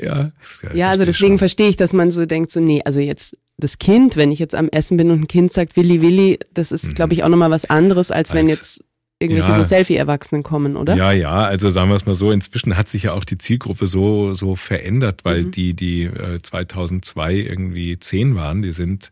Ja, 0.00 0.32
ja 0.74 0.90
also 0.90 1.04
deswegen 1.04 1.32
schon. 1.32 1.38
verstehe 1.38 1.68
ich, 1.68 1.76
dass 1.76 1.92
man 1.92 2.10
so 2.10 2.26
denkt, 2.26 2.50
so 2.50 2.60
nee, 2.60 2.82
also 2.84 3.00
jetzt 3.00 3.36
das 3.56 3.78
Kind, 3.78 4.16
wenn 4.16 4.32
ich 4.32 4.38
jetzt 4.38 4.54
am 4.54 4.68
Essen 4.68 4.96
bin 4.96 5.10
und 5.10 5.20
ein 5.20 5.28
Kind 5.28 5.52
sagt 5.52 5.76
Willi 5.76 6.00
Willi, 6.00 6.38
das 6.52 6.72
ist, 6.72 6.88
mhm. 6.88 6.94
glaube 6.94 7.12
ich, 7.14 7.22
auch 7.22 7.28
nochmal 7.28 7.50
was 7.50 7.68
anderes, 7.68 8.10
als, 8.10 8.30
als 8.30 8.36
wenn 8.36 8.48
jetzt 8.48 8.84
irgendwelche 9.22 9.50
ja, 9.50 9.56
so 9.56 9.62
Selfie-Erwachsenen 9.62 10.42
kommen, 10.42 10.76
oder? 10.76 10.96
Ja, 10.96 11.12
ja, 11.12 11.44
also 11.44 11.70
sagen 11.70 11.88
wir 11.88 11.94
es 11.94 12.06
mal 12.06 12.14
so, 12.14 12.32
inzwischen 12.32 12.76
hat 12.76 12.88
sich 12.88 13.04
ja 13.04 13.12
auch 13.12 13.24
die 13.24 13.38
Zielgruppe 13.38 13.86
so, 13.86 14.34
so 14.34 14.56
verändert, 14.56 15.24
weil 15.24 15.44
mhm. 15.44 15.50
die, 15.52 15.74
die 15.74 16.04
äh, 16.04 16.40
2002 16.42 17.34
irgendwie 17.34 17.98
10 17.98 18.34
waren, 18.34 18.62
die 18.62 18.72
sind 18.72 19.10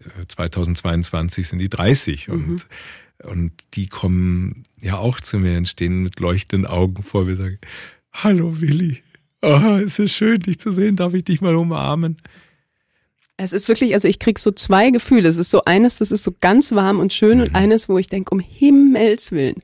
äh, 0.00 0.26
2022 0.26 1.46
sind 1.46 1.58
die 1.58 1.68
30 1.68 2.28
mhm. 2.28 2.34
und 2.34 2.66
und 3.26 3.52
die 3.74 3.86
kommen 3.86 4.64
ja 4.80 4.98
auch 4.98 5.20
zu 5.20 5.38
mir 5.38 5.58
und 5.58 5.68
stehen 5.68 6.02
mit 6.02 6.20
leuchtenden 6.20 6.66
Augen 6.66 7.02
vor 7.02 7.24
mir 7.24 7.30
und 7.30 7.36
sagen, 7.36 7.58
hallo 8.12 8.60
Willi, 8.60 9.02
oh, 9.42 9.78
es 9.84 9.98
ist 9.98 10.12
schön, 10.12 10.40
dich 10.40 10.58
zu 10.58 10.72
sehen, 10.72 10.96
darf 10.96 11.14
ich 11.14 11.24
dich 11.24 11.40
mal 11.40 11.54
umarmen? 11.54 12.18
Es 13.36 13.52
ist 13.52 13.66
wirklich, 13.68 13.94
also 13.94 14.06
ich 14.06 14.18
krieg 14.18 14.38
so 14.38 14.52
zwei 14.52 14.90
Gefühle. 14.90 15.28
Es 15.28 15.38
ist 15.38 15.50
so 15.50 15.64
eines, 15.64 15.98
das 15.98 16.12
ist 16.12 16.22
so 16.22 16.32
ganz 16.40 16.72
warm 16.72 17.00
und 17.00 17.12
schön 17.12 17.38
mhm. 17.38 17.44
und 17.44 17.54
eines, 17.54 17.88
wo 17.88 17.98
ich 17.98 18.06
denke, 18.06 18.30
um 18.30 18.40
Himmels 18.40 19.32
Willen. 19.32 19.60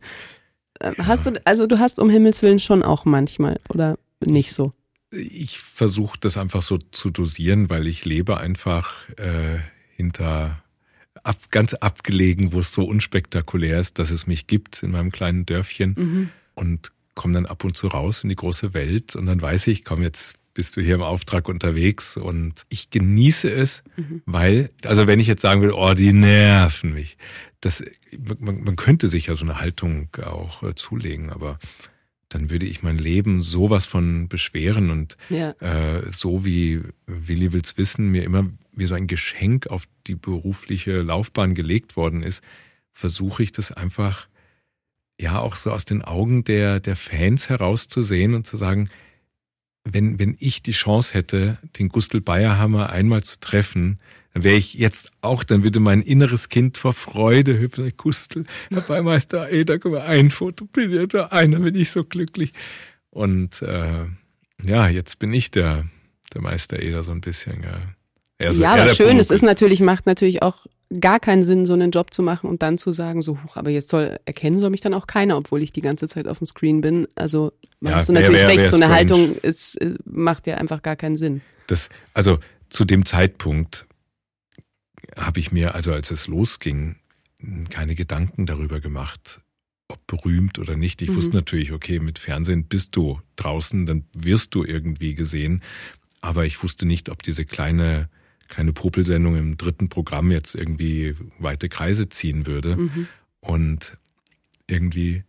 Ähm, 0.81 0.95
ja. 0.99 1.07
Hast 1.07 1.27
du, 1.27 1.41
also 1.45 1.67
du 1.67 1.79
hast 1.79 2.01
um 2.01 2.11
Himmels 2.11 2.43
Willen 2.43 2.59
schon 2.59 2.83
auch 2.83 3.05
manchmal 3.05 3.61
oder 3.69 3.97
nicht 4.25 4.53
so? 4.53 4.73
Ich 5.13 5.59
versuche 5.59 6.19
das 6.21 6.37
einfach 6.37 6.63
so 6.63 6.79
zu 6.79 7.11
dosieren, 7.11 7.71
weil 7.71 7.87
ich 7.87 8.05
lebe 8.05 8.39
einfach 8.39 9.09
äh, 9.19 9.59
hinter 9.97 10.63
ab, 11.23 11.51
ganz 11.51 11.75
abgelegen, 11.75 12.53
wo 12.53 12.61
es 12.61 12.73
so 12.73 12.85
unspektakulär 12.85 13.81
ist, 13.81 13.99
dass 13.99 14.11
es 14.11 14.27
mich 14.27 14.47
gibt 14.47 14.83
in 14.83 14.91
meinem 14.93 15.11
kleinen 15.11 15.47
Dörfchen 15.47 15.95
mhm. 15.97 16.31
und 16.55 16.91
komme 17.15 17.35
dann 17.35 17.47
ab 17.47 17.65
und 17.65 17.77
zu 17.77 17.89
raus 17.89 18.23
in 18.23 18.29
die 18.29 18.37
große 18.37 18.73
Welt 18.75 19.17
und 19.17 19.27
dann 19.27 19.43
weiß 19.43 19.67
ich, 19.67 19.85
komm 19.85 20.03
jetzt 20.03 20.37
bist 20.55 20.77
du 20.77 20.81
hier 20.81 20.97
im 20.97 21.03
Auftrag 21.03 21.49
unterwegs 21.49 22.17
und 22.17 22.67
ich 22.69 22.91
genieße 22.91 23.51
es, 23.51 23.83
mhm. 23.97 24.23
weil, 24.27 24.71
also 24.85 25.07
wenn 25.07 25.21
ich 25.21 25.27
jetzt 25.27 25.43
sagen 25.43 25.61
würde, 25.61 25.77
oh, 25.77 25.95
die 25.95 26.13
nerven 26.13 26.93
mich, 26.93 27.17
das, 27.61 27.85
man, 28.39 28.63
man 28.65 28.77
könnte 28.77 29.09
sich 29.09 29.27
ja 29.27 29.37
so 29.37 29.45
eine 29.45 29.61
Haltung 29.61 30.09
auch 30.25 30.63
äh, 30.63 30.75
zulegen, 30.75 31.31
aber 31.31 31.59
dann 32.29 32.51
würde 32.51 32.67
ich 32.67 32.83
mein 32.83 32.99
Leben 32.99 33.43
sowas 33.43 33.87
von 33.87 34.29
beschweren 34.29 34.91
und 34.91 35.17
ja. 35.31 35.51
äh, 35.61 36.03
so 36.11 36.45
wie 36.45 36.81
Willi 37.07 37.53
will's 37.53 37.77
wissen, 37.77 38.09
mir 38.09 38.25
immer 38.25 38.47
wie 38.73 38.87
so 38.87 38.95
ein 38.95 39.07
Geschenk 39.07 39.67
auf 39.69 39.85
die 40.07 40.15
berufliche 40.15 41.03
Laufbahn 41.03 41.55
gelegt 41.55 41.97
worden 41.97 42.23
ist, 42.23 42.43
versuche 42.93 43.43
ich 43.43 43.53
das 43.53 43.73
einfach 43.73 44.29
ja 45.21 45.39
auch 45.39 45.57
so 45.57 45.71
aus 45.73 45.85
den 45.85 46.03
Augen 46.03 46.45
der, 46.45 46.81
der 46.81 46.97
Fans 46.97 47.49
herauszusehen 47.49 48.35
und 48.35 48.47
zu 48.47 48.57
sagen, 48.57 48.89
wenn, 49.85 50.19
wenn 50.19 50.37
ich 50.39 50.63
die 50.63 50.73
Chance 50.73 51.15
hätte, 51.15 51.59
den 51.79 51.89
Gustl 51.89 52.21
Bayerhammer 52.21 52.91
einmal 52.91 53.23
zu 53.23 53.41
treffen, 53.41 53.99
dann 54.33 54.45
wäre 54.45 54.57
ich 54.57 54.75
jetzt 54.75 55.11
auch, 55.23 55.43
dann 55.43 55.65
würde 55.65 55.81
mein 55.81 56.03
inneres 56.03 56.49
Kind 56.49 56.79
vor 56.79 56.93
Freude 56.93 57.59
hüpfen. 57.59 57.91
Gustl, 57.97 58.45
Herr 58.71 58.83
Beimeister, 58.83 59.49
ey, 59.49 59.65
da 59.65 59.79
können 59.79 59.97
ein 59.97 60.31
Foto, 60.31 60.67
bitte, 60.67 61.33
einer 61.33 61.59
bin 61.61 61.75
ich 61.75 61.91
so 61.91 62.05
glücklich. 62.05 62.53
Und 63.11 63.63
äh, 63.63 64.07
ja, 64.63 64.89
jetzt 64.89 65.19
bin 65.19 65.33
ich 65.33 65.51
der, 65.51 65.87
der 66.33 66.43
Meister 66.43 66.81
Eder 66.81 67.03
so 67.03 67.11
ein 67.11 67.21
bisschen. 67.21 67.63
Ja, 67.63 67.81
so 68.53 68.63
ja 68.63 68.73
aber 68.73 68.95
schön, 68.95 69.19
es 69.19 69.31
ist 69.31 69.43
natürlich, 69.43 69.81
macht 69.81 70.07
natürlich 70.07 70.43
auch 70.43 70.67
gar 70.99 71.21
keinen 71.21 71.45
Sinn, 71.45 71.67
so 71.67 71.73
einen 71.73 71.91
Job 71.91 72.13
zu 72.13 72.23
machen 72.23 72.49
und 72.51 72.63
dann 72.63 72.77
zu 72.77 72.91
sagen, 72.93 73.23
so, 73.23 73.39
huch, 73.45 73.57
aber 73.57 73.71
jetzt 73.71 73.91
soll 73.91 74.19
erkennen 74.25 74.59
soll 74.59 74.71
mich 74.71 74.81
dann 74.81 74.95
auch 74.95 75.07
keiner, 75.07 75.37
obwohl 75.37 75.63
ich 75.63 75.73
die 75.73 75.83
ganze 75.83 76.09
Zeit 76.09 76.27
auf 76.27 76.39
dem 76.39 76.47
Screen 76.47 76.81
bin. 76.81 77.07
Also 77.15 77.53
ja, 77.81 77.93
hast 77.93 78.09
du 78.09 78.13
natürlich 78.13 78.41
wär, 78.41 78.49
recht, 78.49 78.69
so 78.69 78.77
eine 78.77 78.87
strange. 78.87 78.95
Haltung 78.95 79.37
ist, 79.37 79.81
äh, 79.81 79.95
macht 80.05 80.47
ja 80.47 80.57
einfach 80.57 80.83
gar 80.83 80.97
keinen 80.97 81.17
Sinn. 81.17 81.43
Das, 81.69 81.91
also 82.13 82.39
zu 82.69 82.85
dem 82.85 83.07
Zeitpunkt 83.07 83.87
habe 85.17 85.39
ich 85.39 85.53
mir, 85.53 85.75
also 85.75 85.93
als 85.93 86.11
es 86.11 86.27
losging, 86.27 86.97
keine 87.71 87.95
Gedanken 87.95 88.47
darüber 88.47 88.81
gemacht, 88.81 89.41
ob 89.89 90.05
berühmt 90.07 90.59
oder 90.59 90.77
nicht. 90.77 91.03
Ich 91.03 91.11
mhm. 91.11 91.17
wusste 91.17 91.37
natürlich, 91.37 91.73
okay, 91.73 92.01
mit 92.01 92.19
Fernsehen 92.19 92.65
bist 92.65 92.97
du 92.97 93.21
draußen, 93.37 93.87
dann 93.87 94.05
wirst 94.17 94.55
du 94.55 94.65
irgendwie 94.65 95.15
gesehen. 95.15 95.63
Aber 96.21 96.45
ich 96.45 96.63
wusste 96.63 96.85
nicht, 96.85 97.09
ob 97.09 97.23
diese 97.23 97.45
kleine 97.45 98.09
keine 98.51 98.73
Popelsendung 98.75 99.37
im 99.37 99.57
dritten 99.57 99.89
Programm 99.89 100.31
jetzt 100.31 100.55
irgendwie 100.55 101.15
weite 101.39 101.69
Kreise 101.69 102.09
ziehen 102.11 102.47
würde. 102.47 102.77
Mhm. 102.77 103.09
Und 103.41 103.97
irgendwie 104.67 105.25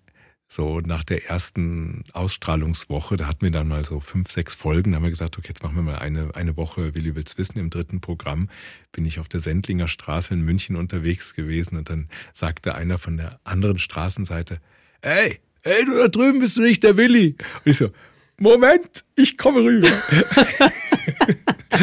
So 0.54 0.82
nach 0.82 1.06
der 1.06 1.30
ersten 1.30 2.04
Ausstrahlungswoche, 2.12 3.16
da 3.16 3.28
hatten 3.28 3.44
wir 3.44 3.52
dann 3.52 3.70
mal 3.70 3.86
so 3.86 4.02
fünf, 4.02 4.30
sechs 4.30 4.54
Folgen, 4.54 4.92
da 4.92 4.98
haben 4.98 5.04
wir 5.04 5.10
gesagt, 5.10 5.38
okay, 5.38 5.48
jetzt 5.48 5.64
machen 5.64 5.78
wir 5.78 5.82
mal 5.82 5.96
eine, 5.96 6.36
eine 6.36 6.58
Woche 6.58 6.94
Willi 6.94 7.16
will's 7.16 7.38
wissen. 7.38 7.58
Im 7.58 7.70
dritten 7.70 8.02
Programm 8.02 8.50
bin 8.92 9.06
ich 9.06 9.20
auf 9.20 9.30
der 9.30 9.40
Sendlinger 9.40 9.88
Straße 9.88 10.34
in 10.34 10.42
München 10.42 10.76
unterwegs 10.76 11.36
gewesen 11.36 11.78
und 11.78 11.90
dann 11.90 12.10
sagte 12.34 12.76
einer 12.76 12.98
von 12.98 13.16
der 13.16 13.40
anderen 13.46 13.80
Straßenseite, 13.80 14.60
ey, 15.00 15.40
ey, 15.64 15.86
du 15.86 15.98
da 15.98 16.10
drüben 16.10 16.42
bist 16.42 16.58
du 16.58 16.62
nicht 16.64 16.84
der 16.84 16.98
Willi. 16.98 17.38
Und 17.64 17.68
ich 17.72 17.78
so, 17.78 17.90
Moment, 18.42 19.06
ich 19.16 19.38
komme 19.38 19.62
rüber. 19.62 19.88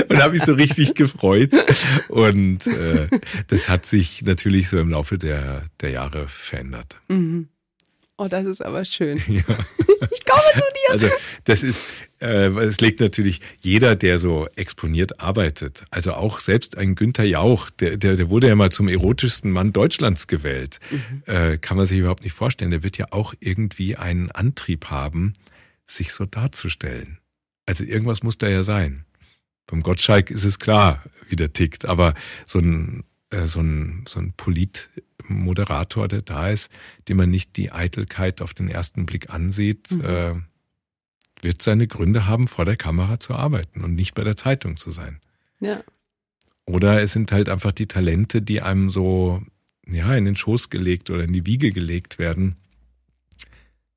und 0.08 0.18
habe 0.20 0.32
mich 0.32 0.42
so 0.42 0.54
richtig 0.54 0.94
gefreut. 0.94 1.52
Und 2.08 2.66
äh, 2.66 3.06
das 3.46 3.68
hat 3.68 3.86
sich 3.86 4.22
natürlich 4.22 4.68
so 4.68 4.78
im 4.80 4.90
Laufe 4.90 5.18
der, 5.18 5.62
der 5.80 5.90
Jahre 5.90 6.26
verändert. 6.26 6.96
Mhm. 7.06 7.48
Oh, 8.16 8.26
das 8.26 8.44
ist 8.46 8.60
aber 8.60 8.84
schön. 8.84 9.22
Ja. 9.28 9.42
Ich 10.10 10.24
komme 10.24 10.42
zu 10.54 10.60
dir. 10.60 10.92
Also 10.92 11.08
das 11.44 11.62
ist, 11.64 11.92
äh, 12.20 12.46
es 12.46 12.80
legt 12.80 13.00
natürlich 13.00 13.40
jeder, 13.60 13.96
der 13.96 14.18
so 14.18 14.46
exponiert 14.54 15.20
arbeitet, 15.20 15.84
also 15.90 16.12
auch 16.12 16.38
selbst 16.38 16.78
ein 16.78 16.94
Günther 16.94 17.24
Jauch, 17.24 17.68
der, 17.70 17.96
der, 17.96 18.14
der 18.14 18.30
wurde 18.30 18.46
ja 18.46 18.54
mal 18.54 18.70
zum 18.70 18.86
erotischsten 18.88 19.50
Mann 19.50 19.72
Deutschlands 19.72 20.28
gewählt, 20.28 20.78
mhm. 20.90 21.22
äh, 21.26 21.58
kann 21.58 21.76
man 21.76 21.86
sich 21.86 21.98
überhaupt 21.98 22.22
nicht 22.22 22.32
vorstellen. 22.32 22.70
Der 22.70 22.84
wird 22.84 22.96
ja 22.96 23.06
auch 23.10 23.34
irgendwie 23.40 23.96
einen 23.96 24.30
Antrieb 24.30 24.86
haben, 24.86 25.32
sich 25.90 26.12
so 26.12 26.26
darzustellen. 26.26 27.18
Also 27.66 27.84
irgendwas 27.84 28.22
muss 28.22 28.38
da 28.38 28.48
ja 28.48 28.62
sein. 28.62 29.04
Beim 29.66 29.82
Gottschalk 29.82 30.30
ist 30.30 30.44
es 30.44 30.58
klar, 30.58 31.02
wie 31.28 31.36
der 31.36 31.52
tickt, 31.52 31.84
aber 31.84 32.14
so 32.46 32.58
ein, 32.58 33.04
äh, 33.30 33.46
so 33.46 33.60
ein, 33.60 34.04
so 34.08 34.20
ein 34.20 34.32
Polit 34.32 34.88
Moderator, 35.26 36.08
der 36.08 36.22
da 36.22 36.48
ist, 36.48 36.70
dem 37.08 37.18
man 37.18 37.30
nicht 37.30 37.56
die 37.56 37.70
Eitelkeit 37.72 38.40
auf 38.40 38.54
den 38.54 38.68
ersten 38.68 39.04
Blick 39.04 39.30
ansieht, 39.30 39.90
mhm. 39.90 40.04
äh, 40.04 40.34
wird 41.42 41.62
seine 41.62 41.86
Gründe 41.86 42.26
haben, 42.26 42.48
vor 42.48 42.64
der 42.64 42.76
Kamera 42.76 43.20
zu 43.20 43.34
arbeiten 43.34 43.82
und 43.84 43.94
nicht 43.94 44.14
bei 44.14 44.24
der 44.24 44.36
Zeitung 44.36 44.76
zu 44.76 44.90
sein. 44.90 45.20
Ja. 45.60 45.82
Oder 46.64 47.02
es 47.02 47.12
sind 47.12 47.32
halt 47.32 47.48
einfach 47.48 47.72
die 47.72 47.86
Talente, 47.86 48.42
die 48.42 48.60
einem 48.60 48.90
so 48.90 49.42
ja 49.86 50.14
in 50.14 50.24
den 50.24 50.36
Schoß 50.36 50.70
gelegt 50.70 51.10
oder 51.10 51.24
in 51.24 51.32
die 51.32 51.46
Wiege 51.46 51.72
gelegt 51.72 52.18
werden, 52.18 52.56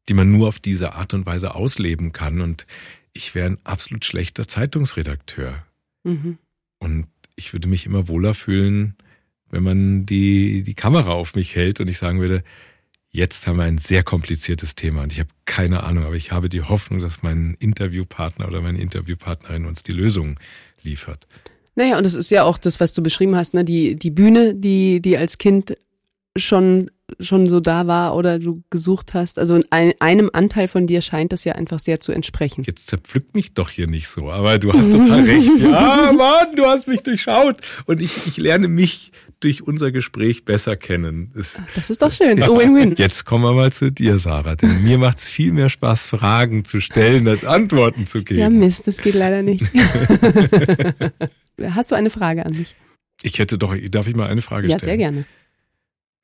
die 0.10 0.14
man 0.14 0.32
nur 0.32 0.48
auf 0.48 0.60
diese 0.60 0.94
Art 0.94 1.14
und 1.14 1.26
Weise 1.26 1.56
ausleben 1.56 2.12
kann. 2.12 2.42
Und 2.42 2.66
ich 3.14 3.36
wäre 3.36 3.48
ein 3.48 3.58
absolut 3.64 4.06
schlechter 4.06 4.48
Zeitungsredakteur. 4.48 5.64
Mhm. 6.04 6.38
Und 6.80 7.08
ich 7.36 7.54
würde 7.54 7.68
mich 7.68 7.86
immer 7.86 8.08
wohler 8.08 8.34
fühlen, 8.34 8.96
wenn 9.50 9.64
man 9.64 10.06
die, 10.06 10.64
die 10.64 10.74
Kamera 10.74 11.12
auf 11.12 11.36
mich 11.36 11.56
hält 11.56 11.80
und 11.80 11.90
ich 11.90 11.98
sagen 11.98 12.20
würde, 12.20 12.44
jetzt 13.10 13.46
haben 13.46 13.58
wir 13.58 13.66
ein 13.66 13.78
sehr 13.78 14.04
kompliziertes 14.04 14.76
Thema 14.76 15.04
und 15.04 15.12
ich 15.12 15.20
habe 15.20 15.30
keine 15.46 15.84
Ahnung, 15.84 16.06
aber 16.06 16.16
ich 16.16 16.32
habe 16.32 16.48
die 16.48 16.62
Hoffnung, 16.62 17.00
dass 17.00 17.22
mein 17.22 17.58
Interviewpartner 17.60 18.48
oder 18.48 18.62
meine 18.62 18.80
Interviewpartnerin 18.80 19.66
uns 19.66 19.84
die 19.84 19.92
Lösung 19.92 20.40
liefert. 20.82 21.28
Naja, 21.76 21.98
und 21.98 22.04
das 22.04 22.14
ist 22.14 22.32
ja 22.32 22.44
auch 22.44 22.58
das, 22.58 22.80
was 22.80 22.94
du 22.94 23.04
beschrieben 23.04 23.36
hast, 23.36 23.54
ne? 23.54 23.64
Die, 23.64 23.96
die 23.96 24.12
Bühne, 24.12 24.56
die, 24.56 25.02
die 25.02 25.18
als 25.18 25.38
Kind 25.38 25.78
schon 26.38 26.90
schon 27.20 27.48
so 27.48 27.60
da 27.60 27.88
war 27.88 28.16
oder 28.16 28.40
du 28.40 28.64
gesucht 28.70 29.14
hast. 29.14 29.38
Also 29.38 29.56
in 29.56 29.66
einem 30.00 30.30
Anteil 30.32 30.68
von 30.68 30.88
dir 30.88 31.02
scheint 31.02 31.34
das 31.34 31.44
ja 31.44 31.54
einfach 31.54 31.80
sehr 31.80 32.00
zu 32.00 32.12
entsprechen. 32.12 32.64
Jetzt 32.66 32.88
zerpflückt 32.88 33.36
mich 33.36 33.54
doch 33.54 33.70
hier 33.70 33.88
nicht 33.88 34.08
so, 34.08 34.32
aber 34.32 34.60
du 34.60 34.72
hast 34.72 34.92
total 34.92 35.22
recht. 35.26 35.52
Ja, 35.58 36.14
Mann, 36.14 36.56
du 36.56 36.66
hast 36.66 36.88
mich 36.88 37.02
durchschaut. 37.04 37.58
Und 37.86 38.02
ich, 38.02 38.28
ich 38.28 38.38
lerne 38.38 38.70
mich 38.70 39.12
durch 39.42 39.62
unser 39.64 39.92
Gespräch 39.92 40.46
besser 40.46 40.78
kennen. 40.78 41.32
Das, 41.36 41.60
das 41.76 41.90
ist 41.90 42.02
doch 42.02 42.14
schön. 42.14 42.38
Ja. 42.38 42.48
Win-win. 42.48 42.96
Jetzt 42.98 43.26
kommen 43.26 43.44
wir 43.44 43.54
mal 43.54 43.74
zu 43.74 43.92
dir, 43.92 44.20
Sarah. 44.20 44.56
Denn 44.56 44.84
mir 44.84 44.98
macht 44.98 45.18
es 45.18 45.30
viel 45.30 45.52
mehr 45.52 45.70
Spaß, 45.70 46.06
Fragen 46.06 46.64
zu 46.64 46.80
stellen, 46.80 47.28
als 47.28 47.44
Antworten 47.44 48.06
zu 48.06 48.24
geben. 48.24 48.40
Ja, 48.40 48.50
Mist, 48.50 48.88
das 48.88 48.98
geht 48.98 49.16
leider 49.16 49.42
nicht. 49.42 49.66
hast 51.62 51.92
du 51.92 51.96
eine 51.96 52.10
Frage 52.10 52.46
an 52.46 52.56
mich? 52.56 52.76
Ich 53.24 53.40
hätte 53.40 53.58
doch, 53.58 53.76
darf 53.90 54.08
ich 54.08 54.16
mal 54.16 54.28
eine 54.28 54.42
Frage 54.42 54.68
ja, 54.68 54.78
stellen? 54.78 55.00
Ja, 55.00 55.08
sehr 55.08 55.12
gerne 55.12 55.26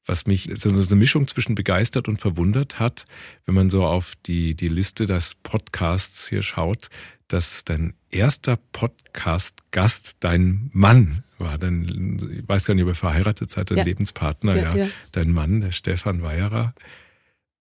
was 0.07 0.25
mich 0.25 0.49
so 0.55 0.69
eine 0.69 0.95
Mischung 0.95 1.27
zwischen 1.27 1.53
begeistert 1.53 2.07
und 2.07 2.19
verwundert 2.19 2.79
hat, 2.79 3.05
wenn 3.45 3.53
man 3.53 3.69
so 3.69 3.85
auf 3.85 4.13
die, 4.25 4.55
die 4.55 4.69
Liste 4.69 5.05
des 5.05 5.35
Podcasts 5.43 6.27
hier 6.29 6.41
schaut, 6.41 6.87
dass 7.27 7.65
dein 7.65 7.93
erster 8.09 8.57
Podcast-Gast 8.71 10.15
dein 10.21 10.69
Mann 10.73 11.23
war. 11.37 11.57
Dein, 11.57 12.17
ich 12.31 12.47
weiß 12.47 12.65
gar 12.65 12.73
nicht, 12.73 12.83
ob 12.83 12.89
ihr 12.89 12.95
verheiratet 12.95 13.51
seid, 13.51 13.69
dein 13.69 13.79
ja. 13.79 13.83
Lebenspartner, 13.83 14.55
ja, 14.55 14.75
ja, 14.75 14.85
ja, 14.85 14.89
Dein 15.11 15.31
Mann, 15.31 15.59
der 15.59 15.73
Stefan 15.73 16.23
Weierer. 16.23 16.73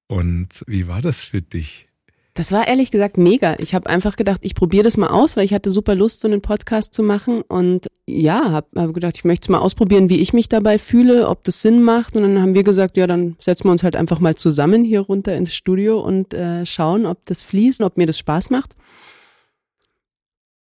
Und 0.07 0.65
wie 0.69 0.87
war 0.87 1.03
das 1.03 1.25
für 1.25 1.43
dich? 1.43 1.89
Das 2.37 2.53
war 2.53 2.69
ehrlich 2.69 2.91
gesagt 2.91 3.17
mega. 3.17 3.57
Ich 3.61 3.75
habe 3.75 3.89
einfach 3.89 4.15
gedacht, 4.15 4.41
ich 4.43 4.55
probiere 4.55 4.85
das 4.85 4.99
mal 4.99 5.07
aus, 5.07 5.39
weil 5.39 5.47
ich 5.47 5.55
hatte 5.55 5.71
super 5.71 5.95
Lust, 5.95 6.21
so 6.21 6.29
einen 6.29 6.43
Podcast 6.43 6.93
zu 6.93 7.03
machen. 7.03 7.41
Und 7.41 7.87
ja, 8.05 8.51
habe 8.51 8.67
hab 8.77 8.93
gedacht, 8.93 9.17
ich 9.17 9.25
möchte 9.25 9.47
es 9.47 9.49
mal 9.49 9.59
ausprobieren, 9.59 10.11
wie 10.11 10.21
ich 10.21 10.35
mich 10.35 10.51
dabei 10.51 10.77
fühle, 10.77 11.29
ob 11.29 11.45
das 11.45 11.63
Sinn 11.63 11.83
macht. 11.83 12.15
Und 12.15 12.25
dann 12.25 12.43
haben 12.43 12.53
wir 12.53 12.63
gesagt, 12.63 12.99
ja, 12.99 13.07
dann 13.07 13.37
setzen 13.41 13.65
wir 13.65 13.73
uns 13.73 13.83
halt 13.83 13.97
einfach 13.97 14.21
mal 14.21 14.35
zusammen 14.35 14.85
hier 14.85 15.01
runter 15.01 15.35
ins 15.35 15.55
Studio 15.55 15.99
und 15.99 16.35
äh, 16.35 16.67
schauen, 16.67 17.07
ob 17.07 17.25
das 17.25 17.43
fließt, 17.43 17.81
ob 17.81 17.97
mir 17.97 18.07
das 18.07 18.19
Spaß 18.19 18.51
macht. 18.51 18.77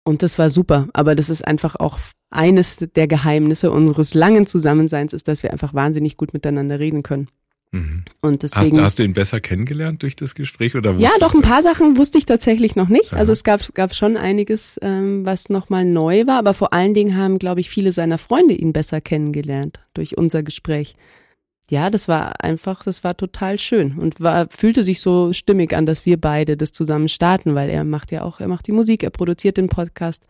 Und 0.05 0.23
das 0.23 0.39
war 0.39 0.49
super. 0.49 0.89
Aber 0.95 1.15
das 1.15 1.29
ist 1.29 1.47
einfach 1.47 1.77
auch 1.77 1.99
eines 2.31 2.79
der 2.79 3.07
Geheimnisse 3.07 3.71
unseres 3.71 4.15
langen 4.15 4.47
Zusammenseins, 4.47 5.13
ist, 5.13 5.29
dass 5.29 5.43
wir 5.43 5.53
einfach 5.53 5.75
wahnsinnig 5.75 6.17
gut 6.17 6.33
miteinander 6.33 6.79
reden 6.79 7.03
können. 7.03 7.29
Mhm. 7.71 8.05
Und 8.23 8.43
deswegen, 8.43 8.79
hast, 8.79 8.85
hast, 8.85 8.99
du 8.99 9.05
ihn 9.05 9.13
besser 9.13 9.41
kennengelernt 9.41 10.03
durch 10.03 10.17
das 10.17 10.35
Gespräch 10.35 10.75
oder 10.75 10.93
Ja, 10.95 11.11
doch 11.21 11.35
ein 11.35 11.43
paar 11.43 11.63
Sachen 11.63 11.99
wusste 11.99 12.17
ich 12.17 12.25
tatsächlich 12.25 12.77
noch 12.77 12.89
nicht. 12.89 13.13
Also 13.13 13.33
es 13.33 13.45
gab, 13.45 13.75
gab 13.75 13.95
schon 13.95 14.17
einiges, 14.17 14.79
ähm, 14.83 15.27
was 15.27 15.51
nochmal 15.51 15.85
neu 15.85 16.27
war, 16.27 16.39
aber 16.39 16.55
vor 16.55 16.73
allen 16.73 16.95
Dingen 16.95 17.17
haben, 17.17 17.39
glaube 17.39 17.61
ich, 17.61 17.69
viele 17.69 17.93
seiner 17.93 18.19
Freunde 18.19 18.55
ihn 18.55 18.73
besser 18.73 19.01
kennengelernt 19.01 19.81
durch 19.93 20.17
unser 20.17 20.43
Gespräch. 20.43 20.95
Ja, 21.71 21.91
das 21.91 22.09
war 22.09 22.43
einfach, 22.43 22.85
das 22.85 23.05
war 23.05 23.15
total 23.15 23.59
schön 23.59 23.99
und 23.99 24.21
war, 24.21 24.49
fühlte 24.51 24.83
sich 24.83 25.01
so 25.03 25.35
stimmig 25.35 25.75
an, 25.75 25.85
dass 25.85 26.07
wir 26.07 26.19
beide 26.19 26.57
das 26.57 26.73
zusammen 26.73 27.11
starten, 27.11 27.55
weil 27.55 27.69
er 27.69 27.85
macht 27.85 28.11
ja 28.11 28.23
auch, 28.23 28.41
er 28.41 28.49
macht 28.49 28.67
die 28.67 28.73
Musik, 28.73 29.03
er 29.03 29.11
produziert 29.11 29.59
den 29.59 29.69
Podcast 29.69 30.25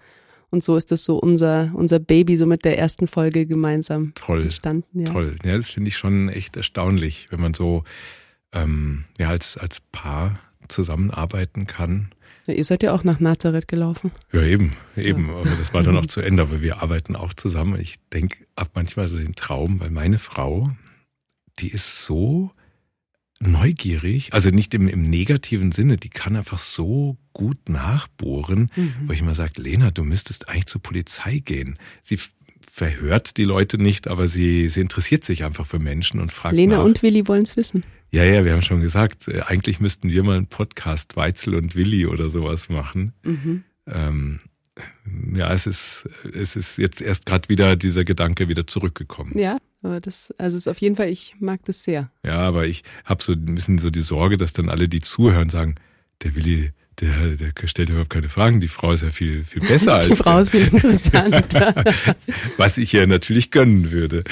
und 0.50 0.64
so 0.64 0.76
ist 0.76 0.90
das 0.90 1.04
so 1.04 1.18
unser, 1.18 1.70
unser 1.74 1.98
Baby 1.98 2.36
so 2.36 2.46
mit 2.46 2.64
der 2.64 2.78
ersten 2.78 3.06
Folge 3.06 3.46
gemeinsam 3.46 4.12
toll, 4.14 4.44
entstanden. 4.44 5.00
Ja. 5.00 5.12
Toll. 5.12 5.36
Ja, 5.44 5.56
das 5.56 5.68
finde 5.68 5.88
ich 5.88 5.96
schon 5.96 6.28
echt 6.28 6.56
erstaunlich, 6.56 7.26
wenn 7.30 7.40
man 7.40 7.54
so 7.54 7.84
ähm, 8.52 9.04
ja, 9.18 9.28
als, 9.28 9.58
als 9.58 9.80
Paar 9.92 10.38
zusammenarbeiten 10.68 11.66
kann. 11.66 12.10
Ja, 12.46 12.54
ihr 12.54 12.64
seid 12.64 12.82
ja 12.82 12.94
auch 12.94 13.04
nach 13.04 13.20
Nazareth 13.20 13.68
gelaufen. 13.68 14.10
Ja, 14.32 14.42
eben, 14.42 14.72
eben. 14.96 15.28
Ja. 15.28 15.36
Aber 15.36 15.50
das 15.50 15.74
war 15.74 15.82
dann 15.82 15.96
auch 15.98 16.06
zu 16.06 16.22
Ende. 16.22 16.42
Aber 16.42 16.62
wir 16.62 16.82
arbeiten 16.82 17.14
auch 17.14 17.34
zusammen. 17.34 17.78
Ich 17.78 17.96
denke 18.12 18.38
ab 18.56 18.70
manchmal 18.74 19.06
so 19.06 19.18
den 19.18 19.34
Traum, 19.34 19.80
weil 19.80 19.90
meine 19.90 20.18
Frau, 20.18 20.70
die 21.58 21.68
ist 21.68 22.04
so 22.04 22.52
neugierig, 23.40 24.32
also 24.32 24.50
nicht 24.50 24.74
im, 24.74 24.88
im 24.88 25.02
negativen 25.02 25.72
Sinne, 25.72 25.96
die 25.96 26.08
kann 26.08 26.36
einfach 26.36 26.58
so 26.58 27.16
gut 27.32 27.68
nachbohren, 27.68 28.70
mhm. 28.74 28.94
wo 29.06 29.12
ich 29.12 29.20
immer 29.20 29.34
sage, 29.34 29.60
Lena, 29.60 29.90
du 29.90 30.04
müsstest 30.04 30.48
eigentlich 30.48 30.66
zur 30.66 30.82
Polizei 30.82 31.38
gehen. 31.44 31.78
Sie 32.02 32.18
verhört 32.70 33.36
die 33.36 33.44
Leute 33.44 33.78
nicht, 33.78 34.08
aber 34.08 34.28
sie, 34.28 34.68
sie 34.68 34.80
interessiert 34.80 35.24
sich 35.24 35.44
einfach 35.44 35.66
für 35.66 35.78
Menschen 35.78 36.20
und 36.20 36.32
fragt 36.32 36.54
Lena 36.54 36.78
nach. 36.78 36.84
und 36.84 37.02
Willi 37.02 37.26
wollen 37.28 37.42
es 37.42 37.56
wissen. 37.56 37.84
Ja, 38.10 38.24
ja, 38.24 38.44
wir 38.44 38.52
haben 38.52 38.62
schon 38.62 38.80
gesagt, 38.80 39.28
äh, 39.28 39.42
eigentlich 39.42 39.80
müssten 39.80 40.10
wir 40.10 40.22
mal 40.22 40.36
einen 40.36 40.46
Podcast 40.46 41.16
Weitzel 41.16 41.54
und 41.54 41.74
Willi 41.76 42.06
oder 42.06 42.30
sowas 42.30 42.68
machen. 42.68 43.12
Mhm. 43.22 43.64
Ähm, 43.86 44.40
ja, 45.34 45.52
es 45.52 45.66
ist, 45.66 46.08
es 46.32 46.56
ist 46.56 46.78
jetzt 46.78 47.00
erst 47.00 47.26
gerade 47.26 47.48
wieder 47.48 47.76
dieser 47.76 48.04
Gedanke 48.04 48.48
wieder 48.48 48.66
zurückgekommen. 48.66 49.38
Ja, 49.38 49.58
aber 49.82 50.00
das, 50.00 50.34
also 50.38 50.56
ist 50.56 50.68
auf 50.68 50.80
jeden 50.80 50.96
Fall, 50.96 51.08
ich 51.08 51.36
mag 51.38 51.64
das 51.64 51.82
sehr. 51.84 52.10
Ja, 52.24 52.38
aber 52.38 52.66
ich 52.66 52.82
habe 53.04 53.22
so 53.22 53.32
ein 53.32 53.54
bisschen 53.54 53.78
so 53.78 53.90
die 53.90 54.00
Sorge, 54.00 54.36
dass 54.36 54.52
dann 54.52 54.68
alle, 54.68 54.88
die 54.88 55.00
zuhören, 55.00 55.48
sagen, 55.48 55.76
der 56.22 56.34
Willi, 56.34 56.72
der, 57.00 57.36
der 57.36 57.52
stellt 57.66 57.90
überhaupt 57.90 58.10
keine 58.10 58.28
Fragen. 58.28 58.60
Die 58.60 58.68
Frau 58.68 58.92
ist 58.92 59.02
ja 59.02 59.10
viel, 59.10 59.44
viel 59.44 59.62
besser 59.62 59.94
als. 59.96 60.08
Die 60.08 60.14
Frau 60.16 60.38
ist 60.38 60.50
viel 60.50 60.66
interessanter. 60.66 61.84
Was 62.56 62.76
ich 62.78 62.92
ja 62.92 63.06
natürlich 63.06 63.50
gönnen 63.50 63.90
würde. 63.90 64.24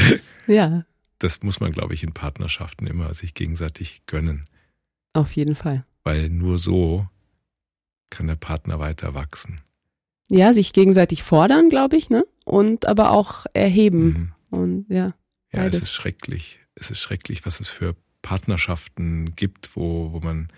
Ja. 0.46 0.84
Das 1.18 1.42
muss 1.42 1.60
man, 1.60 1.72
glaube 1.72 1.94
ich, 1.94 2.02
in 2.02 2.12
Partnerschaften 2.12 2.86
immer 2.86 3.14
sich 3.14 3.34
gegenseitig 3.34 4.02
gönnen. 4.06 4.44
Auf 5.12 5.32
jeden 5.32 5.54
Fall. 5.54 5.84
Weil 6.04 6.28
nur 6.28 6.58
so 6.58 7.06
kann 8.10 8.26
der 8.26 8.36
Partner 8.36 8.78
weiter 8.78 9.14
wachsen. 9.14 9.60
Ja, 10.28 10.52
sich 10.52 10.72
gegenseitig 10.72 11.22
fordern, 11.22 11.70
glaube 11.70 11.96
ich, 11.96 12.10
ne? 12.10 12.26
Und 12.44 12.86
aber 12.86 13.12
auch 13.12 13.46
erheben. 13.54 14.32
Mhm. 14.50 14.58
Und 14.58 14.86
ja. 14.88 15.14
Ja, 15.56 15.62
beides. 15.62 15.78
es 15.78 15.88
ist 15.88 15.94
schrecklich. 15.94 16.58
Es 16.74 16.90
ist 16.90 17.00
schrecklich, 17.00 17.46
was 17.46 17.60
es 17.60 17.68
für 17.68 17.96
Partnerschaften 18.22 19.34
gibt, 19.36 19.76
wo, 19.76 20.12
wo 20.12 20.20
man, 20.20 20.48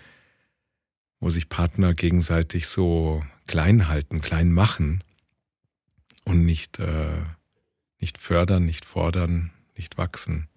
wo 1.19 1.29
sich 1.29 1.49
Partner 1.49 1.93
gegenseitig 1.93 2.67
so 2.67 3.23
klein 3.47 3.87
halten, 3.87 4.21
klein 4.21 4.51
machen 4.51 5.03
und 6.25 6.45
nicht, 6.45 6.79
äh, 6.79 7.23
nicht 7.99 8.17
fördern, 8.17 8.65
nicht 8.65 8.85
fordern, 8.85 9.51
nicht 9.75 9.97
wachsen. 9.97 10.47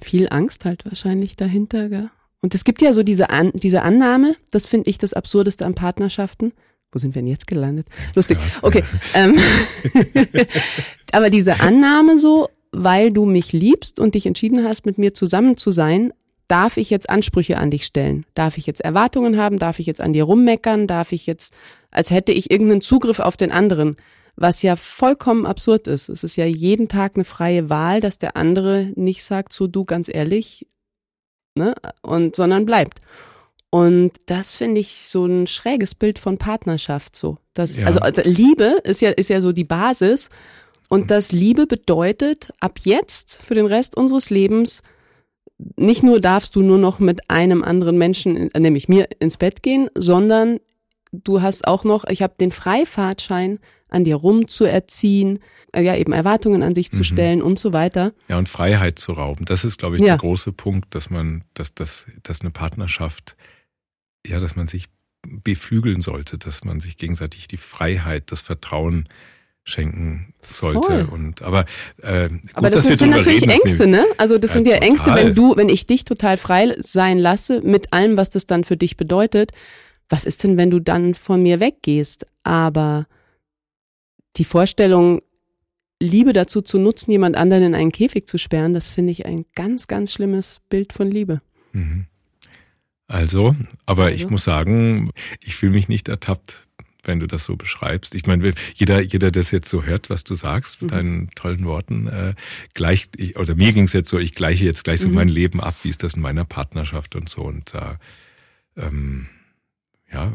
Viel 0.00 0.28
Angst 0.30 0.64
halt 0.64 0.84
wahrscheinlich 0.84 1.36
dahinter, 1.36 1.88
gell? 1.88 2.10
Und 2.40 2.54
es 2.54 2.64
gibt 2.64 2.82
ja 2.82 2.92
so 2.92 3.02
diese, 3.02 3.30
An 3.30 3.50
diese 3.52 3.82
Annahme, 3.82 4.36
das 4.50 4.66
finde 4.66 4.88
ich 4.90 4.98
das 4.98 5.12
Absurdeste 5.12 5.66
an 5.66 5.74
Partnerschaften. 5.74 6.52
Wo 6.92 6.98
sind 6.98 7.14
wir 7.14 7.20
denn 7.20 7.30
jetzt 7.30 7.46
gelandet? 7.46 7.86
Lustig. 8.14 8.38
Okay. 8.62 8.84
Ähm, 9.12 9.38
aber 11.12 11.28
diese 11.28 11.60
Annahme 11.60 12.18
so, 12.18 12.48
weil 12.84 13.12
du 13.12 13.24
mich 13.24 13.52
liebst 13.52 13.98
und 13.98 14.14
dich 14.14 14.26
entschieden 14.26 14.64
hast, 14.64 14.86
mit 14.86 14.98
mir 14.98 15.12
zusammen 15.12 15.56
zu 15.56 15.70
sein, 15.70 16.12
darf 16.46 16.76
ich 16.76 16.90
jetzt 16.90 17.10
Ansprüche 17.10 17.58
an 17.58 17.70
dich 17.70 17.84
stellen? 17.84 18.24
Darf 18.34 18.56
ich 18.56 18.66
jetzt 18.66 18.80
Erwartungen 18.80 19.36
haben? 19.36 19.58
Darf 19.58 19.78
ich 19.80 19.86
jetzt 19.86 20.00
an 20.00 20.12
dir 20.12 20.24
rummeckern? 20.24 20.86
Darf 20.86 21.12
ich 21.12 21.26
jetzt, 21.26 21.54
als 21.90 22.10
hätte 22.10 22.32
ich 22.32 22.50
irgendeinen 22.50 22.80
Zugriff 22.80 23.18
auf 23.18 23.36
den 23.36 23.52
anderen? 23.52 23.96
Was 24.36 24.62
ja 24.62 24.76
vollkommen 24.76 25.46
absurd 25.46 25.88
ist. 25.88 26.08
Es 26.08 26.22
ist 26.22 26.36
ja 26.36 26.46
jeden 26.46 26.88
Tag 26.88 27.12
eine 27.16 27.24
freie 27.24 27.68
Wahl, 27.68 28.00
dass 28.00 28.18
der 28.18 28.36
andere 28.36 28.92
nicht 28.94 29.24
sagt, 29.24 29.52
so 29.52 29.66
du 29.66 29.84
ganz 29.84 30.08
ehrlich, 30.08 30.66
ne, 31.56 31.74
und, 32.02 32.36
sondern 32.36 32.64
bleibt. 32.64 33.00
Und 33.70 34.12
das 34.26 34.54
finde 34.54 34.80
ich 34.80 35.08
so 35.08 35.26
ein 35.26 35.46
schräges 35.46 35.94
Bild 35.94 36.18
von 36.18 36.38
Partnerschaft 36.38 37.16
so. 37.16 37.38
Das, 37.52 37.78
ja. 37.78 37.86
Also 37.86 38.00
Liebe 38.22 38.80
ist 38.84 39.02
ja, 39.02 39.10
ist 39.10 39.28
ja 39.28 39.40
so 39.40 39.52
die 39.52 39.64
Basis. 39.64 40.30
Und 40.88 41.10
das 41.10 41.32
Liebe 41.32 41.66
bedeutet 41.66 42.52
ab 42.60 42.78
jetzt 42.82 43.40
für 43.42 43.54
den 43.54 43.66
Rest 43.66 43.96
unseres 43.96 44.30
Lebens, 44.30 44.82
nicht 45.76 46.02
nur 46.02 46.20
darfst 46.20 46.56
du 46.56 46.62
nur 46.62 46.78
noch 46.78 46.98
mit 46.98 47.30
einem 47.30 47.62
anderen 47.62 47.98
Menschen, 47.98 48.50
nämlich 48.56 48.88
mir, 48.88 49.08
ins 49.18 49.36
Bett 49.36 49.62
gehen, 49.62 49.90
sondern 49.94 50.60
du 51.12 51.42
hast 51.42 51.66
auch 51.66 51.84
noch, 51.84 52.04
ich 52.04 52.22
habe 52.22 52.34
den 52.38 52.52
Freifahrtschein, 52.52 53.58
an 53.88 54.04
dir 54.04 54.16
rumzuerziehen, 54.16 55.38
äh, 55.72 55.82
ja 55.82 55.96
eben 55.96 56.12
Erwartungen 56.12 56.62
an 56.62 56.74
dich 56.74 56.90
zu 56.90 56.98
mhm. 56.98 57.04
stellen 57.04 57.42
und 57.42 57.58
so 57.58 57.72
weiter. 57.72 58.12
Ja, 58.28 58.38
und 58.38 58.48
Freiheit 58.48 58.98
zu 58.98 59.12
rauben. 59.12 59.44
Das 59.44 59.64
ist, 59.64 59.78
glaube 59.78 59.96
ich, 59.96 60.02
ja. 60.02 60.08
der 60.08 60.18
große 60.18 60.52
Punkt, 60.52 60.94
dass 60.94 61.10
man, 61.10 61.44
dass, 61.54 61.74
dass, 61.74 62.06
dass 62.22 62.42
eine 62.42 62.50
Partnerschaft, 62.50 63.36
ja, 64.26 64.40
dass 64.40 64.56
man 64.56 64.68
sich 64.68 64.86
beflügeln 65.26 66.00
sollte, 66.00 66.38
dass 66.38 66.64
man 66.64 66.80
sich 66.80 66.96
gegenseitig 66.96 67.48
die 67.48 67.56
Freiheit, 67.56 68.30
das 68.30 68.40
Vertrauen 68.40 69.08
schenken 69.68 70.32
sollte. 70.42 70.80
Voll. 70.80 71.08
Und 71.10 71.42
aber 71.42 71.66
äh, 72.02 72.28
gut, 72.28 72.40
aber 72.54 72.70
das 72.70 72.84
sind, 72.84 73.10
natürlich 73.10 73.42
reden, 73.42 73.50
Ängste, 73.50 73.86
ne? 73.86 74.04
Also 74.16 74.38
das 74.38 74.50
ja, 74.50 74.54
sind 74.54 74.66
ja 74.66 74.74
total. 74.74 74.88
Ängste, 74.88 75.14
wenn 75.14 75.34
du, 75.34 75.56
wenn 75.56 75.68
ich 75.68 75.86
dich 75.86 76.04
total 76.04 76.36
frei 76.36 76.74
sein 76.78 77.18
lasse 77.18 77.60
mit 77.60 77.92
allem, 77.92 78.16
was 78.16 78.30
das 78.30 78.46
dann 78.46 78.64
für 78.64 78.76
dich 78.76 78.96
bedeutet. 78.96 79.52
Was 80.08 80.24
ist 80.24 80.42
denn, 80.42 80.56
wenn 80.56 80.70
du 80.70 80.80
dann 80.80 81.14
von 81.14 81.42
mir 81.42 81.60
weggehst? 81.60 82.26
Aber 82.42 83.06
die 84.36 84.44
Vorstellung, 84.44 85.20
Liebe 86.00 86.32
dazu 86.32 86.62
zu 86.62 86.78
nutzen, 86.78 87.10
jemand 87.10 87.36
anderen 87.36 87.64
in 87.64 87.74
einen 87.74 87.92
Käfig 87.92 88.26
zu 88.26 88.38
sperren, 88.38 88.72
das 88.72 88.88
finde 88.88 89.12
ich 89.12 89.26
ein 89.26 89.44
ganz, 89.54 89.86
ganz 89.86 90.12
schlimmes 90.12 90.60
Bild 90.70 90.94
von 90.94 91.10
Liebe. 91.10 91.42
Mhm. 91.72 92.06
Also, 93.06 93.54
aber 93.84 94.04
also. 94.04 94.16
ich 94.16 94.30
muss 94.30 94.44
sagen, 94.44 95.10
ich 95.44 95.56
fühle 95.56 95.72
mich 95.72 95.88
nicht 95.88 96.08
ertappt 96.08 96.67
wenn 97.08 97.18
du 97.18 97.26
das 97.26 97.44
so 97.44 97.56
beschreibst. 97.56 98.14
Ich 98.14 98.26
meine, 98.26 98.52
jeder, 98.74 99.00
jeder, 99.00 99.30
der 99.30 99.42
das 99.42 99.50
jetzt 99.50 99.68
so 99.68 99.82
hört, 99.82 100.10
was 100.10 100.24
du 100.24 100.34
sagst, 100.34 100.82
mit 100.82 100.90
mhm. 100.90 100.94
deinen 100.94 101.30
tollen 101.34 101.64
Worten, 101.64 102.06
äh, 102.06 102.34
gleich, 102.74 103.08
ich, 103.16 103.36
oder 103.36 103.54
mir 103.54 103.72
ging 103.72 103.84
es 103.84 103.92
jetzt 103.92 104.10
so, 104.10 104.18
ich 104.18 104.34
gleiche 104.34 104.64
jetzt 104.64 104.84
gleich 104.84 105.00
so 105.00 105.08
mhm. 105.08 105.14
mein 105.14 105.28
Leben 105.28 105.60
ab, 105.60 105.74
wie 105.82 105.88
ist 105.88 106.02
das 106.02 106.14
in 106.14 106.22
meiner 106.22 106.44
Partnerschaft 106.44 107.16
und 107.16 107.28
so. 107.28 107.42
Und 107.42 107.74
da, 107.74 107.98
ähm, 108.76 109.26
ja, 110.12 110.34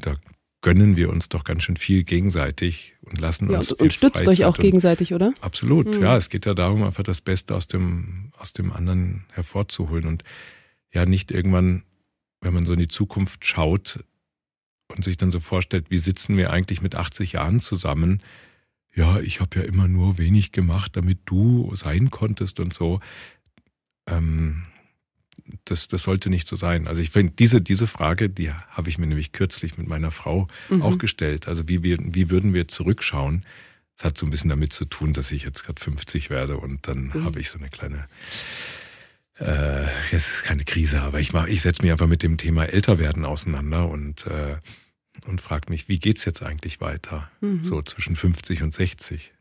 da 0.00 0.14
gönnen 0.62 0.96
wir 0.96 1.10
uns 1.10 1.28
doch 1.28 1.44
ganz 1.44 1.62
schön 1.62 1.76
viel 1.76 2.04
gegenseitig 2.04 2.94
und 3.02 3.20
lassen 3.20 3.50
ja, 3.50 3.58
uns. 3.58 3.72
Und, 3.72 3.82
und 3.82 3.92
stützt 3.92 4.16
Freizeit 4.16 4.28
euch 4.28 4.44
auch 4.46 4.56
gegenseitig, 4.56 5.12
oder? 5.12 5.34
Absolut, 5.42 5.98
mhm. 5.98 6.02
ja. 6.02 6.16
Es 6.16 6.30
geht 6.30 6.46
ja 6.46 6.54
darum, 6.54 6.82
einfach 6.82 7.02
das 7.02 7.20
Beste 7.20 7.54
aus 7.54 7.68
dem, 7.68 8.32
aus 8.38 8.54
dem 8.54 8.72
anderen 8.72 9.26
hervorzuholen 9.32 10.06
und 10.06 10.24
ja, 10.92 11.04
nicht 11.04 11.32
irgendwann, 11.32 11.82
wenn 12.40 12.54
man 12.54 12.64
so 12.64 12.72
in 12.72 12.78
die 12.78 12.88
Zukunft 12.88 13.44
schaut, 13.44 14.00
und 14.88 15.04
sich 15.04 15.16
dann 15.16 15.30
so 15.30 15.40
vorstellt, 15.40 15.86
wie 15.90 15.98
sitzen 15.98 16.36
wir 16.36 16.50
eigentlich 16.50 16.82
mit 16.82 16.94
80 16.94 17.32
Jahren 17.32 17.60
zusammen? 17.60 18.22
Ja, 18.94 19.18
ich 19.20 19.40
habe 19.40 19.58
ja 19.58 19.64
immer 19.64 19.88
nur 19.88 20.18
wenig 20.18 20.52
gemacht, 20.52 20.96
damit 20.96 21.18
du 21.24 21.74
sein 21.74 22.10
konntest 22.10 22.60
und 22.60 22.72
so. 22.72 23.00
Ähm, 24.06 24.64
das, 25.64 25.88
das 25.88 26.04
sollte 26.04 26.30
nicht 26.30 26.46
so 26.46 26.56
sein. 26.56 26.86
Also 26.86 27.02
ich 27.02 27.10
finde, 27.10 27.32
diese, 27.38 27.60
diese 27.60 27.86
Frage, 27.86 28.30
die 28.30 28.50
habe 28.50 28.88
ich 28.88 28.98
mir 28.98 29.06
nämlich 29.06 29.32
kürzlich 29.32 29.76
mit 29.76 29.88
meiner 29.88 30.10
Frau 30.10 30.48
mhm. 30.70 30.82
auch 30.82 30.98
gestellt. 30.98 31.48
Also 31.48 31.68
wie, 31.68 31.82
wir, 31.82 31.98
wie 32.00 32.30
würden 32.30 32.54
wir 32.54 32.68
zurückschauen? 32.68 33.42
Das 33.96 34.06
hat 34.06 34.18
so 34.18 34.26
ein 34.26 34.30
bisschen 34.30 34.50
damit 34.50 34.72
zu 34.72 34.84
tun, 34.84 35.12
dass 35.12 35.32
ich 35.32 35.42
jetzt 35.42 35.64
gerade 35.64 35.80
50 35.80 36.30
werde 36.30 36.56
und 36.56 36.88
dann 36.88 37.12
mhm. 37.14 37.24
habe 37.24 37.40
ich 37.40 37.48
so 37.48 37.58
eine 37.58 37.68
kleine 37.68 38.06
äh, 39.38 39.84
jetzt 40.12 40.30
ist 40.30 40.42
keine 40.44 40.64
Krise, 40.64 41.02
aber 41.02 41.20
ich 41.20 41.32
mach, 41.32 41.46
ich 41.46 41.62
setze 41.62 41.82
mich 41.82 41.92
einfach 41.92 42.06
mit 42.06 42.22
dem 42.22 42.36
Thema 42.36 42.64
Älterwerden 42.64 43.24
auseinander 43.24 43.88
und 43.88 44.26
äh, 44.26 44.56
und 45.26 45.40
frage 45.40 45.70
mich, 45.70 45.88
wie 45.88 45.98
geht's 45.98 46.24
jetzt 46.24 46.42
eigentlich 46.42 46.80
weiter? 46.80 47.30
Mhm. 47.40 47.62
So 47.62 47.82
zwischen 47.82 48.16
50 48.16 48.62
und 48.62 48.74
60. 48.74 49.32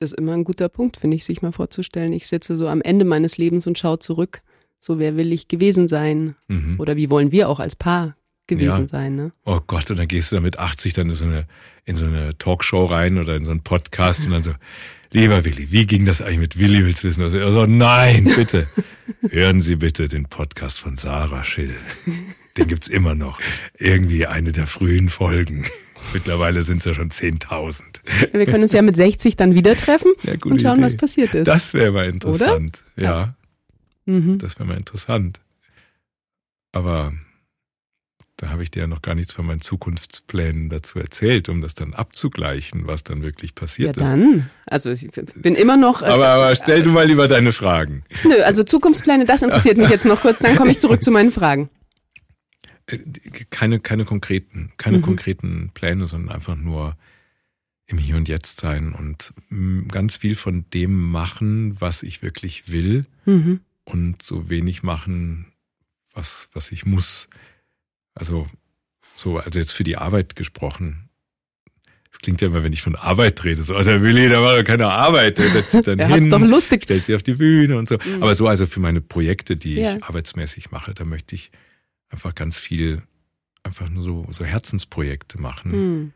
Das 0.00 0.12
ist 0.12 0.18
immer 0.18 0.32
ein 0.32 0.44
guter 0.44 0.68
Punkt, 0.68 0.96
finde 0.96 1.16
ich, 1.16 1.24
sich 1.24 1.40
mal 1.40 1.52
vorzustellen. 1.52 2.12
Ich 2.12 2.26
sitze 2.26 2.56
so 2.56 2.68
am 2.68 2.82
Ende 2.82 3.04
meines 3.04 3.38
Lebens 3.38 3.66
und 3.66 3.78
schaue 3.78 4.00
zurück. 4.00 4.42
So, 4.80 4.98
wer 4.98 5.16
will 5.16 5.32
ich 5.32 5.48
gewesen 5.48 5.88
sein? 5.88 6.34
Mhm. 6.48 6.78
Oder 6.78 6.96
wie 6.96 7.10
wollen 7.10 7.32
wir 7.32 7.48
auch 7.48 7.60
als 7.60 7.76
Paar 7.76 8.16
gewesen 8.46 8.82
ja. 8.82 8.86
sein, 8.88 9.16
ne? 9.16 9.32
Oh 9.44 9.60
Gott, 9.66 9.90
und 9.90 9.98
dann 9.98 10.08
gehst 10.08 10.32
du 10.32 10.36
da 10.36 10.42
mit 10.42 10.58
80 10.58 10.92
dann 10.92 11.08
in 11.08 11.14
so 11.14 11.24
eine, 11.24 11.46
in 11.84 11.96
so 11.96 12.04
eine 12.04 12.36
Talkshow 12.38 12.84
rein 12.84 13.18
oder 13.18 13.36
in 13.36 13.44
so 13.44 13.50
einen 13.50 13.62
Podcast 13.62 14.24
und 14.24 14.32
dann 14.32 14.42
so, 14.42 14.54
Lieber 15.14 15.44
Willi, 15.44 15.70
wie 15.70 15.86
ging 15.86 16.06
das 16.06 16.20
eigentlich 16.20 16.38
mit 16.38 16.58
Willi? 16.58 16.84
Willst 16.84 17.04
du 17.04 17.08
wissen? 17.08 17.22
Also, 17.22 17.38
also 17.38 17.66
nein, 17.66 18.24
bitte. 18.34 18.66
Hören 19.30 19.60
Sie 19.60 19.76
bitte 19.76 20.08
den 20.08 20.24
Podcast 20.24 20.80
von 20.80 20.96
Sarah 20.96 21.44
Schill. 21.44 21.72
Den 22.56 22.66
gibt's 22.66 22.88
immer 22.88 23.14
noch. 23.14 23.40
Irgendwie 23.78 24.26
eine 24.26 24.50
der 24.50 24.66
frühen 24.66 25.08
Folgen. 25.08 25.66
Mittlerweile 26.12 26.64
sind 26.64 26.78
es 26.78 26.84
ja 26.84 26.94
schon 26.94 27.10
10.000. 27.10 27.82
Wir 28.32 28.44
können 28.46 28.64
uns 28.64 28.72
ja 28.72 28.82
mit 28.82 28.96
60 28.96 29.36
dann 29.36 29.54
wieder 29.54 29.76
treffen 29.76 30.12
ja, 30.24 30.32
und 30.44 30.60
schauen, 30.60 30.78
Idee. 30.78 30.86
was 30.86 30.96
passiert 30.96 31.32
ist. 31.32 31.46
Das 31.46 31.74
wäre 31.74 31.92
mal 31.92 32.06
interessant. 32.06 32.82
Oder? 32.96 33.04
Ja. 33.04 33.20
ja. 33.20 33.34
Mhm. 34.06 34.38
Das 34.38 34.58
wäre 34.58 34.68
mal 34.68 34.76
interessant. 34.76 35.38
Aber 36.72 37.12
da 38.36 38.48
habe 38.48 38.62
ich 38.62 38.70
dir 38.70 38.80
ja 38.80 38.86
noch 38.86 39.02
gar 39.02 39.14
nichts 39.14 39.32
von 39.32 39.46
meinen 39.46 39.60
Zukunftsplänen 39.60 40.68
dazu 40.68 40.98
erzählt, 40.98 41.48
um 41.48 41.60
das 41.60 41.74
dann 41.74 41.94
abzugleichen, 41.94 42.86
was 42.86 43.04
dann 43.04 43.22
wirklich 43.22 43.54
passiert 43.54 43.96
ja, 43.96 44.02
ist. 44.02 44.08
Ja, 44.08 44.16
dann. 44.16 44.50
Also 44.66 44.90
ich 44.90 45.08
bin 45.36 45.54
immer 45.54 45.76
noch. 45.76 46.02
Äh, 46.02 46.06
aber, 46.06 46.28
aber 46.28 46.56
stell 46.56 46.82
du 46.82 46.90
mal 46.90 47.06
lieber 47.06 47.28
deine 47.28 47.52
Fragen. 47.52 48.04
Nö, 48.24 48.34
also 48.42 48.64
Zukunftspläne, 48.64 49.24
das 49.24 49.42
interessiert 49.42 49.76
mich 49.76 49.88
jetzt 49.88 50.04
noch 50.04 50.22
kurz. 50.22 50.38
Dann 50.38 50.56
komme 50.56 50.72
ich 50.72 50.80
zurück 50.80 51.02
zu 51.02 51.12
meinen 51.12 51.30
Fragen. 51.30 51.70
Äh, 52.86 52.98
keine, 53.50 53.78
keine 53.78 54.04
konkreten, 54.04 54.72
keine 54.78 54.98
mhm. 54.98 55.02
konkreten 55.02 55.70
Pläne, 55.72 56.06
sondern 56.06 56.34
einfach 56.34 56.56
nur 56.56 56.96
im 57.86 57.98
Hier 57.98 58.16
und 58.16 58.28
Jetzt 58.28 58.60
sein 58.60 58.92
und 58.92 59.32
mm, 59.50 59.88
ganz 59.88 60.16
viel 60.16 60.34
von 60.34 60.64
dem 60.72 61.10
machen, 61.10 61.80
was 61.80 62.02
ich 62.02 62.22
wirklich 62.22 62.72
will 62.72 63.06
mhm. 63.26 63.60
und 63.84 64.22
so 64.22 64.48
wenig 64.48 64.82
machen, 64.82 65.52
was, 66.14 66.48
was 66.52 66.72
ich 66.72 66.86
muss. 66.86 67.28
Also 68.14 68.46
so, 69.16 69.38
also 69.38 69.58
jetzt 69.58 69.72
für 69.72 69.84
die 69.84 69.96
Arbeit 69.96 70.36
gesprochen. 70.36 71.08
Es 72.12 72.18
klingt 72.18 72.40
ja 72.40 72.48
immer, 72.48 72.62
wenn 72.62 72.72
ich 72.72 72.82
von 72.82 72.94
Arbeit 72.94 73.42
rede, 73.44 73.64
so, 73.64 73.76
oh, 73.76 73.82
der 73.82 74.02
Willi, 74.02 74.28
da 74.28 74.40
war 74.40 74.56
doch 74.56 74.64
keine 74.64 74.86
Arbeit, 74.86 75.38
der 75.38 75.50
setzt 75.50 75.70
sich 75.72 75.82
dann 75.82 75.98
er 76.00 76.08
hin, 76.08 76.30
doch 76.30 76.40
lustig. 76.40 76.84
stellt 76.84 77.04
sich 77.04 77.14
auf 77.14 77.22
die 77.22 77.34
Bühne 77.34 77.76
und 77.76 77.88
so. 77.88 77.96
Mhm. 77.96 78.22
Aber 78.22 78.34
so, 78.34 78.46
also 78.46 78.66
für 78.66 78.80
meine 78.80 79.00
Projekte, 79.00 79.56
die 79.56 79.74
ja. 79.74 79.96
ich 79.96 80.04
arbeitsmäßig 80.04 80.70
mache, 80.70 80.94
da 80.94 81.04
möchte 81.04 81.34
ich 81.34 81.50
einfach 82.08 82.34
ganz 82.34 82.58
viel, 82.60 83.02
einfach 83.64 83.88
nur 83.88 84.02
so, 84.02 84.26
so 84.30 84.44
Herzensprojekte 84.44 85.40
machen, 85.40 85.72
mhm. 85.72 86.12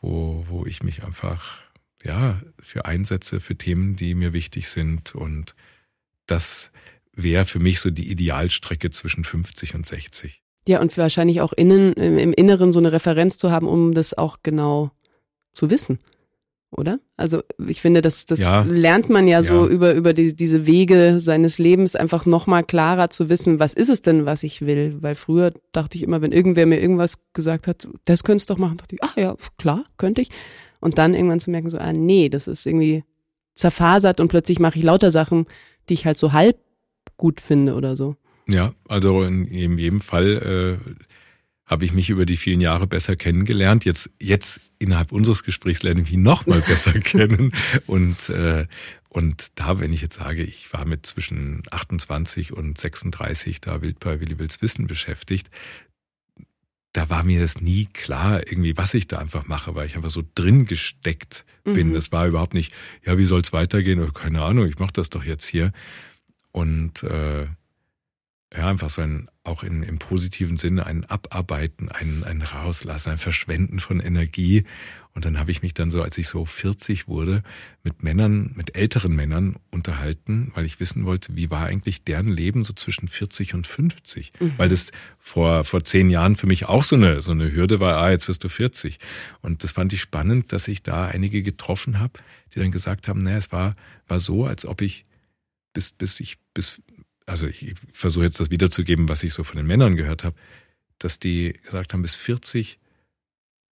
wo, 0.00 0.44
wo 0.48 0.66
ich 0.66 0.82
mich 0.82 1.04
einfach, 1.04 1.60
ja, 2.04 2.40
für 2.60 2.84
einsetze, 2.84 3.40
für 3.40 3.56
Themen, 3.56 3.94
die 3.94 4.14
mir 4.14 4.32
wichtig 4.32 4.68
sind 4.68 5.14
und 5.14 5.54
das 6.26 6.72
wäre 7.12 7.44
für 7.44 7.60
mich 7.60 7.80
so 7.80 7.90
die 7.90 8.10
Idealstrecke 8.10 8.90
zwischen 8.90 9.24
50 9.24 9.74
und 9.74 9.86
60. 9.86 10.42
Ja, 10.68 10.80
und 10.80 10.96
wahrscheinlich 10.98 11.40
auch 11.40 11.52
innen, 11.52 11.92
im 11.94 12.32
Inneren 12.32 12.72
so 12.72 12.78
eine 12.78 12.92
Referenz 12.92 13.38
zu 13.38 13.50
haben, 13.50 13.68
um 13.68 13.94
das 13.94 14.16
auch 14.16 14.38
genau 14.42 14.90
zu 15.52 15.70
wissen. 15.70 16.00
Oder? 16.70 16.98
Also 17.16 17.42
ich 17.68 17.80
finde, 17.80 18.02
das, 18.02 18.26
das 18.26 18.40
ja. 18.40 18.62
lernt 18.62 19.08
man 19.08 19.28
ja, 19.28 19.38
ja, 19.38 19.42
so 19.42 19.66
über, 19.68 19.94
über 19.94 20.12
die, 20.12 20.34
diese 20.34 20.66
Wege 20.66 21.20
seines 21.20 21.58
Lebens 21.58 21.94
einfach 21.94 22.26
nochmal 22.26 22.64
klarer 22.64 23.08
zu 23.08 23.30
wissen, 23.30 23.60
was 23.60 23.72
ist 23.72 23.88
es 23.88 24.02
denn, 24.02 24.26
was 24.26 24.42
ich 24.42 24.62
will? 24.62 24.96
Weil 25.00 25.14
früher 25.14 25.52
dachte 25.72 25.96
ich 25.96 26.02
immer, 26.02 26.20
wenn 26.20 26.32
irgendwer 26.32 26.66
mir 26.66 26.80
irgendwas 26.80 27.18
gesagt 27.32 27.68
hat, 27.68 27.88
das 28.04 28.24
könntest 28.24 28.50
du 28.50 28.54
doch 28.54 28.58
machen, 28.58 28.76
dachte 28.76 28.96
ich, 28.96 29.02
ach 29.02 29.16
ja, 29.16 29.36
klar, 29.58 29.84
könnte 29.96 30.22
ich. 30.22 30.28
Und 30.80 30.98
dann 30.98 31.14
irgendwann 31.14 31.40
zu 31.40 31.50
merken, 31.50 31.70
so, 31.70 31.78
ah 31.78 31.92
nee, 31.92 32.28
das 32.28 32.48
ist 32.48 32.66
irgendwie 32.66 33.04
zerfasert 33.54 34.20
und 34.20 34.28
plötzlich 34.28 34.58
mache 34.58 34.78
ich 34.78 34.84
lauter 34.84 35.10
Sachen, 35.10 35.46
die 35.88 35.94
ich 35.94 36.04
halt 36.04 36.18
so 36.18 36.32
halb 36.32 36.58
gut 37.16 37.40
finde 37.40 37.74
oder 37.74 37.96
so. 37.96 38.16
Ja, 38.48 38.74
also 38.88 39.22
in, 39.22 39.46
jedem 39.78 40.00
Fall 40.00 40.80
äh, 40.84 40.92
habe 41.64 41.84
ich 41.84 41.92
mich 41.92 42.10
über 42.10 42.26
die 42.26 42.36
vielen 42.36 42.60
Jahre 42.60 42.86
besser 42.86 43.16
kennengelernt. 43.16 43.84
Jetzt, 43.84 44.10
jetzt 44.20 44.60
innerhalb 44.78 45.10
unseres 45.10 45.42
Gesprächs 45.42 45.82
lerne 45.82 46.02
ich 46.02 46.10
mich 46.10 46.20
noch 46.20 46.46
mal 46.46 46.60
besser 46.66 46.92
kennen 46.92 47.52
und 47.86 48.28
äh, 48.28 48.66
Und 49.16 49.52
da, 49.54 49.80
wenn 49.80 49.94
ich 49.94 50.02
jetzt 50.02 50.18
sage, 50.18 50.42
ich 50.42 50.74
war 50.74 50.84
mit 50.84 51.06
zwischen 51.06 51.62
28 51.70 52.52
und 52.52 52.76
36 52.76 53.62
da 53.62 53.80
wild 53.80 53.98
bei 53.98 54.20
Willi 54.20 54.38
Wills 54.38 54.60
Wissen 54.60 54.86
beschäftigt, 54.86 55.48
da 56.92 57.08
war 57.08 57.22
mir 57.22 57.40
das 57.40 57.60
nie 57.60 57.86
klar, 57.86 58.46
irgendwie, 58.46 58.76
was 58.76 58.92
ich 58.92 59.08
da 59.08 59.16
einfach 59.16 59.46
mache, 59.46 59.74
weil 59.74 59.86
ich 59.86 59.96
einfach 59.96 60.10
so 60.10 60.22
drin 60.34 60.66
gesteckt 60.66 61.46
bin. 61.64 61.88
Mhm. 61.88 61.94
Das 61.94 62.12
war 62.12 62.26
überhaupt 62.26 62.52
nicht, 62.52 62.74
ja, 63.06 63.16
wie 63.16 63.24
soll's 63.24 63.54
weitergehen? 63.54 64.00
Oder 64.00 64.12
keine 64.12 64.42
Ahnung, 64.42 64.66
ich 64.66 64.78
mache 64.78 64.92
das 64.92 65.08
doch 65.08 65.24
jetzt 65.24 65.46
hier. 65.46 65.72
Und 66.52 67.02
äh, 67.02 67.46
ja, 68.54 68.68
einfach 68.68 68.90
so 68.90 69.02
ein, 69.02 69.28
auch 69.44 69.62
in, 69.62 69.82
im 69.82 69.98
positiven 69.98 70.56
Sinne 70.56 70.86
ein 70.86 71.04
Abarbeiten, 71.04 71.88
ein, 71.88 72.22
ein 72.24 72.42
Rauslassen, 72.42 73.10
ein 73.10 73.18
Verschwenden 73.18 73.80
von 73.80 74.00
Energie. 74.00 74.64
Und 75.14 75.24
dann 75.24 75.38
habe 75.38 75.50
ich 75.50 75.62
mich 75.62 75.72
dann 75.72 75.90
so, 75.90 76.02
als 76.02 76.18
ich 76.18 76.28
so 76.28 76.44
40 76.44 77.08
wurde, 77.08 77.42
mit 77.82 78.02
Männern, 78.02 78.52
mit 78.54 78.76
älteren 78.76 79.16
Männern 79.16 79.56
unterhalten, 79.70 80.52
weil 80.54 80.66
ich 80.66 80.78
wissen 80.78 81.06
wollte, 81.06 81.34
wie 81.34 81.50
war 81.50 81.66
eigentlich 81.66 82.04
deren 82.04 82.28
Leben 82.28 82.64
so 82.64 82.72
zwischen 82.72 83.08
40 83.08 83.54
und 83.54 83.66
50. 83.66 84.32
Mhm. 84.38 84.52
Weil 84.58 84.68
das 84.68 84.90
vor, 85.18 85.64
vor 85.64 85.82
zehn 85.82 86.10
Jahren 86.10 86.36
für 86.36 86.46
mich 86.46 86.66
auch 86.66 86.84
so 86.84 86.96
eine, 86.96 87.22
so 87.22 87.32
eine 87.32 87.50
Hürde 87.50 87.80
war, 87.80 87.96
ah, 87.96 88.10
jetzt 88.10 88.28
wirst 88.28 88.44
du 88.44 88.48
40. 88.48 88.98
Und 89.40 89.64
das 89.64 89.72
fand 89.72 89.92
ich 89.92 90.02
spannend, 90.02 90.52
dass 90.52 90.68
ich 90.68 90.82
da 90.82 91.06
einige 91.06 91.42
getroffen 91.42 91.98
habe, 91.98 92.20
die 92.54 92.60
dann 92.60 92.70
gesagt 92.70 93.08
haben, 93.08 93.20
naja, 93.20 93.38
es 93.38 93.50
war, 93.50 93.74
war 94.06 94.20
so, 94.20 94.46
als 94.46 94.66
ob 94.66 94.82
ich 94.82 95.06
bis, 95.72 95.90
bis 95.90 96.20
ich, 96.20 96.38
bis, 96.54 96.80
also 97.26 97.48
ich 97.48 97.74
versuche 97.92 98.24
jetzt 98.24 98.40
das 98.40 98.50
wiederzugeben, 98.50 99.08
was 99.08 99.22
ich 99.24 99.34
so 99.34 99.44
von 99.44 99.56
den 99.56 99.66
Männern 99.66 99.96
gehört 99.96 100.24
habe, 100.24 100.36
dass 100.98 101.18
die 101.18 101.58
gesagt 101.64 101.92
haben, 101.92 102.02
bis 102.02 102.14
40 102.14 102.78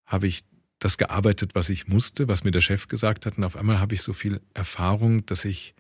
habe 0.06 0.26
ich 0.26 0.44
das 0.78 0.98
gearbeitet, 0.98 1.54
was 1.54 1.70
ich 1.70 1.86
musste, 1.86 2.28
was 2.28 2.44
mir 2.44 2.50
der 2.50 2.60
Chef 2.60 2.88
gesagt 2.88 3.24
hat. 3.24 3.38
Und 3.38 3.44
auf 3.44 3.56
einmal 3.56 3.78
habe 3.78 3.94
ich 3.94 4.02
so 4.02 4.12
viel 4.12 4.40
Erfahrung, 4.52 5.24
dass 5.24 5.44
ich, 5.44 5.74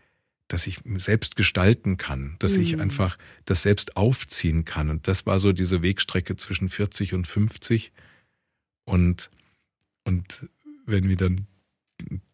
dass 0.48 0.66
ich 0.66 0.78
selbst 0.96 1.36
gestalten 1.36 1.98
kann, 1.98 2.36
dass 2.38 2.54
mhm. 2.54 2.62
ich 2.62 2.80
einfach 2.80 3.18
das 3.44 3.62
selbst 3.62 3.96
aufziehen 3.96 4.64
kann. 4.64 4.88
Und 4.88 5.06
das 5.06 5.26
war 5.26 5.38
so 5.38 5.52
diese 5.52 5.82
Wegstrecke 5.82 6.36
zwischen 6.36 6.68
40 6.68 7.12
und 7.12 7.26
50. 7.26 7.92
Und, 8.84 9.30
und 10.04 10.48
wenn 10.86 11.08
wir 11.08 11.16
dann 11.16 11.46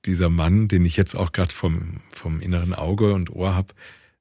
dieser 0.04 0.30
Mann, 0.30 0.68
den 0.68 0.84
ich 0.84 0.96
jetzt 0.96 1.16
auch 1.16 1.32
gerade 1.32 1.54
vom, 1.54 2.00
vom 2.14 2.40
inneren 2.40 2.74
Auge 2.74 3.14
und 3.14 3.30
Ohr 3.30 3.54
habe, 3.54 3.74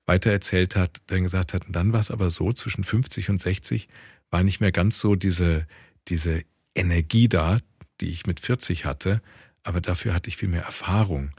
weitererzählt 0.10 0.76
hat, 0.76 0.98
dann 1.06 1.22
gesagt 1.22 1.54
hat, 1.54 1.68
und 1.68 1.76
dann 1.76 1.94
war 1.94 2.00
es 2.00 2.10
aber 2.10 2.32
so, 2.32 2.52
zwischen 2.52 2.84
50 2.84 3.30
und 3.30 3.38
60 3.40 3.88
war 4.32 4.44
nicht 4.44 4.60
mehr 4.60 4.72
ganz 4.72 5.00
so 5.00 5.16
diese, 5.16 5.68
diese 6.08 6.44
Energie 6.74 7.30
da, 7.30 7.58
die 8.02 8.10
ich 8.10 8.26
mit 8.26 8.40
40 8.40 8.86
hatte, 8.86 9.22
aber 9.62 9.82
dafür 9.82 10.16
hatte 10.16 10.30
ich 10.30 10.38
viel 10.38 10.50
mehr 10.50 10.64
Erfahrung. 10.64 11.32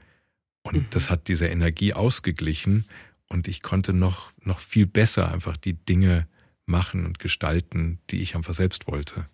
Und 0.62 0.76
mhm. 0.76 0.86
das 0.90 1.10
hat 1.10 1.26
diese 1.26 1.48
Energie 1.48 1.94
ausgeglichen 1.94 2.84
und 3.28 3.48
ich 3.48 3.62
konnte 3.62 3.92
noch, 3.92 4.30
noch 4.42 4.60
viel 4.60 4.86
besser 4.86 5.32
einfach 5.32 5.56
die 5.56 5.74
Dinge 5.74 6.28
machen 6.66 7.04
und 7.06 7.18
gestalten, 7.18 7.98
die 8.10 8.22
ich 8.22 8.36
einfach 8.36 8.54
selbst 8.54 8.86
wollte. 8.86 9.28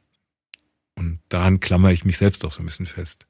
Und 0.98 1.20
daran 1.28 1.60
klammere 1.60 1.92
ich 1.92 2.06
mich 2.06 2.16
selbst 2.16 2.42
auch 2.46 2.52
so 2.52 2.62
ein 2.62 2.66
bisschen 2.66 2.86
fest. 2.86 3.26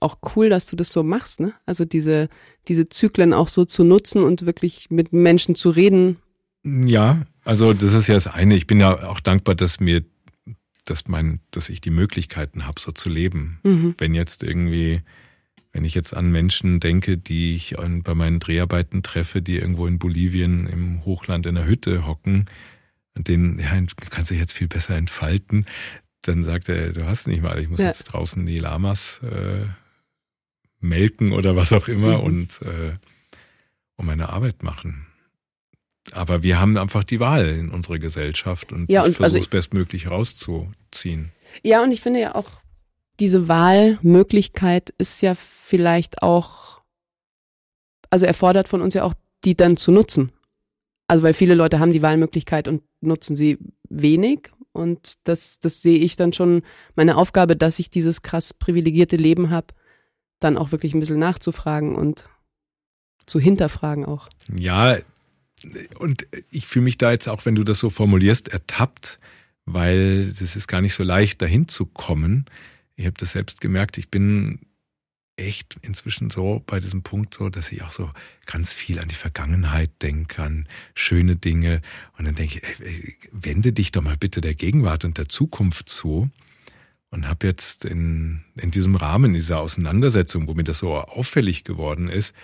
Auch 0.00 0.18
cool, 0.34 0.48
dass 0.48 0.66
du 0.66 0.76
das 0.76 0.92
so 0.92 1.02
machst, 1.02 1.40
ne? 1.40 1.54
Also 1.66 1.84
diese, 1.84 2.28
diese 2.68 2.88
Zyklen 2.88 3.32
auch 3.32 3.48
so 3.48 3.64
zu 3.64 3.84
nutzen 3.84 4.22
und 4.22 4.46
wirklich 4.46 4.90
mit 4.90 5.12
Menschen 5.12 5.54
zu 5.54 5.70
reden. 5.70 6.18
Ja, 6.64 7.22
also 7.44 7.72
das 7.72 7.92
ist 7.92 8.08
ja 8.08 8.14
das 8.14 8.26
eine. 8.26 8.56
Ich 8.56 8.66
bin 8.66 8.80
ja 8.80 9.08
auch 9.08 9.20
dankbar, 9.20 9.54
dass 9.54 9.80
mir 9.80 10.02
dass 10.84 11.08
mein, 11.08 11.40
dass 11.50 11.68
ich 11.68 11.80
die 11.80 11.90
Möglichkeiten 11.90 12.66
habe, 12.66 12.80
so 12.80 12.92
zu 12.92 13.08
leben. 13.08 13.58
Mhm. 13.62 13.94
Wenn 13.98 14.14
jetzt 14.14 14.42
irgendwie, 14.42 15.02
wenn 15.72 15.84
ich 15.84 15.94
jetzt 15.94 16.14
an 16.14 16.30
Menschen 16.30 16.80
denke, 16.80 17.16
die 17.16 17.54
ich 17.54 17.76
bei 17.78 18.14
meinen 18.14 18.38
Dreharbeiten 18.38 19.02
treffe, 19.02 19.42
die 19.42 19.56
irgendwo 19.56 19.86
in 19.86 19.98
Bolivien 19.98 20.66
im 20.66 21.04
Hochland 21.04 21.46
in 21.46 21.54
der 21.54 21.66
Hütte 21.66 22.06
hocken, 22.06 22.46
und 23.16 23.28
den 23.28 23.60
ja, 23.60 23.70
kannst 24.10 24.30
du 24.30 24.34
jetzt 24.34 24.52
viel 24.52 24.66
besser 24.66 24.96
entfalten, 24.96 25.66
dann 26.22 26.42
sagt 26.42 26.68
er, 26.68 26.92
du 26.92 27.06
hast 27.06 27.28
nicht 27.28 27.42
mal, 27.42 27.58
ich 27.60 27.68
muss 27.68 27.80
ja. 27.80 27.86
jetzt 27.86 28.04
draußen 28.04 28.44
die 28.44 28.58
Lamas 28.58 29.20
äh, 29.22 29.66
melken 30.84 31.32
oder 31.32 31.56
was 31.56 31.72
auch 31.72 31.88
immer 31.88 32.18
mhm. 32.18 32.24
und 32.24 32.62
äh, 32.62 32.92
um 33.96 34.06
meine 34.06 34.28
Arbeit 34.28 34.62
machen. 34.62 35.06
Aber 36.12 36.42
wir 36.42 36.60
haben 36.60 36.76
einfach 36.76 37.02
die 37.02 37.18
Wahl 37.18 37.48
in 37.48 37.70
unserer 37.70 37.98
Gesellschaft 37.98 38.72
und 38.72 38.90
ja, 38.90 39.02
und 39.02 39.10
ich 39.10 39.16
versuche 39.16 39.24
also 39.24 39.38
es 39.38 39.48
bestmöglich 39.48 40.10
rauszuziehen. 40.10 41.32
Ja, 41.62 41.82
und 41.82 41.92
ich 41.92 42.02
finde 42.02 42.20
ja 42.20 42.34
auch, 42.34 42.48
diese 43.20 43.48
Wahlmöglichkeit 43.48 44.92
ist 44.98 45.22
ja 45.22 45.34
vielleicht 45.34 46.22
auch, 46.22 46.82
also 48.10 48.26
erfordert 48.26 48.68
von 48.68 48.82
uns 48.82 48.94
ja 48.94 49.04
auch, 49.04 49.14
die 49.44 49.56
dann 49.56 49.76
zu 49.76 49.92
nutzen. 49.92 50.32
Also 51.06 51.22
weil 51.22 51.34
viele 51.34 51.54
Leute 51.54 51.78
haben 51.78 51.92
die 51.92 52.02
Wahlmöglichkeit 52.02 52.68
und 52.68 52.82
nutzen 53.00 53.36
sie 53.36 53.58
wenig. 53.88 54.50
Und 54.72 55.14
das, 55.24 55.60
das 55.60 55.80
sehe 55.82 55.98
ich 55.98 56.16
dann 56.16 56.32
schon 56.32 56.62
meine 56.96 57.16
Aufgabe, 57.16 57.56
dass 57.56 57.78
ich 57.78 57.90
dieses 57.90 58.22
krass 58.22 58.52
privilegierte 58.52 59.16
Leben 59.16 59.50
habe, 59.50 59.68
dann 60.44 60.56
auch 60.58 60.72
wirklich 60.72 60.94
ein 60.94 61.00
bisschen 61.00 61.18
nachzufragen 61.18 61.96
und 61.96 62.28
zu 63.26 63.40
hinterfragen 63.40 64.04
auch. 64.04 64.28
Ja, 64.54 64.98
und 65.98 66.26
ich 66.50 66.66
fühle 66.66 66.84
mich 66.84 66.98
da 66.98 67.10
jetzt 67.10 67.28
auch, 67.28 67.46
wenn 67.46 67.54
du 67.54 67.64
das 67.64 67.78
so 67.78 67.90
formulierst, 67.90 68.48
ertappt, 68.48 69.18
weil 69.64 70.20
es 70.20 70.56
ist 70.56 70.68
gar 70.68 70.82
nicht 70.82 70.94
so 70.94 71.02
leicht, 71.02 71.40
dahin 71.40 71.68
zu 71.68 71.86
kommen. 71.86 72.44
Ich 72.96 73.06
habe 73.06 73.16
das 73.18 73.32
selbst 73.32 73.60
gemerkt, 73.60 73.96
ich 73.96 74.10
bin 74.10 74.60
echt 75.36 75.76
inzwischen 75.82 76.30
so 76.30 76.62
bei 76.66 76.78
diesem 76.78 77.02
Punkt 77.02 77.34
so, 77.34 77.48
dass 77.48 77.72
ich 77.72 77.82
auch 77.82 77.90
so 77.90 78.10
ganz 78.46 78.72
viel 78.72 79.00
an 79.00 79.08
die 79.08 79.14
Vergangenheit 79.14 79.90
denke, 80.02 80.42
an 80.42 80.68
schöne 80.94 81.36
Dinge. 81.36 81.80
Und 82.18 82.26
dann 82.26 82.34
denke 82.34 82.58
ich, 82.58 82.80
ey, 82.80 83.16
wende 83.32 83.72
dich 83.72 83.90
doch 83.90 84.02
mal 84.02 84.16
bitte 84.16 84.40
der 84.40 84.54
Gegenwart 84.54 85.04
und 85.04 85.18
der 85.18 85.28
Zukunft 85.28 85.88
zu. 85.88 86.30
Und 87.14 87.28
habe 87.28 87.46
jetzt 87.46 87.84
in, 87.84 88.42
in 88.56 88.72
diesem 88.72 88.96
Rahmen 88.96 89.34
dieser 89.34 89.60
Auseinandersetzung, 89.60 90.48
wo 90.48 90.54
mir 90.54 90.64
das 90.64 90.80
so 90.80 90.96
auffällig 90.96 91.62
geworden 91.62 92.08
ist, 92.08 92.34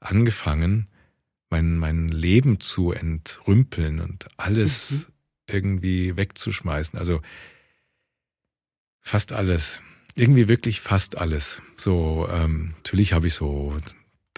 angefangen, 0.00 0.88
mein, 1.48 1.78
mein 1.78 2.08
Leben 2.08 2.58
zu 2.58 2.90
entrümpeln 2.90 4.00
und 4.00 4.26
alles 4.36 4.90
mhm. 4.90 5.04
irgendwie 5.46 6.16
wegzuschmeißen. 6.16 6.98
Also 6.98 7.22
fast 9.00 9.32
alles. 9.32 9.78
Irgendwie 10.16 10.48
wirklich 10.48 10.80
fast 10.80 11.16
alles. 11.16 11.62
So, 11.76 12.28
ähm, 12.28 12.72
natürlich 12.78 13.12
habe 13.12 13.28
ich 13.28 13.34
so 13.34 13.76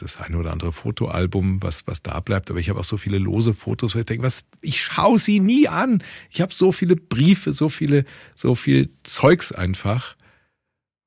das 0.02 0.18
eine 0.18 0.38
oder 0.38 0.52
andere 0.52 0.72
Fotoalbum, 0.72 1.62
was, 1.62 1.86
was 1.86 2.02
da 2.02 2.20
bleibt, 2.20 2.50
aber 2.50 2.60
ich 2.60 2.68
habe 2.68 2.80
auch 2.80 2.84
so 2.84 2.96
viele 2.96 3.18
lose 3.18 3.52
Fotos, 3.52 3.94
wo 3.94 3.98
ich 3.98 4.06
denke, 4.06 4.24
was, 4.24 4.44
ich 4.60 4.82
schaue 4.82 5.18
sie 5.18 5.40
nie 5.40 5.68
an. 5.68 6.02
Ich 6.30 6.40
habe 6.40 6.52
so 6.52 6.72
viele 6.72 6.96
Briefe, 6.96 7.52
so 7.52 7.68
viele, 7.68 8.04
so 8.34 8.54
viel 8.54 8.90
Zeugs 9.02 9.52
einfach 9.52 10.16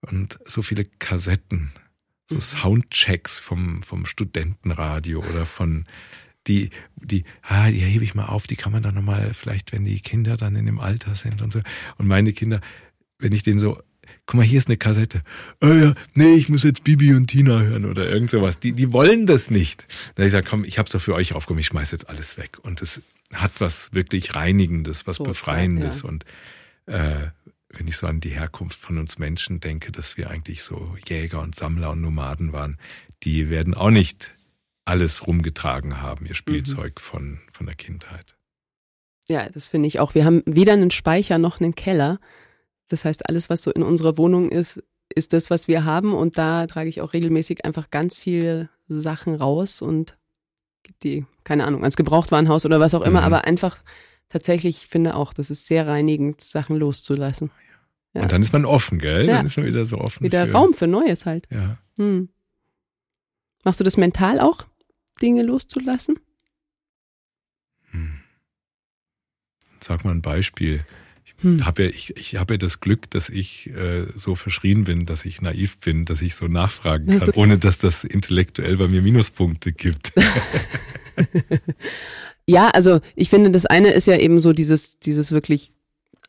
und 0.01 0.39
so 0.45 0.61
viele 0.61 0.85
Kassetten 0.85 1.71
so 2.31 2.37
mhm. 2.37 2.41
Soundchecks 2.41 3.39
vom, 3.39 3.83
vom 3.83 4.05
Studentenradio 4.05 5.19
oder 5.19 5.45
von 5.45 5.85
die, 6.47 6.71
die, 6.95 7.23
ah, 7.43 7.69
die 7.69 7.79
hebe 7.79 8.03
ich 8.03 8.15
mal 8.15 8.25
auf, 8.25 8.47
die 8.47 8.55
kann 8.55 8.71
man 8.71 8.81
dann 8.81 8.95
nochmal, 8.95 9.33
vielleicht, 9.35 9.71
wenn 9.73 9.85
die 9.85 9.99
Kinder 9.99 10.37
dann 10.37 10.55
in 10.55 10.65
dem 10.65 10.79
Alter 10.79 11.13
sind 11.13 11.41
und 11.41 11.53
so. 11.53 11.61
Und 11.97 12.07
meine 12.07 12.33
Kinder, 12.33 12.61
wenn 13.19 13.31
ich 13.31 13.43
denen 13.43 13.59
so, 13.59 13.79
guck 14.31 14.37
mal, 14.37 14.45
hier 14.45 14.59
ist 14.59 14.69
eine 14.69 14.77
Kassette. 14.77 15.23
Oh 15.61 15.67
ja, 15.67 15.93
nee, 16.13 16.35
ich 16.35 16.47
muss 16.47 16.63
jetzt 16.63 16.85
Bibi 16.85 17.13
und 17.15 17.27
Tina 17.27 17.59
hören 17.59 17.83
oder 17.83 18.09
irgend 18.09 18.29
sowas. 18.29 18.61
Die, 18.61 18.71
die 18.71 18.93
wollen 18.93 19.25
das 19.25 19.51
nicht. 19.51 19.85
Da 20.15 20.23
ich 20.23 20.31
sage, 20.31 20.47
komm, 20.49 20.63
ich 20.63 20.79
hab's 20.79 20.91
doch 20.91 21.01
für 21.01 21.15
euch 21.15 21.33
aufgehoben, 21.33 21.59
ich 21.59 21.65
schmeiß 21.65 21.91
jetzt 21.91 22.07
alles 22.07 22.37
weg. 22.37 22.57
Und 22.61 22.81
es 22.81 23.01
hat 23.33 23.51
was 23.59 23.93
wirklich 23.93 24.33
Reinigendes, 24.33 25.05
was 25.05 25.17
so, 25.17 25.25
Befreiendes 25.25 26.03
ja. 26.03 26.07
und 26.07 26.23
äh, 26.85 27.27
wenn 27.71 27.87
ich 27.87 27.97
so 27.97 28.07
an 28.07 28.21
die 28.21 28.29
Herkunft 28.29 28.79
von 28.79 28.97
uns 28.99 29.19
Menschen 29.19 29.59
denke, 29.59 29.91
dass 29.91 30.15
wir 30.15 30.29
eigentlich 30.29 30.63
so 30.63 30.95
Jäger 31.05 31.41
und 31.41 31.53
Sammler 31.53 31.91
und 31.91 31.99
Nomaden 31.99 32.53
waren, 32.53 32.77
die 33.23 33.49
werden 33.49 33.73
auch 33.73 33.91
nicht 33.91 34.33
alles 34.85 35.27
rumgetragen 35.27 36.01
haben, 36.01 36.25
ihr 36.25 36.35
Spielzeug 36.35 36.93
mhm. 36.95 37.01
von, 37.01 37.39
von 37.51 37.65
der 37.65 37.75
Kindheit. 37.75 38.37
Ja, 39.27 39.49
das 39.49 39.67
finde 39.67 39.89
ich 39.89 39.99
auch. 39.99 40.15
Wir 40.15 40.23
haben 40.23 40.41
weder 40.45 40.71
einen 40.71 40.91
Speicher 40.91 41.37
noch 41.37 41.59
einen 41.59 41.75
Keller. 41.75 42.19
Das 42.91 43.05
heißt, 43.05 43.27
alles, 43.29 43.49
was 43.49 43.63
so 43.63 43.71
in 43.71 43.83
unserer 43.83 44.17
Wohnung 44.17 44.49
ist, 44.49 44.83
ist 45.09 45.33
das, 45.33 45.49
was 45.49 45.67
wir 45.67 45.85
haben. 45.85 46.13
Und 46.13 46.37
da 46.37 46.67
trage 46.67 46.89
ich 46.89 47.01
auch 47.01 47.13
regelmäßig 47.13 47.65
einfach 47.65 47.89
ganz 47.89 48.19
viele 48.19 48.69
Sachen 48.87 49.35
raus 49.35 49.81
und 49.81 50.17
gebe 50.83 50.97
die, 51.03 51.25
keine 51.43 51.65
Ahnung, 51.65 51.81
ans 51.81 51.95
Gebrauchtwarenhaus 51.95 52.65
oder 52.65 52.79
was 52.79 52.93
auch 52.93 53.01
immer, 53.01 53.21
mhm. 53.21 53.25
aber 53.25 53.45
einfach 53.45 53.79
tatsächlich 54.29 54.87
finde 54.87 55.15
auch, 55.15 55.33
das 55.33 55.49
ist 55.51 55.67
sehr 55.67 55.87
reinigend, 55.87 56.41
Sachen 56.41 56.77
loszulassen. 56.77 57.51
Ja. 58.13 58.23
Und 58.23 58.31
dann 58.31 58.41
ist 58.41 58.51
man 58.51 58.65
offen, 58.65 58.99
gell? 58.99 59.27
Ja. 59.27 59.37
Dann 59.37 59.45
ist 59.45 59.57
man 59.57 59.65
wieder 59.65 59.85
so 59.85 59.97
offen. 59.97 60.23
Wieder 60.23 60.47
für, 60.47 60.53
Raum 60.53 60.73
für 60.73 60.87
Neues 60.87 61.25
halt. 61.25 61.47
Ja. 61.49 61.77
Hm. 61.97 62.29
Machst 63.63 63.79
du 63.79 63.83
das 63.83 63.97
mental 63.97 64.39
auch, 64.39 64.65
Dinge 65.21 65.43
loszulassen? 65.43 66.19
Hm. 67.91 68.19
Sag 69.81 70.03
mal 70.03 70.11
ein 70.11 70.21
Beispiel. 70.21 70.83
Hm. 71.41 71.65
Hab 71.65 71.79
ja, 71.79 71.85
ich, 71.85 72.15
ich 72.17 72.35
habe 72.35 72.53
ja 72.53 72.57
das 72.57 72.79
Glück, 72.79 73.09
dass 73.09 73.29
ich 73.29 73.69
äh, 73.69 74.05
so 74.15 74.35
verschrien 74.35 74.83
bin, 74.83 75.05
dass 75.05 75.25
ich 75.25 75.41
naiv 75.41 75.77
bin, 75.79 76.05
dass 76.05 76.21
ich 76.21 76.35
so 76.35 76.47
nachfragen 76.47 77.07
kann, 77.07 77.21
also, 77.21 77.33
ohne 77.35 77.57
dass 77.57 77.79
das 77.79 78.03
intellektuell 78.03 78.77
bei 78.77 78.87
mir 78.87 79.01
Minuspunkte 79.01 79.71
gibt. 79.71 80.13
ja, 82.47 82.69
also 82.69 82.99
ich 83.15 83.29
finde, 83.29 83.51
das 83.51 83.65
eine 83.65 83.91
ist 83.91 84.07
ja 84.07 84.17
eben 84.17 84.39
so 84.39 84.53
dieses, 84.53 84.99
dieses 84.99 85.31
wirklich 85.31 85.71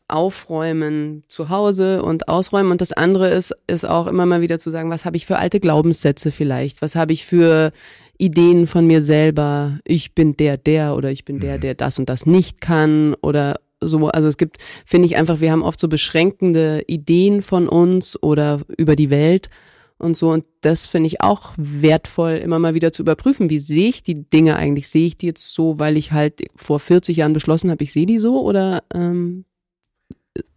Aufräumen 0.07 1.23
zu 1.27 1.49
Hause 1.49 2.03
und 2.03 2.27
ausräumen. 2.27 2.71
Und 2.71 2.81
das 2.81 2.91
andere 2.91 3.29
ist, 3.29 3.53
ist 3.67 3.85
auch 3.85 4.07
immer 4.07 4.25
mal 4.25 4.41
wieder 4.41 4.59
zu 4.59 4.69
sagen, 4.69 4.89
was 4.89 5.05
habe 5.05 5.17
ich 5.17 5.25
für 5.25 5.37
alte 5.37 5.59
Glaubenssätze 5.59 6.31
vielleicht? 6.31 6.81
Was 6.81 6.95
habe 6.95 7.13
ich 7.13 7.25
für 7.25 7.71
Ideen 8.17 8.67
von 8.67 8.85
mir 8.85 9.01
selber? 9.01 9.79
Ich 9.85 10.13
bin 10.13 10.35
der, 10.37 10.57
der 10.57 10.95
oder 10.95 11.11
ich 11.11 11.23
bin 11.23 11.39
der, 11.39 11.57
mhm. 11.57 11.61
der 11.61 11.75
das 11.75 11.99
und 11.99 12.09
das 12.09 12.25
nicht 12.25 12.61
kann 12.61 13.15
oder 13.21 13.59
so. 13.87 14.07
Also 14.07 14.27
es 14.27 14.37
gibt, 14.37 14.57
finde 14.85 15.05
ich 15.05 15.15
einfach, 15.15 15.39
wir 15.39 15.51
haben 15.51 15.63
oft 15.63 15.79
so 15.79 15.87
beschränkende 15.87 16.83
Ideen 16.87 17.41
von 17.41 17.67
uns 17.67 18.21
oder 18.21 18.61
über 18.77 18.95
die 18.95 19.09
Welt 19.09 19.49
und 19.97 20.15
so. 20.17 20.31
Und 20.31 20.45
das 20.61 20.87
finde 20.87 21.07
ich 21.07 21.21
auch 21.21 21.53
wertvoll, 21.57 22.33
immer 22.33 22.59
mal 22.59 22.73
wieder 22.73 22.91
zu 22.91 23.01
überprüfen. 23.01 23.49
Wie 23.49 23.59
sehe 23.59 23.89
ich 23.89 24.03
die 24.03 24.29
Dinge 24.29 24.55
eigentlich? 24.55 24.89
Sehe 24.89 25.07
ich 25.07 25.17
die 25.17 25.27
jetzt 25.27 25.53
so, 25.53 25.79
weil 25.79 25.97
ich 25.97 26.11
halt 26.11 26.41
vor 26.55 26.79
40 26.79 27.17
Jahren 27.17 27.33
beschlossen 27.33 27.71
habe, 27.71 27.83
ich 27.83 27.93
sehe 27.93 28.05
die 28.05 28.19
so 28.19 28.43
oder 28.43 28.83
ähm, 28.93 29.45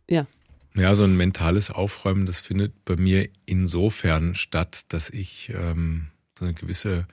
ja. 0.08 0.26
Ja, 0.74 0.94
so 0.94 1.04
ein 1.04 1.16
mentales 1.16 1.70
Aufräumen, 1.70 2.26
das 2.26 2.40
findet 2.40 2.84
bei 2.84 2.96
mir 2.96 3.28
insofern 3.46 4.34
statt, 4.34 4.82
dass 4.88 5.08
ich 5.08 5.50
ähm, 5.54 6.08
so 6.38 6.44
eine 6.44 6.54
gewisse 6.54 7.06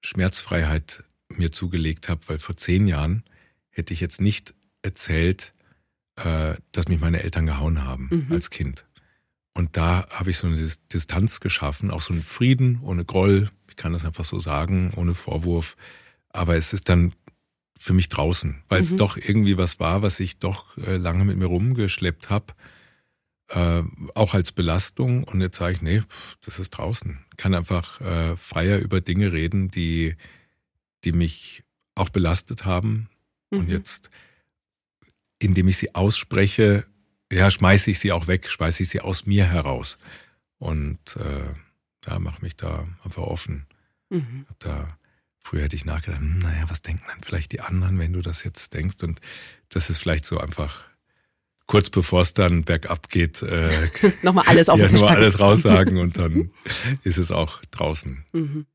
Schmerzfreiheit 0.00 1.02
mir 1.28 1.50
zugelegt 1.50 2.08
habe, 2.08 2.20
weil 2.28 2.38
vor 2.38 2.56
zehn 2.56 2.86
Jahren 2.86 3.24
hätte 3.70 3.92
ich 3.92 4.00
jetzt 4.00 4.20
nicht 4.20 4.54
erzählt, 4.82 5.52
äh, 6.16 6.54
dass 6.72 6.88
mich 6.88 7.00
meine 7.00 7.22
Eltern 7.22 7.46
gehauen 7.46 7.84
haben 7.84 8.08
mhm. 8.10 8.32
als 8.32 8.50
Kind. 8.50 8.86
Und 9.54 9.76
da 9.76 10.06
habe 10.10 10.30
ich 10.30 10.38
so 10.38 10.46
eine 10.46 10.56
Distanz 10.92 11.40
geschaffen, 11.40 11.90
auch 11.90 12.00
so 12.00 12.12
einen 12.12 12.22
Frieden 12.22 12.80
ohne 12.82 13.04
Groll. 13.04 13.50
Ich 13.68 13.76
kann 13.76 13.92
das 13.92 14.04
einfach 14.04 14.24
so 14.24 14.38
sagen, 14.38 14.92
ohne 14.94 15.14
Vorwurf. 15.14 15.76
Aber 16.28 16.56
es 16.56 16.72
ist 16.72 16.88
dann 16.88 17.12
für 17.76 17.92
mich 17.92 18.08
draußen, 18.08 18.62
weil 18.68 18.82
es 18.82 18.92
mhm. 18.92 18.96
doch 18.98 19.16
irgendwie 19.16 19.56
was 19.56 19.80
war, 19.80 20.02
was 20.02 20.20
ich 20.20 20.38
doch 20.38 20.76
äh, 20.78 20.96
lange 20.96 21.24
mit 21.24 21.36
mir 21.36 21.46
rumgeschleppt 21.46 22.30
habe, 22.30 22.54
äh, 23.48 23.82
auch 24.14 24.34
als 24.34 24.52
Belastung. 24.52 25.24
Und 25.24 25.40
jetzt 25.40 25.58
sage 25.58 25.74
ich, 25.74 25.82
nee, 25.82 26.02
das 26.42 26.58
ist 26.58 26.70
draußen. 26.70 27.18
Ich 27.30 27.36
kann 27.36 27.54
einfach 27.54 28.00
äh, 28.00 28.36
freier 28.36 28.78
über 28.78 29.00
Dinge 29.00 29.32
reden, 29.32 29.70
die, 29.70 30.16
die 31.04 31.12
mich 31.12 31.62
auch 31.94 32.10
belastet 32.10 32.64
haben. 32.64 33.08
Mhm. 33.50 33.58
Und 33.58 33.68
jetzt, 33.70 34.10
indem 35.38 35.68
ich 35.68 35.78
sie 35.78 35.94
ausspreche, 35.94 36.84
ja, 37.32 37.50
schmeiße 37.50 37.90
ich 37.90 37.98
sie 37.98 38.12
auch 38.12 38.26
weg, 38.26 38.48
schmeiße 38.48 38.82
ich 38.82 38.88
sie 38.88 39.00
aus 39.00 39.26
mir 39.26 39.44
heraus. 39.44 39.98
Und 40.58 40.98
äh, 41.16 41.48
da 42.00 42.18
mache 42.18 42.42
mich 42.42 42.56
da 42.56 42.88
einfach 43.04 43.22
offen. 43.22 43.66
Mhm. 44.08 44.46
Da 44.58 44.98
Früher 45.48 45.62
hätte 45.62 45.76
ich 45.76 45.86
nachgedacht, 45.86 46.20
hm, 46.20 46.40
naja, 46.40 46.64
was 46.68 46.82
denken 46.82 47.04
dann 47.08 47.22
vielleicht 47.22 47.52
die 47.52 47.62
anderen, 47.62 47.98
wenn 47.98 48.12
du 48.12 48.20
das 48.20 48.44
jetzt 48.44 48.74
denkst? 48.74 48.96
Und 49.02 49.18
das 49.70 49.88
ist 49.88 49.96
vielleicht 49.96 50.26
so 50.26 50.38
einfach 50.38 50.82
kurz 51.66 51.88
bevor 51.88 52.20
es 52.20 52.34
dann 52.34 52.64
bergab 52.64 53.08
geht, 53.08 53.40
äh, 53.40 53.88
nochmal 54.22 54.44
alles 54.46 54.68
auf 54.68 54.78
ja, 54.78 54.90
nur 54.90 55.08
alles 55.08 55.40
raussagen 55.40 55.96
und 55.96 56.18
dann 56.18 56.50
ist 57.02 57.16
es 57.16 57.30
auch 57.30 57.62
draußen. 57.70 58.24
Mhm. 58.32 58.66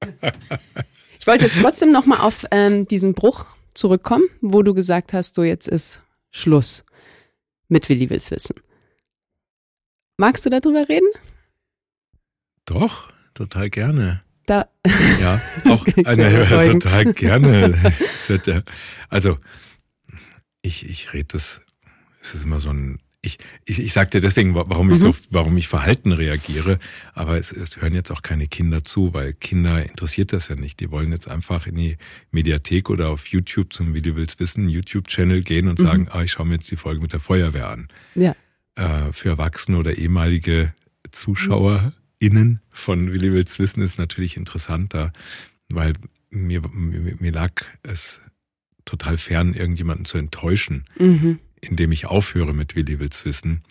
Ich 1.19 1.27
wollte 1.27 1.45
jetzt 1.45 1.61
trotzdem 1.61 1.91
nochmal 1.91 2.21
auf 2.21 2.45
ähm, 2.49 2.87
diesen 2.87 3.13
Bruch 3.13 3.45
zurückkommen, 3.75 4.25
wo 4.41 4.63
du 4.63 4.73
gesagt 4.73 5.13
hast, 5.13 5.35
so 5.35 5.43
jetzt 5.43 5.67
ist 5.67 6.01
Schluss 6.33 6.83
mit 7.69 7.87
Willi 7.87 8.09
will's 8.09 8.31
wissen. 8.31 8.55
Magst 10.17 10.45
du 10.45 10.49
darüber 10.49 10.87
reden? 10.89 11.09
Doch, 12.65 13.11
total 13.33 13.69
gerne. 13.69 14.23
Da 14.45 14.69
ja, 15.21 15.41
auch 15.65 15.85
eine, 16.05 16.45
total 16.45 17.13
gerne. 17.13 17.95
wird 18.27 18.63
also 19.09 19.37
ich, 20.61 20.89
ich 20.89 21.13
rede 21.13 21.29
das, 21.33 21.61
es 22.21 22.35
ist 22.35 22.43
immer 22.43 22.59
so 22.59 22.71
ein, 22.71 22.97
ich, 23.25 23.37
ich, 23.63 23.79
ich 23.79 23.93
sagte 23.93 24.19
deswegen, 24.19 24.53
warum 24.53 24.91
ich 24.91 24.97
mhm. 24.99 25.01
so, 25.01 25.15
warum 25.29 25.55
ich 25.55 25.69
verhalten 25.69 26.11
reagiere, 26.11 26.77
aber 27.13 27.37
es, 27.37 27.53
es 27.53 27.81
hören 27.81 27.93
jetzt 27.93 28.11
auch 28.11 28.21
keine 28.21 28.47
Kinder 28.47 28.83
zu, 28.83 29.13
weil 29.13 29.33
Kinder 29.33 29.81
interessiert 29.81 30.33
das 30.33 30.49
ja 30.49 30.55
nicht. 30.55 30.81
Die 30.81 30.91
wollen 30.91 31.11
jetzt 31.11 31.29
einfach 31.29 31.65
in 31.65 31.75
die 31.75 31.97
Mediathek 32.31 32.89
oder 32.89 33.09
auf 33.09 33.27
YouTube 33.27 33.71
zum 33.71 33.93
du 33.93 34.15
willst 34.17 34.41
wissen, 34.41 34.67
YouTube-Channel 34.67 35.41
gehen 35.41 35.69
und 35.69 35.79
mhm. 35.79 35.83
sagen, 35.83 36.07
ah, 36.11 36.21
ich 36.21 36.33
schaue 36.33 36.45
mir 36.45 36.55
jetzt 36.55 36.69
die 36.69 36.75
Folge 36.75 37.01
mit 37.01 37.13
der 37.13 37.21
Feuerwehr 37.21 37.69
an. 37.69 37.87
Ja. 38.13 38.35
Äh, 38.75 39.13
für 39.13 39.29
Erwachsene 39.29 39.77
oder 39.77 39.97
ehemalige 39.97 40.73
Zuschauer 41.11 41.93
innen 42.19 42.59
von 42.71 43.11
Willi 43.13 43.31
Wills 43.31 43.57
Wissen 43.57 43.81
ist 43.81 43.97
natürlich 43.97 44.35
interessanter, 44.35 45.13
weil 45.69 45.93
mir, 46.29 46.61
mir, 46.71 47.15
mir 47.19 47.31
lag 47.31 47.53
es 47.83 48.19
total 48.83 49.17
fern, 49.17 49.53
irgendjemanden 49.53 50.05
zu 50.05 50.17
enttäuschen, 50.17 50.83
mhm. 50.97 51.39
Indem 51.69 51.91
ich 51.91 52.05
aufhöre 52.05 52.53
mit 52.53 52.75
Willi 52.75 52.99
Wills 52.99 53.25
Wissen. 53.25 53.61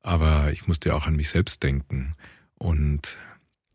Aber 0.00 0.52
ich 0.52 0.66
musste 0.66 0.90
ja 0.90 0.94
auch 0.94 1.06
an 1.06 1.16
mich 1.16 1.28
selbst 1.28 1.62
denken. 1.62 2.14
Und 2.58 3.16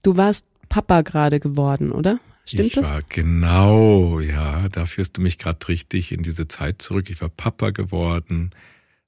du 0.03 0.17
warst 0.17 0.45
Papa 0.69 1.01
gerade 1.01 1.39
geworden, 1.39 1.91
oder? 1.91 2.19
Stimmt 2.45 2.67
ich 2.67 2.73
das? 2.73 2.89
war 2.89 3.01
genau, 3.07 4.19
ja, 4.19 4.67
da 4.67 4.85
führst 4.85 5.17
du 5.17 5.21
mich 5.21 5.37
gerade 5.37 5.65
richtig 5.69 6.11
in 6.11 6.23
diese 6.23 6.47
Zeit 6.47 6.81
zurück. 6.81 7.09
Ich 7.09 7.21
war 7.21 7.29
Papa 7.29 7.69
geworden. 7.69 8.51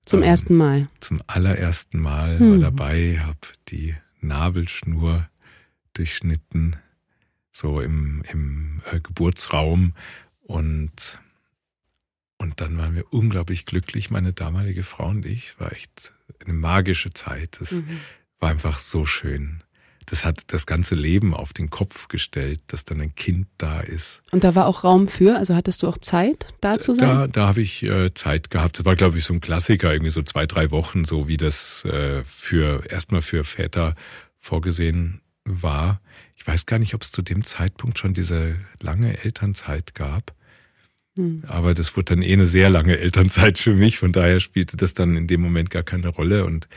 Zum 0.05 0.21
ähm, 0.21 0.29
ersten 0.29 0.55
Mal. 0.55 0.87
Zum 1.01 1.21
allerersten 1.27 1.99
Mal 1.99 2.39
hm. 2.39 2.51
war 2.51 2.57
dabei, 2.59 3.19
habe 3.19 3.39
die 3.67 3.95
Nabelschnur 4.21 5.27
durchschnitten, 5.93 6.77
so 7.51 7.79
im, 7.81 8.21
im 8.31 8.81
äh, 8.91 8.99
Geburtsraum 8.99 9.93
und 10.41 11.19
und 12.45 12.61
dann 12.61 12.77
waren 12.77 12.95
wir 12.95 13.11
unglaublich 13.11 13.65
glücklich, 13.65 14.11
meine 14.11 14.31
damalige 14.31 14.83
Frau 14.83 15.07
und 15.07 15.25
ich. 15.25 15.59
War 15.59 15.71
echt 15.71 16.13
eine 16.43 16.53
magische 16.53 17.09
Zeit. 17.09 17.57
Das 17.59 17.71
mhm. 17.71 17.99
war 18.39 18.51
einfach 18.51 18.77
so 18.77 19.07
schön. 19.07 19.63
Das 20.05 20.23
hat 20.23 20.43
das 20.53 20.67
ganze 20.67 20.93
Leben 20.93 21.33
auf 21.33 21.53
den 21.53 21.71
Kopf 21.71 22.07
gestellt, 22.07 22.61
dass 22.67 22.85
dann 22.85 23.01
ein 23.01 23.15
Kind 23.15 23.47
da 23.57 23.79
ist. 23.79 24.21
Und 24.31 24.43
da 24.43 24.53
war 24.53 24.67
auch 24.67 24.83
Raum 24.83 25.07
für? 25.07 25.37
Also 25.37 25.55
hattest 25.55 25.81
du 25.81 25.87
auch 25.87 25.97
Zeit, 25.97 26.45
da 26.61 26.77
zu 26.77 26.93
sein? 26.93 27.09
Da, 27.09 27.27
da 27.27 27.47
habe 27.47 27.61
ich 27.61 27.81
äh, 27.81 28.13
Zeit 28.13 28.51
gehabt. 28.51 28.77
Das 28.77 28.85
war, 28.85 28.95
glaube 28.95 29.17
ich, 29.17 29.23
so 29.23 29.33
ein 29.33 29.41
Klassiker, 29.41 29.91
irgendwie 29.91 30.11
so 30.11 30.21
zwei, 30.21 30.45
drei 30.45 30.69
Wochen, 30.69 31.03
so 31.03 31.27
wie 31.27 31.37
das 31.37 31.83
äh, 31.85 32.23
für 32.23 32.85
erstmal 32.85 33.23
für 33.23 33.43
Väter 33.43 33.95
vorgesehen 34.37 35.21
war. 35.45 35.99
Ich 36.35 36.45
weiß 36.45 36.67
gar 36.67 36.77
nicht, 36.77 36.93
ob 36.93 37.01
es 37.01 37.11
zu 37.11 37.23
dem 37.23 37.43
Zeitpunkt 37.43 37.97
schon 37.97 38.13
diese 38.13 38.55
lange 38.79 39.23
Elternzeit 39.23 39.95
gab. 39.95 40.35
Hm. 41.17 41.43
Aber 41.47 41.73
das 41.73 41.95
wurde 41.95 42.15
dann 42.15 42.21
eh 42.21 42.33
eine 42.33 42.47
sehr 42.47 42.69
lange 42.69 42.97
Elternzeit 42.97 43.57
für 43.57 43.73
mich. 43.73 43.97
Von 43.99 44.11
daher 44.11 44.39
spielte 44.39 44.77
das 44.77 44.93
dann 44.93 45.15
in 45.15 45.27
dem 45.27 45.41
Moment 45.41 45.69
gar 45.69 45.83
keine 45.83 46.09
Rolle. 46.09 46.45
Und 46.45 46.67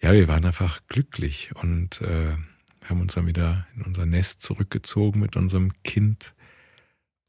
ja, 0.00 0.12
wir 0.12 0.28
waren 0.28 0.44
einfach 0.44 0.80
glücklich 0.88 1.50
und 1.54 2.00
äh, 2.00 2.36
haben 2.84 3.00
uns 3.00 3.14
dann 3.14 3.26
wieder 3.26 3.66
in 3.76 3.82
unser 3.82 4.06
Nest 4.06 4.42
zurückgezogen 4.42 5.20
mit 5.20 5.36
unserem 5.36 5.72
Kind 5.82 6.34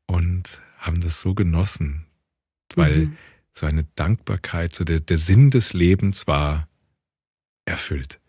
und 0.07 0.61
haben 0.77 1.01
das 1.01 1.19
so 1.21 1.33
genossen, 1.33 2.05
weil 2.75 3.07
mhm. 3.07 3.17
so 3.53 3.65
eine 3.65 3.83
Dankbarkeit, 3.95 4.73
so 4.73 4.83
der, 4.83 5.01
der 5.01 5.17
Sinn 5.17 5.49
des 5.49 5.73
Lebens 5.73 6.25
war 6.25 6.69
erfüllt 7.65 8.19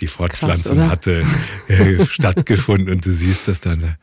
die 0.00 0.06
Fortpflanzung 0.06 0.78
Krass, 0.78 0.90
hatte 0.90 1.24
äh, 1.68 2.04
stattgefunden 2.10 2.90
und 2.90 3.06
du 3.06 3.10
siehst 3.10 3.48
das 3.48 3.60
dann. 3.60 3.96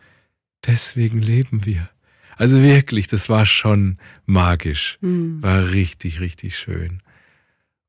Deswegen 0.66 1.20
leben 1.20 1.66
wir. 1.66 1.90
Also 2.38 2.62
wirklich, 2.62 3.08
das 3.08 3.30
war 3.30 3.46
schon 3.46 3.98
magisch, 4.26 4.98
mhm. 5.02 5.42
war 5.42 5.72
richtig, 5.72 6.20
richtig 6.20 6.58
schön. 6.58 7.02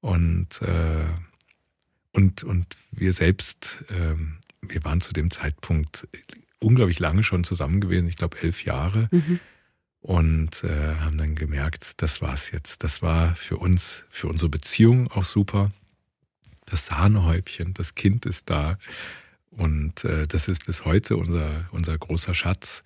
Und 0.00 0.60
äh, 0.62 1.06
und 2.12 2.44
und 2.44 2.76
wir 2.90 3.12
selbst, 3.12 3.84
äh, 3.90 4.14
wir 4.62 4.84
waren 4.84 5.00
zu 5.00 5.12
dem 5.12 5.30
Zeitpunkt 5.30 6.06
unglaublich 6.60 6.98
lange 6.98 7.22
schon 7.22 7.44
zusammen 7.44 7.80
gewesen, 7.80 8.08
ich 8.08 8.16
glaube 8.16 8.40
elf 8.40 8.64
Jahre. 8.64 9.08
Mhm. 9.10 9.40
Und 10.00 10.64
äh, 10.64 10.96
haben 10.96 11.16
dann 11.16 11.34
gemerkt, 11.34 12.02
das 12.02 12.20
war's 12.20 12.50
jetzt. 12.50 12.84
Das 12.84 13.00
war 13.00 13.34
für 13.36 13.56
uns, 13.56 14.04
für 14.10 14.28
unsere 14.28 14.50
Beziehung 14.50 15.10
auch 15.10 15.24
super 15.24 15.70
das 16.66 16.86
Sahnehäubchen, 16.86 17.74
das 17.74 17.94
Kind 17.94 18.26
ist 18.26 18.50
da. 18.50 18.78
Und 19.50 20.04
äh, 20.04 20.26
das 20.26 20.48
ist 20.48 20.66
bis 20.66 20.84
heute 20.84 21.16
unser, 21.16 21.68
unser 21.70 21.96
großer 21.96 22.34
Schatz. 22.34 22.82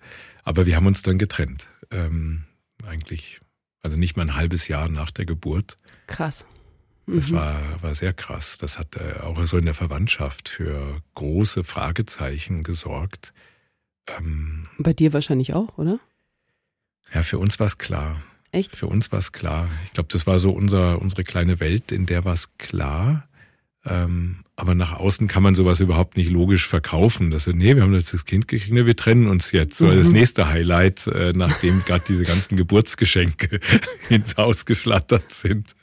Aber 0.49 0.65
wir 0.65 0.75
haben 0.75 0.87
uns 0.87 1.03
dann 1.03 1.19
getrennt. 1.19 1.67
Ähm, 1.91 2.41
eigentlich, 2.83 3.39
also 3.83 3.97
nicht 3.97 4.17
mal 4.17 4.23
ein 4.23 4.35
halbes 4.35 4.67
Jahr 4.67 4.89
nach 4.89 5.11
der 5.11 5.27
Geburt. 5.27 5.77
Krass. 6.07 6.43
Mhm. 7.05 7.15
Das 7.17 7.31
war, 7.31 7.83
war 7.83 7.93
sehr 7.93 8.13
krass. 8.13 8.57
Das 8.57 8.79
hat 8.79 8.95
äh, 8.95 9.19
auch 9.19 9.45
so 9.45 9.59
in 9.59 9.65
der 9.65 9.75
Verwandtschaft 9.75 10.49
für 10.49 11.03
große 11.13 11.63
Fragezeichen 11.63 12.63
gesorgt. 12.63 13.31
Ähm, 14.07 14.63
Bei 14.79 14.91
dir 14.91 15.13
wahrscheinlich 15.13 15.53
auch, 15.53 15.77
oder? 15.77 15.99
Ja, 17.13 17.21
für 17.21 17.37
uns 17.37 17.59
war 17.59 17.67
es 17.67 17.77
klar. 17.77 18.19
Echt? 18.51 18.75
Für 18.75 18.87
uns 18.87 19.11
war 19.11 19.19
es 19.19 19.31
klar. 19.31 19.69
Ich 19.85 19.93
glaube, 19.93 20.09
das 20.11 20.25
war 20.25 20.39
so 20.39 20.49
unser, 20.49 20.99
unsere 20.99 21.23
kleine 21.25 21.59
Welt, 21.59 21.91
in 21.91 22.07
der 22.07 22.25
war 22.25 22.33
es 22.33 22.57
klar. 22.57 23.21
Ähm, 23.85 24.43
aber 24.55 24.75
nach 24.75 24.93
außen 24.93 25.27
kann 25.27 25.41
man 25.41 25.55
sowas 25.55 25.79
überhaupt 25.79 26.17
nicht 26.17 26.29
logisch 26.29 26.67
verkaufen. 26.67 27.31
Dass 27.31 27.47
wir, 27.47 27.53
nee, 27.53 27.75
wir 27.75 27.83
haben 27.83 27.93
jetzt 27.93 28.13
das 28.13 28.25
Kind 28.25 28.47
gekriegt, 28.47 28.73
nee, 28.73 28.85
wir 28.85 28.95
trennen 28.95 29.27
uns 29.27 29.51
jetzt. 29.51 29.77
So 29.77 29.87
mhm. 29.87 29.95
das 29.95 30.09
nächste 30.09 30.49
Highlight, 30.49 31.07
äh, 31.07 31.31
nachdem 31.33 31.83
gerade 31.85 32.03
diese 32.07 32.23
ganzen 32.23 32.57
Geburtsgeschenke 32.57 33.59
ins 34.09 34.35
Haus 34.37 34.65
geschlattert 34.65 35.31
sind. 35.31 35.75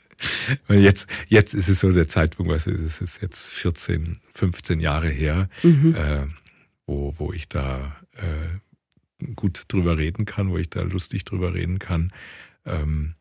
Und 0.67 0.79
jetzt, 0.79 1.07
jetzt 1.27 1.53
ist 1.53 1.69
es 1.69 1.79
so 1.79 1.91
der 1.91 2.07
Zeitpunkt, 2.07 2.51
was 2.51 2.67
ist 2.67 2.79
es 2.79 3.01
ist 3.01 3.21
jetzt 3.21 3.49
14, 3.51 4.19
15 4.31 4.79
Jahre 4.79 5.09
her, 5.09 5.49
mhm. 5.63 5.95
äh, 5.95 6.25
wo, 6.85 7.13
wo 7.17 7.33
ich 7.33 7.49
da 7.49 7.95
äh, 8.13 9.25
gut 9.35 9.63
drüber 9.67 9.97
reden 9.97 10.25
kann, 10.25 10.49
wo 10.49 10.57
ich 10.57 10.69
da 10.69 10.81
lustig 10.81 11.25
drüber 11.25 11.53
reden 11.53 11.79
kann. 11.79 12.11
Ähm, 12.65 13.15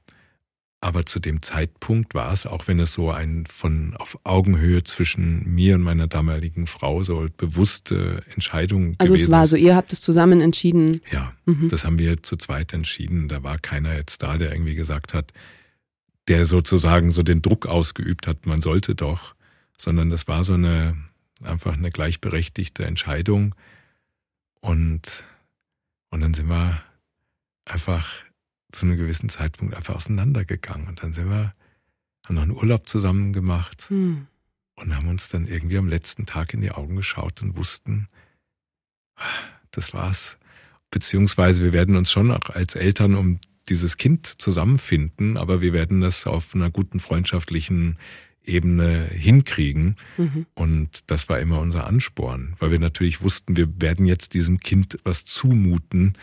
aber 0.81 1.07
zu 1.07 1.20
dem 1.20 1.43
Zeitpunkt 1.43 2.15
war 2.15 2.32
es, 2.32 2.47
auch 2.47 2.69
wenn 2.69 2.78
es 2.78 2.93
so 2.93 3.11
ein 3.11 3.47
von 3.47 3.97
auf 3.97 4.19
Augenhöhe 4.24 4.82
zwischen 4.82 5.43
mir 5.55 5.74
und 5.74 5.82
meiner 5.82 6.07
damaligen 6.07 6.66
Frau 6.66 7.03
so 7.03 7.27
bewusste 7.36 8.23
Entscheidung 8.35 8.94
also 8.98 9.12
gewesen. 9.12 9.12
Also 9.12 9.24
es 9.24 9.31
war 9.31 9.47
so, 9.47 9.57
ihr 9.57 9.74
habt 9.74 9.93
es 9.93 10.01
zusammen 10.01 10.40
entschieden. 10.40 11.01
Ja, 11.11 11.32
mhm. 11.47 11.69
das 11.69 11.85
haben 11.85 11.98
wir 11.98 12.23
zu 12.23 12.36
zweit 12.36 12.73
entschieden. 12.73 13.28
Da 13.28 13.43
war 13.43 13.59
keiner 13.59 13.97
jetzt 13.97 14.23
da, 14.23 14.36
der 14.36 14.53
irgendwie 14.53 14.74
gesagt 14.74 15.15
hat, 15.15 15.32
der 16.28 16.44
sozusagen 16.44 17.11
so 17.11 17.23
den 17.23 17.40
Druck 17.40 17.66
ausgeübt 17.66 18.27
hat, 18.27 18.47
man 18.47 18.61
sollte 18.61 18.94
doch, 18.94 19.35
sondern 19.78 20.11
das 20.11 20.28
war 20.28 20.44
so 20.44 20.55
eine 20.55 20.97
einfach 21.43 21.74
eine 21.74 21.90
gleichberechtigte 21.90 22.85
Entscheidung 22.85 23.55
und 24.61 25.24
und 26.11 26.20
dann 26.20 26.35
sind 26.35 26.48
wir 26.48 26.82
einfach 27.65 28.26
zu 28.72 28.86
einem 28.86 28.97
gewissen 28.97 29.28
Zeitpunkt 29.28 29.74
einfach 29.74 29.97
auseinandergegangen. 29.97 30.88
Und 30.88 31.02
dann 31.02 31.12
sind 31.12 31.30
wir, 31.30 31.55
haben 32.26 32.34
noch 32.34 32.43
einen 32.43 32.52
Urlaub 32.52 32.88
zusammen 32.88 33.32
gemacht 33.32 33.86
hm. 33.88 34.26
und 34.76 34.94
haben 34.94 35.09
uns 35.09 35.28
dann 35.28 35.47
irgendwie 35.47 35.78
am 35.78 35.88
letzten 35.88 36.26
Tag 36.26 36.55
in 36.55 36.60
die 36.60 36.72
Augen 36.72 36.97
geschaut 36.97 37.43
und 37.43 37.56
wussten, 37.56 38.09
das 39.70 39.94
war's. 39.94 40.38
Beziehungsweise 40.90 41.62
wir 41.62 41.72
werden 41.72 41.97
uns 41.97 42.10
schon 42.10 42.30
auch 42.30 42.51
als 42.51 42.74
Eltern 42.74 43.14
um 43.14 43.38
dieses 43.68 43.97
Kind 43.97 44.26
zusammenfinden, 44.26 45.36
aber 45.36 45.60
wir 45.60 45.72
werden 45.72 46.01
das 46.01 46.26
auf 46.26 46.55
einer 46.55 46.70
guten 46.70 47.01
freundschaftlichen 47.01 47.98
Ebene 48.44 49.06
hinkriegen. 49.06 49.97
Mhm. 50.16 50.47
Und 50.55 51.10
das 51.10 51.28
war 51.28 51.40
immer 51.40 51.60
unser 51.60 51.86
Ansporn, 51.86 52.55
weil 52.59 52.70
wir 52.70 52.78
natürlich 52.78 53.20
wussten, 53.20 53.56
wir 53.56 53.80
werden 53.80 54.06
jetzt 54.06 54.34
diesem 54.34 54.60
Kind 54.60 54.98
was 55.05 55.24
zumuten, 55.24 56.14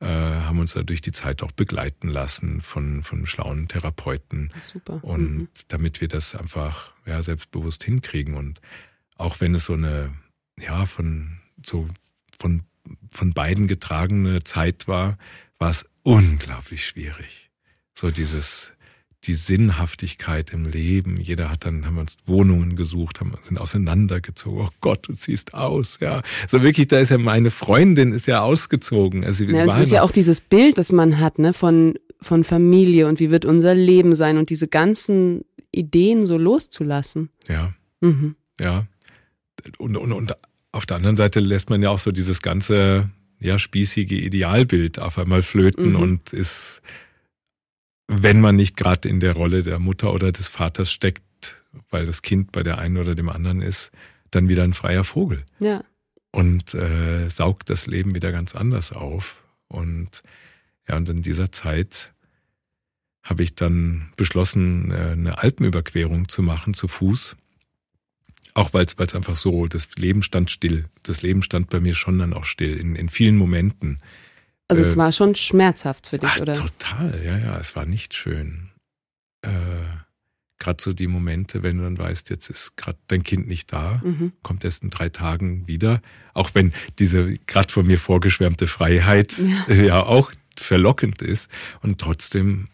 äh, 0.00 0.06
haben 0.06 0.58
uns 0.58 0.74
da 0.74 0.82
durch 0.82 1.00
die 1.00 1.12
Zeit 1.12 1.42
auch 1.42 1.52
begleiten 1.52 2.08
lassen 2.08 2.60
von, 2.60 3.02
von 3.02 3.26
schlauen 3.26 3.68
Therapeuten. 3.68 4.52
Super. 4.62 5.02
Und 5.02 5.36
mhm. 5.36 5.48
damit 5.68 6.00
wir 6.00 6.08
das 6.08 6.34
einfach 6.34 6.92
ja, 7.06 7.22
selbstbewusst 7.22 7.84
hinkriegen. 7.84 8.34
Und 8.34 8.60
auch 9.16 9.40
wenn 9.40 9.54
es 9.54 9.66
so 9.66 9.74
eine, 9.74 10.12
ja, 10.58 10.86
von 10.86 11.38
so 11.64 11.88
von, 12.38 12.62
von 13.10 13.32
beiden 13.32 13.66
getragene 13.66 14.44
Zeit 14.44 14.88
war, 14.88 15.18
war 15.58 15.70
es 15.70 15.86
unglaublich 16.02 16.86
schwierig. 16.86 17.50
So 17.94 18.10
dieses 18.10 18.72
die 19.26 19.34
Sinnhaftigkeit 19.34 20.52
im 20.52 20.64
Leben. 20.64 21.16
Jeder 21.20 21.50
hat 21.50 21.64
dann, 21.64 21.86
haben 21.86 21.94
wir 21.94 22.00
uns 22.02 22.16
Wohnungen 22.26 22.76
gesucht, 22.76 23.20
haben, 23.20 23.32
sind 23.42 23.58
auseinandergezogen. 23.58 24.66
Oh 24.66 24.70
Gott, 24.80 25.08
du 25.08 25.14
ziehst 25.14 25.54
aus, 25.54 25.98
ja. 26.00 26.22
So 26.48 26.62
wirklich, 26.62 26.86
da 26.86 26.98
ist 26.98 27.10
ja 27.10 27.18
meine 27.18 27.50
Freundin 27.50 28.12
ist 28.12 28.26
ja 28.26 28.42
ausgezogen. 28.42 29.24
Also, 29.24 29.44
ja, 29.44 29.66
es 29.66 29.78
ist 29.78 29.92
ja 29.92 30.02
auch 30.02 30.10
dieses 30.10 30.40
Bild, 30.40 30.78
das 30.78 30.92
man 30.92 31.18
hat, 31.20 31.38
ne, 31.38 31.52
von, 31.52 31.94
von 32.22 32.44
Familie 32.44 33.08
und 33.08 33.20
wie 33.20 33.30
wird 33.30 33.44
unser 33.44 33.74
Leben 33.74 34.14
sein 34.14 34.38
und 34.38 34.50
diese 34.50 34.68
ganzen 34.68 35.44
Ideen 35.72 36.26
so 36.26 36.38
loszulassen. 36.38 37.30
Ja. 37.48 37.74
Mhm. 38.00 38.36
Ja. 38.60 38.86
Und, 39.78 39.96
und, 39.96 40.12
und 40.12 40.36
auf 40.72 40.86
der 40.86 40.96
anderen 40.98 41.16
Seite 41.16 41.40
lässt 41.40 41.70
man 41.70 41.82
ja 41.82 41.90
auch 41.90 41.98
so 41.98 42.12
dieses 42.12 42.42
ganze, 42.42 43.10
ja, 43.40 43.58
spießige 43.58 44.14
Idealbild 44.14 44.98
auf 44.98 45.18
einmal 45.18 45.42
flöten 45.42 45.90
mhm. 45.90 45.96
und 45.96 46.32
ist, 46.32 46.82
wenn 48.08 48.40
man 48.40 48.56
nicht 48.56 48.76
gerade 48.76 49.08
in 49.08 49.20
der 49.20 49.32
Rolle 49.32 49.62
der 49.62 49.78
Mutter 49.78 50.12
oder 50.12 50.32
des 50.32 50.48
Vaters 50.48 50.90
steckt, 50.92 51.22
weil 51.90 52.06
das 52.06 52.22
Kind 52.22 52.52
bei 52.52 52.62
der 52.62 52.78
einen 52.78 52.96
oder 52.96 53.14
dem 53.14 53.28
anderen 53.28 53.62
ist, 53.62 53.90
dann 54.30 54.48
wieder 54.48 54.64
ein 54.64 54.72
freier 54.72 55.04
Vogel. 55.04 55.44
Ja. 55.58 55.82
Und 56.30 56.74
äh, 56.74 57.28
saugt 57.28 57.70
das 57.70 57.86
Leben 57.86 58.14
wieder 58.14 58.32
ganz 58.32 58.54
anders 58.54 58.92
auf. 58.92 59.44
Und 59.68 60.22
ja, 60.88 60.96
und 60.96 61.08
in 61.08 61.22
dieser 61.22 61.50
Zeit 61.50 62.12
habe 63.22 63.42
ich 63.42 63.54
dann 63.54 64.10
beschlossen, 64.16 64.90
äh, 64.90 65.12
eine 65.12 65.38
Alpenüberquerung 65.38 66.28
zu 66.28 66.42
machen 66.42 66.74
zu 66.74 66.88
Fuß. 66.88 67.36
Auch 68.54 68.72
weil 68.72 68.86
es 68.86 69.14
einfach 69.14 69.36
so, 69.36 69.66
das 69.66 69.96
Leben 69.96 70.22
stand 70.22 70.50
still. 70.50 70.86
Das 71.02 71.22
Leben 71.22 71.42
stand 71.42 71.68
bei 71.68 71.80
mir 71.80 71.94
schon 71.94 72.18
dann 72.18 72.32
auch 72.32 72.44
still 72.44 72.76
in, 72.78 72.94
in 72.96 73.08
vielen 73.08 73.36
Momenten. 73.36 73.98
Also 74.68 74.82
äh, 74.82 74.84
es 74.84 74.96
war 74.96 75.12
schon 75.12 75.34
schmerzhaft 75.34 76.08
für 76.08 76.18
dich, 76.18 76.30
ach, 76.32 76.40
oder? 76.40 76.54
Total, 76.54 77.22
ja, 77.24 77.38
ja, 77.38 77.58
es 77.58 77.76
war 77.76 77.86
nicht 77.86 78.14
schön. 78.14 78.70
Äh, 79.42 79.50
gerade 80.58 80.82
so 80.82 80.92
die 80.92 81.06
Momente, 81.06 81.62
wenn 81.62 81.78
du 81.78 81.84
dann 81.84 81.98
weißt, 81.98 82.30
jetzt 82.30 82.48
ist 82.50 82.76
gerade 82.76 82.98
dein 83.08 83.22
Kind 83.22 83.46
nicht 83.46 83.72
da, 83.72 84.00
mhm. 84.04 84.32
kommt 84.42 84.64
erst 84.64 84.82
in 84.82 84.90
drei 84.90 85.08
Tagen 85.08 85.66
wieder. 85.66 86.00
Auch 86.34 86.54
wenn 86.54 86.72
diese 86.98 87.34
gerade 87.46 87.72
von 87.72 87.86
mir 87.86 87.98
vorgeschwärmte 87.98 88.66
Freiheit 88.66 89.34
ja. 89.38 89.74
Ja 89.74 90.02
auch 90.02 90.32
verlockend 90.58 91.22
ist. 91.22 91.50
Und 91.82 92.00
trotzdem 92.00 92.66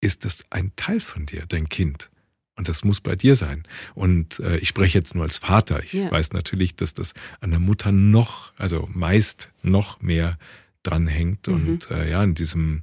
ist 0.00 0.24
das 0.24 0.44
ein 0.50 0.72
Teil 0.76 1.00
von 1.00 1.26
dir, 1.26 1.44
dein 1.48 1.68
Kind. 1.68 2.10
Und 2.56 2.68
das 2.68 2.84
muss 2.84 3.00
bei 3.00 3.16
dir 3.16 3.36
sein. 3.36 3.64
Und 3.94 4.38
äh, 4.40 4.56
ich 4.58 4.68
spreche 4.68 4.98
jetzt 4.98 5.14
nur 5.14 5.24
als 5.24 5.36
Vater. 5.36 5.82
Ich 5.82 5.92
ja. 5.92 6.10
weiß 6.10 6.32
natürlich, 6.32 6.74
dass 6.74 6.94
das 6.94 7.12
an 7.40 7.50
der 7.50 7.60
Mutter 7.60 7.92
noch, 7.92 8.52
also 8.56 8.88
meist 8.92 9.50
noch 9.62 10.00
mehr 10.00 10.38
dranhängt. 10.86 11.48
Mhm. 11.48 11.54
Und 11.54 11.90
äh, 11.90 12.10
ja, 12.10 12.22
in 12.22 12.34
diesem, 12.34 12.82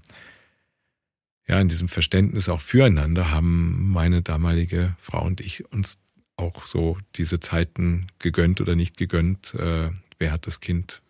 ja, 1.48 1.60
in 1.60 1.68
diesem 1.68 1.88
Verständnis 1.88 2.50
auch 2.50 2.62
füreinander 2.62 3.32
haben 3.32 3.92
meine 3.92 4.22
damalige 4.22 4.96
Frau 5.00 5.26
und 5.26 5.42
ich 5.42 5.72
uns 5.72 6.00
auch 6.36 6.66
so 6.66 6.98
diese 7.16 7.40
Zeiten 7.40 8.08
gegönnt 8.20 8.60
oder 8.62 8.76
nicht 8.76 8.98
gegönnt. 8.98 9.54
Äh, 9.54 9.92
wer 10.20 10.32
hat 10.32 10.48
das 10.48 10.60
Kind? 10.60 11.02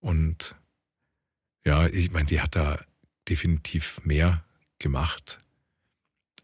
Und 0.00 0.56
ja, 1.64 1.86
ich 1.86 2.10
meine, 2.12 2.26
die 2.26 2.40
hat 2.40 2.56
da 2.56 2.78
definitiv 3.28 4.00
mehr 4.04 4.44
gemacht. 4.78 5.40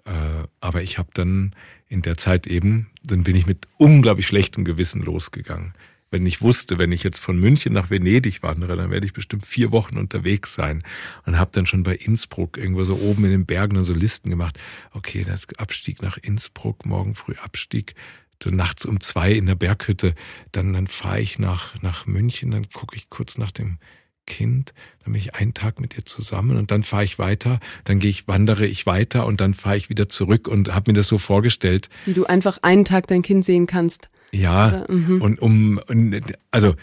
Äh, 0.04 0.44
aber 0.60 0.82
ich 0.82 0.98
habe 0.98 1.10
dann 1.14 1.54
in 1.86 2.02
der 2.02 2.16
Zeit 2.16 2.46
eben, 2.46 2.90
dann 3.04 3.24
bin 3.24 3.36
ich 3.36 3.46
mit 3.46 3.68
unglaublich 3.78 4.26
schlechtem 4.26 4.64
Gewissen 4.64 5.02
losgegangen 5.02 5.72
wenn 6.12 6.26
ich 6.26 6.42
wusste, 6.42 6.78
wenn 6.78 6.92
ich 6.92 7.02
jetzt 7.02 7.18
von 7.18 7.38
München 7.38 7.72
nach 7.72 7.90
Venedig 7.90 8.42
wandere, 8.42 8.76
dann 8.76 8.90
werde 8.90 9.06
ich 9.06 9.14
bestimmt 9.14 9.46
vier 9.46 9.72
Wochen 9.72 9.96
unterwegs 9.96 10.54
sein 10.54 10.82
und 11.24 11.38
habe 11.38 11.50
dann 11.52 11.66
schon 11.66 11.82
bei 11.82 11.94
Innsbruck 11.94 12.58
irgendwo 12.58 12.84
so 12.84 12.96
oben 12.96 13.24
in 13.24 13.30
den 13.30 13.46
Bergen 13.46 13.74
dann 13.74 13.84
so 13.84 13.94
Listen 13.94 14.30
gemacht. 14.30 14.58
Okay, 14.92 15.24
das 15.26 15.46
Abstieg 15.56 16.02
nach 16.02 16.18
Innsbruck, 16.18 16.84
morgen 16.84 17.14
früh 17.14 17.34
Abstieg, 17.36 17.94
so 18.42 18.50
nachts 18.50 18.84
um 18.84 19.00
zwei 19.00 19.32
in 19.32 19.46
der 19.46 19.54
Berghütte, 19.54 20.14
dann 20.52 20.72
dann 20.74 20.86
fahre 20.86 21.20
ich 21.20 21.38
nach 21.38 21.80
nach 21.82 22.06
München, 22.06 22.50
dann 22.50 22.68
gucke 22.68 22.96
ich 22.96 23.08
kurz 23.08 23.38
nach 23.38 23.50
dem 23.50 23.78
Kind, 24.26 24.72
dann 25.02 25.14
bin 25.14 25.20
ich 25.20 25.34
einen 25.34 25.54
Tag 25.54 25.80
mit 25.80 25.96
dir 25.96 26.04
zusammen 26.04 26.56
und 26.56 26.70
dann 26.70 26.82
fahre 26.82 27.04
ich 27.04 27.18
weiter, 27.18 27.58
dann 27.84 27.98
gehe 27.98 28.10
ich, 28.10 28.28
wandere 28.28 28.66
ich 28.66 28.86
weiter 28.86 29.26
und 29.26 29.40
dann 29.40 29.54
fahre 29.54 29.76
ich 29.76 29.88
wieder 29.88 30.08
zurück 30.08 30.46
und 30.46 30.74
habe 30.74 30.92
mir 30.92 30.96
das 30.96 31.08
so 31.08 31.18
vorgestellt. 31.18 31.88
Wie 32.06 32.14
du 32.14 32.26
einfach 32.26 32.58
einen 32.62 32.84
Tag 32.84 33.08
dein 33.08 33.22
Kind 33.22 33.44
sehen 33.44 33.66
kannst. 33.66 34.10
Ja, 34.34 34.84
mhm. 34.88 35.20
und 35.20 35.38
um, 35.40 35.80
also 36.50 36.74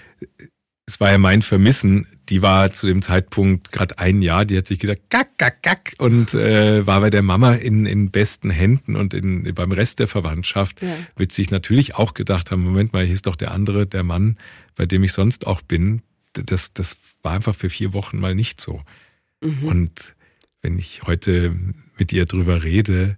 es 0.90 1.00
war 1.00 1.12
ja 1.12 1.20
mein 1.20 1.44
Vermissen, 1.44 2.08
die 2.30 2.42
war 2.42 2.72
zu 2.72 2.88
dem 2.88 3.04
Zeitpunkt 3.04 3.72
gerade 3.72 4.00
ein 4.00 4.24
Jahr, 4.24 4.44
die 4.44 4.58
hat 4.58 4.66
sich 4.66 4.80
gesagt, 4.80 5.04
gack, 5.10 5.38
gack, 5.38 5.62
gack 5.62 5.94
und 6.00 6.34
äh, 6.34 6.86
war 6.88 7.02
bei 7.02 7.12
der 7.12 7.22
Mama 7.22 7.54
in, 7.54 7.86
in 7.86 8.10
besten 8.10 8.50
Händen 8.50 8.96
und 8.96 9.14
in, 9.14 9.54
beim 9.54 9.72
Rest 9.72 10.00
der 10.00 10.08
Verwandtschaft 10.08 10.82
ja. 10.82 10.96
wird 11.16 11.32
sich 11.32 11.52
natürlich 11.52 11.96
auch 11.96 12.16
gedacht 12.16 12.50
haben, 12.50 12.64
Moment 12.64 12.92
mal, 12.92 13.06
hier 13.06 13.14
ist 13.14 13.28
doch 13.28 13.36
der 13.36 13.52
andere, 13.52 13.86
der 13.86 14.04
Mann, 14.04 14.38
bei 14.76 14.88
dem 14.88 15.04
ich 15.04 15.14
sonst 15.14 15.46
auch 15.46 15.62
bin. 15.62 16.02
Das, 16.34 16.74
das 16.74 16.98
war 17.22 17.34
einfach 17.34 17.54
für 17.54 17.70
vier 17.70 17.94
Wochen 17.94 18.20
mal 18.20 18.34
nicht 18.34 18.60
so. 18.60 18.82
Mhm. 19.42 19.64
Und 19.64 20.16
wenn 20.64 20.80
ich 20.80 21.04
heute 21.04 21.56
mit 22.00 22.12
ihr 22.14 22.26
drüber 22.26 22.64
rede, 22.64 23.18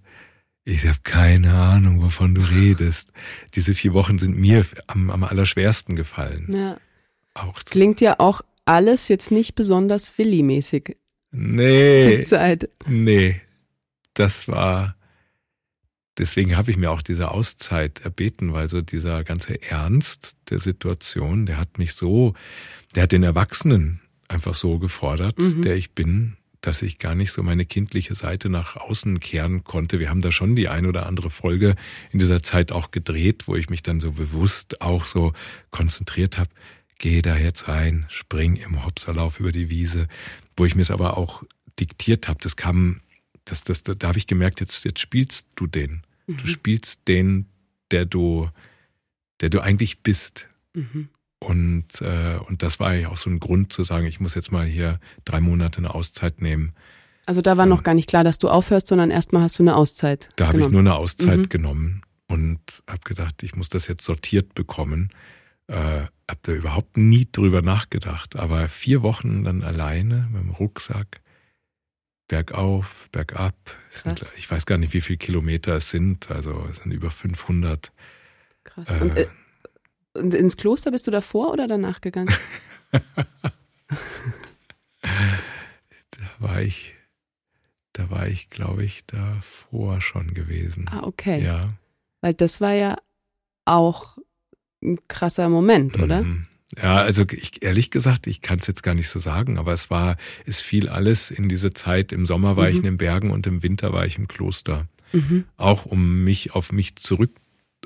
ich 0.64 0.86
habe 0.86 1.00
keine 1.04 1.54
Ahnung, 1.54 2.02
wovon 2.02 2.36
du 2.36 2.42
redest. 2.42 3.12
Diese 3.56 3.74
vier 3.74 3.94
Wochen 3.94 4.18
sind 4.18 4.38
mir 4.38 4.66
am, 4.88 5.10
am 5.10 5.24
allerschwersten 5.24 5.96
gefallen. 5.96 6.54
Ja. 6.56 6.78
Auch 7.34 7.64
Klingt 7.64 8.02
ja 8.02 8.20
auch 8.20 8.42
alles 8.66 9.08
jetzt 9.08 9.32
nicht 9.32 9.56
besonders 9.56 10.18
Willi-mäßig. 10.18 10.98
Nee. 11.32 12.26
Zeit. 12.26 12.70
Nee. 12.86 13.42
Das 14.14 14.48
war, 14.48 14.96
deswegen 16.18 16.58
habe 16.58 16.70
ich 16.70 16.78
mir 16.78 16.92
auch 16.92 17.02
diese 17.02 17.32
Auszeit 17.32 18.02
erbeten, 18.04 18.54
weil 18.54 18.68
so 18.68 18.82
dieser 18.82 19.24
ganze 19.24 19.62
Ernst 19.64 20.36
der 20.50 20.60
Situation, 20.60 21.46
der 21.46 21.58
hat 21.58 21.78
mich 21.78 21.94
so, 21.94 22.34
der 22.96 23.04
hat 23.04 23.14
den 23.14 23.24
Erwachsenen 23.24 24.02
einfach 24.28 24.54
so 24.54 24.78
gefordert, 24.78 25.40
mhm. 25.40 25.62
der 25.62 25.76
ich 25.76 25.94
bin, 25.94 26.38
dass 26.62 26.84
ich 26.84 27.00
gar 27.00 27.16
nicht 27.16 27.32
so 27.32 27.44
meine 27.44 27.66
kindliche 27.66 28.16
Seite 28.16 28.50
nach 28.50 28.76
außen 28.78 29.20
kehren 29.20 29.64
konnte. 29.64 30.00
Wir 30.00 30.10
haben 30.10 30.22
da 30.22 30.32
schon 30.32 30.56
die 30.56 30.70
ein 30.70 30.86
oder 30.86 31.08
andere 31.08 31.30
Folge 31.30 31.76
in 32.12 32.20
dieser 32.20 32.44
Zeit 32.44 32.72
auch 32.72 32.92
gedreht, 32.92 33.48
wo 33.48 33.56
ich 33.56 33.70
mich 33.70 33.82
dann 33.82 34.00
so 34.00 34.12
bewusst 34.12 34.82
auch 34.82 35.06
so 35.06 35.34
konzentriert 35.72 36.38
habe, 36.38 36.52
geh 37.00 37.24
da 37.24 37.36
jetzt 37.36 37.68
rein, 37.68 38.06
spring 38.10 38.56
im 38.56 38.86
Hopserlauf 38.86 39.40
über 39.40 39.52
die 39.52 39.70
Wiese, 39.70 40.08
wo 40.56 40.66
ich 40.66 40.76
mir 40.76 40.84
es 40.84 40.92
aber 40.92 41.18
auch 41.18 41.44
diktiert 41.80 42.28
habe. 42.28 42.40
Das 42.42 42.56
kam, 42.56 43.02
das, 43.44 43.64
das, 43.64 43.84
da 43.84 44.08
habe 44.08 44.20
ich 44.20 44.28
gemerkt, 44.28 44.60
jetzt, 44.60 44.86
jetzt 44.86 45.00
spielst 45.00 45.50
du 45.56 45.66
den. 45.66 46.04
Mhm. 46.28 46.38
Du 46.38 46.48
spielst 46.48 47.08
den, 47.08 47.48
der 47.90 48.06
du, 48.06 48.50
der 49.42 49.50
du 49.50 49.62
eigentlich 49.62 50.04
bist. 50.04 50.48
Mhm. 50.76 51.10
Und, 51.44 52.02
äh, 52.02 52.38
und 52.48 52.62
das 52.62 52.80
war 52.80 52.94
ja 52.94 53.10
auch 53.10 53.18
so 53.18 53.30
ein 53.30 53.40
Grund 53.40 53.74
zu 53.74 53.82
sagen, 53.84 54.06
ich 54.06 54.20
muss 54.20 54.36
jetzt 54.36 54.52
mal 54.52 54.66
hier 54.66 55.00
drei 55.26 55.42
Monate 55.42 55.80
eine 55.80 55.94
Auszeit 55.94 56.40
nehmen. 56.40 56.74
Also 57.26 57.42
da 57.42 57.58
war 57.58 57.66
noch 57.66 57.84
gar 57.84 57.96
nicht 57.96 58.08
klar, 58.08 58.24
dass 58.24 58.38
du 58.38 58.48
aufhörst, 58.48 58.88
sondern 58.88 59.10
erstmal 59.10 59.44
hast 59.44 59.58
du 59.58 59.64
eine 59.64 59.76
Auszeit. 59.76 60.30
Da 60.36 60.48
habe 60.48 60.62
ich 60.62 60.70
nur 60.70 60.82
eine 60.82 60.96
Auszeit 60.96 61.38
mhm. 61.38 61.50
genommen 61.50 62.02
und 62.28 62.84
habe 62.88 63.02
gedacht, 63.04 63.42
ich 63.42 63.56
muss 63.56 63.70
das 63.70 63.88
jetzt 63.88 64.04
sortiert 64.04 64.54
bekommen. 64.54 65.10
Äh, 65.68 66.04
habe 66.30 66.40
da 66.44 66.52
überhaupt 66.52 66.98
nie 66.98 67.28
drüber 67.32 67.62
nachgedacht. 67.62 68.36
Aber 68.36 68.68
vier 68.68 69.02
Wochen 69.02 69.44
dann 69.44 69.64
alleine 69.64 70.28
mit 70.32 70.44
dem 70.44 70.52
Rucksack, 70.52 71.22
bergauf, 72.28 73.10
bergab. 73.12 73.56
Sind, 73.90 74.26
ich 74.38 74.50
weiß 74.50 74.66
gar 74.66 74.78
nicht, 74.78 74.94
wie 74.94 75.02
viele 75.02 75.18
Kilometer 75.18 75.76
es 75.76 75.90
sind. 75.90 76.30
Also 76.30 76.66
es 76.70 76.78
sind 76.78 76.92
über 76.92 77.10
500. 77.10 77.92
Krass. 78.64 78.90
Äh, 78.90 79.00
und, 79.00 79.18
äh, 79.18 79.28
und 80.14 80.34
ins 80.34 80.58
Kloster 80.58 80.92
bist 80.92 81.08
du 81.08 81.12
davor 81.12 81.52
oder 81.52 81.68
danach 81.68 82.02
gegangen? 82.02 82.34
da 85.02 86.28
war 86.40 86.62
ich, 86.62 86.96
da 87.94 88.10
war 88.10 88.28
ich, 88.28 88.50
glaube 88.50 88.84
ich, 88.84 89.06
davor 89.06 90.02
schon 90.02 90.34
gewesen. 90.34 90.88
Ah, 90.90 91.04
okay. 91.04 91.44
Ja. 91.44 91.74
Weil 92.22 92.34
das 92.34 92.62
war 92.62 92.74
ja 92.74 92.98
auch 93.66 94.18
ein 94.84 95.00
krasser 95.08 95.50
Moment, 95.50 96.00
oder? 96.00 96.24
Mhm. 96.24 96.48
Ja, 96.78 96.98
also 96.98 97.26
ich, 97.30 97.64
ehrlich 97.64 97.92
gesagt, 97.92 98.28
ich 98.28 98.42
kann 98.42 98.60
es 98.60 98.68
jetzt 98.68 98.82
gar 98.82 98.94
nicht 98.94 99.10
so 99.10 99.20
sagen, 99.20 99.58
aber 99.58 99.74
es 99.74 99.90
war, 99.90 100.16
es 100.46 100.62
fiel 100.62 100.88
alles 100.88 101.30
in 101.30 101.50
diese 101.50 101.74
Zeit. 101.74 102.14
Im 102.14 102.26
Sommer 102.26 102.56
war 102.56 102.66
mhm. 102.66 102.72
ich 102.72 102.78
in 102.78 102.84
den 102.84 102.98
Bergen 102.98 103.32
und 103.32 103.46
im 103.46 103.62
Winter 103.62 103.92
war 103.92 104.06
ich 104.06 104.18
im 104.18 104.30
Kloster. 104.30 104.88
Mhm. 105.12 105.44
Auch 105.58 105.86
um 105.86 106.24
mich 106.24 106.56
auf 106.56 106.72
mich 106.72 106.96
zurück 106.96 107.32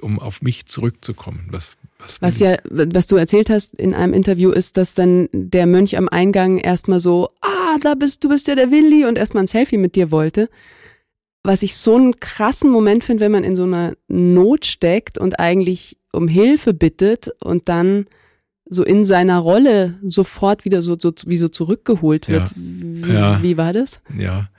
um 0.02 0.19
auf 0.19 0.41
mich 0.41 0.65
zurückzukommen. 0.65 1.47
Was, 1.49 1.77
was, 2.00 2.22
was 2.22 2.40
ja, 2.40 2.58
was 2.70 3.08
du 3.08 3.16
erzählt 3.16 3.50
hast 3.50 3.74
in 3.76 3.94
einem 3.94 4.14
Interview 4.14 4.52
ist, 4.52 4.78
dass 4.78 4.94
dann 4.94 5.30
der 5.32 5.66
Mönch 5.66 5.98
am 5.98 6.10
Eingang 6.10 6.58
erstmal 6.58 7.00
so, 7.00 7.30
ah, 7.42 7.78
da 7.82 7.96
bist 7.96 8.24
du 8.24 8.30
bist 8.30 8.48
ja 8.48 8.56
der 8.56 8.72
Willi 8.72 9.06
und 9.06 9.18
erstmal 9.18 9.44
ein 9.44 9.48
Selfie 9.48 9.78
mit 9.78 9.96
dir 9.96 10.12
wollte. 10.12 10.50
Was 11.44 11.64
ich 11.64 11.76
so 11.76 11.96
einen 11.96 12.20
krassen 12.20 12.72
Moment 12.72 13.04
finde, 13.04 13.24
wenn 13.24 13.32
man 13.32 13.44
in 13.44 13.56
so 13.56 13.64
einer 13.64 13.94
Not 14.08 14.66
steckt 14.66 15.18
und 15.18 15.40
eigentlich 15.40 15.98
um 16.12 16.28
Hilfe 16.28 16.74
bittet 16.74 17.30
und 17.44 17.70
dann 17.70 18.08
so 18.68 18.84
in 18.84 19.06
seiner 19.06 19.40
Rolle 19.40 20.00
sofort 20.04 20.66
wieder 20.66 20.82
so, 20.82 20.98
so 20.98 21.14
wie 21.26 21.38
so 21.38 21.48
zurückgeholt 21.48 22.28
wird. 22.28 22.50
Ja. 22.50 22.56
Wie, 22.56 23.14
ja. 23.14 23.44
wie 23.44 23.58
war 23.58 23.74
das? 23.74 24.02
Ja, 24.18 24.50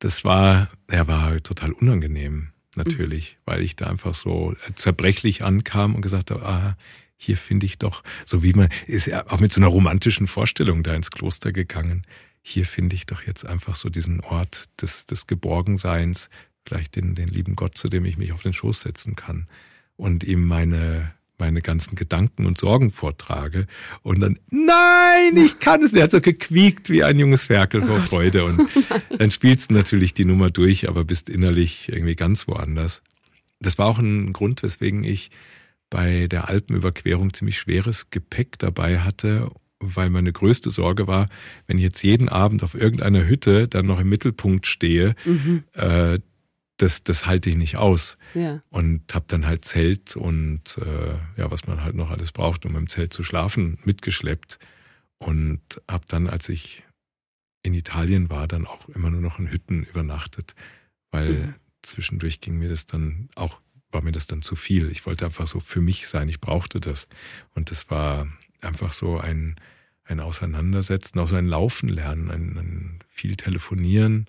das 0.00 0.24
war, 0.24 0.68
er 0.88 1.06
war 1.06 1.40
total 1.42 1.72
unangenehm 1.72 2.51
natürlich, 2.76 3.36
mhm. 3.36 3.50
weil 3.50 3.60
ich 3.62 3.76
da 3.76 3.86
einfach 3.86 4.14
so 4.14 4.54
zerbrechlich 4.74 5.44
ankam 5.44 5.94
und 5.94 6.02
gesagt 6.02 6.30
habe, 6.30 6.44
ah, 6.46 6.76
hier 7.16 7.36
finde 7.36 7.66
ich 7.66 7.78
doch, 7.78 8.02
so 8.24 8.42
wie 8.42 8.52
man, 8.52 8.68
ist 8.86 9.06
ja 9.06 9.30
auch 9.30 9.38
mit 9.38 9.52
so 9.52 9.60
einer 9.60 9.68
romantischen 9.68 10.26
Vorstellung 10.26 10.82
da 10.82 10.94
ins 10.94 11.12
Kloster 11.12 11.52
gegangen. 11.52 12.02
Hier 12.42 12.66
finde 12.66 12.96
ich 12.96 13.06
doch 13.06 13.22
jetzt 13.22 13.46
einfach 13.46 13.76
so 13.76 13.88
diesen 13.88 14.20
Ort 14.20 14.64
des, 14.80 15.06
des 15.06 15.28
Geborgenseins, 15.28 16.30
vielleicht 16.66 16.96
den, 16.96 17.14
den 17.14 17.28
lieben 17.28 17.54
Gott, 17.54 17.76
zu 17.76 17.88
dem 17.88 18.04
ich 18.04 18.18
mich 18.18 18.32
auf 18.32 18.42
den 18.42 18.52
Schoß 18.52 18.80
setzen 18.80 19.14
kann 19.14 19.46
und 19.96 20.24
ihm 20.24 20.44
meine, 20.44 21.14
meine 21.38 21.60
ganzen 21.60 21.96
Gedanken 21.96 22.46
und 22.46 22.58
Sorgen 22.58 22.90
vortrage 22.90 23.66
und 24.02 24.20
dann, 24.20 24.38
nein, 24.50 25.36
ich 25.36 25.58
kann 25.58 25.82
es 25.82 25.92
nicht. 25.92 26.00
Er 26.00 26.04
hat 26.04 26.12
so 26.12 26.20
gequiekt 26.20 26.88
wie 26.90 27.02
ein 27.02 27.18
junges 27.18 27.46
Ferkel 27.46 27.82
vor 27.82 28.00
Freude 28.00 28.44
und 28.44 28.68
dann 29.18 29.30
spielst 29.30 29.70
du 29.70 29.74
natürlich 29.74 30.14
die 30.14 30.24
Nummer 30.24 30.50
durch, 30.50 30.88
aber 30.88 31.04
bist 31.04 31.28
innerlich 31.28 31.88
irgendwie 31.90 32.14
ganz 32.14 32.46
woanders. 32.46 33.02
Das 33.60 33.78
war 33.78 33.86
auch 33.86 33.98
ein 33.98 34.32
Grund, 34.32 34.62
weswegen 34.62 35.04
ich 35.04 35.30
bei 35.90 36.26
der 36.26 36.48
Alpenüberquerung 36.48 37.32
ziemlich 37.34 37.58
schweres 37.58 38.10
Gepäck 38.10 38.58
dabei 38.58 39.00
hatte, 39.00 39.50
weil 39.78 40.10
meine 40.10 40.32
größte 40.32 40.70
Sorge 40.70 41.06
war, 41.06 41.26
wenn 41.66 41.76
ich 41.76 41.84
jetzt 41.84 42.02
jeden 42.02 42.28
Abend 42.28 42.62
auf 42.62 42.74
irgendeiner 42.74 43.26
Hütte 43.26 43.68
dann 43.68 43.86
noch 43.86 44.00
im 44.00 44.08
Mittelpunkt 44.08 44.66
stehe, 44.66 45.14
mhm. 45.24 45.64
äh, 45.74 46.18
das, 46.82 47.04
das 47.04 47.26
halte 47.26 47.48
ich 47.48 47.56
nicht 47.56 47.76
aus. 47.76 48.18
Ja. 48.34 48.60
Und 48.70 49.14
habe 49.14 49.24
dann 49.28 49.46
halt 49.46 49.64
Zelt 49.64 50.16
und 50.16 50.78
äh, 50.78 51.40
ja, 51.40 51.50
was 51.50 51.66
man 51.66 51.82
halt 51.84 51.94
noch 51.94 52.10
alles 52.10 52.32
braucht, 52.32 52.66
um 52.66 52.76
im 52.76 52.88
Zelt 52.88 53.12
zu 53.12 53.22
schlafen, 53.22 53.78
mitgeschleppt. 53.84 54.58
Und 55.18 55.60
habe 55.88 56.04
dann, 56.08 56.26
als 56.28 56.48
ich 56.48 56.82
in 57.62 57.74
Italien 57.74 58.28
war, 58.30 58.48
dann 58.48 58.66
auch 58.66 58.88
immer 58.88 59.10
nur 59.10 59.20
noch 59.20 59.38
in 59.38 59.50
Hütten 59.50 59.84
übernachtet, 59.84 60.56
weil 61.12 61.32
mhm. 61.32 61.54
zwischendurch 61.82 62.40
ging 62.40 62.58
mir 62.58 62.68
das 62.68 62.86
dann 62.86 63.28
auch, 63.36 63.60
war 63.92 64.02
mir 64.02 64.10
das 64.10 64.26
dann 64.26 64.42
zu 64.42 64.56
viel. 64.56 64.90
Ich 64.90 65.06
wollte 65.06 65.24
einfach 65.24 65.46
so 65.46 65.60
für 65.60 65.80
mich 65.80 66.08
sein, 66.08 66.28
ich 66.28 66.40
brauchte 66.40 66.80
das. 66.80 67.06
Und 67.54 67.70
das 67.70 67.88
war 67.90 68.26
einfach 68.60 68.92
so 68.92 69.18
ein, 69.18 69.54
ein 70.02 70.18
Auseinandersetzen, 70.18 71.20
auch 71.20 71.28
so 71.28 71.36
ein 71.36 71.46
Laufen 71.46 71.88
lernen, 71.88 72.28
ein, 72.30 72.58
ein 72.58 72.98
viel 73.08 73.36
telefonieren 73.36 74.26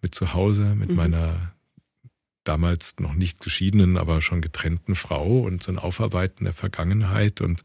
mit 0.00 0.14
zu 0.14 0.32
Hause, 0.32 0.74
mit 0.74 0.88
mhm. 0.88 0.96
meiner 0.96 1.52
damals 2.44 2.94
noch 2.98 3.14
nicht 3.14 3.40
geschiedenen, 3.40 3.96
aber 3.96 4.20
schon 4.20 4.40
getrennten 4.40 4.94
Frau 4.94 5.40
und 5.40 5.62
so 5.62 5.72
ein 5.72 5.78
Aufarbeiten 5.78 6.44
der 6.44 6.52
Vergangenheit 6.52 7.40
und 7.40 7.62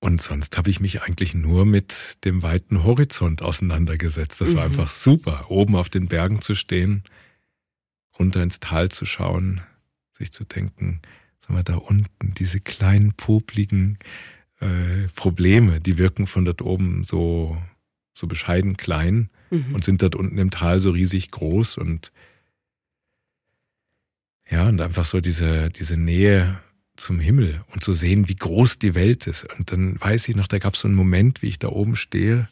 und 0.00 0.22
sonst 0.22 0.56
habe 0.56 0.70
ich 0.70 0.78
mich 0.78 1.02
eigentlich 1.02 1.34
nur 1.34 1.66
mit 1.66 2.24
dem 2.24 2.42
weiten 2.42 2.84
Horizont 2.84 3.42
auseinandergesetzt. 3.42 4.40
Das 4.40 4.50
mhm. 4.50 4.56
war 4.56 4.64
einfach 4.64 4.88
super, 4.88 5.50
oben 5.50 5.74
auf 5.74 5.88
den 5.88 6.06
Bergen 6.06 6.40
zu 6.40 6.54
stehen, 6.54 7.02
runter 8.16 8.42
ins 8.42 8.60
Tal 8.60 8.90
zu 8.90 9.06
schauen, 9.06 9.60
sich 10.12 10.30
zu 10.30 10.44
denken, 10.44 11.00
sag 11.40 11.50
mal, 11.50 11.64
da 11.64 11.74
unten 11.76 12.32
diese 12.34 12.60
kleinen, 12.60 13.14
popligen 13.14 13.98
äh, 14.60 15.08
Probleme, 15.16 15.80
die 15.80 15.98
wirken 15.98 16.28
von 16.28 16.44
dort 16.44 16.62
oben 16.62 17.04
so, 17.04 17.60
so 18.12 18.28
bescheiden 18.28 18.76
klein 18.76 19.30
mhm. 19.50 19.74
und 19.74 19.84
sind 19.84 20.02
dort 20.02 20.14
unten 20.14 20.38
im 20.38 20.50
Tal 20.50 20.78
so 20.78 20.90
riesig 20.90 21.32
groß 21.32 21.76
und 21.76 22.12
ja, 24.50 24.68
und 24.68 24.80
einfach 24.80 25.04
so 25.04 25.20
diese, 25.20 25.70
diese 25.70 25.96
Nähe 25.96 26.58
zum 26.96 27.20
Himmel 27.20 27.60
und 27.72 27.84
zu 27.84 27.92
sehen, 27.92 28.28
wie 28.28 28.36
groß 28.36 28.78
die 28.78 28.94
Welt 28.94 29.26
ist. 29.26 29.44
Und 29.58 29.72
dann 29.72 30.00
weiß 30.00 30.28
ich 30.28 30.36
noch, 30.36 30.48
da 30.48 30.58
gab 30.58 30.74
es 30.74 30.80
so 30.80 30.88
einen 30.88 30.96
Moment, 30.96 31.42
wie 31.42 31.48
ich 31.48 31.58
da 31.58 31.68
oben 31.68 31.96
stehe, 31.96 32.48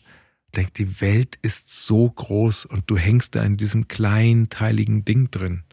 denke, 0.54 0.72
die 0.72 1.00
Welt 1.00 1.38
ist 1.42 1.86
so 1.86 2.08
groß 2.08 2.64
und 2.66 2.90
du 2.90 2.96
hängst 2.96 3.34
da 3.34 3.42
in 3.42 3.56
diesem 3.56 3.88
kleinen, 3.88 4.48
teiligen 4.48 5.04
Ding 5.04 5.30
drin. 5.30 5.64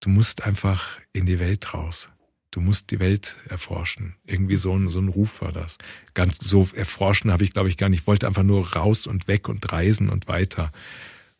Du 0.00 0.10
musst 0.10 0.44
einfach 0.44 0.98
in 1.12 1.26
die 1.26 1.38
Welt 1.38 1.74
raus. 1.74 2.10
Du 2.50 2.60
musst 2.60 2.90
die 2.90 3.00
Welt 3.00 3.36
erforschen. 3.48 4.14
Irgendwie 4.26 4.56
so 4.56 4.76
ein, 4.76 4.88
so 4.88 5.00
ein 5.00 5.08
Ruf 5.08 5.42
war 5.42 5.50
das. 5.50 5.76
Ganz 6.12 6.38
so 6.38 6.68
erforschen 6.74 7.32
habe 7.32 7.42
ich, 7.42 7.52
glaube 7.52 7.68
ich, 7.68 7.76
gar 7.76 7.88
nicht. 7.88 8.02
Ich 8.02 8.06
wollte 8.06 8.28
einfach 8.28 8.44
nur 8.44 8.74
raus 8.74 9.06
und 9.06 9.26
weg 9.26 9.48
und 9.48 9.72
reisen 9.72 10.08
und 10.08 10.28
weiter. 10.28 10.70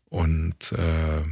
Und 0.06 0.72
äh, 0.72 1.22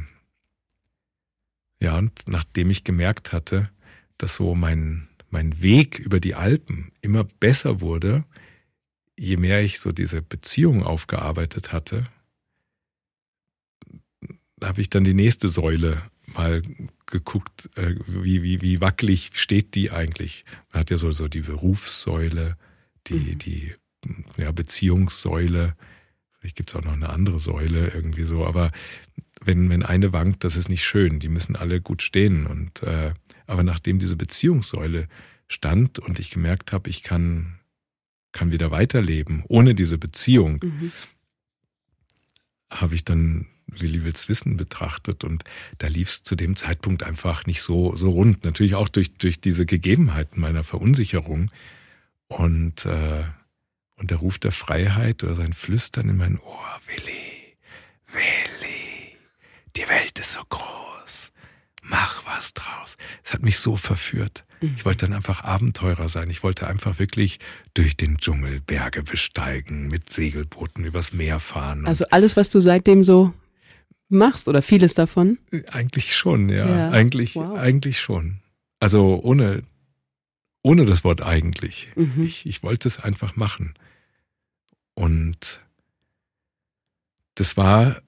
ja, 1.83 1.97
und 1.97 2.13
nachdem 2.27 2.69
ich 2.69 2.85
gemerkt 2.85 3.33
hatte, 3.33 3.69
dass 4.17 4.35
so 4.35 4.55
mein, 4.55 5.09
mein 5.29 5.61
Weg 5.61 5.99
über 5.99 6.21
die 6.21 6.33
Alpen 6.33 6.93
immer 7.01 7.25
besser 7.25 7.81
wurde, 7.81 8.23
je 9.19 9.35
mehr 9.35 9.61
ich 9.61 9.81
so 9.81 9.91
diese 9.91 10.21
Beziehung 10.21 10.83
aufgearbeitet 10.83 11.73
hatte, 11.73 12.07
habe 14.63 14.79
ich 14.79 14.89
dann 14.89 15.03
die 15.03 15.13
nächste 15.13 15.49
Säule 15.49 16.01
mal 16.27 16.61
geguckt, 17.05 17.69
äh, 17.75 17.95
wie, 18.07 18.43
wie, 18.43 18.61
wie 18.61 18.79
wackelig 18.79 19.31
steht 19.33 19.75
die 19.75 19.91
eigentlich. 19.91 20.45
Man 20.71 20.79
hat 20.79 20.89
ja 20.89 20.97
so, 20.97 21.11
so 21.11 21.27
die 21.27 21.41
Berufssäule, 21.41 22.55
die, 23.07 23.13
mhm. 23.15 23.39
die 23.39 23.73
ja, 24.37 24.53
Beziehungssäule, 24.53 25.75
vielleicht 26.39 26.55
gibt's 26.55 26.75
auch 26.75 26.83
noch 26.85 26.93
eine 26.93 27.09
andere 27.09 27.39
Säule 27.39 27.89
irgendwie 27.89 28.23
so, 28.23 28.45
aber 28.45 28.71
wenn, 29.45 29.69
wenn 29.69 29.83
eine 29.83 30.13
wankt, 30.13 30.43
das 30.43 30.55
ist 30.55 30.69
nicht 30.69 30.85
schön. 30.85 31.19
Die 31.19 31.29
müssen 31.29 31.55
alle 31.55 31.81
gut 31.81 32.01
stehen. 32.01 32.45
Und 32.47 32.83
äh, 32.83 33.13
aber 33.47 33.63
nachdem 33.63 33.99
diese 33.99 34.15
Beziehungssäule 34.15 35.07
stand 35.47 35.99
und 35.99 36.19
ich 36.19 36.31
gemerkt 36.31 36.71
habe, 36.71 36.89
ich 36.89 37.03
kann, 37.03 37.59
kann 38.31 38.51
wieder 38.51 38.71
weiterleben 38.71 39.43
ohne 39.47 39.75
diese 39.75 39.97
Beziehung, 39.97 40.59
mhm. 40.63 40.91
habe 42.71 42.95
ich 42.95 43.03
dann 43.03 43.47
Willi 43.67 44.03
Wills 44.03 44.29
Wissen 44.29 44.57
betrachtet 44.57 45.23
und 45.23 45.43
da 45.77 45.87
lief 45.87 46.09
es 46.09 46.23
zu 46.23 46.35
dem 46.35 46.55
Zeitpunkt 46.55 47.03
einfach 47.03 47.45
nicht 47.45 47.61
so, 47.61 47.95
so 47.95 48.11
rund. 48.11 48.43
Natürlich 48.43 48.75
auch 48.75 48.89
durch, 48.89 49.13
durch 49.15 49.41
diese 49.41 49.65
Gegebenheiten 49.65 50.41
meiner 50.41 50.63
Verunsicherung. 50.63 51.51
Und, 52.27 52.85
äh, 52.85 53.23
Und 53.95 54.09
der 54.09 54.17
Ruf 54.17 54.39
der 54.39 54.51
Freiheit 54.51 55.23
oder 55.23 55.35
sein 55.35 55.53
Flüstern 55.53 56.09
in 56.09 56.17
mein 56.17 56.37
Ohr, 56.39 56.81
Willi, 56.87 57.55
Willi, 58.07 58.62
die 59.75 59.87
Welt 59.89 60.19
ist 60.19 60.33
so 60.33 60.41
groß, 60.47 61.31
mach 61.81 62.25
was 62.25 62.53
draus. 62.53 62.97
Es 63.23 63.33
hat 63.33 63.41
mich 63.41 63.59
so 63.59 63.75
verführt. 63.75 64.45
Mhm. 64.61 64.73
Ich 64.77 64.85
wollte 64.85 65.05
dann 65.05 65.15
einfach 65.15 65.43
Abenteurer 65.43 66.09
sein. 66.09 66.29
Ich 66.29 66.43
wollte 66.43 66.67
einfach 66.67 66.99
wirklich 66.99 67.39
durch 67.73 67.97
den 67.97 68.17
Dschungel 68.17 68.61
Berge 68.61 69.03
besteigen, 69.03 69.87
mit 69.87 70.11
Segelbooten 70.11 70.85
übers 70.85 71.13
Meer 71.13 71.39
fahren. 71.39 71.85
Also 71.85 72.05
alles, 72.09 72.37
was 72.37 72.49
du 72.49 72.59
seitdem 72.59 73.03
so 73.03 73.33
machst 74.09 74.47
oder 74.47 74.61
vieles 74.61 74.93
davon? 74.93 75.39
Eigentlich 75.71 76.15
schon, 76.15 76.49
ja. 76.49 76.67
ja. 76.67 76.89
Eigentlich, 76.89 77.35
wow. 77.35 77.57
eigentlich 77.57 77.99
schon. 77.99 78.39
Also 78.79 79.19
ohne, 79.23 79.63
ohne 80.61 80.85
das 80.85 81.03
Wort 81.03 81.21
eigentlich. 81.21 81.89
Mhm. 81.95 82.23
Ich, 82.23 82.45
ich 82.45 82.63
wollte 82.63 82.87
es 82.87 82.99
einfach 82.99 83.35
machen. 83.35 83.73
Und 84.93 85.61
das 87.35 87.57
war 87.57 88.01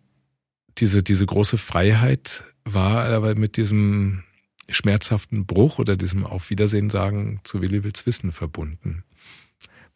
diese, 0.77 1.03
diese 1.03 1.25
große 1.25 1.57
Freiheit 1.57 2.43
war 2.63 3.05
aber 3.05 3.35
mit 3.35 3.57
diesem 3.57 4.23
schmerzhaften 4.69 5.45
Bruch 5.45 5.79
oder 5.79 5.95
diesem 5.95 6.25
Auf 6.25 6.49
Wiedersehen 6.49 6.89
sagen 6.89 7.39
zu 7.43 7.61
Willi 7.61 7.83
Wills 7.83 8.05
Wissen 8.05 8.31
verbunden. 8.31 9.03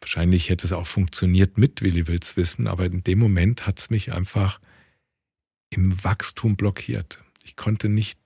Wahrscheinlich 0.00 0.48
hätte 0.48 0.66
es 0.66 0.72
auch 0.72 0.86
funktioniert 0.86 1.58
mit 1.58 1.82
Willi 1.82 2.06
Wills 2.06 2.36
Wissen, 2.36 2.68
aber 2.68 2.86
in 2.86 3.02
dem 3.02 3.18
Moment 3.18 3.66
hat 3.66 3.78
es 3.78 3.90
mich 3.90 4.12
einfach 4.12 4.60
im 5.70 6.02
Wachstum 6.02 6.56
blockiert. 6.56 7.18
Ich 7.44 7.56
konnte 7.56 7.88
nicht, 7.88 8.18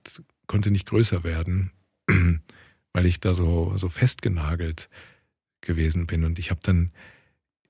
konnte 0.47 0.71
nicht 0.71 0.85
größer 0.85 1.23
werden, 1.23 1.71
weil 2.93 3.05
ich 3.05 3.19
da 3.19 3.33
so, 3.33 3.73
so 3.75 3.89
festgenagelt 3.89 4.89
gewesen 5.61 6.07
bin. 6.07 6.23
Und 6.23 6.39
ich 6.39 6.49
habe 6.51 6.61
dann 6.63 6.91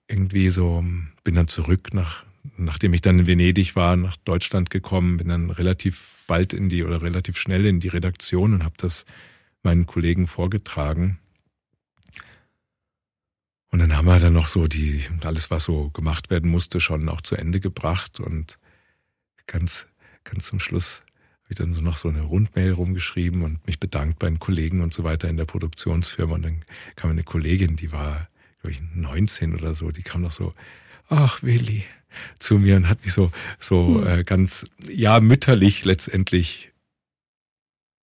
irgendwie 0.07 0.49
so, 0.49 0.84
bin 1.24 1.36
dann 1.36 1.48
zurück 1.48 1.94
nach, 1.94 2.26
nachdem 2.57 2.93
ich 2.93 3.01
dann 3.01 3.19
in 3.19 3.27
Venedig 3.27 3.76
war, 3.76 3.95
nach 3.95 4.17
Deutschland 4.17 4.69
gekommen, 4.69 5.17
bin 5.17 5.30
dann 5.30 5.49
relativ 5.49 6.15
bald 6.27 6.53
in 6.53 6.69
die 6.69 6.84
oder 6.84 7.01
relativ 7.01 7.38
schnell 7.38 7.65
in 7.65 7.80
die 7.80 7.88
Redaktion 7.88 8.53
und 8.53 8.63
habe 8.63 8.76
das 8.77 9.05
meinen 9.63 9.85
Kollegen 9.85 10.27
vorgetragen. 10.27 11.19
Und 13.72 13.80
dann 13.80 13.97
haben 13.97 14.05
wir 14.05 14.19
dann 14.19 14.34
noch 14.34 14.47
so 14.47 14.67
die, 14.67 15.03
alles, 15.23 15.51
was 15.51 15.65
so 15.65 15.89
gemacht 15.89 16.30
werden 16.30 16.49
musste, 16.49 16.80
schon 16.80 17.09
auch 17.09 17.22
zu 17.22 17.35
Ende 17.35 17.59
gebracht. 17.59 18.22
Und 18.22 18.57
ganz, 19.47 19.88
ganz 20.23 20.45
zum 20.45 20.59
Schluss 20.61 21.01
habe 21.43 21.47
ich 21.49 21.57
dann 21.57 21.73
so 21.73 21.81
noch 21.81 21.97
so 21.97 22.07
eine 22.07 22.22
Rundmail 22.22 22.72
rumgeschrieben 22.72 23.41
und 23.41 23.65
mich 23.67 23.80
bedankt 23.80 24.19
bei 24.19 24.30
den 24.30 24.39
Kollegen 24.39 24.81
und 24.81 24.93
so 24.93 25.03
weiter 25.03 25.27
in 25.27 25.38
der 25.38 25.45
Produktionsfirma. 25.45 26.35
Und 26.35 26.45
dann 26.45 26.63
kam 26.95 27.11
eine 27.11 27.23
Kollegin, 27.23 27.76
die 27.76 27.91
war, 27.91 28.27
glaube 28.61 28.72
ich, 28.72 28.81
19 28.93 29.53
oder 29.55 29.76
so, 29.76 29.91
die 29.91 30.03
kam 30.03 30.22
noch 30.22 30.31
so, 30.31 30.53
ach 31.09 31.43
Willi, 31.43 31.84
zu 32.39 32.59
mir 32.59 32.75
und 32.75 32.89
hat 32.89 33.03
mich 33.03 33.13
so, 33.13 33.31
so 33.59 34.01
hm. 34.01 34.07
äh, 34.07 34.23
ganz, 34.23 34.65
ja, 34.87 35.19
mütterlich 35.19 35.85
letztendlich 35.85 36.71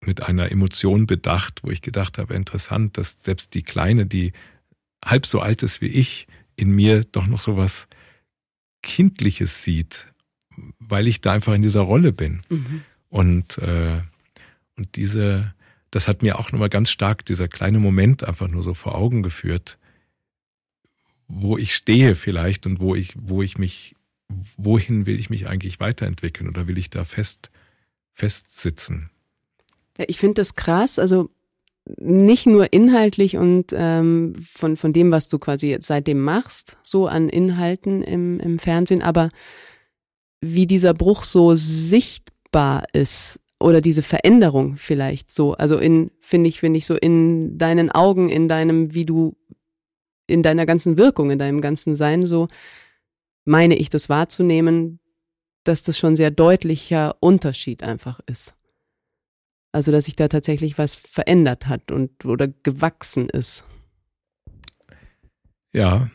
mit 0.04 0.22
einer 0.22 0.50
Emotion 0.50 1.06
bedacht, 1.06 1.60
wo 1.62 1.70
ich 1.70 1.82
gedacht 1.82 2.18
habe, 2.18 2.34
interessant, 2.34 2.98
dass 2.98 3.18
selbst 3.22 3.54
die 3.54 3.62
Kleine, 3.62 4.06
die 4.06 4.32
halb 5.04 5.26
so 5.26 5.40
alt 5.40 5.62
ist 5.62 5.80
wie 5.80 5.86
ich, 5.86 6.26
in 6.56 6.70
mir 6.70 7.04
doch 7.04 7.26
noch 7.26 7.38
so 7.38 7.56
was 7.56 7.86
Kindliches 8.82 9.62
sieht, 9.62 10.12
weil 10.78 11.06
ich 11.06 11.20
da 11.20 11.32
einfach 11.32 11.54
in 11.54 11.62
dieser 11.62 11.80
Rolle 11.80 12.12
bin. 12.12 12.42
Mhm. 12.48 12.82
Und, 13.08 13.58
äh, 13.58 14.00
und 14.76 14.96
diese, 14.96 15.54
das 15.90 16.08
hat 16.08 16.22
mir 16.22 16.38
auch 16.38 16.52
nochmal 16.52 16.68
ganz 16.68 16.90
stark 16.90 17.24
dieser 17.24 17.48
kleine 17.48 17.78
Moment 17.78 18.24
einfach 18.24 18.48
nur 18.48 18.62
so 18.62 18.74
vor 18.74 18.94
Augen 18.96 19.22
geführt, 19.22 19.78
wo 21.28 21.56
ich 21.56 21.74
stehe 21.74 22.14
vielleicht 22.14 22.66
und 22.66 22.80
wo 22.80 22.94
ich, 22.94 23.14
wo 23.16 23.42
ich 23.42 23.58
mich 23.58 23.94
wohin 24.56 25.06
will 25.06 25.18
ich 25.18 25.30
mich 25.30 25.48
eigentlich 25.48 25.80
weiterentwickeln 25.80 26.48
oder 26.48 26.66
will 26.68 26.78
ich 26.78 26.90
da 26.90 27.04
fest, 27.04 27.50
festsitzen? 28.12 29.10
Ja, 29.98 30.04
ich 30.08 30.18
finde 30.18 30.34
das 30.34 30.54
krass, 30.54 30.98
also 30.98 31.30
nicht 31.98 32.46
nur 32.46 32.72
inhaltlich 32.72 33.36
und 33.36 33.72
ähm, 33.74 34.36
von, 34.54 34.76
von 34.76 34.92
dem, 34.92 35.10
was 35.10 35.28
du 35.28 35.38
quasi 35.38 35.76
seitdem 35.80 36.20
machst, 36.20 36.76
so 36.82 37.08
an 37.08 37.28
Inhalten 37.28 38.02
im, 38.02 38.38
im 38.38 38.58
Fernsehen, 38.58 39.02
aber 39.02 39.30
wie 40.40 40.66
dieser 40.66 40.94
Bruch 40.94 41.24
so 41.24 41.54
sichtbar 41.54 42.84
ist 42.92 43.40
oder 43.58 43.80
diese 43.80 44.02
Veränderung 44.02 44.76
vielleicht 44.76 45.32
so, 45.32 45.54
also 45.54 45.78
in, 45.78 46.10
finde 46.20 46.48
ich, 46.48 46.60
finde 46.60 46.78
ich 46.78 46.86
so 46.86 46.96
in 46.96 47.58
deinen 47.58 47.90
Augen, 47.90 48.28
in 48.28 48.48
deinem, 48.48 48.94
wie 48.94 49.06
du, 49.06 49.36
in 50.26 50.42
deiner 50.42 50.66
ganzen 50.66 50.98
Wirkung, 50.98 51.30
in 51.30 51.38
deinem 51.38 51.60
ganzen 51.60 51.94
Sein 51.94 52.26
so, 52.26 52.48
meine 53.44 53.76
ich 53.76 53.90
das 53.90 54.08
wahrzunehmen, 54.08 55.00
dass 55.64 55.82
das 55.82 55.98
schon 55.98 56.16
sehr 56.16 56.30
deutlicher 56.30 57.16
Unterschied 57.20 57.82
einfach 57.82 58.20
ist. 58.26 58.54
Also, 59.72 59.90
dass 59.90 60.04
sich 60.04 60.16
da 60.16 60.28
tatsächlich 60.28 60.76
was 60.76 60.96
verändert 60.96 61.66
hat 61.66 61.90
und 61.90 62.24
oder 62.24 62.48
gewachsen 62.48 63.28
ist. 63.30 63.64
Ja, 65.72 66.10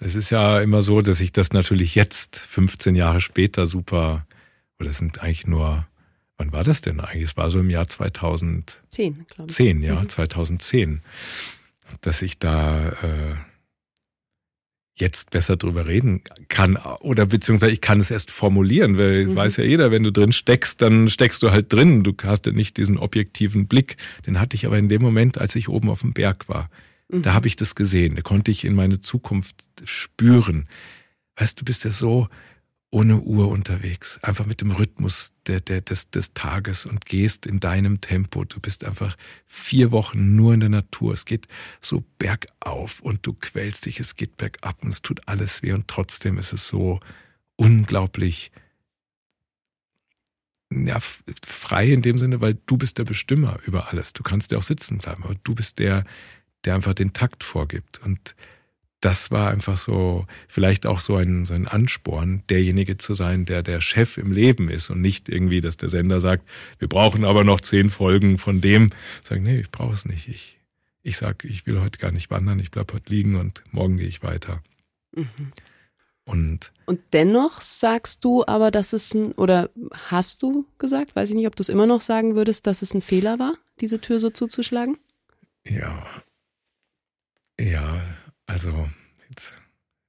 es 0.00 0.14
ist 0.14 0.30
ja 0.30 0.60
immer 0.60 0.82
so, 0.82 1.00
dass 1.00 1.20
ich 1.20 1.32
das 1.32 1.52
natürlich 1.52 1.94
jetzt, 1.94 2.36
15 2.36 2.94
Jahre 2.94 3.20
später, 3.20 3.66
super, 3.66 4.26
oder 4.78 4.90
es 4.90 4.98
sind 4.98 5.22
eigentlich 5.22 5.46
nur, 5.46 5.88
wann 6.36 6.52
war 6.52 6.64
das 6.64 6.82
denn 6.82 7.00
eigentlich? 7.00 7.24
Es 7.24 7.36
war 7.36 7.50
so 7.50 7.58
im 7.60 7.70
Jahr 7.70 7.88
2010, 7.88 9.26
glaube 9.26 9.50
ich. 9.50 9.56
10, 9.56 9.82
ja, 9.82 10.00
mhm. 10.00 10.08
2010, 10.08 11.00
dass 12.02 12.20
ich 12.20 12.38
da 12.38 12.90
äh, 12.90 13.34
jetzt 15.00 15.30
besser 15.30 15.56
drüber 15.56 15.86
reden 15.86 16.22
kann 16.48 16.76
oder 17.00 17.26
beziehungsweise 17.26 17.72
ich 17.72 17.80
kann 17.80 18.00
es 18.00 18.10
erst 18.10 18.30
formulieren, 18.30 18.98
weil 18.98 19.26
mhm. 19.26 19.34
weiß 19.34 19.58
ja 19.58 19.64
jeder, 19.64 19.90
wenn 19.90 20.02
du 20.02 20.12
drin 20.12 20.32
steckst, 20.32 20.82
dann 20.82 21.08
steckst 21.08 21.42
du 21.42 21.50
halt 21.50 21.72
drin. 21.72 22.02
Du 22.02 22.14
hast 22.24 22.46
ja 22.46 22.52
nicht 22.52 22.76
diesen 22.76 22.98
objektiven 22.98 23.66
Blick. 23.66 23.96
Den 24.26 24.40
hatte 24.40 24.56
ich 24.56 24.66
aber 24.66 24.78
in 24.78 24.88
dem 24.88 25.02
Moment, 25.02 25.38
als 25.38 25.56
ich 25.56 25.68
oben 25.68 25.88
auf 25.90 26.00
dem 26.00 26.12
Berg 26.12 26.48
war. 26.48 26.70
Mhm. 27.08 27.22
Da 27.22 27.34
habe 27.34 27.46
ich 27.46 27.56
das 27.56 27.74
gesehen. 27.74 28.14
Da 28.16 28.22
konnte 28.22 28.50
ich 28.50 28.64
in 28.64 28.74
meine 28.74 29.00
Zukunft 29.00 29.56
spüren. 29.84 30.68
Weißt 31.36 31.60
du, 31.60 31.64
bist 31.64 31.84
ja 31.84 31.90
so 31.90 32.28
ohne 32.90 33.20
Uhr 33.20 33.48
unterwegs, 33.48 34.18
einfach 34.22 34.46
mit 34.46 34.62
dem 34.62 34.70
Rhythmus 34.70 35.34
der, 35.46 35.60
der, 35.60 35.82
des, 35.82 36.10
des 36.10 36.32
Tages 36.32 36.86
und 36.86 37.04
gehst 37.04 37.44
in 37.44 37.60
deinem 37.60 38.00
Tempo. 38.00 38.44
Du 38.44 38.60
bist 38.60 38.84
einfach 38.84 39.16
vier 39.46 39.92
Wochen 39.92 40.36
nur 40.36 40.54
in 40.54 40.60
der 40.60 40.70
Natur. 40.70 41.12
Es 41.12 41.26
geht 41.26 41.48
so 41.82 42.02
bergauf 42.18 43.00
und 43.00 43.26
du 43.26 43.34
quälst 43.34 43.84
dich, 43.84 44.00
es 44.00 44.16
geht 44.16 44.38
bergab 44.38 44.82
und 44.82 44.90
es 44.90 45.02
tut 45.02 45.28
alles 45.28 45.62
weh 45.62 45.72
und 45.72 45.86
trotzdem 45.88 46.38
ist 46.38 46.54
es 46.54 46.68
so 46.68 46.98
unglaublich 47.56 48.52
ja, 50.72 50.98
frei 51.00 51.88
in 51.88 52.02
dem 52.02 52.18
Sinne, 52.18 52.40
weil 52.40 52.54
du 52.66 52.76
bist 52.78 52.98
der 52.98 53.04
Bestimmer 53.04 53.58
über 53.66 53.88
alles. 53.88 54.12
Du 54.12 54.22
kannst 54.22 54.52
ja 54.52 54.58
auch 54.58 54.62
sitzen 54.62 54.98
bleiben, 54.98 55.24
aber 55.24 55.34
du 55.42 55.54
bist 55.54 55.78
der, 55.78 56.04
der 56.64 56.74
einfach 56.74 56.94
den 56.94 57.12
Takt 57.12 57.44
vorgibt 57.44 58.00
und 58.02 58.34
das 59.00 59.30
war 59.30 59.50
einfach 59.50 59.78
so, 59.78 60.26
vielleicht 60.48 60.86
auch 60.86 61.00
so 61.00 61.16
ein, 61.16 61.44
so 61.44 61.54
ein 61.54 61.68
Ansporn, 61.68 62.42
derjenige 62.48 62.96
zu 62.96 63.14
sein, 63.14 63.44
der 63.44 63.62
der 63.62 63.80
Chef 63.80 64.18
im 64.18 64.32
Leben 64.32 64.68
ist 64.68 64.90
und 64.90 65.00
nicht 65.00 65.28
irgendwie, 65.28 65.60
dass 65.60 65.76
der 65.76 65.88
Sender 65.88 66.20
sagt, 66.20 66.48
wir 66.78 66.88
brauchen 66.88 67.24
aber 67.24 67.44
noch 67.44 67.60
zehn 67.60 67.90
Folgen 67.90 68.38
von 68.38 68.60
dem. 68.60 68.90
Sagen, 69.22 69.44
nee, 69.44 69.60
ich 69.60 69.70
brauche 69.70 69.92
es 69.92 70.04
nicht. 70.04 70.28
Ich, 70.28 70.58
ich 71.02 71.16
sag, 71.16 71.44
ich 71.44 71.66
will 71.66 71.80
heute 71.80 71.98
gar 71.98 72.10
nicht 72.10 72.30
wandern, 72.30 72.58
ich 72.58 72.72
bleib 72.72 72.92
heute 72.92 73.12
liegen 73.12 73.36
und 73.36 73.62
morgen 73.70 73.98
gehe 73.98 74.08
ich 74.08 74.22
weiter. 74.22 74.62
Mhm. 75.12 75.52
Und, 76.24 76.72
und 76.84 77.00
dennoch 77.14 77.62
sagst 77.62 78.22
du 78.22 78.44
aber, 78.46 78.70
dass 78.70 78.92
es 78.92 79.14
ein, 79.14 79.32
oder 79.32 79.70
hast 79.92 80.42
du 80.42 80.66
gesagt, 80.76 81.16
weiß 81.16 81.30
ich 81.30 81.36
nicht, 81.36 81.46
ob 81.46 81.56
du 81.56 81.62
es 81.62 81.70
immer 81.70 81.86
noch 81.86 82.02
sagen 82.02 82.34
würdest, 82.34 82.66
dass 82.66 82.82
es 82.82 82.92
ein 82.92 83.00
Fehler 83.00 83.38
war, 83.38 83.54
diese 83.80 84.00
Tür 84.00 84.20
so 84.20 84.28
zuzuschlagen? 84.28 84.98
Ja. 85.66 86.06
Ja, 87.58 88.02
also 88.48 88.88
jetzt, 89.28 89.54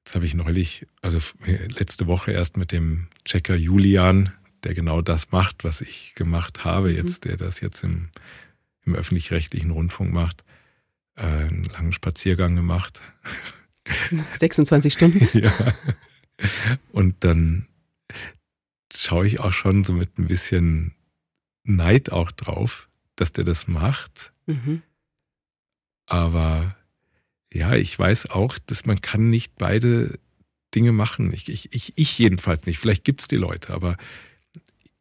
jetzt 0.04 0.16
habe 0.16 0.26
ich 0.26 0.34
neulich, 0.34 0.88
also 1.02 1.20
letzte 1.46 2.08
Woche 2.08 2.32
erst 2.32 2.58
mit 2.58 2.72
dem 2.72 3.08
Checker 3.26 3.56
Julian, 3.56 4.34
der 4.64 4.74
genau 4.74 5.02
das 5.02 5.32
macht, 5.32 5.64
was 5.64 5.82
ich 5.82 6.16
gemacht 6.16 6.66
habe, 6.66 6.90
mhm. 6.90 6.96
jetzt, 6.96 7.26
der 7.26 7.38
das 7.38 7.60
jetzt 7.60 7.84
im, 7.84 8.10
im 8.86 8.96
öffentlich-rechtlichen 8.96 9.72
Rundfunk 9.72 10.12
macht, 10.12 10.44
äh, 11.16 11.26
einen 11.26 11.66
langen 11.66 11.92
Spaziergang 11.92 12.56
gemacht. 12.56 13.02
26 14.40 14.94
Stunden? 14.94 15.38
ja. 15.38 15.54
Und 16.92 17.24
dann 17.24 17.68
schaue 18.94 19.28
ich 19.28 19.40
auch 19.40 19.54
schon 19.54 19.84
so 19.84 19.94
mit 19.94 20.18
ein 20.18 20.28
bisschen 20.28 20.96
Neid 21.64 22.12
auch 22.12 22.32
drauf, 22.32 22.90
dass 23.16 23.34
der 23.34 23.44
das 23.44 23.68
macht. 23.68 24.32
Mhm. 24.46 24.82
Aber 26.06 26.76
ja, 27.54 27.76
ich 27.76 27.98
weiß 27.98 28.30
auch, 28.30 28.58
dass 28.60 28.86
man 28.86 29.02
kann 29.02 29.30
nicht 29.30 29.54
beide 29.58 30.20
Dinge 30.76 30.92
machen. 30.92 31.34
Ich, 31.34 31.50
ich, 31.50 31.74
ich, 31.74 31.94
ich 31.96 32.20
jedenfalls 32.20 32.66
nicht. 32.66 32.80
Vielleicht 32.80 33.04
gibt's 33.04 33.28
die 33.28 33.38
Leute, 33.38 33.74
aber 33.74 33.98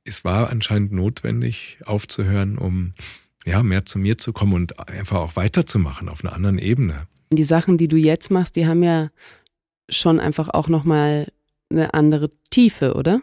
es 0.04 0.24
war 0.24 0.48
anscheinend 0.50 0.92
notwendig, 0.92 1.78
aufzuhören, 1.84 2.56
um 2.56 2.94
ja 3.44 3.62
mehr 3.62 3.84
zu 3.84 3.98
mir 3.98 4.16
zu 4.18 4.32
kommen 4.32 4.54
und 4.54 4.78
einfach 4.88 5.18
auch 5.18 5.36
weiterzumachen 5.36 6.08
auf 6.08 6.24
einer 6.24 6.32
anderen 6.32 6.58
Ebene. 6.58 7.06
Die 7.30 7.44
Sachen, 7.44 7.76
die 7.76 7.88
du 7.88 7.96
jetzt 7.96 8.30
machst, 8.30 8.56
die 8.56 8.66
haben 8.66 8.82
ja 8.82 9.10
schon 9.90 10.18
einfach 10.20 10.48
auch 10.48 10.68
nochmal 10.68 11.28
eine 11.70 11.92
andere 11.92 12.30
Tiefe, 12.50 12.94
oder? 12.94 13.20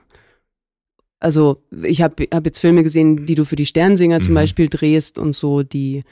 Also 1.20 1.64
ich 1.84 2.04
habe 2.04 2.28
hab 2.32 2.46
jetzt 2.46 2.60
Filme 2.60 2.84
gesehen, 2.84 3.26
die 3.26 3.34
du 3.34 3.46
für 3.46 3.56
die 3.56 3.66
Sternsinger 3.66 4.22
zum 4.22 4.34
Mhm. 4.34 4.36
Beispiel 4.36 4.70
drehst 4.70 5.18
und 5.18 5.34
so, 5.34 5.64
die 5.64 6.04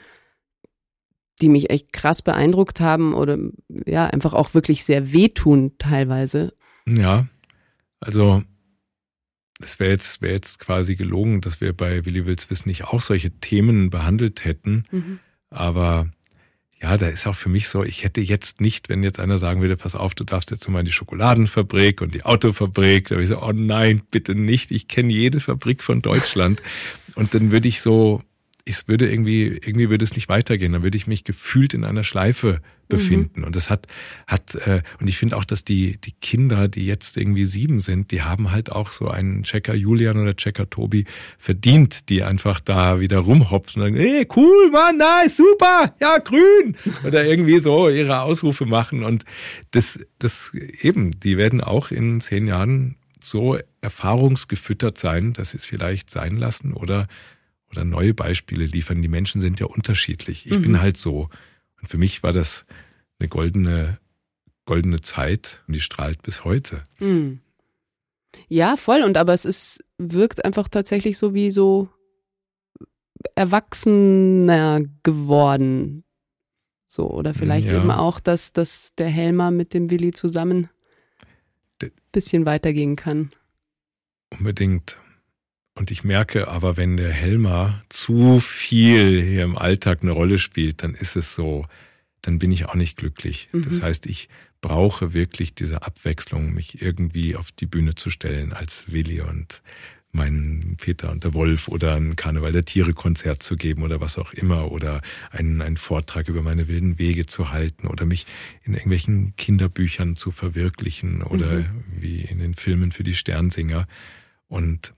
die 1.40 1.48
mich 1.48 1.70
echt 1.70 1.92
krass 1.92 2.22
beeindruckt 2.22 2.80
haben 2.80 3.14
oder 3.14 3.38
ja 3.86 4.06
einfach 4.06 4.34
auch 4.34 4.54
wirklich 4.54 4.84
sehr 4.84 5.12
wehtun 5.12 5.72
teilweise. 5.78 6.54
Ja, 6.86 7.26
also 8.00 8.42
es 9.60 9.78
wäre 9.78 9.92
jetzt, 9.92 10.20
wäre 10.22 10.34
jetzt 10.34 10.58
quasi 10.58 10.96
gelogen, 10.96 11.40
dass 11.40 11.60
wir 11.60 11.72
bei 11.72 12.04
Willi 12.04 12.26
Wills 12.26 12.50
Wissen 12.50 12.68
nicht 12.68 12.84
auch 12.84 13.00
solche 13.00 13.30
Themen 13.30 13.90
behandelt 13.90 14.44
hätten. 14.44 14.84
Aber 15.50 16.08
ja, 16.80 16.98
da 16.98 17.06
ist 17.06 17.26
auch 17.26 17.36
für 17.36 17.48
mich 17.48 17.68
so, 17.68 17.82
ich 17.82 18.04
hätte 18.04 18.20
jetzt 18.20 18.60
nicht, 18.60 18.88
wenn 18.88 19.02
jetzt 19.02 19.18
einer 19.18 19.38
sagen 19.38 19.62
würde, 19.62 19.76
pass 19.76 19.94
auf, 19.94 20.14
du 20.14 20.24
darfst 20.24 20.50
jetzt 20.50 20.68
mal 20.68 20.80
in 20.80 20.84
die 20.84 20.92
Schokoladenfabrik 20.92 22.02
und 22.02 22.14
die 22.14 22.24
Autofabrik, 22.24 23.08
da 23.08 23.14
würde 23.14 23.22
ich 23.22 23.28
so, 23.30 23.42
oh 23.42 23.52
nein, 23.52 24.02
bitte 24.10 24.34
nicht, 24.34 24.70
ich 24.70 24.86
kenne 24.86 25.12
jede 25.12 25.40
Fabrik 25.40 25.82
von 25.82 26.02
Deutschland. 26.02 26.62
Und 27.14 27.32
dann 27.32 27.50
würde 27.50 27.68
ich 27.68 27.80
so, 27.80 28.22
es 28.66 28.88
würde 28.88 29.10
irgendwie, 29.10 29.48
irgendwie 29.48 29.90
würde 29.90 30.04
es 30.04 30.14
nicht 30.14 30.28
weitergehen. 30.28 30.72
Dann 30.72 30.82
würde 30.82 30.96
ich 30.96 31.06
mich 31.06 31.24
gefühlt 31.24 31.74
in 31.74 31.84
einer 31.84 32.04
Schleife 32.04 32.60
befinden. 32.88 33.44
Und 33.44 33.56
das 33.56 33.70
hat, 33.70 33.86
hat, 34.26 34.54
äh, 34.54 34.82
und 35.00 35.08
ich 35.08 35.18
finde 35.18 35.36
auch, 35.36 35.44
dass 35.44 35.64
die, 35.64 35.98
die 35.98 36.12
Kinder, 36.12 36.68
die 36.68 36.86
jetzt 36.86 37.16
irgendwie 37.16 37.44
sieben 37.44 37.80
sind, 37.80 38.10
die 38.10 38.22
haben 38.22 38.52
halt 38.52 38.70
auch 38.70 38.90
so 38.90 39.08
einen 39.08 39.42
Checker 39.42 39.74
Julian 39.74 40.18
oder 40.18 40.36
Checker 40.36 40.68
Tobi 40.68 41.04
verdient, 41.38 42.08
die 42.08 42.22
einfach 42.22 42.60
da 42.60 43.00
wieder 43.00 43.18
rumhopsen 43.18 43.82
und 43.82 43.88
sagen, 43.88 44.00
hey, 44.00 44.26
cool, 44.36 44.70
Mann, 44.70 44.98
nice, 44.98 45.36
super, 45.36 45.86
ja, 46.00 46.18
grün. 46.18 46.76
Oder 47.04 47.24
irgendwie 47.24 47.58
so 47.58 47.88
ihre 47.88 48.20
Ausrufe 48.20 48.66
machen. 48.66 49.02
Und 49.02 49.24
das, 49.72 50.00
das 50.18 50.52
eben, 50.54 51.18
die 51.20 51.36
werden 51.36 51.60
auch 51.60 51.90
in 51.90 52.20
zehn 52.20 52.46
Jahren 52.46 52.96
so 53.20 53.58
erfahrungsgefüttert 53.80 54.98
sein, 54.98 55.32
dass 55.32 55.50
sie 55.50 55.56
es 55.56 55.64
vielleicht 55.64 56.10
sein 56.10 56.36
lassen 56.36 56.72
oder 56.74 57.08
oder 57.74 57.84
neue 57.84 58.14
Beispiele 58.14 58.64
liefern. 58.66 59.02
Die 59.02 59.08
Menschen 59.08 59.40
sind 59.40 59.60
ja 59.60 59.66
unterschiedlich. 59.66 60.46
Ich 60.46 60.58
Mhm. 60.58 60.62
bin 60.62 60.80
halt 60.80 60.96
so. 60.96 61.28
Und 61.80 61.88
für 61.88 61.98
mich 61.98 62.22
war 62.22 62.32
das 62.32 62.64
eine 63.18 63.28
goldene, 63.28 63.98
goldene 64.64 65.00
Zeit 65.00 65.62
und 65.66 65.74
die 65.74 65.80
strahlt 65.80 66.22
bis 66.22 66.44
heute. 66.44 66.84
Hm. 66.98 67.40
Ja, 68.48 68.76
voll. 68.76 69.02
Und 69.02 69.16
aber 69.16 69.32
es 69.34 69.44
ist, 69.44 69.84
wirkt 69.98 70.44
einfach 70.44 70.68
tatsächlich 70.68 71.18
so 71.18 71.34
wie 71.34 71.50
so 71.50 71.88
erwachsener 73.34 74.80
geworden. 75.02 76.04
So, 76.86 77.10
oder 77.10 77.34
vielleicht 77.34 77.66
Ja. 77.66 77.78
eben 77.80 77.90
auch, 77.90 78.20
dass, 78.20 78.52
dass 78.52 78.94
der 78.96 79.08
Helmer 79.08 79.50
mit 79.50 79.74
dem 79.74 79.90
Willi 79.90 80.12
zusammen 80.12 80.68
D- 81.82 81.90
bisschen 82.12 82.46
weitergehen 82.46 82.94
kann. 82.96 83.30
Unbedingt. 84.30 84.96
Und 85.74 85.90
ich 85.90 86.04
merke 86.04 86.48
aber, 86.48 86.76
wenn 86.76 86.96
der 86.96 87.10
Helmer 87.10 87.82
zu 87.88 88.38
viel 88.40 89.20
hier 89.22 89.42
im 89.44 89.58
Alltag 89.58 90.00
eine 90.02 90.12
Rolle 90.12 90.38
spielt, 90.38 90.82
dann 90.82 90.94
ist 90.94 91.16
es 91.16 91.34
so, 91.34 91.66
dann 92.22 92.38
bin 92.38 92.52
ich 92.52 92.66
auch 92.66 92.76
nicht 92.76 92.96
glücklich. 92.96 93.48
Mhm. 93.52 93.62
Das 93.62 93.82
heißt, 93.82 94.06
ich 94.06 94.28
brauche 94.60 95.12
wirklich 95.14 95.54
diese 95.54 95.82
Abwechslung, 95.82 96.54
mich 96.54 96.80
irgendwie 96.80 97.36
auf 97.36 97.50
die 97.52 97.66
Bühne 97.66 97.96
zu 97.96 98.08
stellen 98.10 98.52
als 98.52 98.84
Willi 98.92 99.20
und 99.20 99.62
meinen 100.12 100.76
Peter 100.76 101.10
und 101.10 101.24
der 101.24 101.34
Wolf 101.34 101.66
oder 101.66 101.96
ein 101.96 102.14
Karneval 102.14 102.52
der 102.52 102.64
Tiere 102.64 102.92
Konzert 102.94 103.42
zu 103.42 103.56
geben 103.56 103.82
oder 103.82 104.00
was 104.00 104.16
auch 104.16 104.32
immer 104.32 104.70
oder 104.70 105.02
einen, 105.32 105.60
einen 105.60 105.76
Vortrag 105.76 106.28
über 106.28 106.40
meine 106.40 106.68
wilden 106.68 107.00
Wege 107.00 107.26
zu 107.26 107.50
halten 107.50 107.88
oder 107.88 108.06
mich 108.06 108.24
in 108.62 108.74
irgendwelchen 108.74 109.34
Kinderbüchern 109.34 110.14
zu 110.14 110.30
verwirklichen 110.30 111.24
oder 111.24 111.62
Mhm. 111.62 111.84
wie 111.98 112.20
in 112.20 112.38
den 112.38 112.54
Filmen 112.54 112.92
für 112.92 113.02
die 113.02 113.14
Sternsinger. 113.14 113.88
Und 114.46 114.94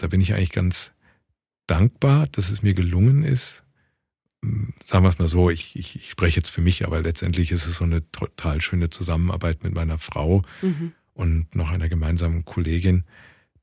da 0.00 0.06
bin 0.08 0.20
ich 0.20 0.32
eigentlich 0.34 0.52
ganz 0.52 0.92
dankbar, 1.66 2.26
dass 2.32 2.50
es 2.50 2.62
mir 2.62 2.74
gelungen 2.74 3.22
ist. 3.22 3.62
Sagen 4.82 5.04
wir 5.04 5.10
es 5.10 5.18
mal 5.18 5.28
so, 5.28 5.50
ich, 5.50 5.76
ich, 5.76 5.96
ich 5.96 6.10
spreche 6.10 6.36
jetzt 6.36 6.48
für 6.48 6.62
mich, 6.62 6.86
aber 6.86 7.02
letztendlich 7.02 7.52
ist 7.52 7.66
es 7.66 7.76
so 7.76 7.84
eine 7.84 8.10
total 8.10 8.60
schöne 8.60 8.88
Zusammenarbeit 8.88 9.62
mit 9.62 9.74
meiner 9.74 9.98
Frau 9.98 10.42
Mhm. 10.62 10.92
und 11.12 11.54
noch 11.54 11.70
einer 11.70 11.88
gemeinsamen 11.90 12.44
Kollegin, 12.44 13.04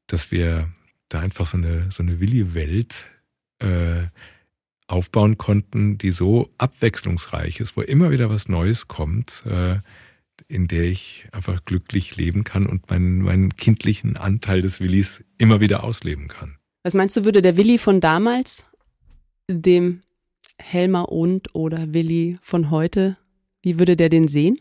dass 0.05 0.31
wir 0.31 0.69
da 1.09 1.21
einfach 1.21 1.45
so 1.45 1.57
eine, 1.57 1.91
so 1.91 2.03
eine 2.03 2.19
Willi-Welt 2.19 3.07
äh, 3.59 4.03
aufbauen 4.85 5.37
konnten, 5.37 5.97
die 5.97 6.11
so 6.11 6.49
abwechslungsreich 6.59 7.59
ist, 7.59 7.75
wo 7.75 7.81
immer 7.81 8.11
wieder 8.11 8.29
was 8.29 8.47
Neues 8.47 8.87
kommt, 8.87 9.43
äh, 9.47 9.79
in 10.47 10.67
der 10.67 10.83
ich 10.83 11.27
einfach 11.31 11.65
glücklich 11.65 12.15
leben 12.15 12.43
kann 12.43 12.65
und 12.65 12.89
meinen, 12.89 13.19
meinen 13.19 13.55
kindlichen 13.55 14.17
Anteil 14.17 14.61
des 14.61 14.79
Willis 14.79 15.23
immer 15.37 15.59
wieder 15.59 15.83
ausleben 15.83 16.27
kann. 16.27 16.57
Was 16.83 16.93
meinst 16.93 17.17
du, 17.17 17.25
würde 17.25 17.41
der 17.41 17.57
Willi 17.57 17.77
von 17.77 17.99
damals 17.99 18.65
dem 19.49 20.01
Helmer 20.57 21.09
und 21.09 21.53
oder 21.53 21.93
Willi 21.93 22.37
von 22.41 22.71
heute, 22.71 23.17
wie 23.61 23.79
würde 23.79 23.95
der 23.97 24.09
den 24.09 24.27
sehen? 24.27 24.57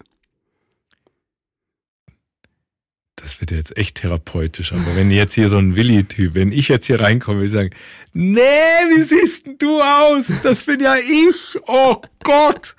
Das 3.16 3.40
wird 3.40 3.50
jetzt 3.50 3.76
echt 3.76 3.96
therapeutisch, 3.96 4.72
aber 4.72 4.94
wenn 4.94 5.10
jetzt 5.10 5.34
hier 5.34 5.48
so 5.48 5.56
ein 5.58 5.74
Willi-Typ, 5.74 6.34
wenn 6.34 6.52
ich 6.52 6.68
jetzt 6.68 6.86
hier 6.86 7.00
reinkomme, 7.00 7.38
würde 7.38 7.46
ich 7.46 7.52
sagen, 7.52 7.70
nee, 8.12 8.40
wie 8.40 9.00
siehst 9.00 9.46
denn 9.46 9.58
du 9.58 9.80
aus? 9.80 10.30
Das 10.42 10.64
bin 10.64 10.80
ja 10.80 10.96
ich. 10.96 11.60
Oh 11.66 11.96
Gott. 12.22 12.76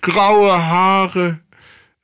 Graue 0.00 0.52
Haare. 0.52 1.40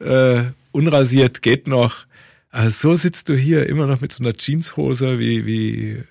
Äh, 0.05 0.52
unrasiert 0.72 1.43
geht 1.43 1.66
noch. 1.66 2.06
Also 2.51 2.90
so 2.90 2.94
sitzt 2.94 3.28
du 3.28 3.35
hier 3.36 3.66
immer 3.68 3.86
noch 3.86 4.01
mit 4.01 4.12
so 4.12 4.22
einer 4.22 4.35
Jeanshose 4.35 5.18
wie, 5.18 5.47
wie 5.47 6.02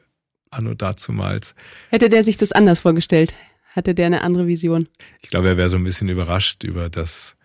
anno 0.50 0.74
dazumals. 0.74 1.56
Hätte 1.90 2.10
der 2.10 2.24
sich 2.24 2.38
das 2.38 2.52
anders 2.52 2.82
vorgestellt? 2.82 3.34
Hatte 3.72 3.96
der 3.96 4.08
eine 4.08 4.22
andere 4.22 4.48
Vision? 4.48 4.88
Ich 5.22 5.30
glaube, 5.30 5.50
er 5.50 5.58
wäre 5.58 5.70
so 5.70 5.78
ein 5.78 5.84
bisschen 5.84 6.10
überrascht 6.10 6.64
über 6.64 6.90
das 6.90 7.36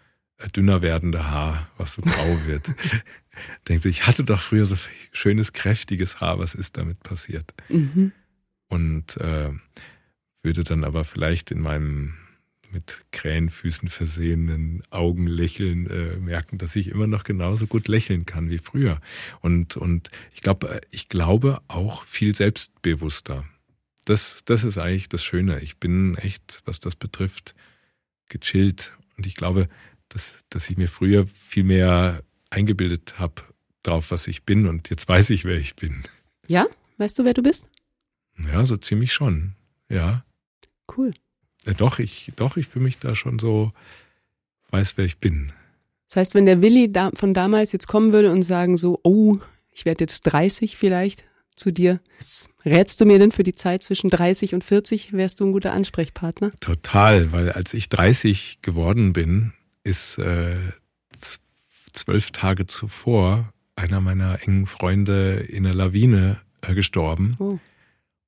dünner 0.54 0.82
werdende 0.82 1.30
Haar, 1.30 1.70
was 1.78 1.94
so 1.94 2.02
grau 2.02 2.38
wird. 2.46 2.72
Denkt 3.68 3.82
sich, 3.82 4.00
ich 4.00 4.06
hatte 4.06 4.24
doch 4.24 4.40
früher 4.40 4.66
so 4.66 4.76
schönes, 5.12 5.52
kräftiges 5.52 6.20
Haar, 6.20 6.38
was 6.38 6.54
ist 6.54 6.76
damit 6.76 7.00
passiert? 7.00 7.54
Mhm. 7.68 8.12
Und 8.68 9.16
äh, 9.18 9.50
würde 10.42 10.64
dann 10.64 10.84
aber 10.84 11.04
vielleicht 11.04 11.50
in 11.50 11.60
meinem 11.60 12.14
mit 12.70 13.06
Krähenfüßen 13.12 13.88
versehenen 13.88 14.82
Augenlächeln 14.90 15.88
äh, 15.88 16.16
merken, 16.16 16.58
dass 16.58 16.76
ich 16.76 16.88
immer 16.88 17.06
noch 17.06 17.24
genauso 17.24 17.66
gut 17.66 17.88
lächeln 17.88 18.26
kann 18.26 18.50
wie 18.50 18.58
früher. 18.58 19.00
Und, 19.40 19.76
und 19.76 20.10
ich 20.34 20.40
glaube, 20.40 20.80
ich 20.90 21.08
glaube 21.08 21.60
auch 21.68 22.04
viel 22.04 22.34
selbstbewusster. 22.34 23.44
Das, 24.04 24.44
das 24.44 24.64
ist 24.64 24.78
eigentlich 24.78 25.08
das 25.08 25.24
Schöne. 25.24 25.60
Ich 25.60 25.78
bin 25.78 26.16
echt, 26.16 26.62
was 26.64 26.80
das 26.80 26.96
betrifft, 26.96 27.54
gechillt. 28.28 28.92
Und 29.16 29.26
ich 29.26 29.34
glaube, 29.34 29.68
dass, 30.08 30.44
dass 30.50 30.70
ich 30.70 30.76
mir 30.76 30.88
früher 30.88 31.26
viel 31.26 31.64
mehr 31.64 32.22
eingebildet 32.50 33.18
habe 33.18 33.42
drauf, 33.82 34.10
was 34.10 34.26
ich 34.26 34.44
bin. 34.44 34.66
Und 34.66 34.90
jetzt 34.90 35.08
weiß 35.08 35.30
ich, 35.30 35.44
wer 35.44 35.58
ich 35.58 35.76
bin. 35.76 36.02
Ja? 36.46 36.66
Weißt 36.98 37.18
du, 37.18 37.24
wer 37.24 37.34
du 37.34 37.42
bist? 37.42 37.66
Ja, 38.52 38.64
so 38.64 38.76
ziemlich 38.76 39.12
schon. 39.12 39.54
Ja. 39.88 40.24
Cool. 40.96 41.12
Äh, 41.68 41.74
Doch, 41.74 41.98
ich, 41.98 42.32
doch, 42.36 42.56
ich 42.56 42.68
fühle 42.68 42.84
mich 42.84 42.98
da 42.98 43.14
schon 43.14 43.38
so, 43.38 43.72
weiß, 44.70 44.96
wer 44.96 45.04
ich 45.04 45.18
bin. 45.18 45.52
Das 46.08 46.16
heißt, 46.16 46.34
wenn 46.34 46.46
der 46.46 46.62
Willi 46.62 46.90
da, 46.90 47.10
von 47.14 47.34
damals 47.34 47.72
jetzt 47.72 47.86
kommen 47.86 48.12
würde 48.12 48.32
und 48.32 48.42
sagen 48.42 48.76
so, 48.76 48.98
oh, 49.02 49.36
ich 49.72 49.84
werde 49.84 50.04
jetzt 50.04 50.22
30 50.22 50.76
vielleicht 50.76 51.24
zu 51.54 51.70
dir, 51.70 52.00
was 52.18 52.48
rätst 52.64 53.00
du 53.00 53.04
mir 53.04 53.18
denn 53.18 53.32
für 53.32 53.42
die 53.42 53.52
Zeit 53.52 53.82
zwischen 53.82 54.08
30 54.08 54.54
und 54.54 54.64
40? 54.64 55.12
Wärst 55.12 55.40
du 55.40 55.46
ein 55.46 55.52
guter 55.52 55.72
Ansprechpartner? 55.72 56.52
Total, 56.60 57.32
weil 57.32 57.52
als 57.52 57.74
ich 57.74 57.88
30 57.88 58.60
geworden 58.62 59.12
bin, 59.12 59.52
ist 59.84 60.18
äh, 60.18 60.56
zwölf 61.92 62.30
Tage 62.30 62.66
zuvor 62.66 63.52
einer 63.76 64.00
meiner 64.00 64.42
engen 64.42 64.66
Freunde 64.66 65.46
in 65.48 65.66
einer 65.66 65.74
Lawine 65.74 66.40
äh, 66.62 66.74
gestorben. 66.74 67.36
Oh. 67.38 67.58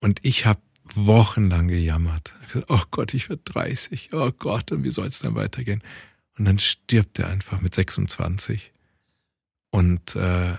Und 0.01 0.21
ich 0.23 0.47
habe 0.47 0.61
wochenlang 0.97 1.69
gejammert. 1.69 2.35
Oh 2.69 2.83
Gott, 2.91 3.15
ich 3.15 3.29
werde 3.29 3.43
30. 3.45 4.13
Oh 4.13 4.31
Gott, 4.33 4.73
und 4.73 4.85
wie 4.85 4.91
soll 4.91 5.07
es 5.07 5.21
dann 5.21 5.35
weitergehen? 5.35 5.83
Und 6.39 6.45
dann 6.47 6.59
stirbt 6.59 7.19
er 7.19 7.29
einfach 7.29 7.61
mit 7.61 7.75
26. 7.75 8.73
Und, 9.71 10.17
äh, 10.17 10.57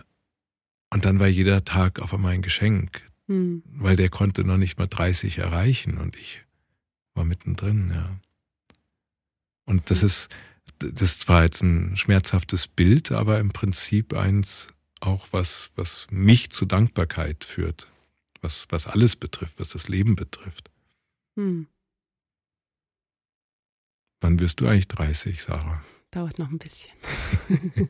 und 0.93 1.05
dann 1.05 1.19
war 1.19 1.27
jeder 1.27 1.65
Tag 1.65 1.99
auf 1.99 2.13
einmal 2.13 2.33
ein 2.33 2.41
Geschenk, 2.41 3.01
Hm. 3.27 3.63
weil 3.65 3.95
der 3.95 4.09
konnte 4.09 4.43
noch 4.43 4.57
nicht 4.57 4.77
mal 4.77 4.87
30 4.87 5.37
erreichen 5.37 5.97
und 5.97 6.15
ich 6.15 6.45
war 7.13 7.23
mittendrin, 7.23 7.91
ja. 7.93 8.19
Und 9.65 9.89
das 9.89 10.03
ist, 10.03 10.29
das 10.79 11.01
ist 11.01 11.21
zwar 11.21 11.43
jetzt 11.43 11.61
ein 11.61 11.95
schmerzhaftes 11.95 12.67
Bild, 12.67 13.11
aber 13.11 13.39
im 13.39 13.49
Prinzip 13.49 14.13
eins 14.13 14.67
auch 14.99 15.27
was, 15.31 15.71
was 15.75 16.07
mich 16.11 16.49
zu 16.51 16.65
Dankbarkeit 16.65 17.43
führt, 17.43 17.89
was, 18.41 18.67
was 18.69 18.87
alles 18.87 19.15
betrifft, 19.15 19.59
was 19.59 19.69
das 19.69 19.87
Leben 19.87 20.15
betrifft. 20.15 20.69
Hm. 21.35 21.67
Wann 24.19 24.39
wirst 24.39 24.59
du 24.59 24.67
eigentlich 24.67 24.87
30, 24.87 25.41
Sarah? 25.41 25.83
Dauert 26.11 26.37
noch 26.37 26.49
ein 26.49 26.59
bisschen. 26.59 26.91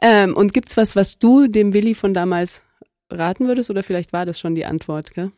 ähm, 0.00 0.34
und 0.34 0.54
gibt's 0.54 0.76
was, 0.76 0.96
was 0.96 1.18
du 1.18 1.48
dem 1.48 1.72
Willi 1.72 1.94
von 1.94 2.14
damals 2.14 2.62
raten 3.10 3.46
würdest, 3.46 3.70
oder 3.70 3.82
vielleicht 3.82 4.12
war 4.12 4.24
das 4.24 4.38
schon 4.38 4.54
die 4.54 4.64
Antwort, 4.64 5.12
gell? 5.14 5.32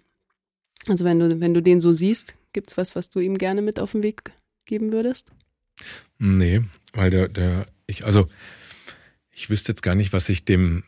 Also 0.89 1.05
wenn 1.05 1.19
du, 1.19 1.41
wenn 1.41 1.55
du 1.55 1.63
den 1.63 1.81
so 1.81 1.93
siehst, 1.93 2.35
gibt's 2.53 2.77
was, 2.77 2.95
was 2.95 3.09
du 3.09 3.21
ihm 3.21 3.39
gerne 3.39 3.63
mit 3.63 3.79
auf 3.79 3.93
den 3.93 4.03
Weg 4.03 4.33
geben 4.65 4.93
würdest? 4.93 5.33
Nee, 6.19 6.63
weil 6.93 7.11
der, 7.11 7.29
der, 7.29 7.67
ich, 7.87 8.05
also 8.05 8.29
ich 9.31 9.49
wüsste 9.49 9.73
jetzt 9.73 9.83
gar 9.83 9.95
nicht, 9.95 10.13
was 10.13 10.29
ich 10.29 10.45
dem, 10.45 10.85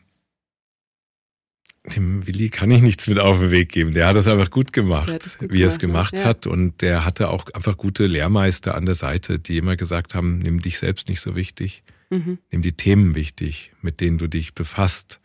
dem 1.93 2.25
Willi 2.25 2.49
kann 2.49 2.71
ich 2.71 2.81
nichts 2.81 3.07
mit 3.07 3.19
auf 3.19 3.39
den 3.39 3.51
Weg 3.51 3.69
geben. 3.69 3.93
Der 3.93 4.07
hat 4.07 4.15
es 4.15 4.27
einfach 4.27 4.49
gut 4.49 4.73
gemacht, 4.73 5.37
gut 5.39 5.51
wie 5.51 5.61
er 5.61 5.67
es 5.67 5.79
gemacht 5.79 6.17
ja. 6.17 6.23
hat. 6.23 6.47
Und 6.47 6.81
der 6.81 7.05
hatte 7.05 7.29
auch 7.29 7.49
einfach 7.53 7.77
gute 7.77 8.07
Lehrmeister 8.07 8.75
an 8.75 8.85
der 8.85 8.95
Seite, 8.95 9.39
die 9.39 9.57
immer 9.57 9.75
gesagt 9.75 10.15
haben, 10.15 10.39
nimm 10.39 10.61
dich 10.61 10.79
selbst 10.79 11.09
nicht 11.09 11.21
so 11.21 11.35
wichtig, 11.35 11.83
mhm. 12.09 12.39
nimm 12.51 12.61
die 12.61 12.73
Themen 12.73 13.15
wichtig, 13.15 13.71
mit 13.81 14.01
denen 14.01 14.17
du 14.17 14.27
dich 14.27 14.53
befasst 14.53 15.19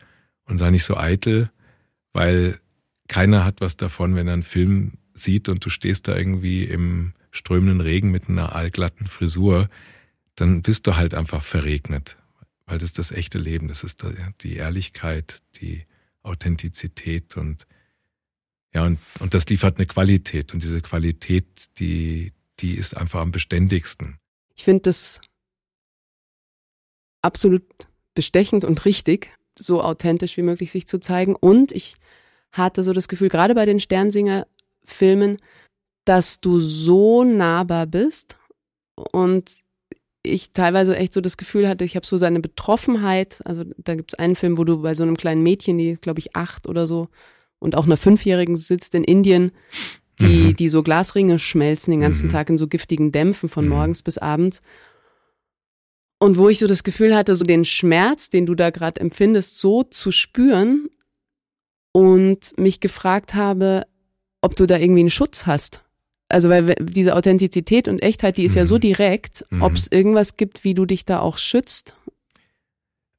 und 0.45 0.57
sei 0.57 0.69
nicht 0.69 0.83
so 0.83 0.97
eitel, 0.97 1.49
weil 2.13 2.59
keiner 3.07 3.43
hat 3.43 3.61
was 3.61 3.77
davon, 3.77 4.15
wenn 4.15 4.27
er 4.27 4.33
einen 4.33 4.43
Film 4.43 4.93
sieht 5.13 5.49
und 5.49 5.65
du 5.65 5.69
stehst 5.69 6.07
da 6.07 6.15
irgendwie 6.15 6.63
im 6.63 7.13
strömenden 7.31 7.81
Regen 7.81 8.11
mit 8.11 8.29
einer 8.29 8.55
allglatten 8.55 9.07
Frisur, 9.07 9.69
dann 10.35 10.61
bist 10.61 10.87
du 10.87 10.95
halt 10.95 11.13
einfach 11.13 11.41
verregnet, 11.41 12.17
weil 12.65 12.77
das 12.77 12.89
ist 12.89 12.99
das 12.99 13.11
echte 13.11 13.37
Leben, 13.37 13.67
das 13.67 13.83
ist 13.83 14.03
die 14.41 14.55
Ehrlichkeit, 14.55 15.41
die 15.61 15.85
Authentizität 16.23 17.37
und 17.37 17.65
ja, 18.73 18.85
und, 18.85 18.99
und 19.19 19.33
das 19.33 19.45
liefert 19.47 19.77
eine 19.77 19.85
Qualität 19.85 20.53
und 20.53 20.63
diese 20.63 20.81
Qualität, 20.81 21.77
die, 21.79 22.31
die 22.59 22.75
ist 22.75 22.95
einfach 22.95 23.19
am 23.19 23.31
beständigsten. 23.31 24.17
Ich 24.55 24.63
finde 24.63 24.83
das 24.83 25.19
absolut 27.21 27.63
bestechend 28.13 28.63
und 28.63 28.85
richtig, 28.85 29.33
so 29.57 29.81
authentisch 29.81 30.37
wie 30.37 30.41
möglich 30.41 30.71
sich 30.71 30.87
zu 30.87 30.99
zeigen. 30.99 31.35
Und 31.35 31.71
ich 31.71 31.95
hatte 32.51 32.83
so 32.83 32.93
das 32.93 33.07
Gefühl, 33.07 33.29
gerade 33.29 33.55
bei 33.55 33.65
den 33.65 33.79
Sternsinger-Filmen, 33.79 35.37
dass 36.05 36.39
du 36.39 36.59
so 36.59 37.23
nahbar 37.23 37.87
bist 37.87 38.37
und 38.95 39.60
ich 40.23 40.53
teilweise 40.53 40.95
echt 40.95 41.13
so 41.13 41.21
das 41.21 41.37
Gefühl 41.37 41.67
hatte, 41.67 41.83
ich 41.83 41.95
habe 41.95 42.05
so 42.05 42.17
seine 42.17 42.39
Betroffenheit. 42.39 43.39
Also 43.45 43.63
da 43.77 43.95
gibt 43.95 44.13
es 44.13 44.19
einen 44.19 44.35
Film, 44.35 44.57
wo 44.57 44.63
du 44.63 44.81
bei 44.81 44.93
so 44.93 45.03
einem 45.03 45.17
kleinen 45.17 45.43
Mädchen, 45.43 45.77
die 45.77 45.95
glaube 45.95 46.19
ich 46.19 46.35
acht 46.35 46.67
oder 46.67 46.87
so, 46.87 47.07
und 47.59 47.75
auch 47.75 47.85
einer 47.85 47.97
Fünfjährigen 47.97 48.55
sitzt 48.55 48.95
in 48.95 49.03
Indien, 49.03 49.51
die, 50.19 50.25
mhm. 50.25 50.55
die 50.55 50.69
so 50.69 50.83
Glasringe 50.83 51.39
schmelzen 51.39 51.91
den 51.91 52.01
ganzen 52.01 52.27
mhm. 52.27 52.31
Tag 52.31 52.49
in 52.49 52.57
so 52.57 52.67
giftigen 52.67 53.11
Dämpfen 53.11 53.49
von 53.49 53.65
mhm. 53.65 53.71
morgens 53.71 54.01
bis 54.01 54.17
abends. 54.17 54.61
Und 56.19 56.37
wo 56.37 56.49
ich 56.49 56.59
so 56.59 56.67
das 56.67 56.83
Gefühl 56.83 57.15
hatte, 57.15 57.35
so 57.35 57.45
den 57.45 57.65
Schmerz, 57.65 58.29
den 58.29 58.45
du 58.45 58.53
da 58.53 58.69
gerade 58.69 59.01
empfindest, 59.01 59.57
so 59.57 59.83
zu 59.83 60.11
spüren 60.11 60.87
und 61.93 62.57
mich 62.59 62.79
gefragt 62.79 63.33
habe, 63.33 63.85
ob 64.41 64.55
du 64.55 64.65
da 64.67 64.77
irgendwie 64.77 65.01
einen 65.01 65.09
Schutz 65.09 65.45
hast. 65.45 65.81
Also 66.31 66.49
weil 66.49 66.75
diese 66.79 67.15
Authentizität 67.15 67.87
und 67.87 67.99
Echtheit, 67.99 68.37
die 68.37 68.43
ist 68.43 68.53
mhm. 68.53 68.57
ja 68.57 68.65
so 68.65 68.75
mhm. 68.75 68.81
direkt, 68.81 69.45
mhm. 69.49 69.61
ob 69.61 69.73
es 69.73 69.91
irgendwas 69.91 70.37
gibt, 70.37 70.63
wie 70.63 70.73
du 70.73 70.85
dich 70.85 71.05
da 71.05 71.19
auch 71.19 71.37
schützt. 71.37 71.95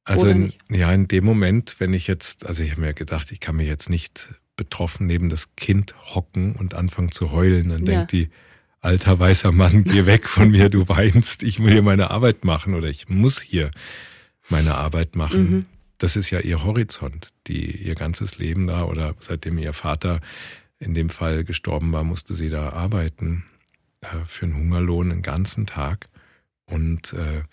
Also 0.05 0.27
in, 0.27 0.53
ja, 0.69 0.91
in 0.91 1.07
dem 1.07 1.23
Moment, 1.23 1.75
wenn 1.79 1.93
ich 1.93 2.07
jetzt, 2.07 2.45
also 2.45 2.61
ich 2.61 2.71
habe 2.71 2.81
mir 2.81 2.93
gedacht, 2.93 3.31
ich 3.31 3.39
kann 3.39 3.55
mir 3.55 3.65
jetzt 3.65 3.89
nicht 3.89 4.29
betroffen 4.55 5.07
neben 5.07 5.29
das 5.29 5.55
Kind 5.55 5.95
hocken 6.13 6.55
und 6.55 6.75
anfangen 6.75 7.11
zu 7.11 7.31
heulen, 7.31 7.69
dann 7.69 7.85
ja. 7.85 7.85
denkt 7.85 8.11
die, 8.11 8.29
alter 8.81 9.17
weißer 9.17 9.51
Mann, 9.51 9.83
geh 9.85 10.05
weg 10.05 10.27
von 10.27 10.51
mir, 10.51 10.69
du 10.69 10.87
weinst, 10.89 11.43
ich 11.43 11.63
will 11.63 11.71
hier 11.71 11.81
meine 11.81 12.11
Arbeit 12.11 12.43
machen 12.43 12.75
oder 12.75 12.89
ich 12.89 13.07
muss 13.07 13.41
hier 13.41 13.71
meine 14.49 14.75
Arbeit 14.75 15.15
machen. 15.15 15.51
Mhm. 15.51 15.63
Das 15.97 16.17
ist 16.17 16.31
ja 16.31 16.39
ihr 16.39 16.65
Horizont, 16.65 17.29
die 17.47 17.77
ihr 17.77 17.95
ganzes 17.95 18.37
Leben 18.37 18.67
da 18.67 18.83
oder 18.83 19.15
seitdem 19.19 19.57
ihr 19.57 19.71
Vater 19.71 20.19
in 20.79 20.93
dem 20.93 21.09
Fall 21.09 21.43
gestorben 21.43 21.93
war, 21.93 22.03
musste 22.03 22.33
sie 22.33 22.49
da 22.49 22.69
arbeiten 22.69 23.45
äh, 24.01 24.25
für 24.25 24.45
einen 24.45 24.55
Hungerlohn 24.55 25.09
den 25.09 25.21
ganzen 25.21 25.65
Tag. 25.65 26.07
Und 26.65 27.13
äh, 27.13 27.43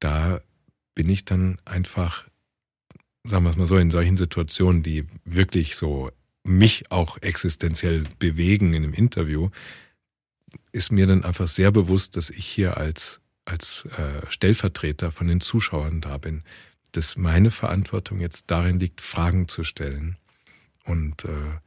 da 0.00 0.40
bin 0.94 1.08
ich 1.08 1.24
dann 1.24 1.58
einfach, 1.64 2.24
sagen 3.24 3.44
wir 3.44 3.50
es 3.50 3.56
mal 3.56 3.66
so, 3.66 3.76
in 3.76 3.90
solchen 3.90 4.16
Situationen, 4.16 4.82
die 4.82 5.06
wirklich 5.24 5.76
so 5.76 6.10
mich 6.44 6.90
auch 6.90 7.18
existenziell 7.22 8.04
bewegen 8.18 8.74
in 8.74 8.84
einem 8.84 8.92
Interview, 8.92 9.50
ist 10.72 10.92
mir 10.92 11.06
dann 11.06 11.24
einfach 11.24 11.48
sehr 11.48 11.72
bewusst, 11.72 12.16
dass 12.16 12.30
ich 12.30 12.46
hier 12.46 12.76
als, 12.76 13.20
als 13.44 13.86
äh, 13.96 14.30
Stellvertreter 14.30 15.10
von 15.10 15.26
den 15.26 15.40
Zuschauern 15.40 16.00
da 16.00 16.18
bin, 16.18 16.42
dass 16.92 17.16
meine 17.16 17.50
Verantwortung 17.50 18.20
jetzt 18.20 18.50
darin 18.50 18.78
liegt, 18.78 19.00
Fragen 19.00 19.48
zu 19.48 19.64
stellen. 19.64 20.16
Und 20.84 21.24
äh, 21.24 21.58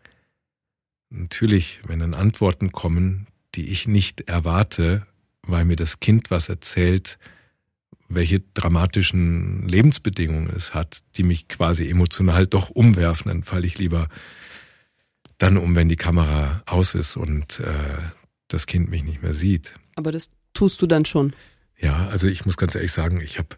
Natürlich, 1.10 1.82
wenn 1.86 2.00
dann 2.00 2.14
Antworten 2.14 2.72
kommen, 2.72 3.28
die 3.56 3.70
ich 3.70 3.88
nicht 3.88 4.22
erwarte, 4.22 5.06
weil 5.42 5.66
mir 5.66 5.76
das 5.76 6.00
Kind 6.00 6.30
was 6.32 6.50
erzählt, 6.50 7.18
welche 8.10 8.42
dramatischen 8.54 9.68
Lebensbedingungen 9.68 10.50
es 10.56 10.74
hat, 10.74 11.00
die 11.16 11.24
mich 11.24 11.48
quasi 11.48 11.90
emotional 11.90 12.48
doch 12.48 12.70
umwerfen, 12.70 13.30
dann 13.30 13.44
falle 13.44 13.68
ich 13.68 13.78
lieber 13.78 14.08
dann 15.38 15.58
um, 15.58 15.76
wenn 15.76 15.90
die 15.90 15.98
Kamera 15.98 16.64
aus 16.66 16.96
ist 16.96 17.16
und 17.16 17.60
äh, 17.60 17.98
das 18.48 18.66
Kind 18.66 18.90
mich 18.90 19.04
nicht 19.04 19.22
mehr 19.22 19.34
sieht. 19.34 19.74
Aber 19.96 20.12
das 20.12 20.32
tust 20.54 20.82
du 20.82 20.88
dann 20.88 21.06
schon. 21.06 21.34
Ja, 21.78 22.08
also 22.08 22.28
ich 22.28 22.46
muss 22.46 22.58
ganz 22.58 22.76
ehrlich 22.76 22.92
sagen, 22.92 23.22
ich 23.22 23.38
habe 23.38 23.50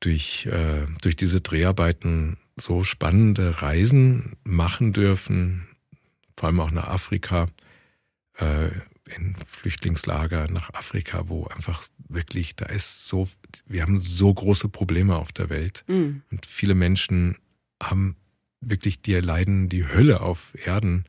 durch, 0.00 0.46
äh, 0.46 0.86
durch 1.00 1.16
diese 1.16 1.40
Dreharbeiten 1.40 2.36
so 2.56 2.84
spannende 2.84 3.62
Reisen 3.62 4.36
machen 4.44 4.92
dürfen, 4.92 5.66
vor 6.36 6.48
allem 6.48 6.60
auch 6.60 6.70
nach 6.70 6.88
Afrika, 6.88 7.48
äh, 8.38 8.70
in 9.16 9.36
Flüchtlingslager 9.46 10.48
nach 10.48 10.74
Afrika, 10.74 11.28
wo 11.28 11.46
einfach 11.46 11.84
wirklich, 12.08 12.56
da 12.56 12.66
ist 12.66 13.08
so, 13.08 13.28
wir 13.66 13.82
haben 13.82 14.00
so 14.00 14.32
große 14.32 14.68
Probleme 14.68 15.16
auf 15.16 15.32
der 15.32 15.48
Welt. 15.48 15.84
Mhm. 15.86 16.22
Und 16.30 16.46
viele 16.46 16.74
Menschen 16.74 17.36
haben 17.80 18.16
wirklich, 18.60 19.00
die 19.00 19.14
leiden 19.14 19.68
die 19.68 19.86
Hölle 19.86 20.20
auf 20.20 20.54
Erden. 20.66 21.04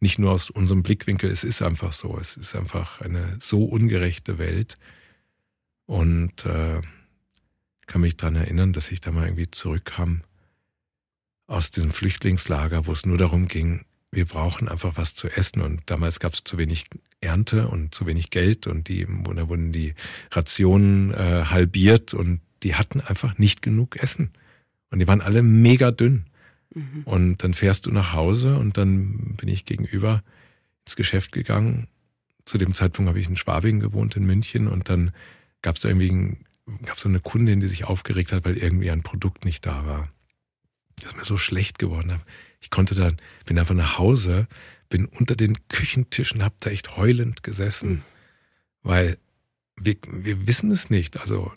Nicht 0.00 0.18
nur 0.18 0.32
aus 0.32 0.50
unserem 0.50 0.82
Blickwinkel, 0.82 1.30
es 1.30 1.44
ist 1.44 1.62
einfach 1.62 1.92
so. 1.92 2.18
Es 2.18 2.36
ist 2.36 2.56
einfach 2.56 3.00
eine 3.00 3.36
so 3.40 3.64
ungerechte 3.64 4.38
Welt. 4.38 4.78
Und 5.86 6.46
äh, 6.46 6.80
kann 7.86 8.00
mich 8.00 8.16
dran 8.16 8.34
erinnern, 8.34 8.72
dass 8.72 8.90
ich 8.90 9.00
da 9.00 9.10
mal 9.10 9.26
irgendwie 9.26 9.50
zurückkam 9.50 10.22
aus 11.46 11.70
diesem 11.70 11.92
Flüchtlingslager, 11.92 12.86
wo 12.86 12.92
es 12.92 13.04
nur 13.04 13.18
darum 13.18 13.46
ging, 13.46 13.84
wir 14.12 14.26
brauchen 14.26 14.68
einfach 14.68 14.96
was 14.96 15.14
zu 15.14 15.28
essen. 15.28 15.62
Und 15.62 15.82
damals 15.86 16.20
gab 16.20 16.34
es 16.34 16.44
zu 16.44 16.58
wenig 16.58 16.84
Ernte 17.20 17.68
und 17.68 17.94
zu 17.94 18.06
wenig 18.06 18.30
Geld 18.30 18.66
und 18.66 18.88
die, 18.88 19.06
da 19.06 19.48
wurden 19.48 19.72
die 19.72 19.94
Rationen 20.30 21.12
äh, 21.12 21.44
halbiert 21.46 22.14
und 22.14 22.40
die 22.62 22.74
hatten 22.74 23.00
einfach 23.00 23.38
nicht 23.38 23.62
genug 23.62 23.96
Essen. 23.96 24.30
Und 24.90 25.00
die 25.00 25.08
waren 25.08 25.22
alle 25.22 25.42
mega 25.42 25.90
dünn. 25.90 26.26
Mhm. 26.74 27.02
Und 27.04 27.42
dann 27.42 27.54
fährst 27.54 27.86
du 27.86 27.90
nach 27.90 28.12
Hause 28.12 28.58
und 28.58 28.76
dann 28.76 29.36
bin 29.36 29.48
ich 29.48 29.64
gegenüber 29.64 30.22
ins 30.84 30.96
Geschäft 30.96 31.32
gegangen. 31.32 31.88
Zu 32.44 32.58
dem 32.58 32.74
Zeitpunkt 32.74 33.08
habe 33.08 33.18
ich 33.18 33.28
in 33.28 33.36
Schwabing 33.36 33.80
gewohnt, 33.80 34.16
in 34.16 34.26
München, 34.26 34.68
und 34.68 34.88
dann 34.88 35.12
gab 35.62 35.76
es 35.76 35.84
irgendwie 35.84 36.36
gab 36.84 36.98
so 36.98 37.08
eine 37.08 37.20
Kundin, 37.20 37.60
die 37.60 37.68
sich 37.68 37.84
aufgeregt 37.84 38.32
hat, 38.32 38.44
weil 38.44 38.56
irgendwie 38.56 38.90
ein 38.90 39.02
Produkt 39.02 39.44
nicht 39.44 39.64
da 39.64 39.86
war. 39.86 40.08
Das 40.96 41.12
ist 41.12 41.16
mir 41.16 41.24
so 41.24 41.36
schlecht 41.36 41.78
geworden. 41.78 42.20
Ich 42.62 42.70
konnte 42.70 42.94
dann, 42.94 43.16
bin 43.44 43.58
einfach 43.58 43.74
nach 43.74 43.98
Hause, 43.98 44.46
bin 44.88 45.04
unter 45.06 45.36
den 45.36 45.68
Küchentischen, 45.68 46.42
hab 46.42 46.58
da 46.60 46.70
echt 46.70 46.96
heulend 46.96 47.42
gesessen, 47.42 47.90
mhm. 47.90 48.02
weil 48.82 49.18
wir, 49.76 49.96
wir 50.06 50.46
wissen 50.46 50.70
es 50.70 50.88
nicht, 50.88 51.20
also 51.20 51.52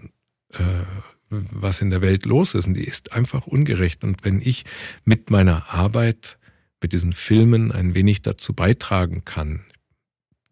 äh, 0.53 0.83
was 1.29 1.81
in 1.81 1.89
der 1.89 2.01
Welt 2.01 2.25
los 2.25 2.53
ist 2.55 2.67
und 2.67 2.75
die 2.75 2.83
ist 2.83 3.13
einfach 3.13 3.47
ungerecht. 3.47 4.03
Und 4.03 4.23
wenn 4.23 4.41
ich 4.41 4.65
mit 5.03 5.29
meiner 5.29 5.69
Arbeit, 5.69 6.37
mit 6.81 6.93
diesen 6.93 7.13
Filmen 7.13 7.71
ein 7.71 7.95
wenig 7.95 8.21
dazu 8.21 8.53
beitragen 8.53 9.25
kann, 9.25 9.65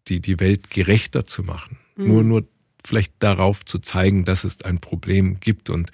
die, 0.08 0.20
die 0.20 0.40
Welt 0.40 0.70
gerechter 0.70 1.26
zu 1.26 1.42
machen, 1.42 1.78
mhm. 1.96 2.06
nur, 2.06 2.24
nur 2.24 2.48
vielleicht 2.84 3.14
darauf 3.20 3.64
zu 3.64 3.78
zeigen, 3.78 4.24
dass 4.24 4.44
es 4.44 4.62
ein 4.62 4.78
Problem 4.78 5.40
gibt 5.40 5.70
und 5.70 5.90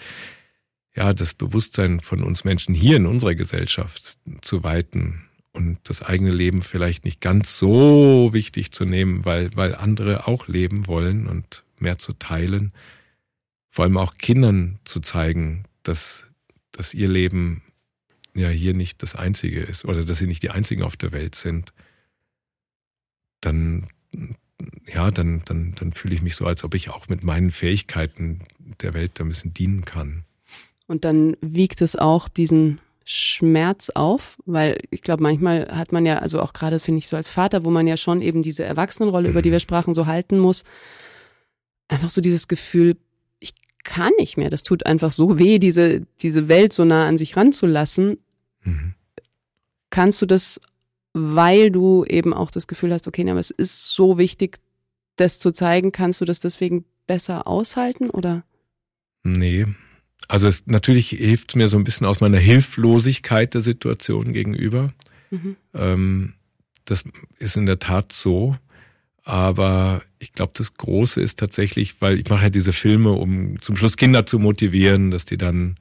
ja, 0.94 1.12
das 1.12 1.34
Bewusstsein 1.34 2.00
von 2.00 2.22
uns 2.22 2.44
Menschen 2.44 2.74
hier 2.74 2.96
in 2.96 3.06
unserer 3.06 3.34
Gesellschaft 3.34 4.18
zu 4.40 4.64
weiten 4.64 5.22
und 5.52 5.78
das 5.84 6.02
eigene 6.02 6.30
Leben 6.30 6.62
vielleicht 6.62 7.04
nicht 7.04 7.20
ganz 7.20 7.58
so 7.58 8.30
wichtig 8.32 8.72
zu 8.72 8.84
nehmen, 8.84 9.24
weil, 9.24 9.54
weil 9.56 9.74
andere 9.74 10.26
auch 10.26 10.48
leben 10.48 10.86
wollen 10.86 11.26
und 11.26 11.64
mehr 11.78 11.98
zu 11.98 12.12
teilen. 12.12 12.72
Vor 13.68 13.84
allem 13.84 13.96
auch 13.96 14.18
Kindern 14.18 14.78
zu 14.84 15.00
zeigen, 15.00 15.64
dass, 15.82 16.24
dass 16.72 16.94
ihr 16.94 17.08
Leben 17.08 17.62
ja 18.34 18.48
hier 18.48 18.74
nicht 18.74 19.02
das 19.02 19.16
einzige 19.16 19.60
ist 19.60 19.84
oder 19.84 20.04
dass 20.04 20.18
sie 20.18 20.26
nicht 20.26 20.42
die 20.42 20.50
einzigen 20.50 20.82
auf 20.82 20.96
der 20.96 21.12
Welt 21.12 21.34
sind. 21.34 21.72
Dann, 23.40 23.88
ja, 24.92 25.10
dann, 25.10 25.42
dann, 25.44 25.72
dann 25.74 25.92
fühle 25.92 26.14
ich 26.14 26.22
mich 26.22 26.36
so, 26.36 26.46
als 26.46 26.62
ob 26.64 26.74
ich 26.74 26.90
auch 26.90 27.08
mit 27.08 27.24
meinen 27.24 27.50
Fähigkeiten 27.50 28.40
der 28.82 28.94
Welt 28.94 29.12
da 29.14 29.24
ein 29.24 29.28
bisschen 29.28 29.54
dienen 29.54 29.84
kann. 29.84 30.24
Und 30.90 31.04
dann 31.04 31.36
wiegt 31.40 31.82
es 31.82 31.94
auch 31.94 32.28
diesen 32.28 32.80
Schmerz 33.04 33.90
auf, 33.90 34.36
weil 34.44 34.76
ich 34.90 35.02
glaube, 35.02 35.22
manchmal 35.22 35.68
hat 35.70 35.92
man 35.92 36.04
ja, 36.04 36.18
also 36.18 36.40
auch 36.40 36.52
gerade 36.52 36.80
finde 36.80 36.98
ich 36.98 37.06
so 37.06 37.16
als 37.16 37.28
Vater, 37.28 37.64
wo 37.64 37.70
man 37.70 37.86
ja 37.86 37.96
schon 37.96 38.20
eben 38.20 38.42
diese 38.42 38.64
Erwachsenenrolle, 38.64 39.28
über 39.28 39.40
die 39.40 39.52
wir 39.52 39.60
sprachen, 39.60 39.94
so 39.94 40.06
halten 40.06 40.40
muss, 40.40 40.64
einfach 41.86 42.10
so 42.10 42.20
dieses 42.20 42.48
Gefühl, 42.48 42.96
ich 43.38 43.54
kann 43.84 44.10
nicht 44.18 44.36
mehr. 44.36 44.50
Das 44.50 44.64
tut 44.64 44.84
einfach 44.84 45.12
so 45.12 45.38
weh, 45.38 45.60
diese, 45.60 46.00
diese 46.22 46.48
Welt 46.48 46.72
so 46.72 46.84
nah 46.84 47.06
an 47.06 47.18
sich 47.18 47.36
ranzulassen. 47.36 48.18
Mhm. 48.64 48.94
Kannst 49.90 50.20
du 50.20 50.26
das, 50.26 50.60
weil 51.12 51.70
du 51.70 52.04
eben 52.04 52.34
auch 52.34 52.50
das 52.50 52.66
Gefühl 52.66 52.92
hast, 52.92 53.06
okay, 53.06 53.30
aber 53.30 53.38
es 53.38 53.52
ist 53.52 53.94
so 53.94 54.18
wichtig, 54.18 54.58
das 55.14 55.38
zu 55.38 55.52
zeigen, 55.52 55.92
kannst 55.92 56.20
du 56.20 56.24
das 56.24 56.40
deswegen 56.40 56.84
besser 57.06 57.46
aushalten 57.46 58.10
oder? 58.10 58.42
Nee. 59.22 59.66
Also 60.28 60.46
es 60.46 60.66
natürlich 60.66 61.10
hilft 61.10 61.56
mir 61.56 61.68
so 61.68 61.76
ein 61.76 61.84
bisschen 61.84 62.06
aus 62.06 62.20
meiner 62.20 62.38
Hilflosigkeit 62.38 63.54
der 63.54 63.60
Situation 63.60 64.32
gegenüber. 64.32 64.92
Mhm. 65.30 65.56
Ähm, 65.74 66.34
das 66.84 67.04
ist 67.38 67.56
in 67.56 67.66
der 67.66 67.78
Tat 67.78 68.12
so. 68.12 68.56
Aber 69.22 70.02
ich 70.18 70.32
glaube, 70.32 70.52
das 70.56 70.74
Große 70.74 71.20
ist 71.20 71.38
tatsächlich, 71.38 72.00
weil 72.00 72.18
ich 72.18 72.28
mache 72.28 72.44
ja 72.44 72.50
diese 72.50 72.72
Filme, 72.72 73.12
um 73.12 73.60
zum 73.60 73.76
Schluss 73.76 73.96
Kinder 73.96 74.26
zu 74.26 74.38
motivieren, 74.38 75.10
dass 75.10 75.24
die 75.24 75.36
dann 75.36 75.76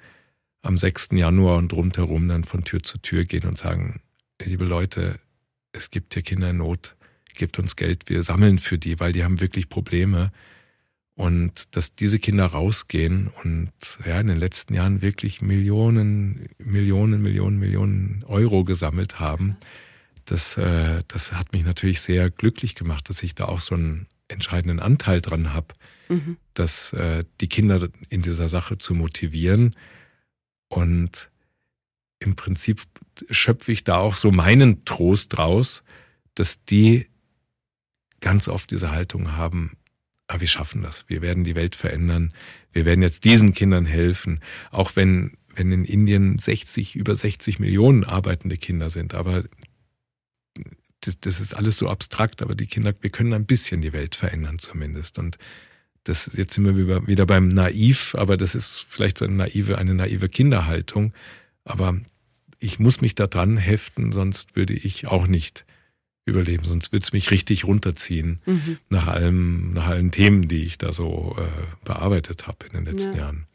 am 0.62 0.78
6. 0.78 1.10
Januar 1.14 1.58
und 1.58 1.74
rundherum 1.74 2.28
dann 2.28 2.44
von 2.44 2.64
Tür 2.64 2.84
zu 2.84 2.98
Tür 3.00 3.26
gehen 3.26 3.48
und 3.48 3.58
sagen, 3.58 4.02
liebe 4.44 4.66
Leute, 4.66 5.20
es 5.72 5.90
gibt 5.90 6.14
hier 6.14 6.24
Kinder 6.24 6.50
in 6.50 6.58
Not, 6.58 6.96
gebt 7.34 7.60
uns 7.60 7.76
Geld, 7.76 8.10
wir 8.10 8.24
sammeln 8.24 8.60
für 8.60 8.78
die, 8.78 9.00
weil 9.00 9.14
die 9.14 9.24
haben 9.24 9.40
wirklich 9.40 9.70
Probleme. 9.70 10.32
Und 11.20 11.76
dass 11.76 11.96
diese 11.96 12.18
Kinder 12.18 12.46
rausgehen 12.46 13.30
und 13.44 13.74
ja 14.06 14.22
in 14.22 14.28
den 14.28 14.38
letzten 14.38 14.74
Jahren 14.74 15.02
wirklich 15.02 15.42
Millionen, 15.42 16.48
Millionen, 16.60 17.22
Millionen, 17.22 17.60
Millionen 17.60 18.24
Euro 18.26 18.64
gesammelt 18.64 19.20
haben, 19.20 19.58
das, 20.24 20.56
äh, 20.56 21.04
das 21.10 21.34
hat 21.34 21.52
mich 21.52 21.66
natürlich 21.66 22.00
sehr 22.00 22.30
glücklich 22.30 22.74
gemacht, 22.74 23.10
dass 23.10 23.22
ich 23.22 23.36
da 23.36 23.50
auch 23.50 23.60
so 23.60 23.76
einen 23.76 24.08
entscheidenden 24.30 24.80
Anteil 24.80 25.20
dran 25.20 25.52
habe, 25.54 25.74
mhm. 26.08 26.38
dass 26.54 26.94
äh, 26.94 27.26
die 27.42 27.50
Kinder 27.50 27.90
in 28.08 28.22
dieser 28.22 28.48
Sache 28.48 28.78
zu 28.78 28.94
motivieren. 28.94 29.76
Und 30.70 31.30
im 32.20 32.38
Prinzip 32.38 32.82
schöpfe 33.30 33.74
ich 33.74 33.84
da 33.84 33.98
auch 33.98 34.16
so 34.16 34.32
meinen 34.32 34.86
Trost 34.86 35.36
draus, 35.36 35.84
dass 36.36 36.64
die 36.64 37.08
ganz 38.22 38.48
oft 38.48 38.72
diese 38.72 38.92
Haltung 38.92 39.34
haben, 39.34 39.76
ah, 40.30 40.40
wir 40.40 40.48
schaffen 40.48 40.82
das, 40.84 41.06
wir 41.08 41.22
werden 41.22 41.44
die 41.44 41.56
Welt 41.56 41.76
verändern, 41.76 42.34
wir 42.72 42.86
werden 42.86 43.02
jetzt 43.02 43.26
diesen 43.26 43.54
Kindern 43.54 43.86
helfen, 43.86 44.42
auch 44.72 44.96
wenn, 44.96 45.34
wenn 45.56 45.72
in 45.72 45.86
Indien 45.86 46.38
60, 46.38 46.96
über 46.96 47.16
60 47.16 47.60
Millionen 47.60 48.04
arbeitende 48.04 48.58
Kinder 48.58 48.90
sind, 48.90 49.16
aber 49.16 49.44
das, 51.02 51.20
das 51.20 51.40
ist 51.40 51.56
alles 51.56 51.78
so 51.78 51.90
abstrakt, 51.90 52.42
aber 52.42 52.56
die 52.56 52.68
Kinder, 52.68 52.94
wir 53.02 53.10
können 53.10 53.34
ein 53.34 53.46
bisschen 53.46 53.82
die 53.82 53.94
Welt 53.94 54.16
verändern 54.16 54.60
zumindest. 54.60 55.18
Und 55.18 55.38
das, 56.04 56.30
jetzt 56.36 56.54
sind 56.54 56.66
wir 56.66 57.08
wieder 57.08 57.26
beim 57.26 57.48
Naiv, 57.48 58.16
aber 58.16 58.38
das 58.38 58.56
ist 58.56 58.86
vielleicht 58.88 59.18
so 59.18 59.26
eine 59.26 59.36
naive, 59.36 59.78
eine 59.78 59.94
naive 59.94 60.30
Kinderhaltung. 60.30 61.14
Aber 61.64 62.00
ich 62.60 62.80
muss 62.80 63.02
mich 63.02 63.16
da 63.16 63.28
dran 63.28 63.58
heften, 63.58 64.12
sonst 64.12 64.56
würde 64.56 64.74
ich 64.74 65.08
auch 65.08 65.28
nicht 65.28 65.66
überleben, 66.30 66.64
sonst 66.64 66.94
es 66.94 67.14
mich 67.14 67.32
richtig 67.32 67.66
runterziehen 67.66 68.40
mhm. 68.46 68.78
nach 68.90 69.08
allem, 69.08 69.72
nach 69.72 69.88
allen 69.88 70.12
Themen, 70.12 70.48
die 70.48 70.64
ich 70.64 70.78
da 70.78 70.92
so 70.92 71.36
äh, 71.38 71.66
bearbeitet 71.84 72.48
habe 72.48 72.66
in 72.68 72.74
den 72.74 72.86
letzten 72.86 73.14
ja. 73.14 73.20
Jahren. 73.20 73.48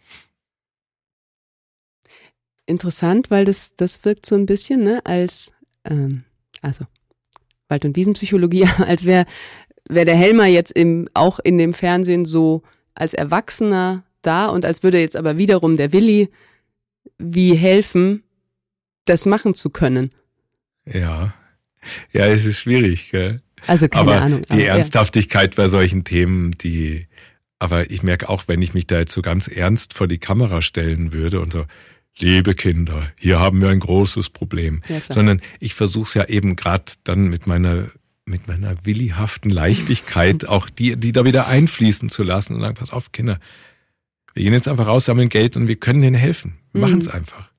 Interessant, 2.67 3.31
weil 3.31 3.45
das, 3.45 3.77
das 3.77 4.05
wirkt 4.05 4.27
so 4.27 4.35
ein 4.35 4.47
bisschen, 4.47 4.83
ne, 4.85 5.05
als 5.05 5.53
ähm, 5.85 6.25
also 6.63 6.87
Wald- 7.69 7.85
und 7.85 7.97
Wiesenpsychologie, 7.97 8.67
als 8.79 9.05
wäre 9.05 9.27
wär 9.89 10.05
der 10.05 10.17
Helmer 10.17 10.47
jetzt 10.47 10.73
im, 10.73 11.09
auch 11.15 11.39
in 11.39 11.59
dem 11.59 11.75
Fernsehen 11.75 12.25
so 12.25 12.63
als 12.95 13.15
Erwachsener 13.15 14.05
da 14.23 14.47
und 14.47 14.65
als 14.65 14.83
würde 14.83 15.01
jetzt 15.01 15.17
aber 15.17 15.37
wiederum 15.37 15.77
der 15.77 15.93
Willi 15.93 16.31
wie 17.19 17.55
helfen, 17.55 18.23
das 19.05 19.27
machen 19.27 19.55
zu 19.55 19.71
können. 19.71 20.09
Ja, 20.87 21.35
ja, 22.12 22.27
es 22.27 22.44
ist 22.44 22.61
schwierig, 22.61 23.11
gell? 23.11 23.43
Also 23.66 23.89
keine 23.89 24.12
aber 24.12 24.23
Ahnung. 24.23 24.43
Die 24.52 24.65
Ernsthaftigkeit 24.65 25.52
ja. 25.52 25.56
bei 25.56 25.69
solchen 25.69 26.05
Themen, 26.05 26.52
die, 26.52 27.06
aber 27.59 27.90
ich 27.90 28.02
merke 28.02 28.28
auch, 28.28 28.44
wenn 28.47 28.62
ich 28.62 28.74
mich 28.74 28.86
da 28.86 28.98
jetzt 28.98 29.12
so 29.12 29.23
ganz 29.23 29.48
ernst 29.48 29.94
vor 29.94 30.06
die 30.06 30.19
Kamera 30.19 30.61
stellen 30.62 31.12
würde 31.12 31.40
und 31.40 31.52
so, 31.52 31.65
liebe 32.19 32.55
Kinder, 32.55 33.11
hier 33.16 33.40
haben 33.40 33.61
wir 33.61 33.70
ein 33.70 33.81
großes 33.81 34.31
Problem. 34.31 34.82
Ja, 34.89 35.01
Sondern 35.09 35.40
ich 35.61 35.74
versuche 35.74 36.05
es 36.05 36.15
ja 36.15 36.24
eben 36.27 36.56
gerade 36.56 36.85
dann 37.05 37.28
mit 37.28 37.47
meiner 37.47 37.86
mit 38.27 38.48
meiner 38.48 38.74
willihaften 38.85 39.51
Leichtigkeit 39.51 40.48
auch 40.48 40.70
die, 40.70 40.97
die 40.97 41.12
da 41.12 41.27
wieder 41.27 41.47
einfließen 41.47 42.09
zu 42.09 42.23
lassen 42.23 42.55
und 42.55 42.62
sagen, 42.62 42.74
pass 42.74 42.90
auf, 42.90 43.12
Kinder, 43.12 43.39
wir 44.32 44.43
gehen 44.43 44.52
jetzt 44.52 44.69
einfach 44.69 44.86
raus, 44.86 45.05
sammeln 45.05 45.28
Geld 45.28 45.56
und 45.56 45.69
wir 45.69 45.77
können 45.77 46.02
denen 46.02 46.16
helfen. 46.16 46.56
Wir 46.73 46.78
mhm. 46.78 46.86
machen 46.86 47.01
es 47.01 47.09
einfach. 47.09 47.51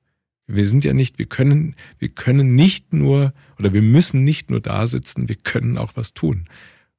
Wir 0.46 0.66
sind 0.66 0.84
ja 0.84 0.92
nicht, 0.92 1.18
wir 1.18 1.26
können, 1.26 1.74
wir 1.98 2.08
können 2.08 2.54
nicht 2.54 2.92
nur 2.92 3.32
oder 3.58 3.72
wir 3.72 3.82
müssen 3.82 4.24
nicht 4.24 4.50
nur 4.50 4.60
da 4.60 4.86
sitzen, 4.86 5.28
wir 5.28 5.36
können 5.36 5.78
auch 5.78 5.92
was 5.94 6.14
tun. 6.14 6.44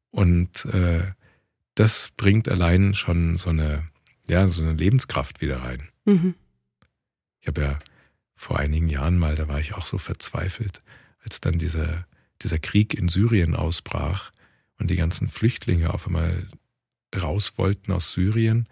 Und 0.09 0.65
äh, 0.65 1.03
das 1.75 2.11
bringt 2.17 2.49
allein 2.49 2.93
schon 2.93 3.37
so 3.37 3.49
eine, 3.49 3.87
ja, 4.27 4.47
so 4.47 4.63
eine 4.63 4.73
Lebenskraft 4.73 5.41
wieder 5.41 5.61
rein. 5.61 5.89
Mhm. 6.05 6.35
Ich 7.39 7.47
habe 7.47 7.61
ja 7.61 7.79
vor 8.35 8.59
einigen 8.59 8.89
Jahren 8.89 9.17
mal, 9.17 9.35
da 9.35 9.47
war 9.47 9.59
ich 9.59 9.73
auch 9.73 9.85
so 9.85 9.97
verzweifelt, 9.97 10.81
als 11.19 11.41
dann 11.41 11.59
dieser, 11.59 12.07
dieser 12.41 12.59
Krieg 12.59 12.93
in 12.93 13.09
Syrien 13.09 13.55
ausbrach 13.55 14.31
und 14.79 14.89
die 14.89 14.95
ganzen 14.95 15.27
Flüchtlinge 15.27 15.93
auf 15.93 16.07
einmal 16.07 16.47
raus 17.15 17.57
wollten 17.57 17.91
aus 17.91 18.13
Syrien. 18.13 18.67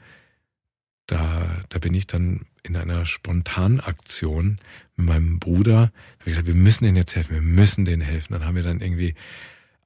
Da, 1.07 1.63
da 1.69 1.79
bin 1.79 1.93
ich 1.93 2.07
dann 2.07 2.45
in 2.65 2.75
einer 2.75 3.05
Spontanaktion 3.05 4.57
mit 4.95 5.07
meinem 5.07 5.39
Bruder, 5.39 5.79
habe 5.79 5.91
ich 6.19 6.25
gesagt, 6.25 6.47
wir 6.47 6.55
müssen 6.55 6.85
denen 6.85 6.97
jetzt 6.97 7.15
helfen, 7.15 7.33
wir 7.33 7.41
müssen 7.41 7.85
denen 7.85 8.01
helfen. 8.01 8.33
Dann 8.33 8.45
haben 8.45 8.55
wir 8.55 8.63
dann 8.63 8.81
irgendwie 8.81 9.15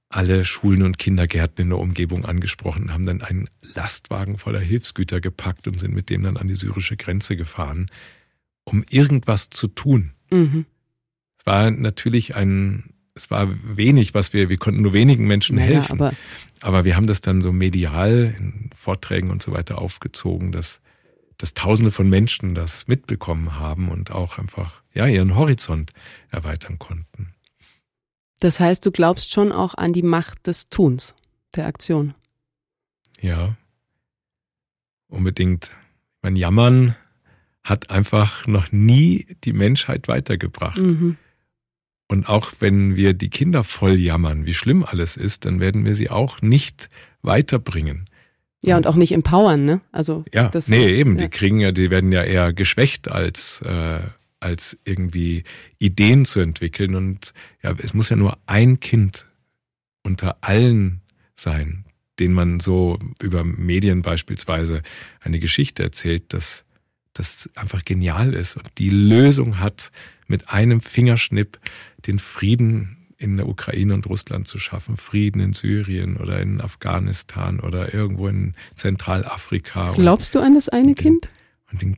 alle 0.09 0.43
Schulen 0.45 0.81
und 0.81 0.97
Kindergärten 0.97 1.63
in 1.63 1.69
der 1.69 1.77
Umgebung 1.77 2.25
angesprochen, 2.25 2.91
haben 2.91 3.05
dann 3.05 3.21
einen 3.21 3.47
Lastwagen 3.75 4.37
voller 4.37 4.59
Hilfsgüter 4.59 5.21
gepackt 5.21 5.67
und 5.67 5.79
sind 5.79 5.93
mit 5.93 6.09
dem 6.09 6.23
dann 6.23 6.37
an 6.37 6.47
die 6.47 6.55
syrische 6.55 6.97
Grenze 6.97 7.35
gefahren 7.35 7.87
um 8.69 8.83
irgendwas 8.89 9.49
zu 9.49 9.67
tun. 9.67 10.11
Mhm. 10.31 10.65
Es 11.37 11.45
war 11.45 11.71
natürlich 11.71 12.35
ein, 12.35 12.93
es 13.15 13.31
war 13.31 13.49
wenig, 13.63 14.13
was 14.13 14.33
wir, 14.33 14.49
wir 14.49 14.57
konnten 14.57 14.81
nur 14.81 14.93
wenigen 14.93 15.27
Menschen 15.27 15.55
naja, 15.55 15.75
helfen. 15.75 15.99
Aber, 15.99 16.13
aber 16.61 16.85
wir 16.85 16.95
haben 16.95 17.07
das 17.07 17.21
dann 17.21 17.41
so 17.41 17.51
medial 17.51 18.33
in 18.37 18.69
Vorträgen 18.73 19.31
und 19.31 19.41
so 19.41 19.51
weiter 19.51 19.79
aufgezogen, 19.79 20.51
dass, 20.51 20.81
dass 21.39 21.53
Tausende 21.55 21.89
von 21.89 22.07
Menschen 22.07 22.53
das 22.53 22.87
mitbekommen 22.87 23.57
haben 23.57 23.87
und 23.87 24.11
auch 24.11 24.37
einfach, 24.37 24.83
ja, 24.93 25.07
ihren 25.07 25.35
Horizont 25.35 25.93
erweitern 26.29 26.77
konnten. 26.77 27.33
Das 28.39 28.59
heißt, 28.59 28.85
du 28.85 28.91
glaubst 28.91 29.31
schon 29.31 29.51
auch 29.51 29.73
an 29.73 29.93
die 29.93 30.03
Macht 30.03 30.47
des 30.47 30.69
Tuns, 30.69 31.15
der 31.55 31.65
Aktion. 31.65 32.13
Ja, 33.19 33.55
unbedingt. 35.07 35.71
Mein 36.21 36.35
Jammern 36.35 36.95
hat 37.63 37.89
einfach 37.89 38.45
noch 38.45 38.71
nie 38.71 39.27
die 39.43 39.53
Menschheit 39.53 40.07
weitergebracht. 40.07 40.77
Mhm. 40.77 41.17
Und 42.07 42.27
auch 42.27 42.51
wenn 42.59 42.95
wir 42.95 43.13
die 43.13 43.29
Kinder 43.29 43.63
voll 43.63 43.99
jammern, 43.99 44.45
wie 44.45 44.53
schlimm 44.53 44.83
alles 44.83 45.15
ist, 45.15 45.45
dann 45.45 45.59
werden 45.59 45.85
wir 45.85 45.95
sie 45.95 46.09
auch 46.09 46.41
nicht 46.41 46.89
weiterbringen. 47.21 48.08
Ja, 48.63 48.75
und 48.75 48.87
auch 48.87 48.95
nicht 48.95 49.13
empowern, 49.13 49.63
ne? 49.63 49.81
Also 49.91 50.25
ja, 50.33 50.49
das 50.49 50.67
nee, 50.67 50.81
ist, 50.81 50.89
eben, 50.89 51.17
ja. 51.17 51.23
die 51.23 51.29
kriegen 51.29 51.59
ja, 51.59 51.71
die 51.71 51.89
werden 51.89 52.11
ja 52.11 52.23
eher 52.23 52.51
geschwächt 52.51 53.09
als 53.09 53.61
äh, 53.61 53.99
als 54.39 54.77
irgendwie 54.85 55.43
Ideen 55.79 56.25
zu 56.25 56.39
entwickeln. 56.39 56.95
Und 56.95 57.33
ja, 57.61 57.73
es 57.77 57.93
muss 57.93 58.09
ja 58.09 58.15
nur 58.15 58.37
ein 58.45 58.79
Kind 58.79 59.25
unter 60.03 60.37
allen 60.41 61.01
sein, 61.35 61.85
den 62.19 62.33
man 62.33 62.59
so 62.59 62.99
über 63.21 63.43
Medien 63.43 64.01
beispielsweise 64.01 64.81
eine 65.21 65.39
Geschichte 65.39 65.83
erzählt, 65.83 66.33
dass 66.33 66.65
das 67.13 67.49
einfach 67.55 67.83
genial 67.83 68.33
ist 68.33 68.55
und 68.55 68.69
die 68.77 68.89
Lösung 68.89 69.59
hat, 69.59 69.91
mit 70.27 70.49
einem 70.49 70.79
Fingerschnipp 70.79 71.59
den 72.05 72.19
Frieden 72.19 72.98
in 73.19 73.35
der 73.35 73.47
Ukraine 73.47 73.93
und 73.93 74.07
Russland 74.07 74.47
zu 74.47 74.57
schaffen, 74.57 74.95
Frieden 74.95 75.41
in 75.41 75.53
Syrien 75.53 76.17
oder 76.17 76.39
in 76.39 76.61
Afghanistan 76.61 77.59
oder 77.59 77.93
irgendwo 77.93 78.29
in 78.29 78.55
Zentralafrika. 78.73 79.91
Glaubst 79.91 80.33
du 80.33 80.39
an 80.39 80.55
das 80.55 80.69
eine 80.69 80.87
und 80.89 80.99
den, 80.99 81.03
Kind? 81.03 81.29
Und 81.69 81.81
den, 81.81 81.97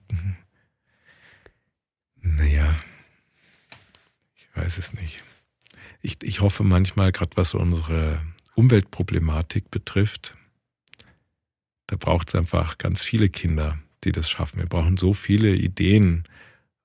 naja, 2.21 2.75
ich 4.35 4.47
weiß 4.55 4.79
es 4.79 4.95
nicht. 4.95 5.23
Ich, 6.01 6.17
ich 6.23 6.41
hoffe 6.41 6.63
manchmal, 6.63 7.11
gerade 7.11 7.37
was 7.37 7.53
unsere 7.53 8.19
Umweltproblematik 8.55 9.69
betrifft, 9.69 10.35
da 11.85 11.97
braucht 11.97 12.29
es 12.29 12.35
einfach 12.35 12.79
ganz 12.79 13.03
viele 13.03 13.29
Kinder, 13.29 13.77
die 14.03 14.11
das 14.11 14.27
schaffen. 14.27 14.57
Wir 14.57 14.65
brauchen 14.65 14.97
so 14.97 15.13
viele 15.13 15.53
Ideen, 15.53 16.23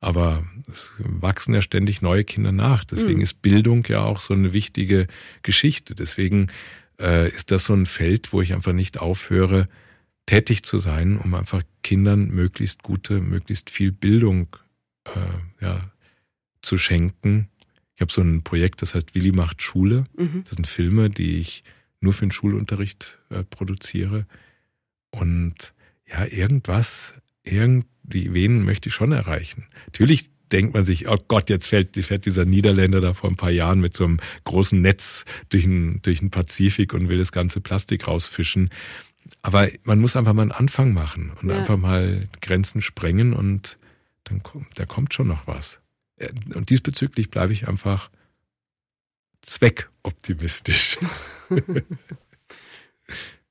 aber 0.01 0.44
es 0.68 0.93
wachsen 0.98 1.55
ja 1.55 1.62
ständig 1.62 2.02
neue 2.02 2.24
Kinder 2.24 2.52
nach. 2.52 2.85
Deswegen 2.85 3.16
mhm. 3.16 3.23
ist 3.23 3.43
Bildung 3.43 3.85
ja 3.89 4.02
auch 4.02 4.20
so 4.20 4.35
eine 4.35 4.52
wichtige 4.52 5.06
Geschichte. 5.43 5.94
Deswegen 5.94 6.48
äh, 7.01 7.28
ist 7.28 7.51
das 7.51 7.64
so 7.64 7.74
ein 7.74 7.86
Feld, 7.86 8.32
wo 8.32 8.43
ich 8.43 8.55
einfach 8.55 8.73
nicht 8.73 8.98
aufhöre, 8.98 9.68
tätig 10.27 10.64
zu 10.64 10.78
sein, 10.78 11.18
um 11.18 11.35
einfach 11.35 11.62
Kindern 11.82 12.28
möglichst 12.28 12.82
gute, 12.82 13.20
möglichst 13.20 13.70
viel 13.70 13.93
Bildung 13.93 14.56
äh, 15.05 15.64
ja, 15.64 15.90
zu 16.62 16.78
schenken. 16.78 17.48
Ich 17.94 18.01
habe 18.01 18.12
so 18.12 18.20
ein 18.20 18.43
Projekt, 18.43 18.82
das 18.82 18.94
heißt 18.94 19.14
Willi 19.14 19.32
macht 19.32 19.62
Schule. 19.62 20.05
Mhm. 20.16 20.43
Das 20.44 20.55
sind 20.55 20.66
Filme, 20.66 21.09
die 21.10 21.39
ich 21.39 21.64
nur 22.01 22.12
für 22.12 22.27
den 22.27 22.32
Schulunterricht 22.32 23.18
äh, 23.31 23.44
produziere. 23.44 24.27
Und 25.10 25.73
ja, 26.06 26.24
irgendwas, 26.27 27.14
irgendwie, 28.06 28.34
wen 28.34 28.64
möchte 28.64 28.88
ich 28.88 28.94
schon 28.94 29.12
erreichen. 29.12 29.66
Natürlich 29.86 30.30
denkt 30.52 30.74
man 30.74 30.84
sich, 30.84 31.08
oh 31.08 31.16
Gott, 31.28 31.50
jetzt 31.50 31.66
fährt, 31.66 31.96
fährt 31.96 32.26
dieser 32.26 32.44
Niederländer 32.44 33.00
da 33.00 33.12
vor 33.12 33.30
ein 33.30 33.36
paar 33.36 33.50
Jahren 33.50 33.80
mit 33.80 33.94
so 33.94 34.04
einem 34.04 34.20
großen 34.44 34.80
Netz 34.80 35.24
durch 35.48 35.64
den, 35.64 36.00
durch 36.02 36.20
den 36.20 36.30
Pazifik 36.30 36.94
und 36.94 37.08
will 37.08 37.18
das 37.18 37.32
ganze 37.32 37.60
Plastik 37.60 38.06
rausfischen. 38.06 38.70
Aber 39.42 39.68
man 39.82 40.00
muss 40.00 40.14
einfach 40.14 40.34
mal 40.34 40.42
einen 40.42 40.52
Anfang 40.52 40.92
machen 40.92 41.32
und 41.42 41.50
ja. 41.50 41.58
einfach 41.58 41.76
mal 41.76 42.28
Grenzen 42.40 42.80
sprengen 42.80 43.32
und 43.32 43.76
dann 44.24 44.42
kommt, 44.42 44.68
da 44.78 44.86
kommt 44.86 45.14
schon 45.14 45.26
noch 45.28 45.46
was. 45.46 45.80
Äh, 46.16 46.30
und 46.54 46.70
diesbezüglich 46.70 47.30
bleibe 47.30 47.52
ich 47.52 47.66
einfach 47.66 48.10
zweckoptimistisch. 49.42 50.98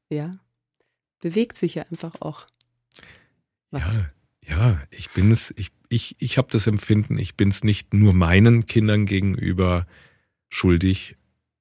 ja, 0.10 0.38
bewegt 1.20 1.58
sich 1.58 1.76
ja 1.76 1.84
einfach 1.92 2.22
auch. 2.22 2.48
Was? 3.72 3.84
Ja, 3.84 4.10
ja, 4.48 4.82
ich 4.92 5.10
bin 5.12 5.32
es, 5.32 5.54
ich, 5.58 5.72
ich, 5.90 6.16
ich 6.20 6.38
habe 6.38 6.48
das 6.52 6.68
Empfinden, 6.68 7.18
ich 7.18 7.36
bin 7.36 7.50
es 7.50 7.64
nicht 7.64 7.94
nur 7.94 8.14
meinen 8.14 8.66
Kindern 8.66 9.06
gegenüber 9.06 9.86
schuldig, 10.50 11.16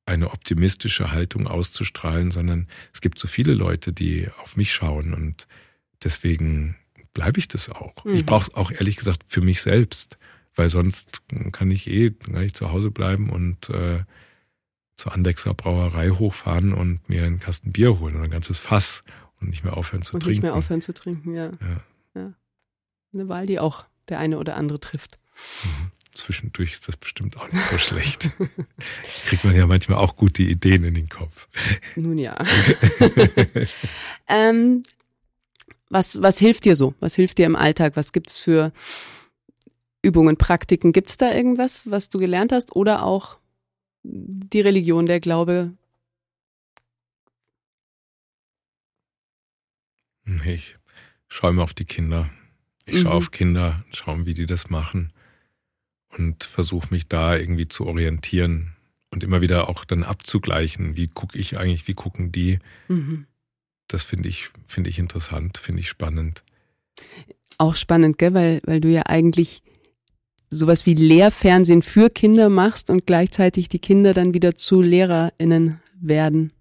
eine 0.06 0.30
optimistische 0.30 1.12
Haltung 1.12 1.46
auszustrahlen, 1.46 2.30
sondern 2.30 2.68
es 2.92 3.00
gibt 3.00 3.18
so 3.18 3.26
viele 3.26 3.54
Leute, 3.54 3.92
die 3.92 4.28
auf 4.42 4.56
mich 4.56 4.72
schauen 4.72 5.14
und 5.14 5.46
deswegen 6.02 6.76
bleibe 7.14 7.38
ich 7.38 7.48
das 7.48 7.70
auch. 7.70 8.04
Mhm. 8.04 8.14
Ich 8.14 8.26
brauche 8.26 8.42
es 8.42 8.54
auch 8.54 8.70
ehrlich 8.70 8.96
gesagt 8.96 9.22
für 9.26 9.40
mich 9.40 9.62
selbst, 9.62 10.18
weil 10.54 10.68
sonst 10.68 11.22
kann 11.52 11.70
ich 11.70 11.88
eh 11.88 12.10
kann 12.10 12.42
ich 12.42 12.54
zu 12.54 12.70
Hause 12.70 12.90
bleiben 12.90 13.30
und 13.30 13.70
äh, 13.70 14.04
zur 14.96 15.12
Andexer 15.12 15.54
Brauerei 15.54 16.10
hochfahren 16.10 16.72
und 16.72 17.08
mir 17.08 17.24
einen 17.24 17.40
Kasten 17.40 17.72
Bier 17.72 17.98
holen 17.98 18.14
oder 18.16 18.24
ein 18.24 18.30
ganzes 18.30 18.58
Fass 18.58 19.04
und 19.40 19.48
nicht 19.48 19.64
mehr 19.64 19.76
aufhören 19.76 20.02
zu 20.02 20.14
und 20.14 20.20
trinken. 20.20 20.36
Nicht 20.36 20.42
mehr 20.42 20.54
aufhören 20.54 20.82
zu 20.82 20.92
trinken, 20.92 21.34
ja. 21.34 21.46
ja. 21.46 21.82
Eine 23.14 23.28
Wahl, 23.28 23.46
die 23.46 23.60
auch 23.60 23.84
der 24.08 24.18
eine 24.18 24.38
oder 24.38 24.56
andere 24.56 24.80
trifft. 24.80 25.18
Zwischendurch 26.14 26.72
ist 26.72 26.86
das 26.86 26.96
bestimmt 26.96 27.36
auch 27.36 27.50
nicht 27.50 27.64
so 27.64 27.76
schlecht. 27.76 28.30
Kriegt 29.26 29.44
man 29.44 29.56
ja 29.56 29.66
manchmal 29.66 29.98
auch 29.98 30.14
gute 30.14 30.44
Ideen 30.44 30.84
in 30.84 30.94
den 30.94 31.08
Kopf. 31.08 31.48
Nun 31.96 32.18
ja. 32.18 32.34
ähm, 34.28 34.84
was, 35.90 36.22
was 36.22 36.38
hilft 36.38 36.66
dir 36.66 36.76
so? 36.76 36.94
Was 37.00 37.16
hilft 37.16 37.38
dir 37.38 37.46
im 37.46 37.56
Alltag? 37.56 37.96
Was 37.96 38.12
gibt's 38.12 38.38
für 38.38 38.72
Übungen, 40.02 40.36
Praktiken? 40.36 40.92
Gibt's 40.92 41.16
da 41.16 41.32
irgendwas, 41.32 41.82
was 41.84 42.10
du 42.10 42.18
gelernt 42.18 42.52
hast? 42.52 42.76
Oder 42.76 43.02
auch 43.02 43.38
die 44.04 44.60
Religion, 44.60 45.06
der 45.06 45.18
Glaube? 45.18 45.72
Ich 50.44 50.76
schaue 51.28 51.50
immer 51.50 51.64
auf 51.64 51.74
die 51.74 51.86
Kinder. 51.86 52.30
Ich 52.86 53.00
schaue 53.00 53.12
mhm. 53.12 53.18
auf 53.18 53.30
Kinder, 53.30 53.84
schaue, 53.92 54.26
wie 54.26 54.34
die 54.34 54.46
das 54.46 54.70
machen 54.70 55.12
und 56.18 56.44
versuche 56.44 56.88
mich 56.90 57.08
da 57.08 57.36
irgendwie 57.36 57.68
zu 57.68 57.86
orientieren 57.86 58.74
und 59.10 59.24
immer 59.24 59.40
wieder 59.40 59.68
auch 59.68 59.84
dann 59.84 60.02
abzugleichen. 60.02 60.96
Wie 60.96 61.08
gucke 61.08 61.38
ich 61.38 61.58
eigentlich, 61.58 61.88
wie 61.88 61.94
gucken 61.94 62.32
die? 62.32 62.58
Mhm. 62.88 63.26
Das 63.88 64.02
finde 64.02 64.28
ich, 64.28 64.50
finde 64.66 64.90
ich 64.90 64.98
interessant, 64.98 65.58
finde 65.58 65.80
ich 65.80 65.88
spannend. 65.88 66.42
Auch 67.58 67.76
spannend, 67.76 68.18
gell? 68.18 68.34
Weil, 68.34 68.60
weil 68.64 68.80
du 68.80 68.88
ja 68.88 69.02
eigentlich 69.06 69.62
sowas 70.50 70.86
wie 70.86 70.94
Lehrfernsehen 70.94 71.82
für 71.82 72.10
Kinder 72.10 72.48
machst 72.48 72.90
und 72.90 73.06
gleichzeitig 73.06 73.68
die 73.68 73.78
Kinder 73.78 74.14
dann 74.14 74.34
wieder 74.34 74.54
zu 74.54 74.82
LehrerInnen 74.82 75.80
werden. 76.00 76.52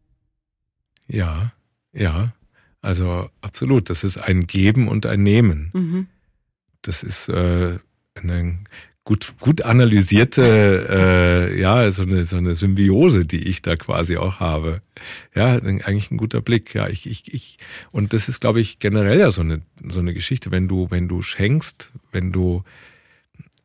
Ja, 1.08 1.54
ja. 1.94 2.34
Also 2.82 3.30
absolut. 3.42 3.90
Das 3.90 4.04
ist 4.04 4.18
ein 4.18 4.46
Geben 4.46 4.88
und 4.88 5.06
ein 5.06 5.24
Nehmen. 5.24 5.72
Mhm. 5.74 6.08
Das 6.84 7.02
ist 7.02 7.30
äh, 7.30 7.80
eine 8.16 8.60
gut, 9.06 9.34
gut 9.40 9.64
analysierte, 9.64 10.88
äh, 11.52 11.60
ja, 11.60 11.92
so 11.92 12.04
eine, 12.04 12.24
so 12.26 12.38
eine 12.38 12.56
Symbiose, 12.56 13.26
die 13.26 13.48
ich 13.48 13.62
da 13.62 13.76
quasi 13.76 14.18
auch 14.18 14.40
habe. 14.40 14.82
Ja, 15.36 15.56
eigentlich 15.56 16.12
ein 16.12 16.18
guter 16.18 16.42
Blick. 16.42 16.74
Ja, 16.74 16.88
ich, 16.88 17.10
ich, 17.10 17.34
ich, 17.34 17.58
und 17.92 18.14
das 18.14 18.30
ist, 18.30 18.40
glaube 18.40 18.62
ich, 18.62 18.80
generell 18.80 19.20
ja 19.20 19.32
so 19.32 19.42
eine, 19.42 19.62
so 19.88 20.00
eine 20.00 20.14
Geschichte. 20.14 20.52
Wenn 20.52 20.68
du, 20.68 20.90
wenn 20.90 21.08
du 21.08 21.22
schenkst, 21.22 21.92
wenn 22.12 22.32
du, 22.32 22.64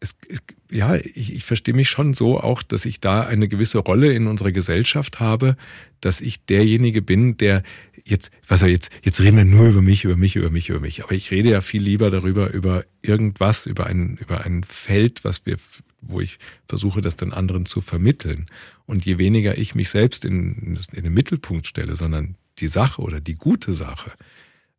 es, 0.00 0.14
es, 0.28 0.42
ja, 0.70 0.96
ich, 0.96 1.32
ich 1.34 1.44
verstehe 1.44 1.74
mich 1.74 1.88
schon 1.88 2.14
so 2.14 2.40
auch, 2.40 2.62
dass 2.62 2.84
ich 2.84 3.00
da 3.00 3.22
eine 3.22 3.48
gewisse 3.48 3.78
Rolle 3.78 4.12
in 4.12 4.26
unserer 4.26 4.52
Gesellschaft 4.52 5.20
habe, 5.20 5.56
dass 6.00 6.20
ich 6.20 6.44
derjenige 6.44 7.00
bin, 7.00 7.36
der 7.36 7.62
jetzt, 8.04 8.30
was 8.46 8.62
er 8.62 8.68
jetzt, 8.68 8.90
jetzt 9.02 9.20
reden 9.20 9.36
wir 9.36 9.44
nur 9.44 9.68
über 9.68 9.82
mich, 9.82 10.04
über 10.04 10.16
mich, 10.16 10.36
über 10.36 10.50
mich, 10.50 10.68
über 10.68 10.80
mich. 10.80 11.04
Aber 11.04 11.12
ich 11.12 11.30
rede 11.30 11.50
ja 11.50 11.60
viel 11.60 11.82
lieber 11.82 12.10
darüber, 12.10 12.52
über 12.52 12.84
irgendwas, 13.02 13.66
über 13.66 13.86
ein, 13.86 14.16
über 14.16 14.44
ein 14.44 14.64
Feld, 14.64 15.24
was 15.24 15.46
wir, 15.46 15.56
wo 16.00 16.20
ich 16.20 16.38
versuche, 16.68 17.00
das 17.00 17.16
den 17.16 17.32
anderen 17.32 17.66
zu 17.66 17.80
vermitteln. 17.80 18.46
Und 18.86 19.04
je 19.04 19.18
weniger 19.18 19.58
ich 19.58 19.74
mich 19.74 19.90
selbst 19.90 20.24
in, 20.24 20.78
in 20.92 21.04
den 21.04 21.14
Mittelpunkt 21.14 21.66
stelle, 21.66 21.96
sondern 21.96 22.36
die 22.58 22.68
Sache 22.68 23.02
oder 23.02 23.20
die 23.20 23.36
gute 23.36 23.72
Sache, 23.72 24.12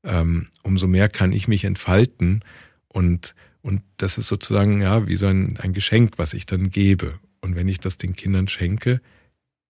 ähm, 0.04 0.48
umso 0.64 0.88
mehr 0.88 1.10
kann 1.10 1.34
ich 1.34 1.48
mich 1.48 1.66
entfalten 1.66 2.44
und 2.88 3.36
und 3.62 3.82
das 3.98 4.18
ist 4.18 4.28
sozusagen 4.28 4.82
ja 4.82 5.08
wie 5.08 5.16
so 5.16 5.28
ein, 5.28 5.58
ein 5.58 5.74
Geschenk, 5.74 6.14
was 6.18 6.34
ich 6.34 6.46
dann 6.46 6.72
gebe. 6.72 7.20
Und 7.42 7.56
wenn 7.56 7.68
ich 7.68 7.80
das 7.80 7.98
den 7.98 8.16
Kindern 8.16 8.48
schenke, 8.48 9.02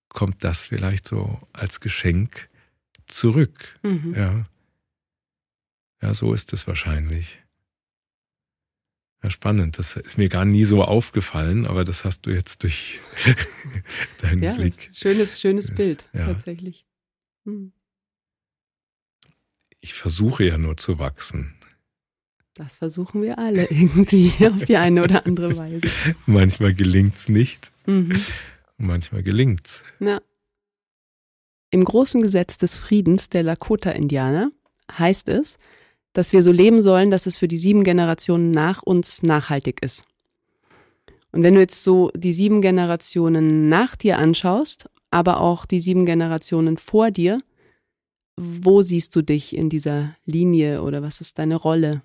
kommt 0.09 0.43
das 0.43 0.65
vielleicht 0.65 1.07
so 1.07 1.39
als 1.53 1.79
Geschenk 1.79 2.48
zurück. 3.09 3.77
Mhm. 3.83 4.13
Ja. 4.15 4.45
Ja, 6.01 6.13
so 6.13 6.33
ist 6.33 6.53
es 6.53 6.67
wahrscheinlich. 6.67 7.39
Ja, 9.21 9.29
spannend. 9.29 9.77
Das 9.77 9.97
ist 9.97 10.17
mir 10.17 10.29
gar 10.29 10.45
nie 10.45 10.63
so 10.63 10.83
aufgefallen, 10.83 11.65
aber 11.65 11.83
das 11.83 12.05
hast 12.05 12.25
du 12.25 12.29
jetzt 12.29 12.63
durch 12.63 13.01
deinen 14.21 14.43
ja, 14.43 14.53
Blick. 14.53 14.89
Schönes, 14.93 15.41
schönes 15.41 15.75
Bild, 15.75 16.05
ja. 16.13 16.25
tatsächlich. 16.27 16.85
Hm. 17.45 17.73
Ich 19.81 19.93
versuche 19.93 20.45
ja 20.45 20.57
nur 20.57 20.77
zu 20.77 20.99
wachsen. 20.99 21.55
Das 22.53 22.77
versuchen 22.77 23.21
wir 23.21 23.39
alle 23.39 23.65
irgendwie 23.69 24.33
auf 24.45 24.65
die 24.65 24.77
eine 24.77 25.03
oder 25.03 25.25
andere 25.25 25.55
Weise. 25.57 25.81
Manchmal 26.25 26.73
gelingt's 26.73 27.29
nicht. 27.29 27.71
Mhm. 27.85 28.21
Manchmal 28.77 29.23
gelingt's. 29.23 29.83
Ja. 29.99 30.21
Im 31.71 31.83
großen 31.83 32.21
Gesetz 32.21 32.57
des 32.57 32.77
Friedens 32.77 33.29
der 33.29 33.43
Lakota-Indianer 33.43 34.51
heißt 34.91 35.29
es, 35.29 35.57
dass 36.13 36.33
wir 36.33 36.41
so 36.41 36.51
leben 36.51 36.81
sollen, 36.81 37.11
dass 37.11 37.27
es 37.27 37.37
für 37.37 37.47
die 37.47 37.59
sieben 37.59 37.83
Generationen 37.83 38.51
nach 38.51 38.81
uns 38.81 39.21
nachhaltig 39.21 39.83
ist. 39.83 40.05
Und 41.31 41.43
wenn 41.43 41.53
du 41.53 41.59
jetzt 41.59 41.83
so 41.83 42.11
die 42.15 42.33
sieben 42.33 42.61
Generationen 42.61 43.69
nach 43.69 43.95
dir 43.95 44.17
anschaust, 44.17 44.89
aber 45.11 45.41
auch 45.41 45.67
die 45.67 45.79
sieben 45.79 46.05
Generationen 46.05 46.77
vor 46.77 47.11
dir, 47.11 47.37
wo 48.35 48.81
siehst 48.81 49.15
du 49.15 49.21
dich 49.21 49.55
in 49.55 49.69
dieser 49.69 50.15
Linie 50.25 50.81
oder 50.81 51.03
was 51.03 51.21
ist 51.21 51.37
deine 51.37 51.55
Rolle? 51.55 52.01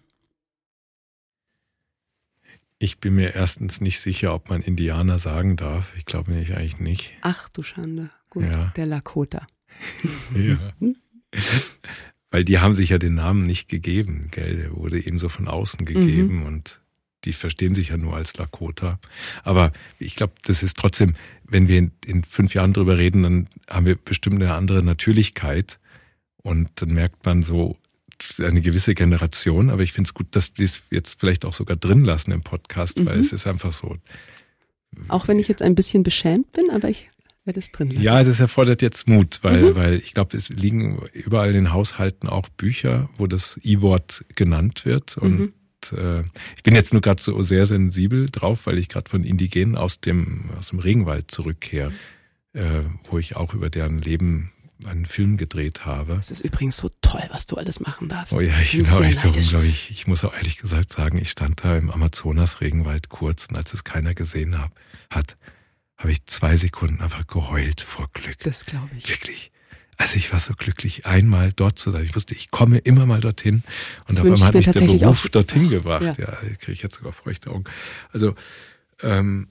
Ich 2.78 2.98
bin 2.98 3.14
mir 3.14 3.34
erstens 3.34 3.80
nicht 3.80 4.00
sicher, 4.00 4.34
ob 4.34 4.50
man 4.50 4.60
Indianer 4.60 5.18
sagen 5.18 5.56
darf. 5.56 5.94
Ich 5.96 6.04
glaube 6.04 6.32
nämlich 6.32 6.54
eigentlich 6.54 6.80
nicht. 6.80 7.14
Ach 7.22 7.48
du 7.48 7.62
Schande. 7.62 8.10
Gut, 8.28 8.44
ja. 8.44 8.72
der 8.76 8.86
Lakota. 8.86 9.46
Ja. 10.34 10.59
Weil 12.30 12.44
die 12.44 12.59
haben 12.59 12.74
sich 12.74 12.90
ja 12.90 12.98
den 12.98 13.14
Namen 13.14 13.46
nicht 13.46 13.68
gegeben, 13.68 14.28
gell? 14.30 14.56
Der 14.56 14.76
wurde 14.76 14.98
ihnen 14.98 15.18
so 15.18 15.28
von 15.28 15.48
außen 15.48 15.84
gegeben 15.84 16.40
mhm. 16.40 16.46
und 16.46 16.80
die 17.24 17.32
verstehen 17.32 17.74
sich 17.74 17.88
ja 17.90 17.96
nur 17.96 18.16
als 18.16 18.36
Lakota. 18.36 18.98
Aber 19.42 19.72
ich 19.98 20.16
glaube, 20.16 20.34
das 20.44 20.62
ist 20.62 20.76
trotzdem, 20.76 21.14
wenn 21.44 21.68
wir 21.68 21.78
in, 21.78 21.92
in 22.05 22.24
fünf 22.24 22.55
Jahren 22.55 22.72
drüber 22.72 22.98
reden, 22.98 23.22
dann 23.22 23.48
haben 23.68 23.86
wir 23.86 23.96
bestimmt 23.96 24.42
eine 24.42 24.52
andere 24.55 24.82
Natürlichkeit. 24.82 25.78
Und 26.42 26.70
dann 26.76 26.90
merkt 26.90 27.24
man 27.24 27.42
so, 27.42 27.78
eine 28.38 28.60
gewisse 28.60 28.94
Generation, 28.94 29.70
aber 29.70 29.82
ich 29.82 29.92
finde 29.92 30.09
es 30.09 30.14
gut, 30.14 30.28
dass 30.32 30.52
wir 30.56 30.64
es 30.64 30.82
jetzt 30.90 31.20
vielleicht 31.20 31.44
auch 31.44 31.55
sogar 31.55 31.76
drin 31.76 32.05
lassen 32.05 32.32
im 32.32 32.42
Podcast, 32.42 32.98
mhm. 32.98 33.06
weil 33.06 33.18
es 33.18 33.32
ist 33.32 33.46
einfach 33.46 33.72
so. 33.72 33.96
Auch 35.09 35.26
wenn 35.28 35.38
ich 35.38 35.48
jetzt 35.48 35.62
ein 35.62 35.74
bisschen 35.74 36.02
beschämt 36.02 36.52
bin, 36.52 36.70
aber 36.70 36.88
ich 36.88 37.10
werde 37.44 37.60
es 37.60 37.72
drin. 37.72 37.90
Ja, 37.90 38.20
es 38.20 38.40
erfordert 38.40 38.82
jetzt 38.82 39.06
Mut, 39.08 39.40
weil, 39.42 39.62
mhm. 39.62 39.74
weil 39.74 39.94
ich 39.96 40.14
glaube, 40.14 40.36
es 40.36 40.48
liegen 40.48 41.00
überall 41.12 41.48
in 41.48 41.54
den 41.54 41.72
Haushalten 41.72 42.28
auch 42.28 42.48
Bücher, 42.48 43.08
wo 43.16 43.26
das 43.26 43.60
I-Wort 43.64 44.24
genannt 44.34 44.84
wird. 44.84 45.16
Und 45.18 45.38
mhm. 45.38 45.52
äh, 45.92 46.20
ich 46.56 46.62
bin 46.62 46.74
jetzt 46.74 46.92
nur 46.92 47.02
gerade 47.02 47.22
so 47.22 47.42
sehr 47.42 47.66
sensibel 47.66 48.28
drauf, 48.30 48.66
weil 48.66 48.78
ich 48.78 48.88
gerade 48.88 49.10
von 49.10 49.24
Indigenen 49.24 49.76
aus 49.76 50.00
dem, 50.00 50.50
aus 50.58 50.68
dem 50.68 50.78
Regenwald 50.78 51.30
zurückkehre, 51.30 51.92
äh, 52.54 52.82
wo 53.10 53.18
ich 53.18 53.36
auch 53.36 53.52
über 53.54 53.68
deren 53.70 53.98
Leben 53.98 54.50
einen 54.86 55.06
Film 55.06 55.36
gedreht 55.36 55.86
habe. 55.86 56.18
Es 56.20 56.30
ist 56.30 56.40
übrigens 56.40 56.76
so 56.76 56.90
toll, 57.00 57.22
was 57.30 57.46
du 57.46 57.56
alles 57.56 57.80
machen 57.80 58.08
darfst. 58.08 58.34
Oh 58.34 58.40
ja, 58.40 58.58
ich 58.60 58.76
bin 58.76 58.88
auch 58.88 59.02
echt 59.02 59.20
so 59.20 59.28
unglaublich. 59.28 59.90
Ich 59.90 60.06
muss 60.06 60.24
auch 60.24 60.34
ehrlich 60.34 60.58
gesagt 60.58 60.90
sagen, 60.90 61.18
ich 61.18 61.30
stand 61.30 61.64
da 61.64 61.76
im 61.76 61.90
Amazonas-Regenwald 61.90 63.08
kurz 63.08 63.46
und 63.46 63.56
als 63.56 63.72
es 63.72 63.84
keiner 63.84 64.14
gesehen 64.14 64.58
hab, 64.58 64.72
hat, 65.10 65.36
habe 65.96 66.12
ich 66.12 66.24
zwei 66.26 66.56
Sekunden 66.56 67.00
einfach 67.00 67.26
geheult 67.26 67.80
vor 67.80 68.08
Glück. 68.12 68.38
Das 68.40 68.66
glaube 68.66 68.90
ich. 68.96 69.08
Wirklich. 69.08 69.52
Also 69.96 70.16
ich 70.16 70.32
war 70.32 70.40
so 70.40 70.54
glücklich, 70.54 71.06
einmal 71.06 71.52
dort 71.52 71.78
zu 71.78 71.90
sein. 71.90 72.02
Ich 72.02 72.16
wusste, 72.16 72.34
ich 72.34 72.50
komme 72.50 72.78
immer 72.78 73.06
mal 73.06 73.20
dorthin. 73.20 73.62
Und 74.08 74.18
auf 74.18 74.26
einmal 74.26 74.48
hat 74.48 74.54
mich 74.54 74.66
der 74.66 74.80
Beruf 74.80 75.28
dorthin 75.28 75.68
gebracht. 75.68 76.18
Ja, 76.18 76.32
ja 76.42 76.56
kriege 76.56 76.72
ich 76.72 76.82
jetzt 76.82 76.96
sogar 76.96 77.12
feuchte 77.12 77.50
Augen. 77.50 77.64
Also, 78.12 78.34
ähm, 79.02 79.48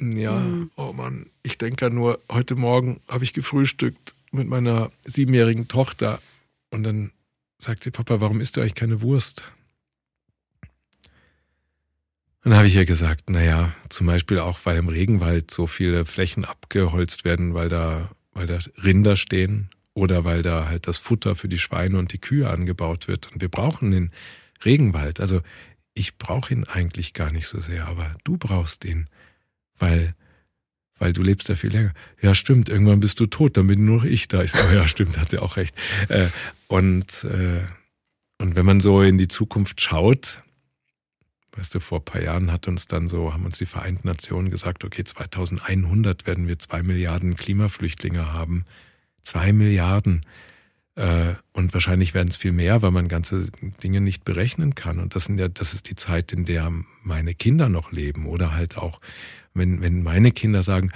ja, 0.00 0.38
mhm. 0.38 0.70
oh 0.76 0.92
Mann, 0.92 1.30
ich 1.44 1.56
denke 1.56 1.84
ja 1.84 1.90
nur, 1.90 2.20
heute 2.30 2.56
Morgen 2.56 3.00
habe 3.06 3.22
ich 3.22 3.32
gefrühstückt 3.32 4.14
mit 4.32 4.48
meiner 4.48 4.90
siebenjährigen 5.04 5.68
Tochter 5.68 6.20
und 6.70 6.82
dann 6.82 7.12
sagt 7.58 7.84
sie, 7.84 7.92
Papa, 7.92 8.20
warum 8.20 8.40
isst 8.40 8.56
du 8.56 8.60
eigentlich 8.60 8.74
keine 8.74 9.02
Wurst? 9.02 9.44
Dann 12.44 12.54
habe 12.54 12.66
ich 12.66 12.76
ihr 12.76 12.84
gesagt, 12.84 13.30
naja, 13.30 13.74
zum 13.88 14.06
Beispiel 14.06 14.38
auch, 14.38 14.60
weil 14.64 14.76
im 14.76 14.88
Regenwald 14.88 15.50
so 15.50 15.66
viele 15.66 16.04
Flächen 16.04 16.44
abgeholzt 16.44 17.24
werden, 17.24 17.54
weil 17.54 17.70
da, 17.70 18.10
weil 18.32 18.46
da 18.46 18.58
Rinder 18.84 19.16
stehen 19.16 19.70
oder 19.94 20.24
weil 20.24 20.42
da 20.42 20.68
halt 20.68 20.86
das 20.86 20.98
Futter 20.98 21.36
für 21.36 21.48
die 21.48 21.58
Schweine 21.58 21.98
und 21.98 22.12
die 22.12 22.20
Kühe 22.20 22.50
angebaut 22.50 23.08
wird. 23.08 23.32
Und 23.32 23.40
wir 23.40 23.48
brauchen 23.48 23.92
den 23.92 24.10
Regenwald. 24.62 25.20
Also 25.20 25.40
ich 25.94 26.18
brauche 26.18 26.52
ihn 26.52 26.64
eigentlich 26.64 27.14
gar 27.14 27.32
nicht 27.32 27.46
so 27.46 27.60
sehr, 27.60 27.88
aber 27.88 28.14
du 28.24 28.36
brauchst 28.36 28.84
ihn, 28.84 29.08
weil 29.78 30.14
weil 30.98 31.12
du 31.12 31.22
lebst 31.22 31.48
da 31.48 31.56
viel 31.56 31.72
länger. 31.72 31.92
Ja, 32.22 32.34
stimmt, 32.34 32.68
irgendwann 32.68 33.00
bist 33.00 33.18
du 33.18 33.26
tot, 33.26 33.56
dann 33.56 33.66
bin 33.66 33.84
nur 33.84 33.96
noch 33.96 34.04
ich 34.04 34.28
da. 34.28 34.42
Ich 34.42 34.52
sage, 34.52 34.74
ja, 34.76 34.86
stimmt, 34.86 35.18
hat 35.18 35.30
sie 35.30 35.38
auch 35.38 35.56
recht. 35.56 35.74
Äh, 36.08 36.28
und, 36.68 37.24
äh, 37.24 37.62
und 38.38 38.54
wenn 38.54 38.64
man 38.64 38.80
so 38.80 39.02
in 39.02 39.18
die 39.18 39.28
Zukunft 39.28 39.80
schaut, 39.80 40.43
weißt 41.56 41.74
du, 41.74 41.80
vor 41.80 42.00
ein 42.00 42.04
paar 42.04 42.22
Jahren 42.22 42.50
hat 42.52 42.68
uns 42.68 42.88
dann 42.88 43.08
so, 43.08 43.32
haben 43.32 43.44
uns 43.44 43.58
die 43.58 43.66
Vereinten 43.66 44.08
Nationen 44.08 44.50
gesagt, 44.50 44.84
okay, 44.84 45.04
2100 45.04 46.26
werden 46.26 46.48
wir 46.48 46.58
zwei 46.58 46.82
Milliarden 46.82 47.36
Klimaflüchtlinge 47.36 48.32
haben. 48.32 48.64
Zwei 49.22 49.52
Milliarden. 49.52 50.22
Äh, 50.96 51.34
und 51.52 51.72
wahrscheinlich 51.74 52.14
werden 52.14 52.28
es 52.28 52.36
viel 52.36 52.52
mehr, 52.52 52.82
weil 52.82 52.90
man 52.90 53.08
ganze 53.08 53.46
Dinge 53.82 54.00
nicht 54.00 54.24
berechnen 54.24 54.74
kann. 54.74 54.98
Und 54.98 55.14
das 55.14 55.24
sind 55.24 55.38
ja, 55.38 55.48
das 55.48 55.74
ist 55.74 55.88
die 55.90 55.96
Zeit, 55.96 56.32
in 56.32 56.44
der 56.44 56.70
meine 57.02 57.34
Kinder 57.34 57.68
noch 57.68 57.92
leben 57.92 58.26
oder 58.26 58.52
halt 58.54 58.76
auch 58.76 59.00
wenn, 59.54 59.80
wenn 59.80 60.02
meine 60.02 60.32
Kinder 60.32 60.62
sagen, 60.62 60.90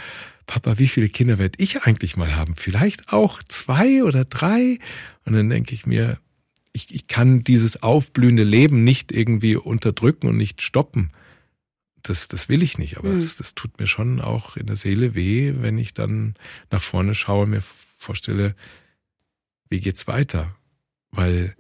Papa, 0.47 0.78
wie 0.78 0.89
viele 0.89 1.09
Kinder 1.09 1.39
werde 1.39 1.62
ich 1.62 1.82
eigentlich 1.82 2.16
mal 2.16 2.35
haben? 2.35 2.56
Vielleicht 2.56 3.12
auch 3.12 3.43
zwei 3.47 4.02
oder 4.02 4.24
drei? 4.24 4.78
Und 5.24 5.35
dann 5.35 5.48
denke 5.48 5.74
ich 5.74 5.86
mir, 5.86 6.18
ich, 6.73 6.95
ich 6.95 7.07
kann 7.07 7.45
dieses 7.45 7.82
aufblühende 7.82 8.45
Leben 8.45 8.85
nicht 8.85 9.12
irgendwie 9.12 9.57
unterdrücken 9.57 10.28
und 10.28 10.36
nicht 10.36 10.62
stoppen. 10.62 11.11
Das, 12.03 12.28
das 12.28 12.49
will 12.49 12.62
ich 12.62 12.78
nicht, 12.78 12.97
aber 12.99 13.11
mhm. 13.11 13.20
das, 13.20 13.36
das 13.36 13.55
tut 13.55 13.78
mir 13.78 13.86
schon 13.86 14.20
auch 14.20 14.57
in 14.57 14.66
der 14.66 14.77
Seele 14.77 15.15
weh, 15.15 15.55
wenn 15.57 15.78
ich 15.78 15.95
dann 15.95 16.35
nach 16.70 16.81
vorne 16.81 17.15
schaue 17.15 17.45
und 17.45 17.51
mir 17.51 17.62
vorstelle, 17.62 18.55
wie 19.69 19.81
geht's 19.81 20.07
weiter? 20.07 20.57
Weil 21.11 21.55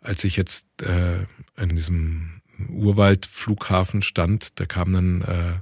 als 0.00 0.24
ich 0.24 0.36
jetzt 0.36 0.66
äh, 0.82 1.24
an 1.56 1.68
diesem 1.70 2.42
Urwaldflughafen 2.68 4.02
stand, 4.02 4.60
da 4.60 4.66
kam 4.66 4.92
dann 4.92 5.22
äh, 5.22 5.60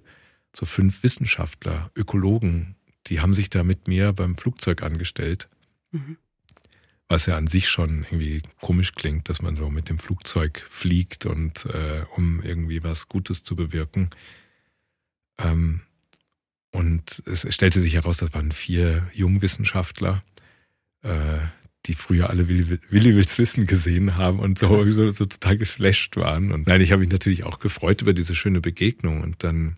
so 0.55 0.67
fünf 0.67 1.03
Wissenschaftler, 1.03 1.91
Ökologen, 1.97 2.77
die 3.07 3.21
haben 3.21 3.35
sich 3.35 3.51
da 3.51 3.63
mit 3.63 3.89
mir 3.89 4.13
beim 4.13 4.37
Flugzeug 4.37 4.83
angestellt. 4.83 5.49
Mhm. 5.93 6.17
Was 7.13 7.27
ja 7.27 7.37
an 7.37 7.47
sich 7.47 7.69
schon 7.69 8.07
irgendwie 8.11 8.41
komisch 8.63 8.95
klingt, 8.95 9.29
dass 9.29 9.43
man 9.43 9.55
so 9.55 9.69
mit 9.69 9.91
dem 9.91 9.99
Flugzeug 9.99 10.65
fliegt 10.67 11.27
und 11.27 11.67
äh, 11.67 12.07
um 12.17 12.41
irgendwie 12.43 12.83
was 12.83 13.07
Gutes 13.07 13.45
zu 13.45 13.55
bewirken. 13.55 14.09
Ähm, 15.37 15.83
und 16.71 17.23
es 17.27 17.47
stellte 17.55 17.81
sich 17.81 17.97
heraus, 17.97 18.17
das 18.17 18.33
waren 18.33 18.51
vier 18.51 19.07
Jungwissenschaftler, 19.13 20.25
äh, 21.03 21.41
die 21.85 21.93
früher 21.93 22.31
alle 22.31 22.49
Willi, 22.49 22.79
Willi 22.89 23.15
Wills 23.15 23.39
Wissen 23.39 23.67
gesehen 23.67 24.17
haben 24.17 24.39
und 24.39 24.59
so, 24.59 24.83
so, 24.85 25.11
so 25.11 25.27
total 25.27 25.59
geflasht 25.59 26.17
waren. 26.17 26.51
Und 26.51 26.67
nein, 26.67 26.81
ich 26.81 26.93
habe 26.93 27.01
mich 27.01 27.11
natürlich 27.11 27.45
auch 27.45 27.59
gefreut 27.59 28.01
über 28.01 28.15
diese 28.15 28.35
schöne 28.35 28.63
Begegnung. 28.63 29.21
Und 29.21 29.45
dann 29.45 29.77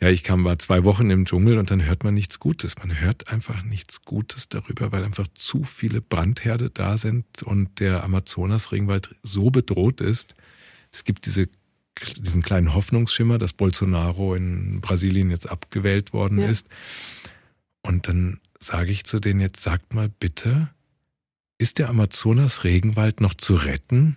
ja, 0.00 0.08
ich 0.08 0.22
kam, 0.22 0.44
war 0.44 0.58
zwei 0.60 0.84
Wochen 0.84 1.10
im 1.10 1.24
Dschungel 1.24 1.58
und 1.58 1.72
dann 1.72 1.84
hört 1.84 2.04
man 2.04 2.14
nichts 2.14 2.38
Gutes. 2.38 2.78
Man 2.78 3.00
hört 3.00 3.32
einfach 3.32 3.64
nichts 3.64 4.02
Gutes 4.02 4.48
darüber, 4.48 4.92
weil 4.92 5.04
einfach 5.04 5.26
zu 5.34 5.64
viele 5.64 6.00
Brandherde 6.00 6.70
da 6.70 6.96
sind 6.96 7.42
und 7.42 7.80
der 7.80 8.04
Amazonas-Regenwald 8.04 9.16
so 9.24 9.50
bedroht 9.50 10.00
ist. 10.00 10.36
Es 10.92 11.02
gibt 11.02 11.26
diese, 11.26 11.48
diesen 12.16 12.42
kleinen 12.42 12.74
Hoffnungsschimmer, 12.74 13.38
dass 13.38 13.54
Bolsonaro 13.54 14.36
in 14.36 14.80
Brasilien 14.80 15.30
jetzt 15.30 15.50
abgewählt 15.50 16.12
worden 16.12 16.38
ja. 16.38 16.48
ist. 16.48 16.68
Und 17.82 18.06
dann 18.06 18.40
sage 18.60 18.92
ich 18.92 19.04
zu 19.04 19.18
denen 19.18 19.40
jetzt, 19.40 19.60
sagt 19.60 19.94
mal 19.94 20.08
bitte, 20.08 20.70
ist 21.58 21.80
der 21.80 21.88
Amazonas-Regenwald 21.88 23.20
noch 23.20 23.34
zu 23.34 23.56
retten? 23.56 24.14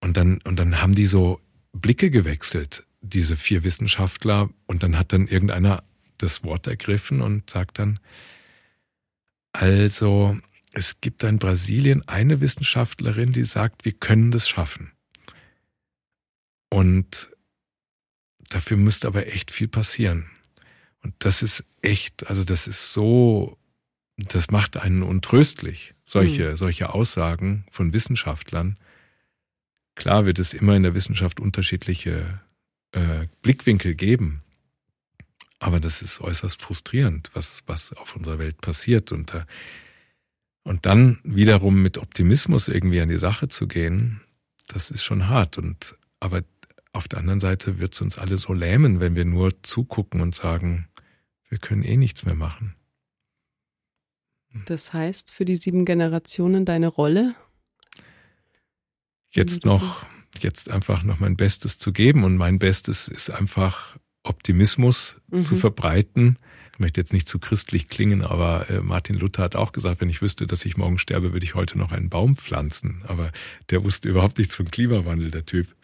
Und 0.00 0.16
dann, 0.16 0.40
und 0.42 0.56
dann 0.56 0.80
haben 0.80 0.94
die 0.94 1.06
so 1.06 1.40
Blicke 1.72 2.12
gewechselt 2.12 2.84
diese 3.00 3.36
vier 3.36 3.64
Wissenschaftler 3.64 4.50
und 4.66 4.82
dann 4.82 4.98
hat 4.98 5.12
dann 5.12 5.26
irgendeiner 5.26 5.82
das 6.18 6.42
Wort 6.44 6.66
ergriffen 6.66 7.20
und 7.20 7.48
sagt 7.48 7.78
dann, 7.78 8.00
also 9.52 10.36
es 10.72 11.00
gibt 11.00 11.22
in 11.24 11.38
Brasilien 11.38 12.06
eine 12.06 12.40
Wissenschaftlerin, 12.40 13.32
die 13.32 13.44
sagt, 13.44 13.84
wir 13.84 13.92
können 13.92 14.30
das 14.30 14.48
schaffen. 14.48 14.92
Und 16.70 17.28
dafür 18.50 18.76
müsste 18.76 19.08
aber 19.08 19.26
echt 19.26 19.50
viel 19.50 19.68
passieren. 19.68 20.30
Und 21.02 21.14
das 21.20 21.42
ist 21.42 21.64
echt, 21.80 22.28
also 22.28 22.44
das 22.44 22.66
ist 22.66 22.92
so, 22.92 23.56
das 24.16 24.50
macht 24.50 24.76
einen 24.76 25.02
untröstlich, 25.02 25.94
solche, 26.04 26.50
mhm. 26.50 26.56
solche 26.56 26.92
Aussagen 26.92 27.64
von 27.70 27.92
Wissenschaftlern. 27.92 28.76
Klar 29.94 30.26
wird 30.26 30.38
es 30.38 30.52
immer 30.52 30.76
in 30.76 30.82
der 30.82 30.94
Wissenschaft 30.94 31.40
unterschiedliche 31.40 32.40
äh, 32.92 33.26
Blickwinkel 33.42 33.94
geben. 33.94 34.42
Aber 35.58 35.80
das 35.80 36.02
ist 36.02 36.20
äußerst 36.20 36.62
frustrierend, 36.62 37.30
was, 37.34 37.62
was 37.66 37.92
auf 37.94 38.16
unserer 38.16 38.38
Welt 38.38 38.60
passiert. 38.60 39.10
Und, 39.12 39.34
äh, 39.34 39.44
und 40.62 40.86
dann 40.86 41.18
wiederum 41.24 41.82
mit 41.82 41.98
Optimismus 41.98 42.68
irgendwie 42.68 43.00
an 43.00 43.08
die 43.08 43.18
Sache 43.18 43.48
zu 43.48 43.66
gehen, 43.66 44.20
das 44.68 44.90
ist 44.90 45.02
schon 45.02 45.28
hart. 45.28 45.58
Und, 45.58 45.96
aber 46.20 46.42
auf 46.92 47.08
der 47.08 47.18
anderen 47.18 47.40
Seite 47.40 47.80
wird 47.80 47.94
es 47.94 48.00
uns 48.00 48.18
alle 48.18 48.36
so 48.36 48.52
lähmen, 48.52 49.00
wenn 49.00 49.16
wir 49.16 49.24
nur 49.24 49.62
zugucken 49.62 50.20
und 50.20 50.34
sagen, 50.34 50.88
wir 51.48 51.58
können 51.58 51.82
eh 51.82 51.96
nichts 51.96 52.24
mehr 52.24 52.34
machen. 52.34 52.74
Das 54.66 54.92
heißt, 54.92 55.32
für 55.32 55.44
die 55.44 55.56
sieben 55.56 55.84
Generationen 55.84 56.64
deine 56.64 56.88
Rolle? 56.88 57.32
Jetzt 59.30 59.64
noch 59.64 60.06
jetzt 60.42 60.70
einfach 60.70 61.02
noch 61.02 61.20
mein 61.20 61.36
Bestes 61.36 61.78
zu 61.78 61.92
geben. 61.92 62.24
Und 62.24 62.36
mein 62.36 62.58
Bestes 62.58 63.08
ist 63.08 63.30
einfach 63.30 63.96
Optimismus 64.22 65.16
mhm. 65.28 65.40
zu 65.40 65.56
verbreiten. 65.56 66.36
Ich 66.72 66.78
möchte 66.78 67.00
jetzt 67.00 67.12
nicht 67.12 67.28
zu 67.28 67.38
christlich 67.38 67.88
klingen, 67.88 68.22
aber 68.22 68.70
äh, 68.70 68.80
Martin 68.80 69.16
Luther 69.16 69.42
hat 69.42 69.56
auch 69.56 69.72
gesagt, 69.72 70.00
wenn 70.00 70.10
ich 70.10 70.22
wüsste, 70.22 70.46
dass 70.46 70.64
ich 70.64 70.76
morgen 70.76 70.98
sterbe, 70.98 71.32
würde 71.32 71.44
ich 71.44 71.54
heute 71.54 71.76
noch 71.76 71.92
einen 71.92 72.08
Baum 72.08 72.36
pflanzen. 72.36 73.02
Aber 73.06 73.32
der 73.70 73.82
wusste 73.82 74.08
überhaupt 74.08 74.38
nichts 74.38 74.54
von 74.54 74.70
Klimawandel, 74.70 75.30
der 75.30 75.44
Typ. 75.44 75.74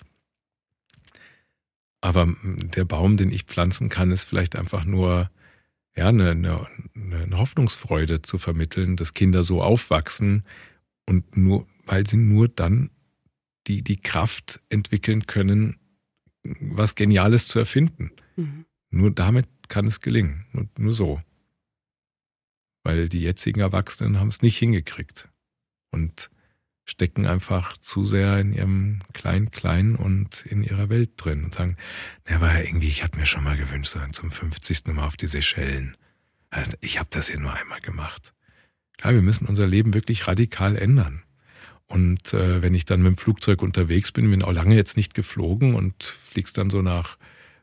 Aber 2.00 2.32
der 2.44 2.84
Baum, 2.84 3.16
den 3.16 3.32
ich 3.32 3.44
pflanzen 3.44 3.88
kann, 3.88 4.12
ist 4.12 4.24
vielleicht 4.24 4.56
einfach 4.56 4.84
nur 4.84 5.30
ja, 5.96 6.08
eine, 6.08 6.30
eine, 6.30 6.66
eine 6.94 7.38
Hoffnungsfreude 7.38 8.22
zu 8.22 8.38
vermitteln, 8.38 8.96
dass 8.96 9.14
Kinder 9.14 9.42
so 9.42 9.62
aufwachsen 9.62 10.44
und 11.06 11.36
nur, 11.36 11.66
weil 11.86 12.06
sie 12.06 12.16
nur 12.16 12.48
dann 12.48 12.90
die 13.66 13.82
die 13.82 14.00
Kraft 14.00 14.60
entwickeln 14.68 15.26
können, 15.26 15.76
was 16.42 16.94
Geniales 16.94 17.48
zu 17.48 17.58
erfinden. 17.58 18.12
Mhm. 18.36 18.66
Nur 18.90 19.10
damit 19.10 19.48
kann 19.68 19.86
es 19.86 20.00
gelingen. 20.00 20.46
Nur, 20.52 20.68
nur 20.78 20.92
so. 20.92 21.20
Weil 22.82 23.08
die 23.08 23.20
jetzigen 23.20 23.60
Erwachsenen 23.60 24.20
haben 24.20 24.28
es 24.28 24.42
nicht 24.42 24.58
hingekriegt. 24.58 25.28
Und 25.90 26.30
stecken 26.84 27.26
einfach 27.26 27.78
zu 27.78 28.04
sehr 28.04 28.38
in 28.38 28.52
ihrem 28.52 28.98
Klein-Klein 29.14 29.96
und 29.96 30.44
in 30.46 30.62
ihrer 30.62 30.90
Welt 30.90 31.12
drin 31.16 31.44
und 31.44 31.54
sagen, 31.54 31.76
na, 32.28 32.36
aber 32.36 32.62
irgendwie, 32.62 32.88
ich 32.88 33.02
hatte 33.02 33.18
mir 33.18 33.26
schon 33.26 33.44
mal 33.44 33.56
gewünscht, 33.56 33.96
zum 34.12 34.30
50. 34.30 34.86
Mal 34.88 35.06
auf 35.06 35.16
die 35.16 35.28
Seychellen. 35.28 35.96
Also, 36.50 36.76
ich 36.80 36.98
habe 36.98 37.08
das 37.10 37.28
hier 37.28 37.40
nur 37.40 37.54
einmal 37.54 37.80
gemacht. 37.80 38.34
Klar, 38.98 39.14
wir 39.14 39.22
müssen 39.22 39.46
unser 39.46 39.66
Leben 39.66 39.94
wirklich 39.94 40.26
radikal 40.28 40.76
ändern. 40.76 41.22
Und 41.86 42.32
äh, 42.32 42.62
wenn 42.62 42.74
ich 42.74 42.84
dann 42.84 43.02
mit 43.02 43.08
dem 43.08 43.16
Flugzeug 43.16 43.62
unterwegs 43.62 44.12
bin, 44.12 44.30
bin 44.30 44.42
auch 44.42 44.52
lange 44.52 44.74
jetzt 44.74 44.96
nicht 44.96 45.14
geflogen 45.14 45.74
und 45.74 46.02
fliegst 46.02 46.56
dann 46.58 46.70
so 46.70 46.82
nach 46.82 47.16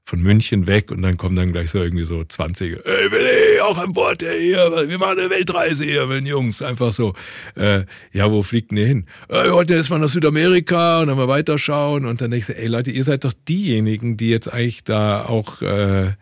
von 0.04 0.22
München 0.22 0.68
weg 0.68 0.92
und 0.92 1.02
dann 1.04 1.16
kommen 1.16 1.36
dann 1.36 1.52
gleich 1.52 1.70
so 1.70 1.80
irgendwie 1.80 2.06
so 2.06 2.24
20. 2.24 2.74
Ey, 2.74 3.12
Willi, 3.12 3.62
auch 3.62 3.78
an 3.78 3.94
Bord 3.94 4.22
ja 4.22 4.32
hier, 4.32 4.90
wir 4.90 4.98
machen 4.98 5.20
eine 5.20 5.30
Weltreise 5.30 5.86
hier 5.86 6.06
mit 6.08 6.18
den 6.18 6.26
Jungs. 6.26 6.62
Einfach 6.62 6.92
so, 6.92 7.14
äh, 7.56 7.86
ja, 8.12 8.30
wo 8.30 8.44
fliegt 8.44 8.72
denn 8.72 8.80
ihr 8.80 8.88
hin? 8.88 9.06
Äh, 9.30 9.52
heute 9.52 9.76
ist 9.76 9.90
man 9.90 10.02
nach 10.02 10.10
Südamerika 10.10 11.02
und 11.02 11.08
dann 11.08 11.18
mal 11.18 11.28
weiterschauen 11.28 12.06
und 12.06 12.20
dann 12.20 12.32
denke 12.32 12.52
ich, 12.52 12.58
ey 12.58 12.68
Leute, 12.68 12.92
ihr 12.92 13.04
seid 13.04 13.24
doch 13.24 13.34
diejenigen, 13.48 14.18
die 14.18 14.30
jetzt 14.30 14.52
eigentlich 14.52 14.84
da 14.84 15.26
auch 15.26 15.62
äh, 15.62 16.14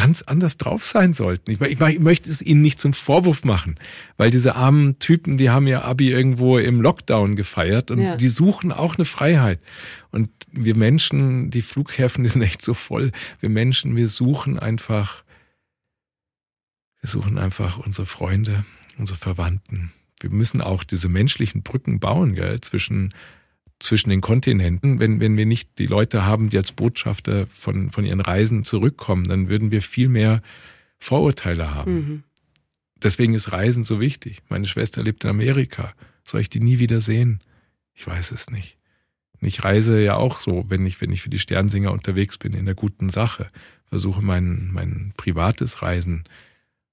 ganz 0.00 0.22
anders 0.22 0.56
drauf 0.56 0.86
sein 0.86 1.12
sollten. 1.12 1.50
Ich, 1.50 1.60
ich, 1.60 1.78
ich, 1.78 2.00
möchte 2.00 2.30
es 2.30 2.40
ihnen 2.40 2.62
nicht 2.62 2.80
zum 2.80 2.94
Vorwurf 2.94 3.44
machen, 3.44 3.78
weil 4.16 4.30
diese 4.30 4.54
armen 4.54 4.98
Typen, 4.98 5.36
die 5.36 5.50
haben 5.50 5.66
ja 5.66 5.82
Abi 5.82 6.10
irgendwo 6.10 6.56
im 6.56 6.80
Lockdown 6.80 7.36
gefeiert 7.36 7.90
und 7.90 8.00
ja. 8.00 8.16
die 8.16 8.28
suchen 8.28 8.72
auch 8.72 8.96
eine 8.96 9.04
Freiheit. 9.04 9.60
Und 10.10 10.30
wir 10.50 10.74
Menschen, 10.74 11.50
die 11.50 11.60
Flughäfen, 11.60 12.24
die 12.24 12.30
sind 12.30 12.40
echt 12.40 12.62
so 12.62 12.72
voll. 12.72 13.12
Wir 13.40 13.50
Menschen, 13.50 13.94
wir 13.94 14.08
suchen 14.08 14.58
einfach, 14.58 15.22
wir 17.02 17.10
suchen 17.10 17.36
einfach 17.36 17.76
unsere 17.76 18.06
Freunde, 18.06 18.64
unsere 18.96 19.18
Verwandten. 19.18 19.92
Wir 20.20 20.30
müssen 20.30 20.62
auch 20.62 20.82
diese 20.82 21.10
menschlichen 21.10 21.62
Brücken 21.62 22.00
bauen, 22.00 22.34
gell, 22.34 22.58
zwischen 22.62 23.12
zwischen 23.80 24.10
den 24.10 24.20
Kontinenten. 24.20 25.00
Wenn, 25.00 25.20
wenn 25.20 25.36
wir 25.36 25.46
nicht 25.46 25.78
die 25.78 25.86
Leute 25.86 26.24
haben, 26.24 26.50
die 26.50 26.56
als 26.56 26.72
Botschafter 26.72 27.46
von, 27.48 27.90
von 27.90 28.04
ihren 28.04 28.20
Reisen 28.20 28.62
zurückkommen, 28.62 29.26
dann 29.26 29.48
würden 29.48 29.70
wir 29.70 29.82
viel 29.82 30.08
mehr 30.08 30.42
Vorurteile 30.98 31.74
haben. 31.74 31.94
Mhm. 31.94 32.22
Deswegen 33.02 33.34
ist 33.34 33.52
Reisen 33.52 33.82
so 33.82 33.98
wichtig. 33.98 34.42
Meine 34.48 34.66
Schwester 34.66 35.02
lebt 35.02 35.24
in 35.24 35.30
Amerika. 35.30 35.94
Soll 36.22 36.42
ich 36.42 36.50
die 36.50 36.60
nie 36.60 36.78
wieder 36.78 37.00
sehen? 37.00 37.40
Ich 37.94 38.06
weiß 38.06 38.30
es 38.32 38.50
nicht. 38.50 38.76
Ich 39.40 39.64
reise 39.64 40.02
ja 40.02 40.16
auch 40.16 40.38
so, 40.38 40.66
wenn 40.68 40.84
ich, 40.84 41.00
wenn 41.00 41.12
ich 41.12 41.22
für 41.22 41.30
die 41.30 41.38
Sternsinger 41.38 41.92
unterwegs 41.92 42.36
bin, 42.36 42.52
in 42.52 42.66
der 42.66 42.74
guten 42.74 43.08
Sache. 43.08 43.48
Versuche 43.86 44.22
mein, 44.22 44.70
mein 44.72 45.14
privates 45.16 45.80
Reisen 45.80 46.24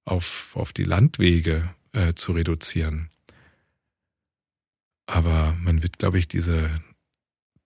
auf, 0.06 0.56
auf 0.56 0.72
die 0.72 0.86
Landwege 0.86 1.70
äh, 1.92 2.14
zu 2.14 2.32
reduzieren. 2.32 3.10
Aber 5.08 5.56
man 5.60 5.82
wird, 5.82 5.98
glaube 5.98 6.20
ich, 6.20 6.28
diese, 6.28 6.82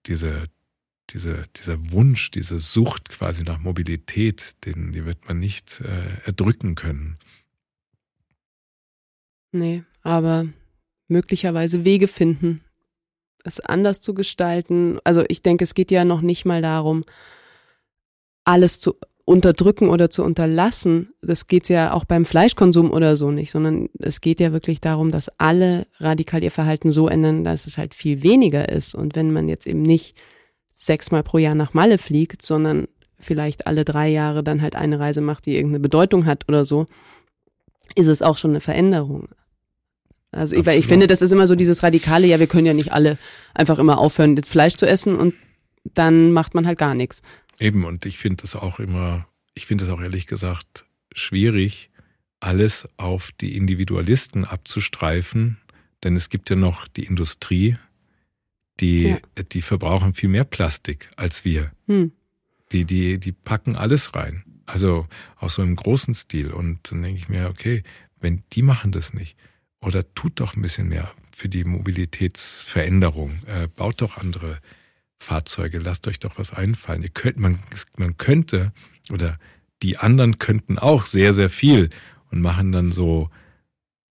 diese, 0.06 0.44
diese, 1.10 1.46
dieser 1.56 1.90
Wunsch, 1.90 2.30
diese 2.30 2.60
Sucht 2.60 3.10
quasi 3.10 3.42
nach 3.42 3.58
Mobilität, 3.58 4.64
den, 4.64 4.92
die 4.92 5.04
wird 5.04 5.26
man 5.28 5.38
nicht 5.38 5.80
äh, 5.80 6.24
erdrücken 6.24 6.74
können. 6.76 7.18
Nee, 9.50 9.82
aber 10.02 10.46
möglicherweise 11.08 11.84
Wege 11.84 12.08
finden, 12.08 12.64
es 13.44 13.60
anders 13.60 14.00
zu 14.00 14.14
gestalten. 14.14 14.98
Also 15.04 15.24
ich 15.28 15.42
denke, 15.42 15.64
es 15.64 15.74
geht 15.74 15.90
ja 15.90 16.04
noch 16.04 16.22
nicht 16.22 16.44
mal 16.44 16.62
darum, 16.62 17.04
alles 18.44 18.80
zu 18.80 18.96
unterdrücken 19.24 19.88
oder 19.88 20.10
zu 20.10 20.24
unterlassen, 20.24 21.12
das 21.22 21.46
geht 21.46 21.68
ja 21.68 21.92
auch 21.92 22.04
beim 22.04 22.24
Fleischkonsum 22.24 22.90
oder 22.90 23.16
so 23.16 23.30
nicht, 23.30 23.52
sondern 23.52 23.88
es 23.98 24.20
geht 24.20 24.40
ja 24.40 24.52
wirklich 24.52 24.80
darum, 24.80 25.10
dass 25.10 25.30
alle 25.38 25.86
radikal 25.98 26.42
ihr 26.42 26.50
Verhalten 26.50 26.90
so 26.90 27.08
ändern, 27.08 27.44
dass 27.44 27.66
es 27.66 27.78
halt 27.78 27.94
viel 27.94 28.22
weniger 28.22 28.68
ist. 28.68 28.94
Und 28.94 29.14
wenn 29.14 29.32
man 29.32 29.48
jetzt 29.48 29.66
eben 29.66 29.82
nicht 29.82 30.16
sechsmal 30.74 31.22
pro 31.22 31.38
Jahr 31.38 31.54
nach 31.54 31.74
Malle 31.74 31.98
fliegt, 31.98 32.42
sondern 32.42 32.88
vielleicht 33.20 33.68
alle 33.68 33.84
drei 33.84 34.08
Jahre 34.08 34.42
dann 34.42 34.60
halt 34.60 34.74
eine 34.74 34.98
Reise 34.98 35.20
macht, 35.20 35.46
die 35.46 35.54
irgendeine 35.54 35.80
Bedeutung 35.80 36.26
hat 36.26 36.48
oder 36.48 36.64
so, 36.64 36.86
ist 37.94 38.08
es 38.08 38.22
auch 38.22 38.36
schon 38.36 38.50
eine 38.50 38.60
Veränderung. 38.60 39.28
Also 40.32 40.56
ich, 40.56 40.66
ich 40.66 40.86
finde, 40.86 41.06
das 41.06 41.22
ist 41.22 41.30
immer 41.30 41.46
so 41.46 41.54
dieses 41.54 41.82
Radikale, 41.82 42.26
ja, 42.26 42.40
wir 42.40 42.46
können 42.46 42.66
ja 42.66 42.72
nicht 42.72 42.92
alle 42.92 43.18
einfach 43.54 43.78
immer 43.78 43.98
aufhören, 43.98 44.36
Fleisch 44.42 44.76
zu 44.76 44.86
essen 44.86 45.14
und 45.14 45.34
dann 45.94 46.32
macht 46.32 46.54
man 46.54 46.66
halt 46.66 46.78
gar 46.78 46.94
nichts. 46.94 47.22
Eben, 47.60 47.84
und 47.84 48.06
ich 48.06 48.18
finde 48.18 48.42
das 48.42 48.56
auch 48.56 48.80
immer, 48.80 49.26
ich 49.54 49.66
finde 49.66 49.84
es 49.84 49.90
auch 49.90 50.00
ehrlich 50.00 50.26
gesagt 50.26 50.84
schwierig, 51.14 51.90
alles 52.40 52.88
auf 52.96 53.30
die 53.32 53.56
Individualisten 53.56 54.44
abzustreifen, 54.44 55.58
denn 56.02 56.16
es 56.16 56.28
gibt 56.28 56.50
ja 56.50 56.56
noch 56.56 56.88
die 56.88 57.04
Industrie, 57.04 57.76
die, 58.80 59.02
ja. 59.08 59.18
die 59.52 59.62
verbrauchen 59.62 60.14
viel 60.14 60.28
mehr 60.28 60.44
Plastik 60.44 61.08
als 61.16 61.44
wir. 61.44 61.70
Hm. 61.86 62.12
Die, 62.72 62.84
die, 62.84 63.18
die 63.18 63.32
packen 63.32 63.76
alles 63.76 64.14
rein. 64.14 64.44
Also 64.66 65.06
auch 65.36 65.50
so 65.50 65.62
im 65.62 65.76
großen 65.76 66.14
Stil. 66.14 66.50
Und 66.50 66.90
dann 66.90 67.02
denke 67.02 67.18
ich 67.18 67.28
mir, 67.28 67.48
okay, 67.48 67.82
wenn 68.20 68.42
die 68.52 68.62
machen 68.62 68.92
das 68.92 69.12
nicht, 69.12 69.36
oder 69.80 70.14
tut 70.14 70.40
doch 70.40 70.56
ein 70.56 70.62
bisschen 70.62 70.88
mehr 70.88 71.12
für 71.34 71.48
die 71.48 71.64
Mobilitätsveränderung, 71.64 73.32
äh, 73.46 73.68
baut 73.68 74.00
doch 74.00 74.16
andere 74.16 74.60
Fahrzeuge, 75.22 75.78
lasst 75.78 76.06
euch 76.08 76.18
doch 76.18 76.38
was 76.38 76.52
einfallen. 76.52 77.02
Ihr 77.02 77.08
könnt, 77.08 77.38
man, 77.38 77.58
man 77.96 78.16
könnte 78.16 78.72
oder 79.10 79.38
die 79.82 79.96
anderen 79.96 80.38
könnten 80.38 80.78
auch 80.78 81.04
sehr, 81.04 81.32
sehr 81.32 81.48
viel 81.48 81.90
und 82.30 82.40
machen 82.40 82.72
dann 82.72 82.92
so 82.92 83.30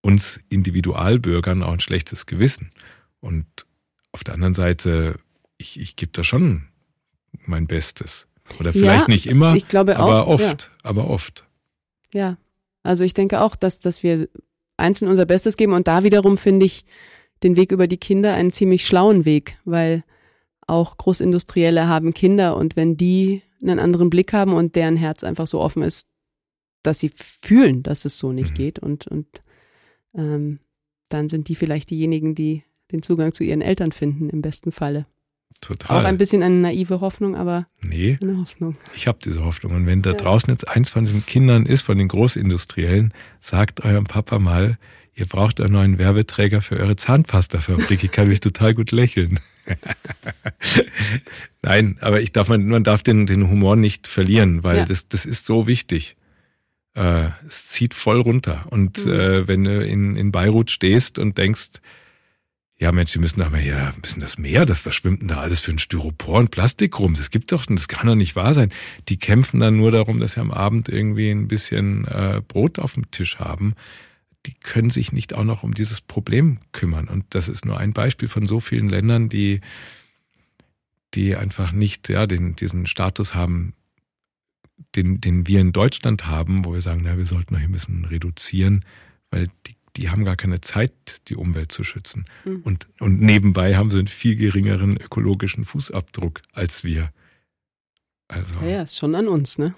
uns 0.01 0.41
Individualbürgern 0.49 1.63
auch 1.63 1.73
ein 1.73 1.79
schlechtes 1.79 2.25
Gewissen. 2.25 2.71
Und 3.19 3.45
auf 4.11 4.23
der 4.23 4.33
anderen 4.33 4.53
Seite, 4.53 5.19
ich, 5.57 5.79
ich 5.79 5.95
gebe 5.95 6.11
da 6.11 6.23
schon 6.23 6.63
mein 7.45 7.67
Bestes. 7.67 8.27
Oder 8.59 8.73
vielleicht 8.73 9.03
ja, 9.03 9.07
nicht 9.07 9.27
immer, 9.27 9.55
ich 9.55 9.67
glaube 9.67 9.99
auch, 9.99 10.03
aber 10.03 10.27
oft, 10.27 10.63
ja. 10.63 10.89
aber 10.89 11.09
oft. 11.09 11.45
Ja, 12.13 12.37
also 12.83 13.03
ich 13.03 13.13
denke 13.13 13.41
auch, 13.41 13.55
dass, 13.55 13.79
dass 13.79 14.03
wir 14.03 14.27
einzeln 14.75 15.07
unser 15.07 15.25
Bestes 15.25 15.55
geben 15.55 15.73
und 15.73 15.87
da 15.87 16.03
wiederum 16.03 16.37
finde 16.37 16.65
ich 16.65 16.83
den 17.43 17.55
Weg 17.55 17.71
über 17.71 17.87
die 17.87 17.97
Kinder 17.97 18.33
einen 18.33 18.51
ziemlich 18.51 18.85
schlauen 18.85 19.23
Weg, 19.25 19.57
weil 19.63 20.03
auch 20.67 20.97
Großindustrielle 20.97 21.87
haben 21.87 22.13
Kinder 22.13 22.55
und 22.55 22.75
wenn 22.75 22.97
die 22.97 23.41
einen 23.61 23.79
anderen 23.79 24.09
Blick 24.09 24.33
haben 24.33 24.53
und 24.53 24.75
deren 24.75 24.95
Herz 24.95 25.23
einfach 25.23 25.47
so 25.47 25.59
offen 25.59 25.83
ist, 25.83 26.09
dass 26.83 26.99
sie 26.99 27.11
fühlen, 27.13 27.83
dass 27.83 28.05
es 28.05 28.17
so 28.17 28.31
nicht 28.31 28.51
mhm. 28.51 28.55
geht 28.55 28.79
und, 28.79 29.07
und 29.07 29.27
ähm, 30.15 30.59
dann 31.09 31.29
sind 31.29 31.47
die 31.47 31.55
vielleicht 31.55 31.89
diejenigen, 31.89 32.35
die 32.35 32.63
den 32.91 33.01
Zugang 33.01 33.33
zu 33.33 33.43
ihren 33.43 33.61
Eltern 33.61 33.91
finden, 33.91 34.29
im 34.29 34.41
besten 34.41 34.71
Falle. 34.71 35.05
Total. 35.61 36.01
Auch 36.01 36.05
ein 36.05 36.17
bisschen 36.17 36.41
eine 36.41 36.55
naive 36.55 37.01
Hoffnung, 37.01 37.35
aber 37.35 37.67
nee, 37.81 38.17
eine 38.19 38.37
Hoffnung. 38.37 38.77
Ich 38.95 39.07
habe 39.07 39.19
diese 39.23 39.45
Hoffnung. 39.45 39.73
Und 39.75 39.85
wenn 39.85 40.01
da 40.01 40.11
ja. 40.11 40.17
draußen 40.17 40.51
jetzt 40.51 40.67
eins 40.67 40.89
von 40.89 41.03
diesen 41.03 41.23
Kindern 41.25 41.67
ist, 41.67 41.83
von 41.83 41.99
den 41.99 42.07
Großindustriellen, 42.07 43.13
sagt 43.41 43.85
eurem 43.85 44.05
Papa 44.05 44.39
mal, 44.39 44.79
ihr 45.13 45.27
braucht 45.27 45.61
einen 45.61 45.73
neuen 45.73 45.99
Werbeträger 45.99 46.63
für 46.63 46.77
eure 46.77 46.95
Zahnpastafabrik. 46.95 48.03
Ich 48.03 48.11
kann 48.11 48.27
mich 48.27 48.39
total 48.39 48.73
gut 48.73 48.91
lächeln. 48.91 49.39
Nein, 51.61 51.97
aber 52.01 52.21
ich 52.21 52.31
darf 52.31 52.49
man, 52.49 52.65
man 52.67 52.83
darf 52.83 53.03
den, 53.03 53.25
den 53.25 53.49
Humor 53.49 53.75
nicht 53.75 54.07
verlieren, 54.07 54.63
weil 54.63 54.77
ja. 54.77 54.85
das, 54.85 55.07
das 55.07 55.25
ist 55.25 55.45
so 55.45 55.67
wichtig. 55.67 56.15
Äh, 56.95 57.29
es 57.47 57.67
zieht 57.67 57.93
voll 57.93 58.19
runter. 58.19 58.65
Und 58.69 59.05
mhm. 59.05 59.11
äh, 59.11 59.47
wenn 59.47 59.63
du 59.63 59.85
in, 59.85 60.15
in 60.15 60.31
Beirut 60.31 60.71
stehst 60.71 61.19
und 61.19 61.37
denkst, 61.37 61.79
ja 62.77 62.91
Mensch, 62.91 63.11
die 63.13 63.19
müssen 63.19 63.41
aber 63.41 63.57
hier, 63.57 63.93
müssen 64.01 64.19
das 64.19 64.37
Meer, 64.37 64.65
das 64.65 64.81
verschwimmt 64.81 65.21
denn 65.21 65.27
da 65.27 65.37
alles 65.37 65.59
für 65.59 65.71
ein 65.71 65.77
Styropor 65.77 66.39
und 66.39 66.51
Plastik 66.51 66.99
rum? 66.99 67.13
Das 67.13 67.29
gibt 67.29 67.51
doch, 67.51 67.65
das 67.65 67.87
kann 67.87 68.07
doch 68.07 68.15
nicht 68.15 68.35
wahr 68.35 68.53
sein. 68.53 68.73
Die 69.07 69.17
kämpfen 69.17 69.59
dann 69.59 69.77
nur 69.77 69.91
darum, 69.91 70.19
dass 70.19 70.33
sie 70.33 70.41
am 70.41 70.51
Abend 70.51 70.89
irgendwie 70.89 71.29
ein 71.29 71.47
bisschen 71.47 72.05
äh, 72.07 72.41
Brot 72.45 72.79
auf 72.79 72.95
dem 72.95 73.09
Tisch 73.11 73.37
haben 73.37 73.75
die 74.45 74.53
können 74.53 74.89
sich 74.89 75.11
nicht 75.11 75.33
auch 75.33 75.43
noch 75.43 75.63
um 75.63 75.73
dieses 75.73 76.01
Problem 76.01 76.59
kümmern. 76.71 77.07
Und 77.07 77.25
das 77.29 77.47
ist 77.47 77.65
nur 77.65 77.77
ein 77.77 77.93
Beispiel 77.93 78.27
von 78.27 78.45
so 78.45 78.59
vielen 78.59 78.89
Ländern, 78.89 79.29
die, 79.29 79.61
die 81.13 81.35
einfach 81.35 81.71
nicht 81.71 82.09
ja, 82.09 82.25
den, 82.25 82.55
diesen 82.55 82.85
Status 82.85 83.35
haben, 83.35 83.73
den, 84.95 85.21
den 85.21 85.47
wir 85.47 85.61
in 85.61 85.73
Deutschland 85.73 86.25
haben, 86.25 86.65
wo 86.65 86.73
wir 86.73 86.81
sagen, 86.81 87.01
na, 87.03 87.17
wir 87.17 87.27
sollten 87.27 87.53
noch 87.53 87.61
ein 87.61 87.71
bisschen 87.71 88.05
reduzieren, 88.05 88.83
weil 89.29 89.47
die, 89.67 89.75
die 89.95 90.09
haben 90.09 90.25
gar 90.25 90.35
keine 90.35 90.61
Zeit, 90.61 91.21
die 91.27 91.35
Umwelt 91.35 91.71
zu 91.71 91.83
schützen. 91.83 92.25
Mhm. 92.45 92.61
Und, 92.61 92.87
und 92.99 93.21
nebenbei 93.21 93.75
haben 93.75 93.91
sie 93.91 93.99
einen 93.99 94.07
viel 94.07 94.35
geringeren 94.35 94.97
ökologischen 94.97 95.65
Fußabdruck 95.65 96.41
als 96.53 96.83
wir. 96.83 97.11
Also, 98.27 98.55
ja, 98.61 98.67
ja, 98.67 98.81
ist 98.83 98.97
schon 98.97 99.13
an 99.13 99.27
uns, 99.27 99.57
ne? 99.57 99.73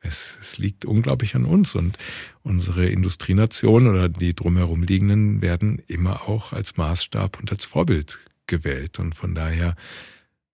Es, 0.00 0.38
es 0.40 0.58
liegt 0.58 0.84
unglaublich 0.84 1.34
an 1.34 1.44
uns 1.44 1.74
und 1.74 1.98
unsere 2.42 2.86
Industrienationen 2.86 3.88
oder 3.88 4.08
die 4.08 4.34
drumherum 4.34 4.82
liegenden 4.82 5.42
werden 5.42 5.82
immer 5.86 6.28
auch 6.28 6.52
als 6.52 6.76
Maßstab 6.76 7.40
und 7.40 7.50
als 7.50 7.64
Vorbild 7.64 8.18
gewählt. 8.46 8.98
Und 8.98 9.14
von 9.14 9.34
daher, 9.34 9.74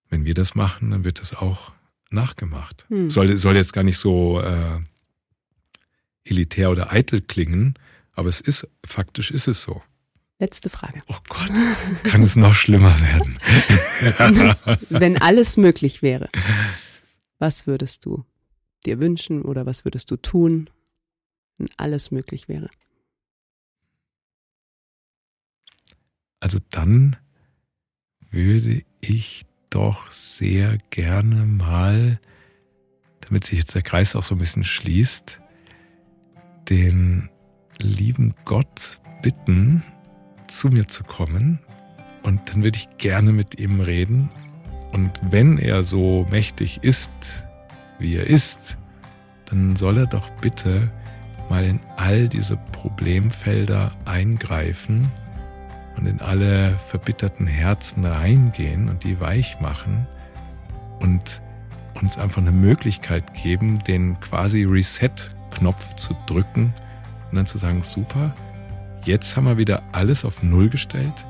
wenn 0.09 0.25
wir 0.25 0.33
das 0.33 0.55
machen, 0.55 0.91
dann 0.91 1.03
wird 1.03 1.19
das 1.21 1.35
auch 1.35 1.71
nachgemacht. 2.09 2.85
Hm. 2.89 3.09
Soll, 3.09 3.37
soll 3.37 3.55
jetzt 3.55 3.73
gar 3.73 3.83
nicht 3.83 3.97
so 3.97 4.41
äh, 4.41 4.79
elitär 6.23 6.71
oder 6.71 6.91
eitel 6.91 7.21
klingen, 7.21 7.75
aber 8.13 8.29
es 8.29 8.41
ist, 8.41 8.67
faktisch 8.85 9.31
ist 9.31 9.47
es 9.47 9.61
so. 9.61 9.83
Letzte 10.39 10.69
Frage. 10.69 10.99
Oh 11.07 11.15
Gott, 11.29 11.49
kann 12.03 12.21
es 12.21 12.35
noch 12.35 12.55
schlimmer 12.55 12.93
werden? 12.99 13.39
Wenn 14.89 15.21
alles 15.21 15.55
möglich 15.55 16.01
wäre, 16.01 16.29
was 17.39 17.67
würdest 17.67 18.05
du 18.05 18.25
dir 18.85 18.99
wünschen 18.99 19.41
oder 19.41 19.65
was 19.65 19.85
würdest 19.85 20.11
du 20.11 20.17
tun, 20.17 20.69
wenn 21.57 21.69
alles 21.77 22.11
möglich 22.11 22.47
wäre? 22.47 22.69
Also 26.39 26.59
dann 26.69 27.15
würde 28.29 28.83
ich 29.01 29.45
doch 29.69 30.11
sehr 30.11 30.77
gerne 30.89 31.45
mal, 31.45 32.19
damit 33.21 33.45
sich 33.45 33.59
jetzt 33.59 33.75
der 33.75 33.81
Kreis 33.81 34.15
auch 34.15 34.23
so 34.23 34.35
ein 34.35 34.39
bisschen 34.39 34.63
schließt, 34.63 35.41
den 36.69 37.29
lieben 37.79 38.35
Gott 38.43 38.99
bitten, 39.21 39.83
zu 40.47 40.69
mir 40.69 40.87
zu 40.87 41.03
kommen 41.03 41.59
und 42.23 42.49
dann 42.49 42.63
würde 42.63 42.77
ich 42.77 42.97
gerne 42.97 43.31
mit 43.31 43.59
ihm 43.59 43.81
reden. 43.81 44.29
Und 44.91 45.19
wenn 45.29 45.57
er 45.57 45.83
so 45.83 46.25
mächtig 46.29 46.83
ist, 46.83 47.11
wie 47.99 48.15
er 48.15 48.27
ist, 48.27 48.77
dann 49.45 49.75
soll 49.75 49.97
er 49.97 50.07
doch 50.07 50.29
bitte 50.41 50.91
mal 51.49 51.63
in 51.63 51.79
all 51.97 52.27
diese 52.27 52.57
Problemfelder 52.71 53.91
eingreifen 54.05 55.11
und 55.97 56.07
in 56.07 56.21
alle 56.21 56.77
verbitterten 56.87 57.47
Herzen 57.47 58.03
reingehen 58.05 58.89
und 58.89 59.03
die 59.03 59.19
weich 59.19 59.59
machen 59.61 60.07
und 60.99 61.41
uns 61.93 62.17
einfach 62.17 62.41
eine 62.41 62.51
Möglichkeit 62.51 63.33
geben, 63.33 63.79
den 63.79 64.19
quasi 64.19 64.63
Reset-Knopf 64.63 65.95
zu 65.95 66.15
drücken 66.25 66.73
und 67.29 67.35
dann 67.37 67.45
zu 67.45 67.57
sagen, 67.57 67.81
super, 67.81 68.33
Jetzt 69.05 69.37
haben 69.37 69.45
wir 69.45 69.57
wieder 69.57 69.83
alles 69.91 70.25
auf 70.25 70.41
Null 70.41 70.67
gestellt. 70.67 71.27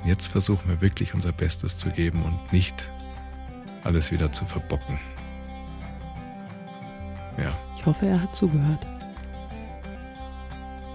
Und 0.00 0.08
jetzt 0.08 0.28
versuchen 0.28 0.68
wir 0.68 0.80
wirklich 0.80 1.14
unser 1.14 1.32
Bestes 1.32 1.76
zu 1.76 1.88
geben 1.90 2.22
und 2.22 2.52
nicht 2.52 2.92
alles 3.82 4.12
wieder 4.12 4.30
zu 4.30 4.44
verbocken. 4.46 5.00
Ja. 7.38 7.52
Ich 7.76 7.86
hoffe, 7.86 8.06
er 8.06 8.22
hat 8.22 8.34
zugehört. 8.34 8.86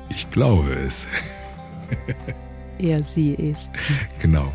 Ich 0.10 0.30
glaube 0.30 0.74
es. 0.74 1.08
er, 2.78 3.04
sie, 3.04 3.36
es. 3.36 3.70
Genau. 4.20 4.52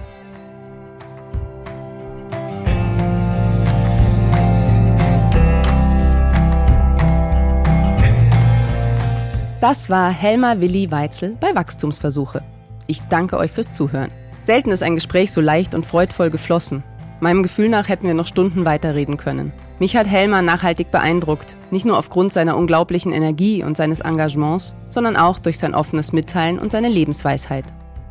Das 9.60 9.90
war 9.90 10.10
Helma 10.12 10.60
Willi 10.60 10.90
Weitzel 10.93 11.36
bei 11.40 11.52
Wachstumsversuche. 11.52 12.43
Ich 12.86 13.02
danke 13.09 13.36
euch 13.39 13.51
fürs 13.51 13.73
Zuhören. 13.73 14.12
Selten 14.44 14.70
ist 14.70 14.82
ein 14.82 14.94
Gespräch 14.94 15.32
so 15.32 15.40
leicht 15.40 15.74
und 15.74 15.85
freudvoll 15.85 16.31
geflossen. 16.31 16.85
Meinem 17.20 17.43
Gefühl 17.43 17.69
nach 17.69 17.89
hätten 17.89 18.06
wir 18.06 18.15
noch 18.15 18.27
Stunden 18.28 18.65
weiterreden 18.65 19.16
können. 19.16 19.52
Mich 19.81 19.97
hat 19.97 20.06
Helma 20.06 20.43
nachhaltig 20.43 20.90
beeindruckt, 20.93 21.57
nicht 21.70 21.86
nur 21.86 21.98
aufgrund 21.98 22.32
seiner 22.32 22.56
unglaublichen 22.56 23.12
Energie 23.12 23.62
und 23.62 23.76
seines 23.76 24.00
Engagements, 24.00 24.74
sondern 24.90 25.16
auch 25.16 25.38
durch 25.38 25.58
sein 25.58 25.74
offenes 25.74 26.12
Mitteilen 26.12 26.58
und 26.58 26.72
seine 26.72 26.88
Lebensweisheit. 26.88 27.64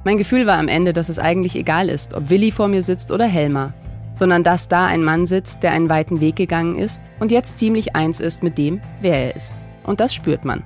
Mein 0.03 0.17
Gefühl 0.17 0.47
war 0.47 0.57
am 0.57 0.67
Ende, 0.67 0.93
dass 0.93 1.09
es 1.09 1.19
eigentlich 1.19 1.55
egal 1.55 1.89
ist, 1.89 2.13
ob 2.13 2.29
Willi 2.29 2.51
vor 2.51 2.67
mir 2.67 2.81
sitzt 2.81 3.11
oder 3.11 3.25
Helma, 3.25 3.73
sondern 4.13 4.43
dass 4.43 4.67
da 4.67 4.85
ein 4.85 5.03
Mann 5.03 5.25
sitzt, 5.25 5.63
der 5.63 5.71
einen 5.71 5.89
weiten 5.89 6.21
Weg 6.21 6.35
gegangen 6.35 6.75
ist 6.75 7.01
und 7.19 7.31
jetzt 7.31 7.57
ziemlich 7.57 7.95
eins 7.95 8.19
ist 8.19 8.43
mit 8.43 8.57
dem, 8.57 8.81
wer 9.01 9.25
er 9.25 9.35
ist. 9.35 9.53
Und 9.83 9.99
das 9.99 10.13
spürt 10.13 10.45
man. 10.45 10.63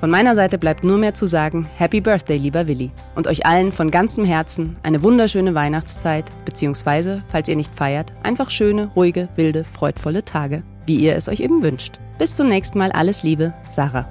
Von 0.00 0.10
meiner 0.10 0.36
Seite 0.36 0.58
bleibt 0.58 0.84
nur 0.84 0.96
mehr 0.96 1.14
zu 1.14 1.26
sagen, 1.26 1.68
Happy 1.76 2.00
Birthday, 2.00 2.36
lieber 2.36 2.68
Willi. 2.68 2.92
Und 3.16 3.26
euch 3.26 3.44
allen 3.44 3.72
von 3.72 3.90
ganzem 3.90 4.24
Herzen 4.24 4.76
eine 4.84 5.02
wunderschöne 5.02 5.56
Weihnachtszeit, 5.56 6.24
beziehungsweise, 6.44 7.24
falls 7.28 7.48
ihr 7.48 7.56
nicht 7.56 7.74
feiert, 7.74 8.12
einfach 8.22 8.50
schöne, 8.50 8.90
ruhige, 8.94 9.28
wilde, 9.34 9.64
freudvolle 9.64 10.24
Tage, 10.24 10.62
wie 10.88 10.96
ihr 10.96 11.14
es 11.14 11.28
euch 11.28 11.40
eben 11.40 11.62
wünscht. 11.62 11.98
Bis 12.18 12.34
zum 12.34 12.48
nächsten 12.48 12.78
Mal, 12.78 12.90
alles 12.90 13.22
Liebe, 13.22 13.54
Sarah. 13.70 14.08